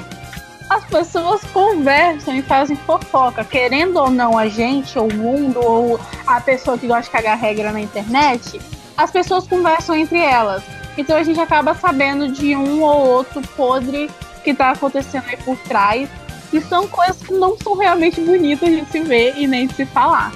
as 0.70 0.84
pessoas 0.84 1.42
conversam 1.52 2.36
e 2.36 2.42
fazem 2.42 2.76
fofoca, 2.76 3.44
querendo 3.44 3.96
ou 3.98 4.10
não 4.10 4.38
a 4.38 4.48
gente, 4.48 4.98
ou 4.98 5.08
o 5.08 5.14
mundo, 5.14 5.60
ou 5.60 6.00
a 6.26 6.40
pessoa 6.40 6.78
que 6.78 6.86
gosta 6.86 7.04
de 7.04 7.10
cagar 7.10 7.38
regra 7.38 7.72
na 7.72 7.80
internet, 7.80 8.60
as 8.96 9.10
pessoas 9.10 9.46
conversam 9.46 9.96
entre 9.96 10.18
elas. 10.18 10.62
Então 10.96 11.16
a 11.16 11.22
gente 11.22 11.40
acaba 11.40 11.74
sabendo 11.74 12.30
de 12.32 12.56
um 12.56 12.82
ou 12.82 13.06
outro 13.06 13.40
podre 13.56 14.10
que 14.42 14.54
tá 14.54 14.70
acontecendo 14.70 15.24
aí 15.26 15.36
por 15.38 15.56
trás. 15.58 16.08
E 16.52 16.60
são 16.62 16.88
coisas 16.88 17.22
que 17.22 17.32
não 17.34 17.58
são 17.58 17.76
realmente 17.76 18.20
bonitas 18.20 18.70
de 18.70 18.84
se 18.90 19.00
ver 19.00 19.36
e 19.36 19.46
nem 19.46 19.66
de 19.66 19.74
se 19.74 19.84
falar. 19.84 20.32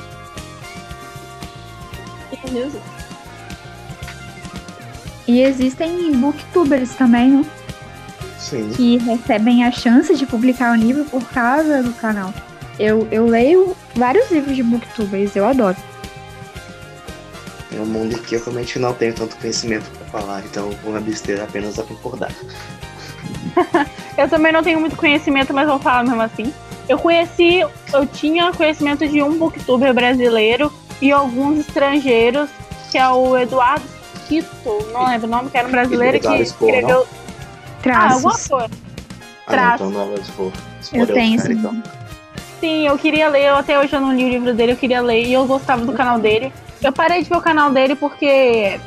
E 5.27 5.41
existem 5.41 6.13
booktubers 6.13 6.95
também, 6.95 7.31
né? 7.31 7.45
Sim. 8.39 8.71
Que 8.71 8.99
recebem 8.99 9.65
a 9.65 9.71
chance 9.71 10.15
de 10.15 10.27
publicar 10.27 10.73
um 10.73 10.77
livro 10.77 11.05
por 11.05 11.23
causa 11.31 11.83
do 11.83 11.93
canal. 11.95 12.35
Eu, 12.79 13.07
eu 13.11 13.27
leio 13.27 13.77
vários 13.95 14.31
livros 14.31 14.57
de 14.57 14.63
booktubers, 14.63 15.37
eu 15.37 15.47
adoro. 15.47 15.77
É 17.75 17.81
um 17.81 17.87
mundo 17.87 18.19
que 18.19 18.35
eu 18.35 18.41
realmente 18.41 18.79
não 18.79 18.93
tenho 18.93 19.15
tanto 19.15 19.37
conhecimento 19.37 19.89
para 19.91 20.21
falar, 20.21 20.45
então 20.45 20.71
vou 20.83 20.93
me 20.93 20.99
abster 20.99 21.41
apenas 21.41 21.79
a 21.79 21.85
concordar. 21.85 22.33
eu 24.17 24.29
também 24.29 24.53
não 24.53 24.63
tenho 24.63 24.81
muito 24.81 24.97
conhecimento, 24.97 25.53
mas 25.53 25.69
vou 25.69 25.79
falar 25.79 26.03
mesmo 26.05 26.23
assim. 26.23 26.53
Eu 26.89 26.99
conheci, 26.99 27.61
eu 27.93 28.07
tinha 28.07 28.53
conhecimento 28.53 29.07
de 29.07 29.23
um 29.23 29.39
booktuber 29.39 29.95
brasileiro 29.95 30.73
e 31.01 31.13
alguns 31.13 31.61
estrangeiros, 31.61 32.51
que 32.91 32.99
é 32.99 33.09
o 33.09 33.37
Eduardo 33.39 33.85
Quito, 34.29 34.79
não 34.93 35.07
lembro 35.07 35.27
o 35.27 35.31
nome, 35.31 35.51
que 35.51 35.59
era 35.59 35.69
um 35.69 35.71
brasileiro 35.71 36.21
que 36.21 36.43
escreveu. 36.43 37.07
Traços. 37.83 38.11
Ah, 38.11 38.15
alguma 38.15 38.33
coisa. 38.33 38.83
Ah, 39.47 39.73
então 39.75 39.91
não, 39.91 40.11
mas 40.11 40.29
for, 40.31 40.53
eu 40.93 41.07
tenho 41.07 41.37
cara, 41.37 41.53
então. 41.53 41.83
Sim, 42.61 42.87
eu 42.87 42.97
queria 42.97 43.29
ler, 43.29 43.47
eu 43.47 43.57
até 43.57 43.79
hoje 43.79 43.93
eu 43.93 44.01
não 44.01 44.15
li 44.15 44.25
o 44.25 44.29
livro 44.29 44.55
dele, 44.55 44.73
eu 44.73 44.77
queria 44.77 45.01
ler 45.01 45.25
e 45.25 45.33
eu 45.33 45.45
gostava 45.47 45.85
do 45.85 45.93
canal 45.93 46.19
dele. 46.19 46.53
Eu 46.81 46.93
parei 46.93 47.23
de 47.23 47.29
ver 47.29 47.37
o 47.37 47.41
canal 47.41 47.71
dele 47.71 47.95
porque. 47.97 48.79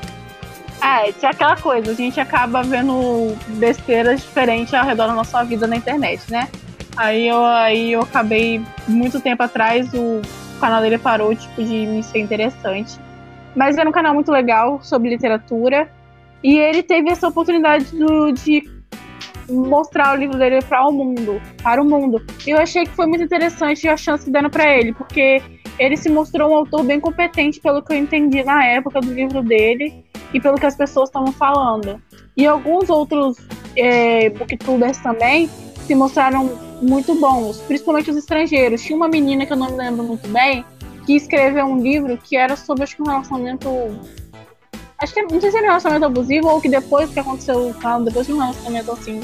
É, 0.85 1.11
tinha 1.13 1.31
aquela 1.31 1.57
coisa, 1.57 1.89
a 1.89 1.95
gente 1.95 2.19
acaba 2.19 2.61
vendo 2.61 3.35
besteiras 3.57 4.21
diferentes 4.21 4.71
ao 4.71 4.85
redor 4.85 5.07
da 5.07 5.13
nossa 5.13 5.43
vida 5.43 5.65
na 5.65 5.77
internet, 5.77 6.31
né? 6.31 6.47
Aí 6.95 7.27
eu, 7.27 7.43
aí 7.43 7.91
eu 7.93 8.01
acabei, 8.01 8.61
muito 8.87 9.19
tempo 9.19 9.41
atrás, 9.41 9.91
o 9.95 10.21
canal 10.61 10.83
dele 10.83 10.99
parou, 10.99 11.35
tipo, 11.35 11.63
de 11.63 11.87
me 11.87 12.03
ser 12.03 12.19
interessante. 12.19 12.99
Mas 13.55 13.79
era 13.79 13.89
um 13.89 13.91
canal 13.91 14.13
muito 14.13 14.31
legal 14.31 14.79
sobre 14.83 15.09
literatura. 15.09 15.91
E 16.43 16.55
ele 16.55 16.83
teve 16.83 17.09
essa 17.09 17.27
oportunidade 17.27 17.85
do, 17.97 18.31
de 18.31 18.63
mostrar 19.49 20.13
o 20.13 20.19
livro 20.19 20.37
dele 20.37 20.61
para 20.61 20.87
o 20.87 20.91
mundo, 20.91 21.41
para 21.63 21.81
o 21.81 21.85
mundo. 21.85 22.23
E 22.45 22.51
eu 22.51 22.59
achei 22.59 22.85
que 22.85 22.91
foi 22.91 23.07
muito 23.07 23.23
interessante 23.23 23.87
a 23.87 23.97
chance 23.97 24.29
dando 24.29 24.51
para 24.51 24.71
ele, 24.77 24.93
porque 24.93 25.41
ele 25.79 25.97
se 25.97 26.09
mostrou 26.09 26.51
um 26.51 26.55
autor 26.55 26.83
bem 26.83 26.99
competente, 26.99 27.59
pelo 27.59 27.81
que 27.81 27.91
eu 27.91 27.97
entendi 27.97 28.43
na 28.43 28.63
época 28.63 29.01
do 29.01 29.11
livro 29.11 29.41
dele 29.41 30.04
e 30.35 30.39
pelo 30.41 30.57
que 30.57 30.65
as 30.65 30.75
pessoas 30.75 31.07
estavam 31.07 31.31
falando. 31.31 31.97
E 32.35 32.45
alguns 32.45 32.89
outros 32.89 33.37
é, 33.73 34.29
booktubers 34.31 34.97
também 34.97 35.49
se 35.87 35.95
mostraram 35.95 36.59
muito 36.81 37.15
bons, 37.15 37.61
principalmente 37.61 38.11
os 38.11 38.17
estrangeiros. 38.17 38.81
Tinha 38.81 38.97
uma 38.97 39.07
menina 39.07 39.45
que 39.45 39.53
eu 39.53 39.57
não 39.57 39.67
me 39.71 39.77
lembro 39.77 40.03
muito 40.03 40.27
bem, 40.27 40.65
que 41.05 41.15
escreveu 41.15 41.65
um 41.65 41.81
livro 41.81 42.17
que 42.21 42.35
era 42.35 42.57
sobre 42.57 42.83
acho 42.83 42.97
que 42.97 43.01
um 43.01 43.05
relacionamento. 43.05 43.69
Acho 44.97 45.13
que 45.13 45.21
não 45.21 45.39
sei 45.39 45.51
se 45.51 45.55
era 45.55 45.67
um 45.67 45.69
relacionamento 45.69 46.05
abusivo 46.05 46.49
ou 46.49 46.59
que 46.59 46.67
depois 46.67 47.09
que 47.09 47.19
aconteceu, 47.19 47.73
depois 48.03 48.27
de 48.27 48.33
um 48.33 48.39
relacionamento 48.39 48.91
assim. 48.91 49.21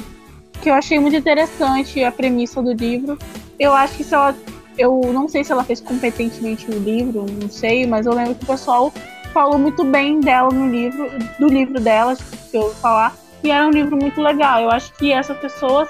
Que 0.61 0.69
eu 0.69 0.73
achei 0.73 0.97
muito 0.97 1.17
interessante 1.17 2.01
a 2.05 2.11
premissa 2.11 2.61
do 2.61 2.71
livro. 2.71 3.19
Eu 3.59 3.73
acho 3.73 3.97
que 3.97 4.03
se 4.05 4.13
ela. 4.13 4.33
Eu 4.77 5.01
não 5.11 5.27
sei 5.27 5.43
se 5.43 5.51
ela 5.51 5.65
fez 5.65 5.81
competentemente 5.81 6.71
o 6.71 6.79
livro, 6.79 7.25
não 7.41 7.49
sei, 7.49 7.85
mas 7.85 8.05
eu 8.05 8.13
lembro 8.13 8.35
que 8.35 8.45
o 8.45 8.47
pessoal 8.47 8.93
falou 9.31 9.57
muito 9.57 9.83
bem 9.83 10.19
dela 10.19 10.49
no 10.49 10.69
livro, 10.69 11.09
do 11.39 11.47
livro 11.47 11.79
dela, 11.79 12.15
que 12.15 12.57
eu 12.57 12.69
falar. 12.75 13.15
E 13.43 13.49
era 13.49 13.65
um 13.65 13.71
livro 13.71 13.97
muito 13.97 14.21
legal. 14.21 14.61
Eu 14.61 14.71
acho 14.71 14.93
que 14.93 15.11
essas 15.11 15.37
pessoas 15.37 15.89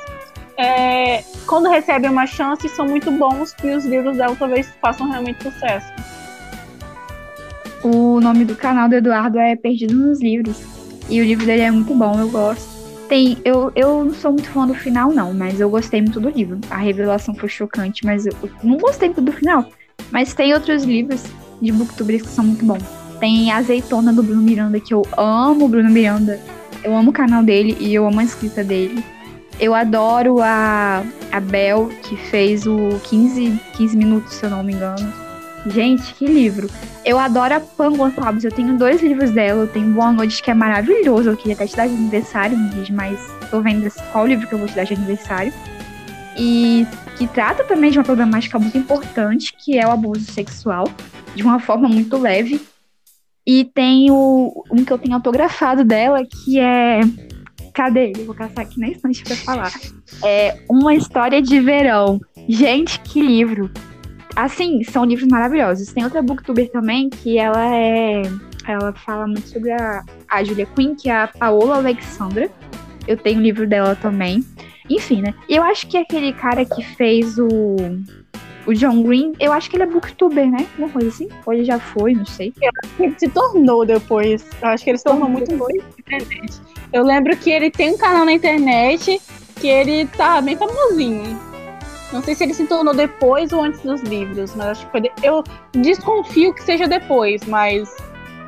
é, 0.58 1.24
quando 1.48 1.70
recebem 1.70 2.10
uma 2.10 2.28
chance, 2.28 2.68
são 2.70 2.86
muito 2.86 3.12
bons 3.12 3.56
e 3.64 3.70
os 3.70 3.84
livros 3.86 4.18
dela 4.18 4.36
talvez 4.38 4.70
façam 4.82 5.10
realmente 5.10 5.44
sucesso. 5.44 5.92
O 7.84 8.20
nome 8.22 8.46
do 8.46 8.56
canal 8.56 8.88
do 8.88 8.96
Eduardo 8.96 9.40
é 9.40 9.56
Perdido 9.56 9.96
nos 9.96 10.22
Livros. 10.22 10.62
E 11.10 11.20
o 11.20 11.24
livro 11.24 11.46
dele 11.46 11.64
é 11.64 11.72
muito 11.72 11.94
bom, 11.96 12.20
eu 12.20 12.30
gosto. 12.30 12.70
Tem, 13.10 13.38
eu, 13.44 13.72
eu 13.76 14.06
não 14.06 14.14
sou 14.14 14.32
muito 14.32 14.50
fã 14.50 14.68
do 14.68 14.74
final, 14.74 15.12
não, 15.12 15.34
mas 15.34 15.60
eu 15.60 15.70
gostei 15.70 16.00
muito 16.00 16.20
do 16.20 16.30
livro. 16.30 16.60
A 16.70 16.78
revelação 16.78 17.34
foi 17.34 17.50
chocante, 17.50 18.06
mas 18.06 18.26
eu, 18.26 18.34
não 18.64 18.78
gostei 18.78 19.10
muito 19.10 19.22
do 19.22 19.34
final. 19.34 19.66
Mas 20.12 20.34
tem 20.34 20.54
outros 20.54 20.84
livros 20.84 21.24
de 21.62 21.72
booktubers 21.72 22.22
que 22.22 22.30
são 22.30 22.46
muito 22.46 22.64
bons. 22.64 23.01
Tem 23.22 23.52
Azeitona 23.52 24.12
do 24.12 24.24
Bruno 24.24 24.42
Miranda, 24.42 24.80
que 24.80 24.96
eu 24.96 25.04
amo 25.16 25.66
o 25.66 25.68
Bruno 25.68 25.92
Miranda. 25.92 26.40
Eu 26.84 26.98
amo 26.98 27.12
o 27.12 27.14
canal 27.14 27.44
dele 27.44 27.78
e 27.80 27.94
eu 27.94 28.08
amo 28.08 28.20
a 28.20 28.24
escrita 28.24 28.64
dele. 28.64 29.06
Eu 29.60 29.76
adoro 29.76 30.42
a, 30.42 31.04
a 31.32 31.40
Bel, 31.40 31.92
que 32.02 32.18
fez 32.18 32.66
o 32.66 33.00
15, 33.04 33.60
15 33.78 33.96
minutos, 33.96 34.34
se 34.34 34.44
eu 34.44 34.50
não 34.50 34.64
me 34.64 34.74
engano. 34.74 35.14
Gente, 35.68 36.16
que 36.16 36.26
livro. 36.26 36.68
Eu 37.06 37.20
adoro 37.20 37.54
a 37.54 37.60
Pan 37.60 37.96
Gonçalves. 37.96 38.44
Eu 38.44 38.52
tenho 38.52 38.76
dois 38.76 39.04
livros 39.04 39.30
dela. 39.30 39.62
Eu 39.62 39.68
tenho 39.68 39.94
Boa 39.94 40.12
Noite, 40.12 40.42
que 40.42 40.50
é 40.50 40.56
maravilhoso. 40.56 41.30
Eu 41.30 41.38
queria 41.38 41.54
até 41.54 41.68
te 41.68 41.76
dar 41.76 41.88
de 41.88 41.94
aniversário, 41.94 42.58
me 42.58 42.70
diz, 42.70 42.90
mas 42.90 43.20
tô 43.52 43.62
vendo 43.62 43.88
qual 44.12 44.26
livro 44.26 44.48
que 44.48 44.54
eu 44.54 44.58
vou 44.58 44.68
te 44.68 44.74
dar 44.74 44.84
de 44.84 44.96
aniversário. 44.96 45.54
E 46.36 46.88
que 47.18 47.28
trata 47.28 47.64
também 47.66 47.92
de 47.92 48.00
uma 48.00 48.04
problemática 48.04 48.58
muito 48.58 48.80
importante, 48.80 49.54
que 49.64 49.78
é 49.78 49.86
o 49.86 49.92
abuso 49.92 50.32
sexual, 50.32 50.90
de 51.36 51.44
uma 51.44 51.60
forma 51.60 51.88
muito 51.88 52.18
leve. 52.18 52.60
E 53.46 53.66
tem 53.66 54.12
o, 54.12 54.64
um 54.72 54.86
que 54.86 54.94
eu 54.94 54.98
tenho 54.98 55.16
autografado 55.16 55.84
dela, 55.84 56.24
que 56.26 56.60
é 56.60 57.02
Cadê 57.74 58.10
ele? 58.10 58.24
Vou 58.24 58.36
caçar 58.36 58.66
aqui 58.66 58.80
na 58.80 58.90
estante 58.90 59.24
pra 59.24 59.36
falar. 59.36 59.72
É 60.24 60.58
Uma 60.70 60.94
História 60.94 61.42
de 61.42 61.60
Verão. 61.60 62.20
Gente, 62.48 63.00
que 63.00 63.22
livro. 63.22 63.72
Assim, 64.36 64.84
são 64.84 65.06
livros 65.06 65.28
maravilhosos. 65.30 65.92
Tem 65.94 66.04
outra 66.04 66.22
booktuber 66.22 66.70
também 66.72 67.10
que 67.10 67.38
ela 67.38 67.76
é. 67.76 68.22
Ela 68.68 68.94
fala 68.94 69.26
muito 69.26 69.48
sobre 69.48 69.72
a, 69.72 70.04
a 70.30 70.44
Julia 70.44 70.66
Quinn, 70.66 70.96
que 70.96 71.10
é 71.10 71.24
a 71.24 71.28
Paola 71.28 71.78
Alexandra. 71.78 72.50
Eu 73.08 73.18
tenho 73.18 73.40
o 73.40 73.44
livro 73.44 73.68
dela 73.68 73.96
também. 73.96 74.44
Enfim, 74.90 75.22
né? 75.22 75.34
Eu 75.48 75.64
acho 75.64 75.88
que 75.88 75.98
aquele 75.98 76.34
cara 76.34 76.66
que 76.66 76.84
fez 76.84 77.38
o. 77.40 77.48
O 78.66 78.74
John 78.74 79.04
Green, 79.04 79.34
eu 79.40 79.52
acho 79.52 79.70
que 79.70 79.76
ele 79.76 79.84
é 79.84 79.88
booktuber, 79.88 80.50
né? 80.50 80.68
Uma 80.78 80.90
coisa 80.90 81.10
assim. 81.10 81.28
Ou 81.46 81.54
ele 81.54 81.66
já 81.66 81.80
foi, 81.80 82.14
não 82.14 82.26
sei. 82.26 82.54
Ele 83.00 83.16
se 83.18 83.28
tornou 83.28 83.86
depois. 83.86 84.46
Eu 84.62 84.68
acho 84.68 84.84
que 84.84 84.92
ele 84.92 84.98
se 84.98 85.04
tornou 85.04 85.28
muito 85.28 85.56
bom. 85.58 85.68
Eu 86.94 87.04
lembro 87.04 87.36
que 87.38 87.50
ele 87.50 87.72
tem 87.72 87.94
um 87.94 87.98
canal 87.98 88.26
na 88.26 88.34
internet 88.34 89.20
que 89.60 89.68
ele 89.68 90.06
tá 90.08 90.42
bem 90.42 90.56
famosinho. 90.56 91.40
Não 92.12 92.22
sei 92.22 92.36
se 92.36 92.44
ele 92.44 92.54
se 92.54 92.66
tornou 92.66 92.94
depois 92.94 93.54
ou 93.54 93.64
antes 93.64 93.80
dos 93.82 94.02
livros, 94.02 94.54
mas 94.56 94.68
acho 94.68 94.86
que 94.86 94.92
foi. 94.92 95.02
De... 95.02 95.12
Eu 95.24 95.44
desconfio 95.72 96.54
que 96.54 96.62
seja 96.62 96.88
depois, 96.88 97.42
mas 97.46 97.90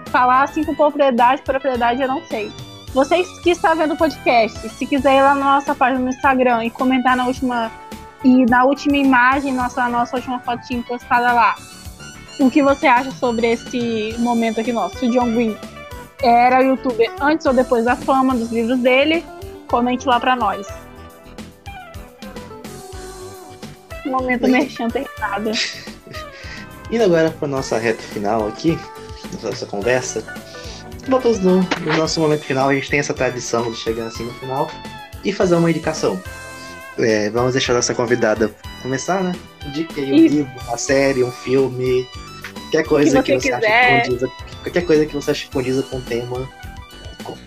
falar 0.07 0.44
assim 0.44 0.64
com 0.64 0.76
propriedade, 0.76 1.41
propriedade 1.41 2.02
eu 2.02 2.07
não 2.07 2.22
sei. 2.26 2.52
Vocês 2.94 3.27
que 3.40 3.52
estão 3.52 3.76
vendo 3.76 3.95
o 3.95 3.98
podcast, 3.98 4.69
se 4.69 4.85
quiser 4.85 5.18
ir 5.18 5.22
lá 5.23 5.34
na 5.34 5.56
nossa 5.56 5.73
página 5.73 5.99
no 5.99 6.10
Instagram 6.10 6.65
e 6.65 6.69
comentar 6.69 7.15
na 7.15 7.26
última 7.26 7.72
e 8.24 8.45
na 8.45 8.64
última 8.64 8.98
imagem, 8.98 9.54
nossa, 9.54 9.88
nossa 9.90 10.16
última 10.16 10.40
fotinha 10.40 10.82
postada 10.84 11.34
lá, 11.34 11.56
o 12.40 12.50
que 12.50 12.64
você 12.64 12.88
acha 12.88 13.12
sobre 13.12 13.52
esse 13.52 14.16
momento 14.20 14.62
aqui 14.62 14.72
nosso? 14.72 14.98
Se 14.98 15.06
o 15.08 15.12
John 15.12 15.32
Green 15.34 15.58
era 16.22 16.62
youtuber 16.62 17.12
antes 17.20 17.45
ou 17.45 17.54
depois 17.54 17.86
da 17.86 17.95
fama 17.95 18.34
dos 18.34 18.52
livros 18.52 18.80
dele, 18.80 19.26
comente 19.68 20.08
lá 20.08 20.20
pra 20.20 20.36
nós. 20.36 20.66
Momento 24.06 24.48
merchan 24.48 24.88
terminado. 24.90 25.52
Indo 26.91 27.04
agora 27.04 27.32
para 27.32 27.48
nossa 27.48 27.78
reta 27.78 28.02
final 28.04 28.48
aqui, 28.48 28.78
nossa 29.41 29.66
conversa. 29.66 30.24
Voltamos 31.08 31.40
no, 31.40 31.58
no, 31.58 31.98
nosso 31.98 32.20
momento 32.20 32.44
final, 32.44 32.70
a 32.70 32.74
gente 32.74 32.90
tem 32.90 33.00
essa 33.00 33.14
tradição 33.14 33.70
de 33.70 33.78
chegar 33.78 34.08
assim 34.08 34.24
no 34.24 34.34
final 34.36 34.70
e 35.24 35.34
fazer 35.34 35.56
uma 35.56 35.70
indicação. 35.70 36.22
É, 36.98 37.30
vamos 37.30 37.53
deixar 37.53 37.74
nossa 37.74 37.94
convidada 37.94 38.52
começar, 38.82 39.24
né? 39.24 39.34
Indique 39.65 39.99
aí 39.99 40.11
um 40.11 40.15
Isso. 40.15 40.36
livro, 40.36 40.52
uma 40.68 40.78
série, 40.78 41.24
um 41.24 41.32
filme, 41.32 42.07
qualquer 42.61 42.84
coisa 42.84 43.24
que 43.24 43.40
você, 43.40 43.49
que 43.49 43.57
você 43.57 43.68
acha 43.68 43.91
que 43.91 44.02
condiza, 44.02 44.32
qualquer 44.64 44.86
coisa 44.86 45.06
que 45.06 45.15
você 45.15 45.32
acha 45.32 45.45
que 45.45 45.52
condiza 45.52 45.84
com 45.84 45.98
o 45.98 46.02
tema. 46.02 46.49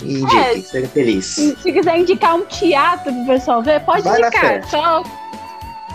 Indique, 0.03 0.37
é, 0.37 0.55
que 0.55 0.63
seja 0.63 0.89
feliz. 0.89 1.27
Se 1.27 1.55
quiser 1.57 1.99
indicar 1.99 2.35
um 2.35 2.45
teatro 2.47 3.13
pro 3.13 3.27
pessoal 3.27 3.63
ver, 3.63 3.81
pode 3.81 4.03
Vai 4.03 4.21
indicar. 4.21 4.65
Só... 4.69 5.03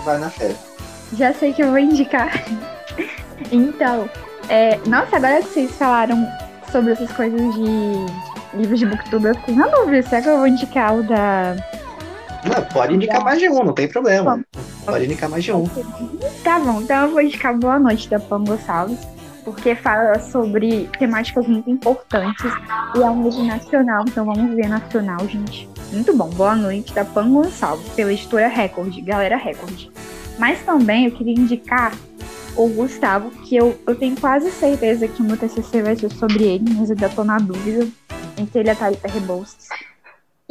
Vai 0.04 0.20
na 0.20 0.30
fé. 0.30 0.56
Já 1.18 1.34
sei 1.34 1.52
que 1.52 1.64
eu 1.64 1.70
vou 1.70 1.80
indicar. 1.80 2.32
então, 3.52 4.10
é, 4.50 4.80
nossa, 4.86 5.18
agora 5.18 5.42
que 5.42 5.50
vocês 5.50 5.72
falaram 5.72 6.28
sobre 6.72 6.94
essas 6.94 7.12
coisas 7.12 7.40
de 7.56 8.58
livros 8.58 8.80
de 8.80 8.86
booktube, 8.86 9.26
eu 9.26 9.36
fiquei 9.36 9.56
na 9.56 9.68
dúvida. 9.68 10.04
Será 10.04 10.22
que 10.22 10.30
eu 10.30 10.38
vou 10.38 10.48
indicar 10.48 10.96
o 10.96 11.04
da. 11.04 11.56
Não, 12.44 12.64
pode 12.74 12.96
indicar 12.96 13.24
mais 13.24 13.40
de 13.40 13.50
um, 13.50 13.64
não 13.64 13.74
tem 13.74 13.88
problema. 13.88 14.38
Bom, 14.38 14.62
pode 14.86 15.06
indicar 15.06 15.30
mais 15.30 15.44
de 15.44 15.52
um. 15.52 15.66
Tá 16.44 16.60
bom, 16.60 16.82
então 16.82 17.06
eu 17.06 17.12
vou 17.12 17.22
indicar 17.22 17.58
Boa 17.58 17.80
Noite 17.80 18.10
da 18.10 18.20
Pam 18.20 18.44
Gonçalves, 18.44 19.00
porque 19.44 19.76
fala 19.76 20.20
sobre 20.20 20.90
temáticas 20.98 21.48
muito 21.48 21.70
importantes 21.70 22.52
e 22.96 23.02
é 23.02 23.06
um 23.10 23.24
livro 23.24 23.44
nacional, 23.44 24.04
então 24.08 24.26
vamos 24.26 24.56
ver 24.56 24.68
nacional, 24.68 25.20
gente. 25.28 25.70
Muito 25.92 26.16
bom. 26.16 26.30
Boa 26.30 26.56
Noite 26.56 26.94
da 26.94 27.06
Pam 27.06 27.30
Gonçalves, 27.32 27.88
pela 27.90 28.12
editora 28.12 28.48
Record, 28.48 28.98
Galera 29.02 29.38
Record. 29.38 29.90
Mas 30.40 30.62
também 30.64 31.06
eu 31.06 31.12
queria 31.12 31.34
indicar 31.34 31.94
o 32.56 32.68
Gustavo, 32.68 33.30
que 33.32 33.56
eu, 33.56 33.80
eu 33.88 33.96
tenho 33.96 34.20
quase 34.20 34.52
certeza 34.52 35.08
que 35.08 35.22
o 35.22 35.26
meu 35.26 35.38
TCC 35.38 35.82
vai 35.82 35.96
ser 35.96 36.12
sobre 36.12 36.44
ele, 36.44 36.66
mas 36.74 36.90
eu 36.90 36.96
ainda 36.96 37.10
tô 37.10 37.24
na 37.24 37.38
dúvida 37.38 37.88
entre 38.38 38.60
ele 38.60 38.70
e 38.70 38.72
a 38.72 38.76
Thalita 38.76 39.08
Rebouças. 39.08 39.70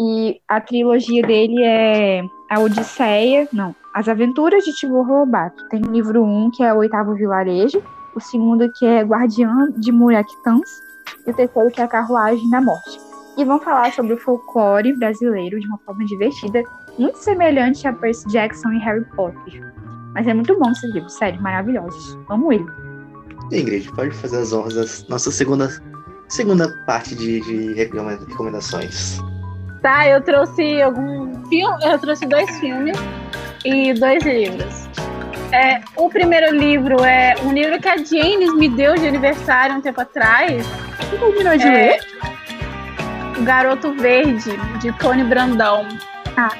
E 0.02 0.40
a 0.48 0.58
trilogia 0.62 1.22
dele 1.22 1.62
é 1.62 2.22
a 2.48 2.58
Odisseia, 2.58 3.46
não, 3.52 3.76
As 3.94 4.08
Aventuras 4.08 4.64
de 4.64 4.72
Tibor 4.72 5.06
Lobato. 5.06 5.68
Tem 5.68 5.82
o 5.84 5.92
livro 5.92 6.24
1, 6.24 6.46
um, 6.46 6.50
que 6.50 6.62
é 6.62 6.72
o 6.72 6.78
Oitavo 6.78 7.14
Vilarejo, 7.14 7.82
o 8.14 8.20
segundo, 8.20 8.72
que 8.72 8.86
é 8.86 9.02
Guardiã 9.02 9.70
de 9.76 9.92
Muraquitãs, 9.92 10.70
e 11.26 11.30
o 11.30 11.34
terceiro, 11.34 11.70
que 11.70 11.82
é 11.82 11.84
a 11.84 11.88
Carruagem 11.88 12.48
da 12.48 12.62
Morte. 12.62 12.98
E 13.36 13.44
vão 13.44 13.60
falar 13.60 13.92
sobre 13.92 14.14
o 14.14 14.18
folclore 14.18 14.96
brasileiro 14.96 15.60
de 15.60 15.66
uma 15.66 15.76
forma 15.84 16.02
divertida, 16.06 16.62
muito 16.98 17.18
semelhante 17.18 17.86
a 17.86 17.92
Percy 17.92 18.26
Jackson 18.30 18.70
e 18.70 18.78
Harry 18.78 19.04
Potter. 19.14 19.74
Mas 20.14 20.26
é 20.26 20.32
muito 20.32 20.58
bom 20.58 20.70
esse 20.70 20.86
livro, 20.86 21.10
sério, 21.10 21.40
maravilhosos. 21.42 22.18
Amo 22.30 22.50
ele. 22.50 22.66
Ingrid, 23.52 23.92
pode 23.92 24.12
fazer 24.12 24.38
as 24.38 24.52
honras 24.54 25.02
da 25.02 25.10
nossa 25.10 25.30
segunda, 25.30 25.68
segunda 26.30 26.72
parte 26.86 27.14
de, 27.14 27.40
de 27.42 27.74
recomendações. 27.74 29.20
Tá, 29.82 30.06
eu 30.06 30.20
trouxe 30.20 30.82
algum 30.82 31.42
filme, 31.48 31.84
eu 31.84 31.98
trouxe 31.98 32.26
dois 32.26 32.58
filmes 32.58 32.96
e 33.64 33.94
dois 33.94 34.22
livros. 34.24 34.88
É, 35.52 35.80
o 35.96 36.08
primeiro 36.10 36.54
livro 36.54 37.02
é 37.02 37.34
um 37.42 37.52
livro 37.52 37.80
que 37.80 37.88
a 37.88 37.96
James 37.96 38.54
me 38.56 38.68
deu 38.68 38.94
de 38.94 39.08
aniversário 39.08 39.76
um 39.76 39.80
tempo 39.80 40.00
atrás. 40.00 40.64
Você 40.98 41.16
terminou 41.16 41.56
de 41.56 41.66
é, 41.66 41.70
ler? 41.70 42.00
O 43.38 43.42
Garoto 43.42 43.94
Verde, 43.94 44.56
de 44.80 44.92
Tony 44.98 45.24
Brandão. 45.24 45.88
Ah. 46.36 46.50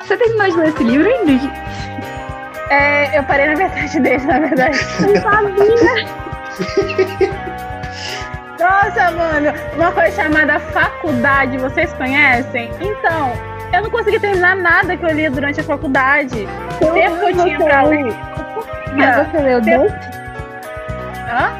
Você 0.00 0.16
terminou 0.16 0.48
de 0.48 0.56
ler 0.56 0.68
esse 0.68 0.84
livro, 0.84 1.10
Ingrid? 1.10 1.50
É, 2.70 3.18
eu 3.18 3.24
parei 3.24 3.46
na 3.46 3.56
metade 3.56 4.00
dele, 4.00 4.24
na 4.24 4.38
verdade. 4.38 4.78
Eu 5.00 5.20
sabia! 5.20 6.26
Nossa, 8.76 9.10
mano, 9.10 9.52
uma 9.74 9.90
coisa 9.90 10.22
chamada 10.22 10.60
faculdade, 10.60 11.56
vocês 11.56 11.90
conhecem? 11.94 12.70
Então, 12.78 13.32
eu 13.72 13.82
não 13.82 13.90
consegui 13.90 14.20
terminar 14.20 14.54
nada 14.54 14.94
que 14.96 15.02
eu 15.04 15.14
li 15.14 15.30
durante 15.30 15.60
a 15.60 15.64
faculdade. 15.64 16.46
O 16.82 16.92
tempo 16.92 17.16
que 17.16 17.24
eu 17.24 17.42
tinha 17.42 17.58
pra 17.58 17.82
ler. 17.84 18.14
Mas 18.92 19.28
você 19.28 19.38
leu 19.38 19.60
Duff? 19.62 19.94
Hã? 21.30 21.50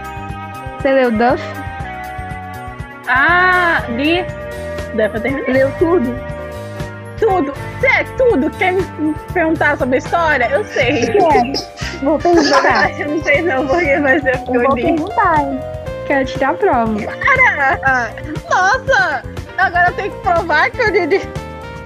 Você 0.79 0.93
leu 0.93 1.11
Duff? 1.11 1.43
Ah, 3.09 3.83
li. 3.89 4.23
Duff 4.95 5.15
eu 5.15 5.21
terminei. 5.21 5.53
Leu 5.55 5.73
tudo? 5.79 6.15
Tudo. 7.19 7.55
É, 7.83 8.05
tudo. 8.19 8.51
Quer 8.51 8.75
me 8.75 9.15
perguntar 9.33 9.79
sobre 9.79 9.95
a 9.95 9.99
história? 9.99 10.49
Eu 10.51 10.65
sei. 10.65 11.07
Quero. 11.07 11.53
Vou 12.03 12.19
perguntar. 12.19 12.91
eu 13.01 13.09
não 13.09 13.25
sei 13.25 13.41
não, 13.41 13.67
porque 13.67 13.97
vai 14.01 14.21
ser 14.21 14.37
eu, 14.37 14.63
vou 14.63 14.75
perguntar. 14.75 15.76
Quero 16.07 16.25
tirar 16.25 16.51
a 16.51 16.55
prova. 16.55 16.97
Cara, 17.03 18.15
nossa! 18.51 19.23
Agora 19.59 19.89
eu 19.89 19.95
tenho 19.95 20.13
que 20.13 20.23
provar 20.23 20.71
que 20.71 20.81
eu 20.81 20.91
li. 20.91 21.21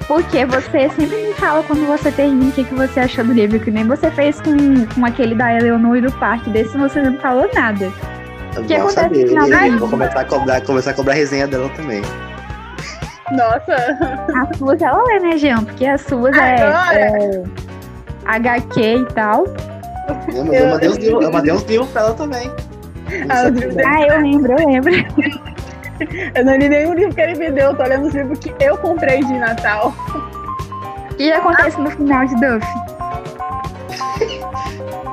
Porque 0.06 0.44
você 0.44 0.88
sempre 0.88 1.28
me 1.28 1.32
fala 1.34 1.62
quando 1.62 1.86
você 1.86 2.10
termina 2.10 2.50
o 2.50 2.52
que, 2.52 2.64
que 2.64 2.74
você 2.74 3.00
achou 3.00 3.24
do 3.24 3.32
livro, 3.32 3.60
que 3.60 3.70
nem 3.70 3.86
você 3.86 4.10
fez 4.10 4.40
com, 4.40 4.84
com 4.86 5.06
aquele 5.06 5.36
da 5.36 5.54
Eleonor 5.54 5.96
e 5.96 6.00
do 6.00 6.12
Parque, 6.12 6.50
desse 6.50 6.76
você 6.76 7.00
não 7.00 7.16
falou 7.18 7.48
nada. 7.54 7.92
O 8.56 8.64
que 8.64 8.74
acontece 8.74 8.94
saber. 8.94 9.22
no 9.22 9.28
final 9.28 9.70
do 9.70 9.78
Vou 9.78 9.88
começar 9.88 10.20
a 10.20 10.24
cobrar, 10.24 10.60
começar 10.62 10.90
a 10.90 10.94
cobrar 10.94 11.12
a 11.12 11.16
resenha 11.16 11.46
dela 11.46 11.70
também. 11.76 12.02
Nossa. 13.30 13.96
As 14.42 14.58
suas 14.58 14.82
ela 14.82 15.00
lê, 15.04 15.20
né, 15.20 15.38
Jean? 15.38 15.64
Porque 15.64 15.86
as 15.86 16.00
suas 16.00 16.36
é, 16.36 16.56
é, 16.94 17.42
HQ 18.24 18.80
e 18.80 19.04
tal. 19.14 19.46
É, 19.46 20.42
mas 20.42 20.60
eu, 20.60 20.70
mandei 20.70 20.88
uns 20.88 20.96
livros, 20.96 21.24
eu 21.24 21.32
mandei 21.32 21.52
uns 21.52 21.62
livros 21.62 21.88
pra 21.90 22.02
ela 22.02 22.14
também. 22.14 22.50
Ah, 23.28 23.44
ah, 23.86 24.02
eu 24.06 24.20
lembro, 24.20 24.52
eu 24.52 24.66
lembro. 24.66 24.92
eu 26.34 26.44
não 26.44 26.56
li 26.56 26.68
nenhum 26.68 26.94
livro 26.94 27.14
que 27.14 27.20
ele 27.20 27.34
me 27.34 27.50
deu, 27.50 27.70
eu 27.70 27.76
tô 27.76 27.82
lendo 27.82 28.06
os 28.06 28.14
livros 28.14 28.38
que 28.38 28.54
eu 28.60 28.76
comprei 28.78 29.22
de 29.24 29.32
Natal. 29.34 29.94
O 31.10 31.14
que 31.14 31.30
acontece 31.32 31.76
ah. 31.78 31.82
no 31.82 31.90
final 31.90 32.26
de 32.26 32.34
Duff? 32.36 32.66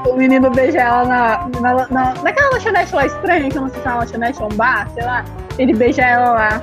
o 0.10 0.16
menino 0.16 0.50
beija 0.50 0.80
ela 0.80 1.06
na, 1.06 1.50
na, 1.60 1.88
na, 1.90 2.14
naquela 2.22 2.52
lanchonete 2.52 2.96
lá 2.96 3.06
estranha, 3.06 3.50
que 3.50 3.58
eu 3.58 3.62
não 3.64 3.70
sei 3.70 3.82
se 3.82 3.88
é 3.88 3.92
uma 3.92 4.00
lanchonete 4.00 4.42
ou 4.42 4.52
um 4.52 4.56
bar, 4.56 4.88
sei 4.94 5.04
lá. 5.04 5.26
Ele 5.58 5.74
beija 5.74 6.02
ela 6.02 6.32
lá. 6.32 6.62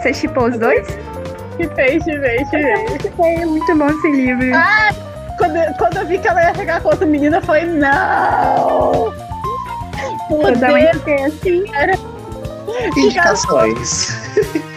Você 0.00 0.12
chipou 0.12 0.48
os 0.48 0.58
dois? 0.58 0.86
Chipei, 1.56 2.00
chipei, 2.00 2.44
chipei. 2.44 3.42
É 3.42 3.46
muito 3.46 3.74
bom 3.76 3.88
esse 3.88 4.10
livro. 4.10 4.54
Ah, 4.54 4.90
quando, 5.38 5.76
quando 5.78 5.96
eu 5.98 6.06
vi 6.06 6.18
que 6.18 6.28
ela 6.28 6.42
ia 6.42 6.54
chegar 6.54 6.80
com 6.80 6.88
outra 6.88 7.06
menina, 7.06 7.38
eu 7.38 7.42
falei, 7.42 7.66
não! 7.66 9.12
Poder 10.28 11.24
assim. 11.26 11.64
Era... 11.74 11.94
Indicações. 12.96 14.16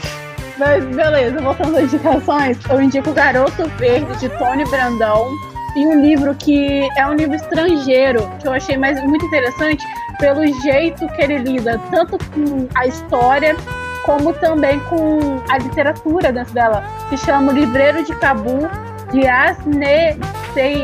Mas 0.57 0.83
beleza, 0.85 1.39
voltando 1.39 1.77
às 1.77 1.83
indicações, 1.83 2.57
eu 2.67 2.81
indico 2.81 3.11
Garoto 3.13 3.69
Verde, 3.77 4.17
de 4.17 4.29
Tony 4.39 4.65
Brandão, 4.65 5.29
e 5.75 5.85
um 5.85 6.01
livro 6.01 6.33
que 6.33 6.89
é 6.97 7.05
um 7.05 7.13
livro 7.13 7.35
estrangeiro, 7.35 8.27
que 8.39 8.47
eu 8.47 8.53
achei 8.53 8.75
mais, 8.75 9.01
muito 9.03 9.23
interessante 9.25 9.85
pelo 10.19 10.45
jeito 10.61 11.07
que 11.09 11.21
ele 11.21 11.37
lida, 11.37 11.79
tanto 11.91 12.17
com 12.17 12.67
a 12.73 12.87
história 12.87 13.55
como 14.03 14.33
também 14.33 14.79
com 14.89 15.19
a 15.49 15.57
literatura 15.59 16.31
dentro 16.31 16.53
dela. 16.53 16.83
Se 17.09 17.17
chama 17.17 17.51
o 17.51 17.55
Livreiro 17.55 18.03
de 18.03 18.15
Cabu, 18.15 18.67
de 19.11 19.27
Asne 19.27 20.17
Sei. 20.53 20.81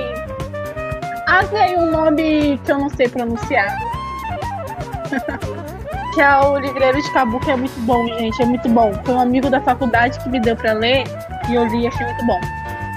Asne 1.25 1.73
é 1.73 1.79
um 1.79 1.89
nome 1.89 2.59
que 2.63 2.71
eu 2.71 2.77
não 2.77 2.89
sei 2.89 3.07
pronunciar. 3.07 3.92
Que 6.13 6.21
é 6.21 6.39
o 6.39 6.57
Livreiro 6.57 7.01
de 7.01 7.11
Cabu, 7.11 7.39
que 7.39 7.51
é 7.51 7.55
muito 7.55 7.79
bom, 7.81 8.05
gente. 8.07 8.41
É 8.41 8.45
muito 8.45 8.69
bom. 8.69 8.93
Foi 9.03 9.15
um 9.15 9.19
amigo 9.19 9.49
da 9.49 9.59
faculdade 9.59 10.19
que 10.19 10.29
me 10.29 10.39
deu 10.39 10.55
para 10.55 10.73
ler 10.73 11.03
e 11.49 11.55
eu 11.55 11.65
li 11.65 11.81
e 11.81 11.87
achei 11.87 12.05
muito 12.05 12.25
bom. 12.25 12.39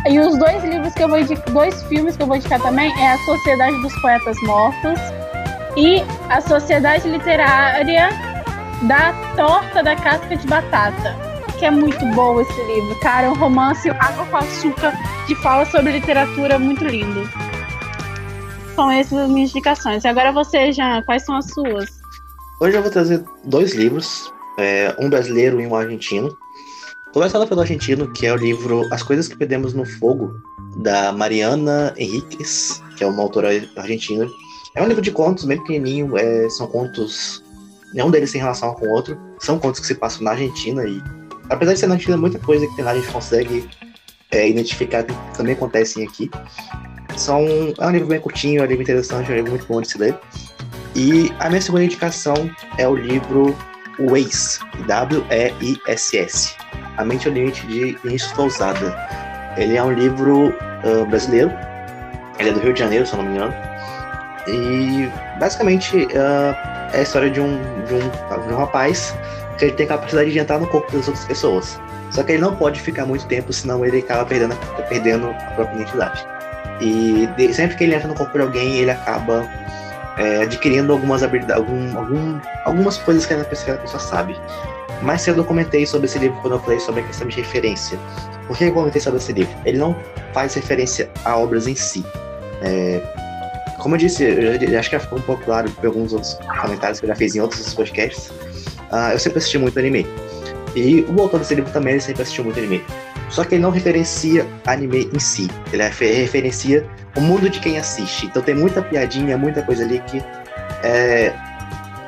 E 0.09 0.21
os 0.21 0.39
dois 0.39 0.63
livros 0.63 0.93
que 0.95 1.03
eu 1.03 1.09
vou 1.09 1.19
indicar, 1.19 1.53
dois 1.53 1.83
filmes 1.85 2.17
que 2.17 2.23
eu 2.23 2.27
vou 2.27 2.37
indicar 2.37 2.61
também 2.61 2.93
é 3.01 3.13
A 3.13 3.19
Sociedade 3.19 3.83
dos 3.83 4.01
Poetas 4.01 4.37
Mortos 4.43 5.01
e 5.77 6.03
A 6.29 6.41
Sociedade 6.41 7.09
Literária 7.09 8.11
da 8.83 9.13
Torta 9.35 9.83
da 9.83 9.97
Casca 9.97 10.37
de 10.37 10.47
Batata. 10.47 11.17
Que 11.59 11.65
é 11.65 11.71
muito 11.71 12.05
bom 12.15 12.41
esse 12.41 12.63
livro, 12.65 12.95
cara. 13.01 13.27
É 13.27 13.31
um 13.31 13.35
romance 13.35 13.89
água 13.91 14.27
com 14.27 14.37
açúcar 14.37 14.93
que 15.27 15.35
fala 15.37 15.65
sobre 15.65 15.93
literatura 15.93 16.59
muito 16.59 16.85
lindo. 16.85 17.29
São 18.75 18.91
essas 18.91 19.19
as 19.19 19.29
minhas 19.31 19.51
indicações. 19.51 20.05
E 20.05 20.09
agora 20.09 20.31
você, 20.33 20.71
Jean, 20.71 21.03
quais 21.03 21.25
são 21.25 21.35
as 21.35 21.47
suas? 21.47 21.96
Hoje 22.59 22.75
eu 22.75 22.81
vou 22.81 22.91
trazer 22.91 23.23
dois 23.45 23.75
livros, 23.75 24.33
é, 24.59 24.97
um 24.99 25.11
brasileiro 25.11 25.61
e 25.61 25.67
um 25.67 25.75
argentino. 25.75 26.35
Começando 27.13 27.47
pelo 27.47 27.61
argentino, 27.61 28.11
que 28.15 28.27
é 28.27 28.33
o 28.33 28.37
livro 28.37 28.83
As 28.91 29.03
Coisas 29.03 29.29
que 29.29 29.37
Perdemos 29.37 29.75
no 29.75 29.85
Fogo, 29.85 30.41
da 30.79 31.13
Mariana 31.13 31.93
Henriquez, 31.99 32.83
que 32.97 33.05
é 33.05 33.07
uma 33.07 33.23
autora 33.23 33.51
argentina. 33.77 34.27
É 34.75 34.83
um 34.83 34.87
livro 34.87 35.03
de 35.03 35.11
contos 35.11 35.45
bem 35.45 35.59
pequenininho, 35.59 36.17
é, 36.17 36.49
são 36.49 36.67
contos, 36.67 37.45
nenhum 37.93 38.11
deles 38.11 38.33
tem 38.33 38.41
relação 38.41 38.73
com 38.73 38.87
o 38.87 38.91
outro, 38.91 39.19
são 39.39 39.59
contos 39.59 39.79
que 39.79 39.87
se 39.87 39.95
passam 39.95 40.23
na 40.23 40.31
Argentina 40.31 40.83
e, 40.83 41.03
apesar 41.51 41.75
de 41.75 41.81
ser 41.81 41.89
na 41.89 41.95
Argentina, 41.97 42.17
muita 42.17 42.39
coisa 42.39 42.67
que 42.67 42.75
tem 42.75 42.87
lá 42.87 42.93
a 42.93 42.97
gente 42.97 43.13
consegue 43.13 43.69
é, 44.31 44.49
identificar 44.49 45.03
que 45.03 45.13
também 45.37 45.53
acontecem 45.53 46.07
aqui. 46.07 46.31
São, 47.19 47.45
é 47.79 47.87
um 47.87 47.91
livro 47.91 48.09
bem 48.09 48.21
curtinho, 48.21 48.63
é 48.63 48.65
um 48.65 48.67
livro 48.67 48.83
interessante, 48.83 49.31
é 49.31 49.35
um 49.35 49.37
livro 49.37 49.51
muito 49.51 49.67
bom 49.67 49.83
de 49.83 49.89
se 49.89 49.99
ler. 49.99 50.19
E 50.97 51.31
a 51.41 51.51
minha 51.51 51.61
segunda 51.61 51.85
indicação 51.85 52.51
é 52.79 52.89
o 52.89 52.97
livro 52.97 53.55
Waze, 53.99 54.59
W-E-I-S-S, 54.87 56.55
A 56.97 57.05
Mente 57.05 57.29
ao 57.29 57.35
Limite 57.35 57.67
de 57.67 57.99
Vinícius 58.03 58.33
Pousada. 58.33 58.97
Ele 59.59 59.77
é 59.77 59.83
um 59.83 59.93
livro 59.93 60.49
uh, 60.49 61.05
brasileiro, 61.05 61.53
ele 62.39 62.49
é 62.49 62.53
do 62.53 62.61
Rio 62.61 62.73
de 62.73 62.81
Janeiro, 62.81 63.07
se 63.07 63.13
eu 63.13 63.19
não 63.19 63.27
me 63.27 63.37
engano. 63.37 63.55
E 64.49 65.11
basicamente 65.39 65.95
uh, 65.97 66.57
é 66.95 67.01
a 67.01 67.03
história 67.03 67.29
de 67.29 67.43
um, 67.43 67.59
de, 67.85 67.93
um, 67.93 68.47
de 68.49 68.55
um 68.55 68.57
rapaz 68.57 69.15
que 69.59 69.67
ele 69.67 69.73
tem 69.73 69.87
capacidade 69.87 70.33
de 70.33 70.39
entrar 70.39 70.59
no 70.59 70.67
corpo 70.67 70.91
das 70.93 71.09
outras 71.09 71.27
pessoas. 71.27 71.79
Só 72.11 72.23
que 72.23 72.33
ele 72.33 72.41
não 72.41 72.57
pode 72.57 72.81
ficar 72.81 73.05
muito 73.05 73.27
tempo, 73.27 73.53
senão 73.53 73.85
ele 73.85 73.99
acaba 73.99 74.25
perdendo, 74.25 74.57
perdendo 74.89 75.29
a 75.29 75.51
própria 75.51 75.75
identidade. 75.75 76.27
E 76.81 77.29
de, 77.37 77.53
sempre 77.53 77.77
que 77.77 77.85
ele 77.85 77.95
entra 77.95 78.09
no 78.09 78.15
corpo 78.15 78.33
de 78.33 78.45
alguém, 78.45 78.77
ele 78.77 78.91
acaba 78.91 79.47
é, 80.17 80.43
adquirindo 80.43 80.93
algumas 80.93 81.23
habilidades, 81.23 81.63
algum, 81.63 81.97
algum, 81.97 82.41
algumas 82.65 82.97
coisas 82.99 83.27
que 83.27 83.35
a, 83.35 83.45
pessoa, 83.45 83.79
sabe. 83.99 84.37
Mais 85.03 85.21
cedo 85.23 85.41
eu 85.41 85.45
comentei 85.45 85.85
sobre 85.87 86.07
esse 86.07 86.19
livro 86.19 86.39
quando 86.41 86.55
eu 86.55 86.61
falei 86.61 86.81
sobre 86.81 87.03
a 87.03 87.05
questão 87.05 87.29
de 87.29 87.37
referência. 87.37 87.99
Por 88.47 88.57
que 88.57 88.65
eu 88.65 88.73
comentei 88.73 89.01
sobre 89.01 89.19
esse 89.19 89.33
livro? 89.33 89.55
Ele 89.65 89.79
não 89.79 89.95
faz 90.33 90.55
referência 90.55 91.11
a 91.25 91.37
obras 91.37 91.67
em 91.67 91.75
si. 91.75 92.05
É, 92.63 93.03
como 93.79 93.95
eu 93.95 93.99
disse, 93.99 94.25
eu 94.25 94.79
acho 94.79 94.91
que 94.91 94.97
já 94.97 95.01
ficou 95.01 95.19
um 95.19 95.23
pouco 95.23 95.45
claro 95.45 95.71
por 95.71 95.87
alguns 95.87 96.13
outros 96.13 96.37
comentários 96.61 96.99
que 96.99 97.07
eu 97.07 97.09
já 97.09 97.15
fiz 97.15 97.37
em 97.37 97.41
outros 97.41 97.75
podcasts. 97.75 98.31
Uh, 98.91 99.13
eu 99.13 99.19
sempre 99.19 99.39
assisti 99.39 99.59
muito 99.59 99.79
anime. 99.79 100.07
E 100.75 101.03
o 101.03 101.21
autor 101.21 101.41
desse 101.41 101.55
livro 101.55 101.71
também 101.73 102.01
sempre 102.01 102.23
assistiu 102.23 102.45
muito 102.45 102.59
anime. 102.59 102.83
Só 103.29 103.45
que 103.45 103.57
ele 103.57 103.63
não 103.63 103.71
referencia 103.71 104.47
anime 104.67 105.11
em 105.13 105.19
si. 105.19 105.51
Ele 105.73 105.83
referencia 105.83 106.87
o 107.17 107.21
mundo 107.21 107.51
de 107.51 107.61
quem 107.61 107.79
assiste. 107.79 108.27
Então 108.27 108.43
tem 108.43 108.55
muita 108.55 108.83
piadinha, 108.83 109.37
muita 109.37 109.63
coisa 109.63 109.85
ali 109.85 110.01
que 110.01 110.23
é, 110.83 111.35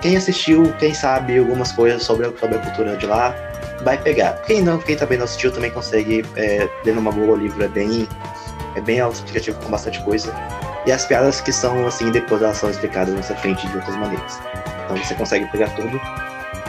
quem 0.01 0.17
assistiu, 0.17 0.73
quem 0.79 0.95
sabe 0.95 1.39
algumas 1.39 1.73
coisas 1.73 2.03
sobre, 2.03 2.31
sobre 2.39 2.57
a 2.57 2.61
cultura 2.61 2.97
de 2.97 3.07
lá, 3.07 3.35
vai 3.83 3.99
pegar. 3.99 4.35
Quem 4.47 4.63
não, 4.63 4.79
quem 4.79 4.97
também 4.97 5.19
não 5.19 5.25
assistiu 5.25 5.51
também 5.51 5.71
consegue 5.71 6.25
é, 6.37 6.69
ler 6.85 6.95
numa 6.95 7.11
boa, 7.11 7.33
o 7.33 7.37
livro 7.37 7.63
é 7.65 7.69
bem, 7.69 8.07
é 8.77 8.81
bem 8.81 9.01
autoexplicativo 9.01 9.59
com 9.61 9.71
bastante 9.71 10.01
coisa. 10.03 10.33
E 10.87 10.93
as 10.93 11.05
piadas 11.05 11.41
que 11.41 11.53
são 11.53 11.87
assim, 11.87 12.11
depois 12.11 12.41
elas 12.43 12.57
são 12.57 12.71
explicadas 12.71 13.15
nessa 13.15 13.35
frente 13.35 13.67
de 13.67 13.77
outras 13.77 13.97
maneiras. 13.97 14.39
Então 14.85 14.97
você 14.97 15.15
consegue 15.15 15.47
pegar 15.51 15.69
tudo 15.71 16.01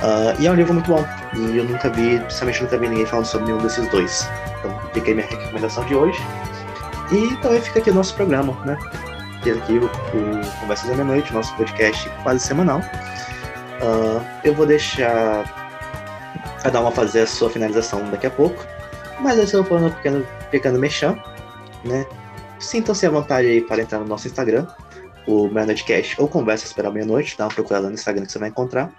Uh, 0.01 0.41
e 0.41 0.47
é 0.47 0.51
um 0.51 0.55
livro 0.55 0.73
muito 0.73 0.89
bom. 0.89 1.05
E 1.35 1.57
eu 1.57 1.63
nunca 1.65 1.89
vi, 1.89 2.19
principalmente 2.19 2.63
nunca 2.63 2.77
vi 2.77 2.89
ninguém 2.89 3.05
falando 3.05 3.25
sobre 3.25 3.47
nenhum 3.47 3.61
desses 3.61 3.87
dois. 3.89 4.27
Então 4.59 4.79
fica 4.93 5.07
aí 5.07 5.15
minha 5.15 5.27
recomendação 5.27 5.83
de 5.85 5.95
hoje. 5.95 6.19
E 7.11 7.35
também 7.37 7.61
fica 7.61 7.79
aqui 7.79 7.89
o 7.89 7.93
nosso 7.93 8.13
programa, 8.15 8.53
né? 8.65 8.77
Tem 9.43 9.53
aqui 9.53 9.77
o, 9.77 9.85
o 9.85 10.59
Conversas 10.59 10.89
da 10.89 10.95
Meia-Noite, 10.95 11.33
nosso 11.33 11.55
podcast 11.55 12.09
quase 12.23 12.39
semanal. 12.39 12.79
Uh, 12.79 14.23
eu 14.43 14.53
vou 14.53 14.65
deixar 14.65 15.43
a 16.63 16.69
Dalma 16.69 16.91
fazer 16.91 17.21
a 17.21 17.27
sua 17.27 17.49
finalização 17.49 18.09
daqui 18.09 18.27
a 18.27 18.31
pouco. 18.31 18.65
Mas 19.19 19.37
eu 19.37 19.43
estou 19.43 19.63
falando 19.63 19.87
um 19.87 19.91
pequeno, 19.91 20.25
pequeno 20.49 20.79
mexão, 20.79 21.21
né? 21.83 22.05
Sintam-se 22.59 23.05
à 23.05 23.09
vontade 23.09 23.47
aí 23.47 23.61
para 23.61 23.81
entrar 23.81 23.99
no 23.99 24.05
nosso 24.05 24.27
Instagram, 24.27 24.67
o 25.27 25.47
Meia-Noite 25.47 25.83
Cash 25.83 26.15
ou 26.17 26.27
Conversas 26.27 26.73
pela 26.73 26.91
Meia-Noite, 26.91 27.37
dá 27.37 27.45
uma 27.45 27.53
procurada 27.53 27.87
no 27.87 27.93
Instagram 27.93 28.25
que 28.25 28.31
você 28.31 28.39
vai 28.39 28.49
encontrar. 28.49 28.91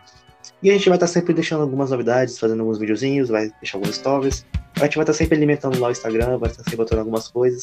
E 0.62 0.70
a 0.70 0.74
gente 0.74 0.88
vai 0.88 0.96
estar 0.96 1.06
sempre 1.06 1.32
deixando 1.32 1.62
algumas 1.62 1.90
novidades, 1.90 2.38
fazendo 2.38 2.60
alguns 2.60 2.78
videozinhos, 2.78 3.30
vai 3.30 3.50
deixar 3.60 3.78
alguns 3.78 3.96
stories. 3.96 4.44
A 4.76 4.84
gente 4.84 4.96
vai 4.96 5.04
estar 5.04 5.14
sempre 5.14 5.36
alimentando 5.36 5.78
lá 5.80 5.88
o 5.88 5.90
Instagram, 5.90 6.38
vai 6.38 6.50
estar 6.50 6.62
sempre 6.62 6.76
botando 6.76 6.98
algumas 6.98 7.28
coisas. 7.28 7.62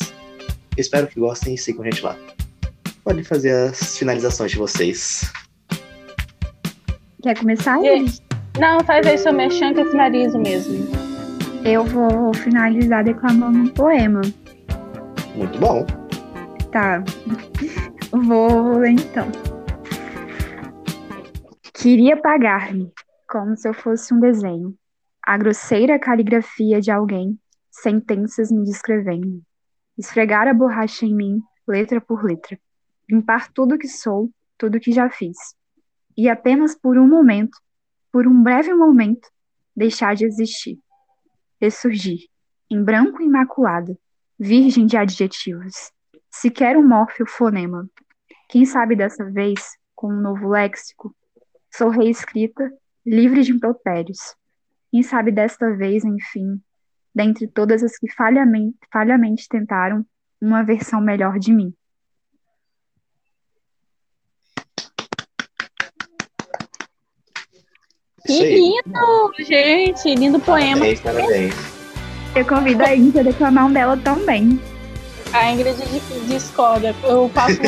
Espero 0.76 1.08
que 1.08 1.20
gostem 1.20 1.54
e 1.54 1.58
sigam 1.58 1.84
a 1.84 1.86
gente 1.86 2.04
lá. 2.04 2.16
Podem 3.04 3.24
fazer 3.24 3.52
as 3.70 3.98
finalizações 3.98 4.52
de 4.52 4.58
vocês. 4.58 5.32
Quer 7.22 7.38
começar? 7.38 7.78
Não, 8.60 8.80
faz 8.84 9.06
aí 9.06 9.18
seu 9.18 9.34
mexão 9.34 9.74
que 9.74 9.82
eu 9.82 9.92
finalizo 9.92 10.40
mesmo. 10.40 10.88
Eu 11.64 11.84
vou 11.84 12.34
finalizar 12.34 13.04
declamando 13.04 13.60
um 13.60 13.68
poema. 13.68 14.22
Muito 15.36 15.60
bom. 15.60 15.86
Tá. 16.72 17.04
Vou 18.12 18.78
ler 18.80 18.92
então. 18.92 19.28
Queria 21.80 22.20
pagar-me, 22.20 22.92
como 23.30 23.56
se 23.56 23.70
eu 23.70 23.74
fosse 23.74 24.12
um 24.12 24.20
desenho, 24.20 24.76
a 25.22 25.38
grosseira 25.38 26.00
caligrafia 26.00 26.82
de 26.82 26.90
alguém, 26.90 27.40
sentenças 27.70 28.52
me 28.52 28.64
descrevendo. 28.64 29.44
Esfregar 29.96 30.48
a 30.48 30.56
borracha 30.56 31.06
em 31.06 31.14
mim, 31.14 31.40
letra 31.68 32.02
por 32.02 32.26
letra. 32.26 32.60
Limpar 33.08 33.54
tudo 33.54 33.78
que 33.78 33.88
sou, 33.88 34.32
tudo 34.58 34.80
que 34.80 34.92
já 34.92 35.08
fiz. 35.08 35.38
E 36.18 36.28
apenas 36.28 36.74
por 36.74 36.98
um 36.98 37.08
momento, 37.08 37.56
por 38.12 38.26
um 38.26 38.42
breve 38.42 38.74
momento, 38.74 39.30
deixar 39.76 40.16
de 40.16 40.26
existir. 40.26 40.80
Ressurgir, 41.62 42.22
em 42.72 42.84
branco 42.84 43.22
imaculado, 43.22 43.96
virgem 44.40 44.88
de 44.88 44.98
adjetivos. 44.98 45.92
Sequer 46.32 46.76
um 46.76 46.88
mórfio 46.88 47.28
fonema. 47.28 47.88
Quem 48.50 48.66
sabe 48.66 48.96
dessa 48.96 49.24
vez, 49.30 49.78
com 49.94 50.12
um 50.12 50.22
novo 50.22 50.50
léxico, 50.50 51.16
Sou 51.78 51.90
reescrita, 51.90 52.72
livre 53.06 53.44
de 53.44 53.52
impropérios. 53.52 54.18
Quem 54.90 55.04
sabe 55.04 55.32
desta 55.32 55.76
vez, 55.76 56.04
enfim, 56.04 56.60
dentre 57.14 57.48
todas 57.48 57.84
as 57.84 57.96
que 58.00 58.12
falhamente, 58.12 58.76
falhamente 58.92 59.48
tentaram, 59.48 60.04
uma 60.42 60.64
versão 60.64 61.00
melhor 61.00 61.38
de 61.38 61.54
mim. 61.54 61.72
Que 68.26 68.56
lindo, 68.56 69.34
gente! 69.38 70.16
Lindo 70.16 70.40
poema. 70.40 70.80
Parabéns, 70.80 71.00
parabéns. 71.02 71.56
Eu 72.36 72.46
convido 72.48 72.84
a 72.84 72.96
Ingrid 72.96 73.20
a 73.20 73.24
declamar 73.24 73.68
um 73.68 73.72
dela 73.72 73.96
também. 73.98 74.60
A 75.32 75.52
Ingrid 75.52 75.78
discorda. 76.28 76.96
Eu 77.04 77.30
faço. 77.30 77.62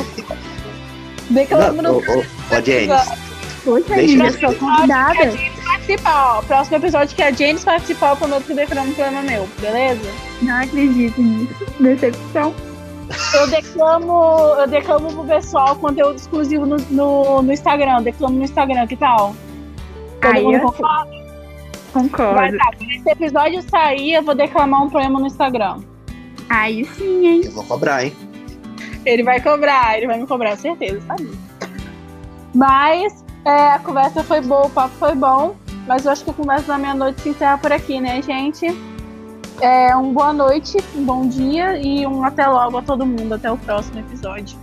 Declamo 1.30 1.84
no. 1.84 1.92
Ô, 1.92 2.00
ô, 2.00 2.02
ô, 2.02 2.62
Janice, 2.66 3.29
Poxa, 3.64 3.96
Deixa 3.96 4.24
eu 4.24 4.32
sou 4.32 4.56
convidada. 4.56 5.34
Participar, 5.66 6.38
ó. 6.38 6.42
Próximo 6.42 6.78
episódio 6.78 7.16
que 7.16 7.22
a 7.22 7.32
James 7.32 7.64
participar, 7.64 8.18
eu 8.20 8.42
que 8.42 8.54
declamo 8.54 8.92
um 8.92 8.94
poema 8.94 9.22
meu, 9.22 9.48
beleza? 9.60 10.10
Não 10.42 10.56
acredito 10.56 11.22
nisso. 11.22 11.66
Decepção. 11.80 12.54
Eu 13.34 13.48
declamo, 13.48 14.54
eu 14.60 14.68
declamo 14.68 15.12
pro 15.12 15.24
pessoal 15.26 15.76
conteúdo 15.76 16.16
exclusivo 16.16 16.66
no, 16.66 16.78
no, 16.90 17.42
no 17.42 17.52
Instagram. 17.52 18.04
Declamo 18.04 18.38
no 18.38 18.44
Instagram, 18.44 18.88
que 18.88 18.96
tal? 18.96 19.36
Todo 20.22 20.36
Aí 20.36 20.44
mundo 20.44 20.60
concorda? 20.62 21.20
Concordo. 21.92 22.34
Vai, 22.36 22.52
tá, 22.52 22.72
quando 22.78 22.92
esse 22.92 23.10
episódio 23.10 23.62
sair, 23.64 24.14
eu 24.14 24.24
vou 24.24 24.36
declamar 24.36 24.84
um 24.84 24.90
poema 24.90 25.20
no 25.20 25.28
Instagram. 25.28 25.82
Aí 26.48 26.86
sim, 26.86 27.28
hein? 27.28 27.42
Eu 27.46 27.52
vou 27.52 27.64
cobrar, 27.64 28.06
hein? 28.06 28.14
Ele 29.06 29.24
vai 29.24 29.42
cobrar, 29.42 29.98
ele 29.98 30.08
vai 30.08 30.20
me 30.20 30.28
cobrar, 30.28 30.56
certeza, 30.56 31.02
sabe? 31.02 31.30
Mas 32.54 33.24
é, 33.46 33.74
a 33.74 33.80
conversa 33.80 34.24
foi 34.24 34.42
boa, 34.42 34.68
o 34.68 34.70
papo 34.70 34.94
foi 35.00 35.16
bom, 35.16 35.56
mas 35.88 36.06
eu 36.06 36.12
acho 36.12 36.24
que 36.24 36.30
a 36.30 36.34
conversa 36.34 36.68
da 36.68 36.78
meia-noite 36.78 37.22
se 37.22 37.30
encerra 37.30 37.58
por 37.58 37.72
aqui, 37.72 38.00
né, 38.00 38.22
gente? 38.22 38.68
É, 39.62 39.96
um 39.96 40.14
boa 40.14 40.32
noite, 40.32 40.78
um 40.96 41.04
bom 41.04 41.28
dia 41.28 41.78
e 41.78 42.06
um 42.08 42.24
até 42.24 42.48
logo 42.48 42.78
a 42.78 42.82
todo 42.82 43.06
mundo. 43.06 43.34
Até 43.34 43.52
o 43.52 43.58
próximo 43.58 44.00
episódio. 44.00 44.58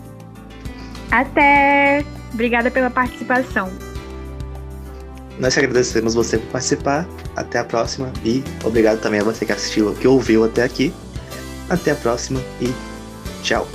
Até! 1.10 2.04
Obrigada 2.32 2.70
pela 2.70 2.90
participação. 2.90 3.70
Nós 5.38 5.56
agradecemos 5.56 6.14
você 6.14 6.38
por 6.38 6.52
participar. 6.52 7.06
Até 7.34 7.58
a 7.58 7.64
próxima 7.64 8.10
e 8.24 8.42
obrigado 8.64 9.00
também 9.00 9.20
a 9.20 9.24
você 9.24 9.44
que 9.44 9.52
assistiu, 9.52 9.94
que 9.94 10.08
ouviu 10.08 10.44
até 10.44 10.62
aqui. 10.62 10.94
Até 11.68 11.90
a 11.90 11.96
próxima 11.96 12.40
e 12.60 12.72
tchau! 13.42 13.66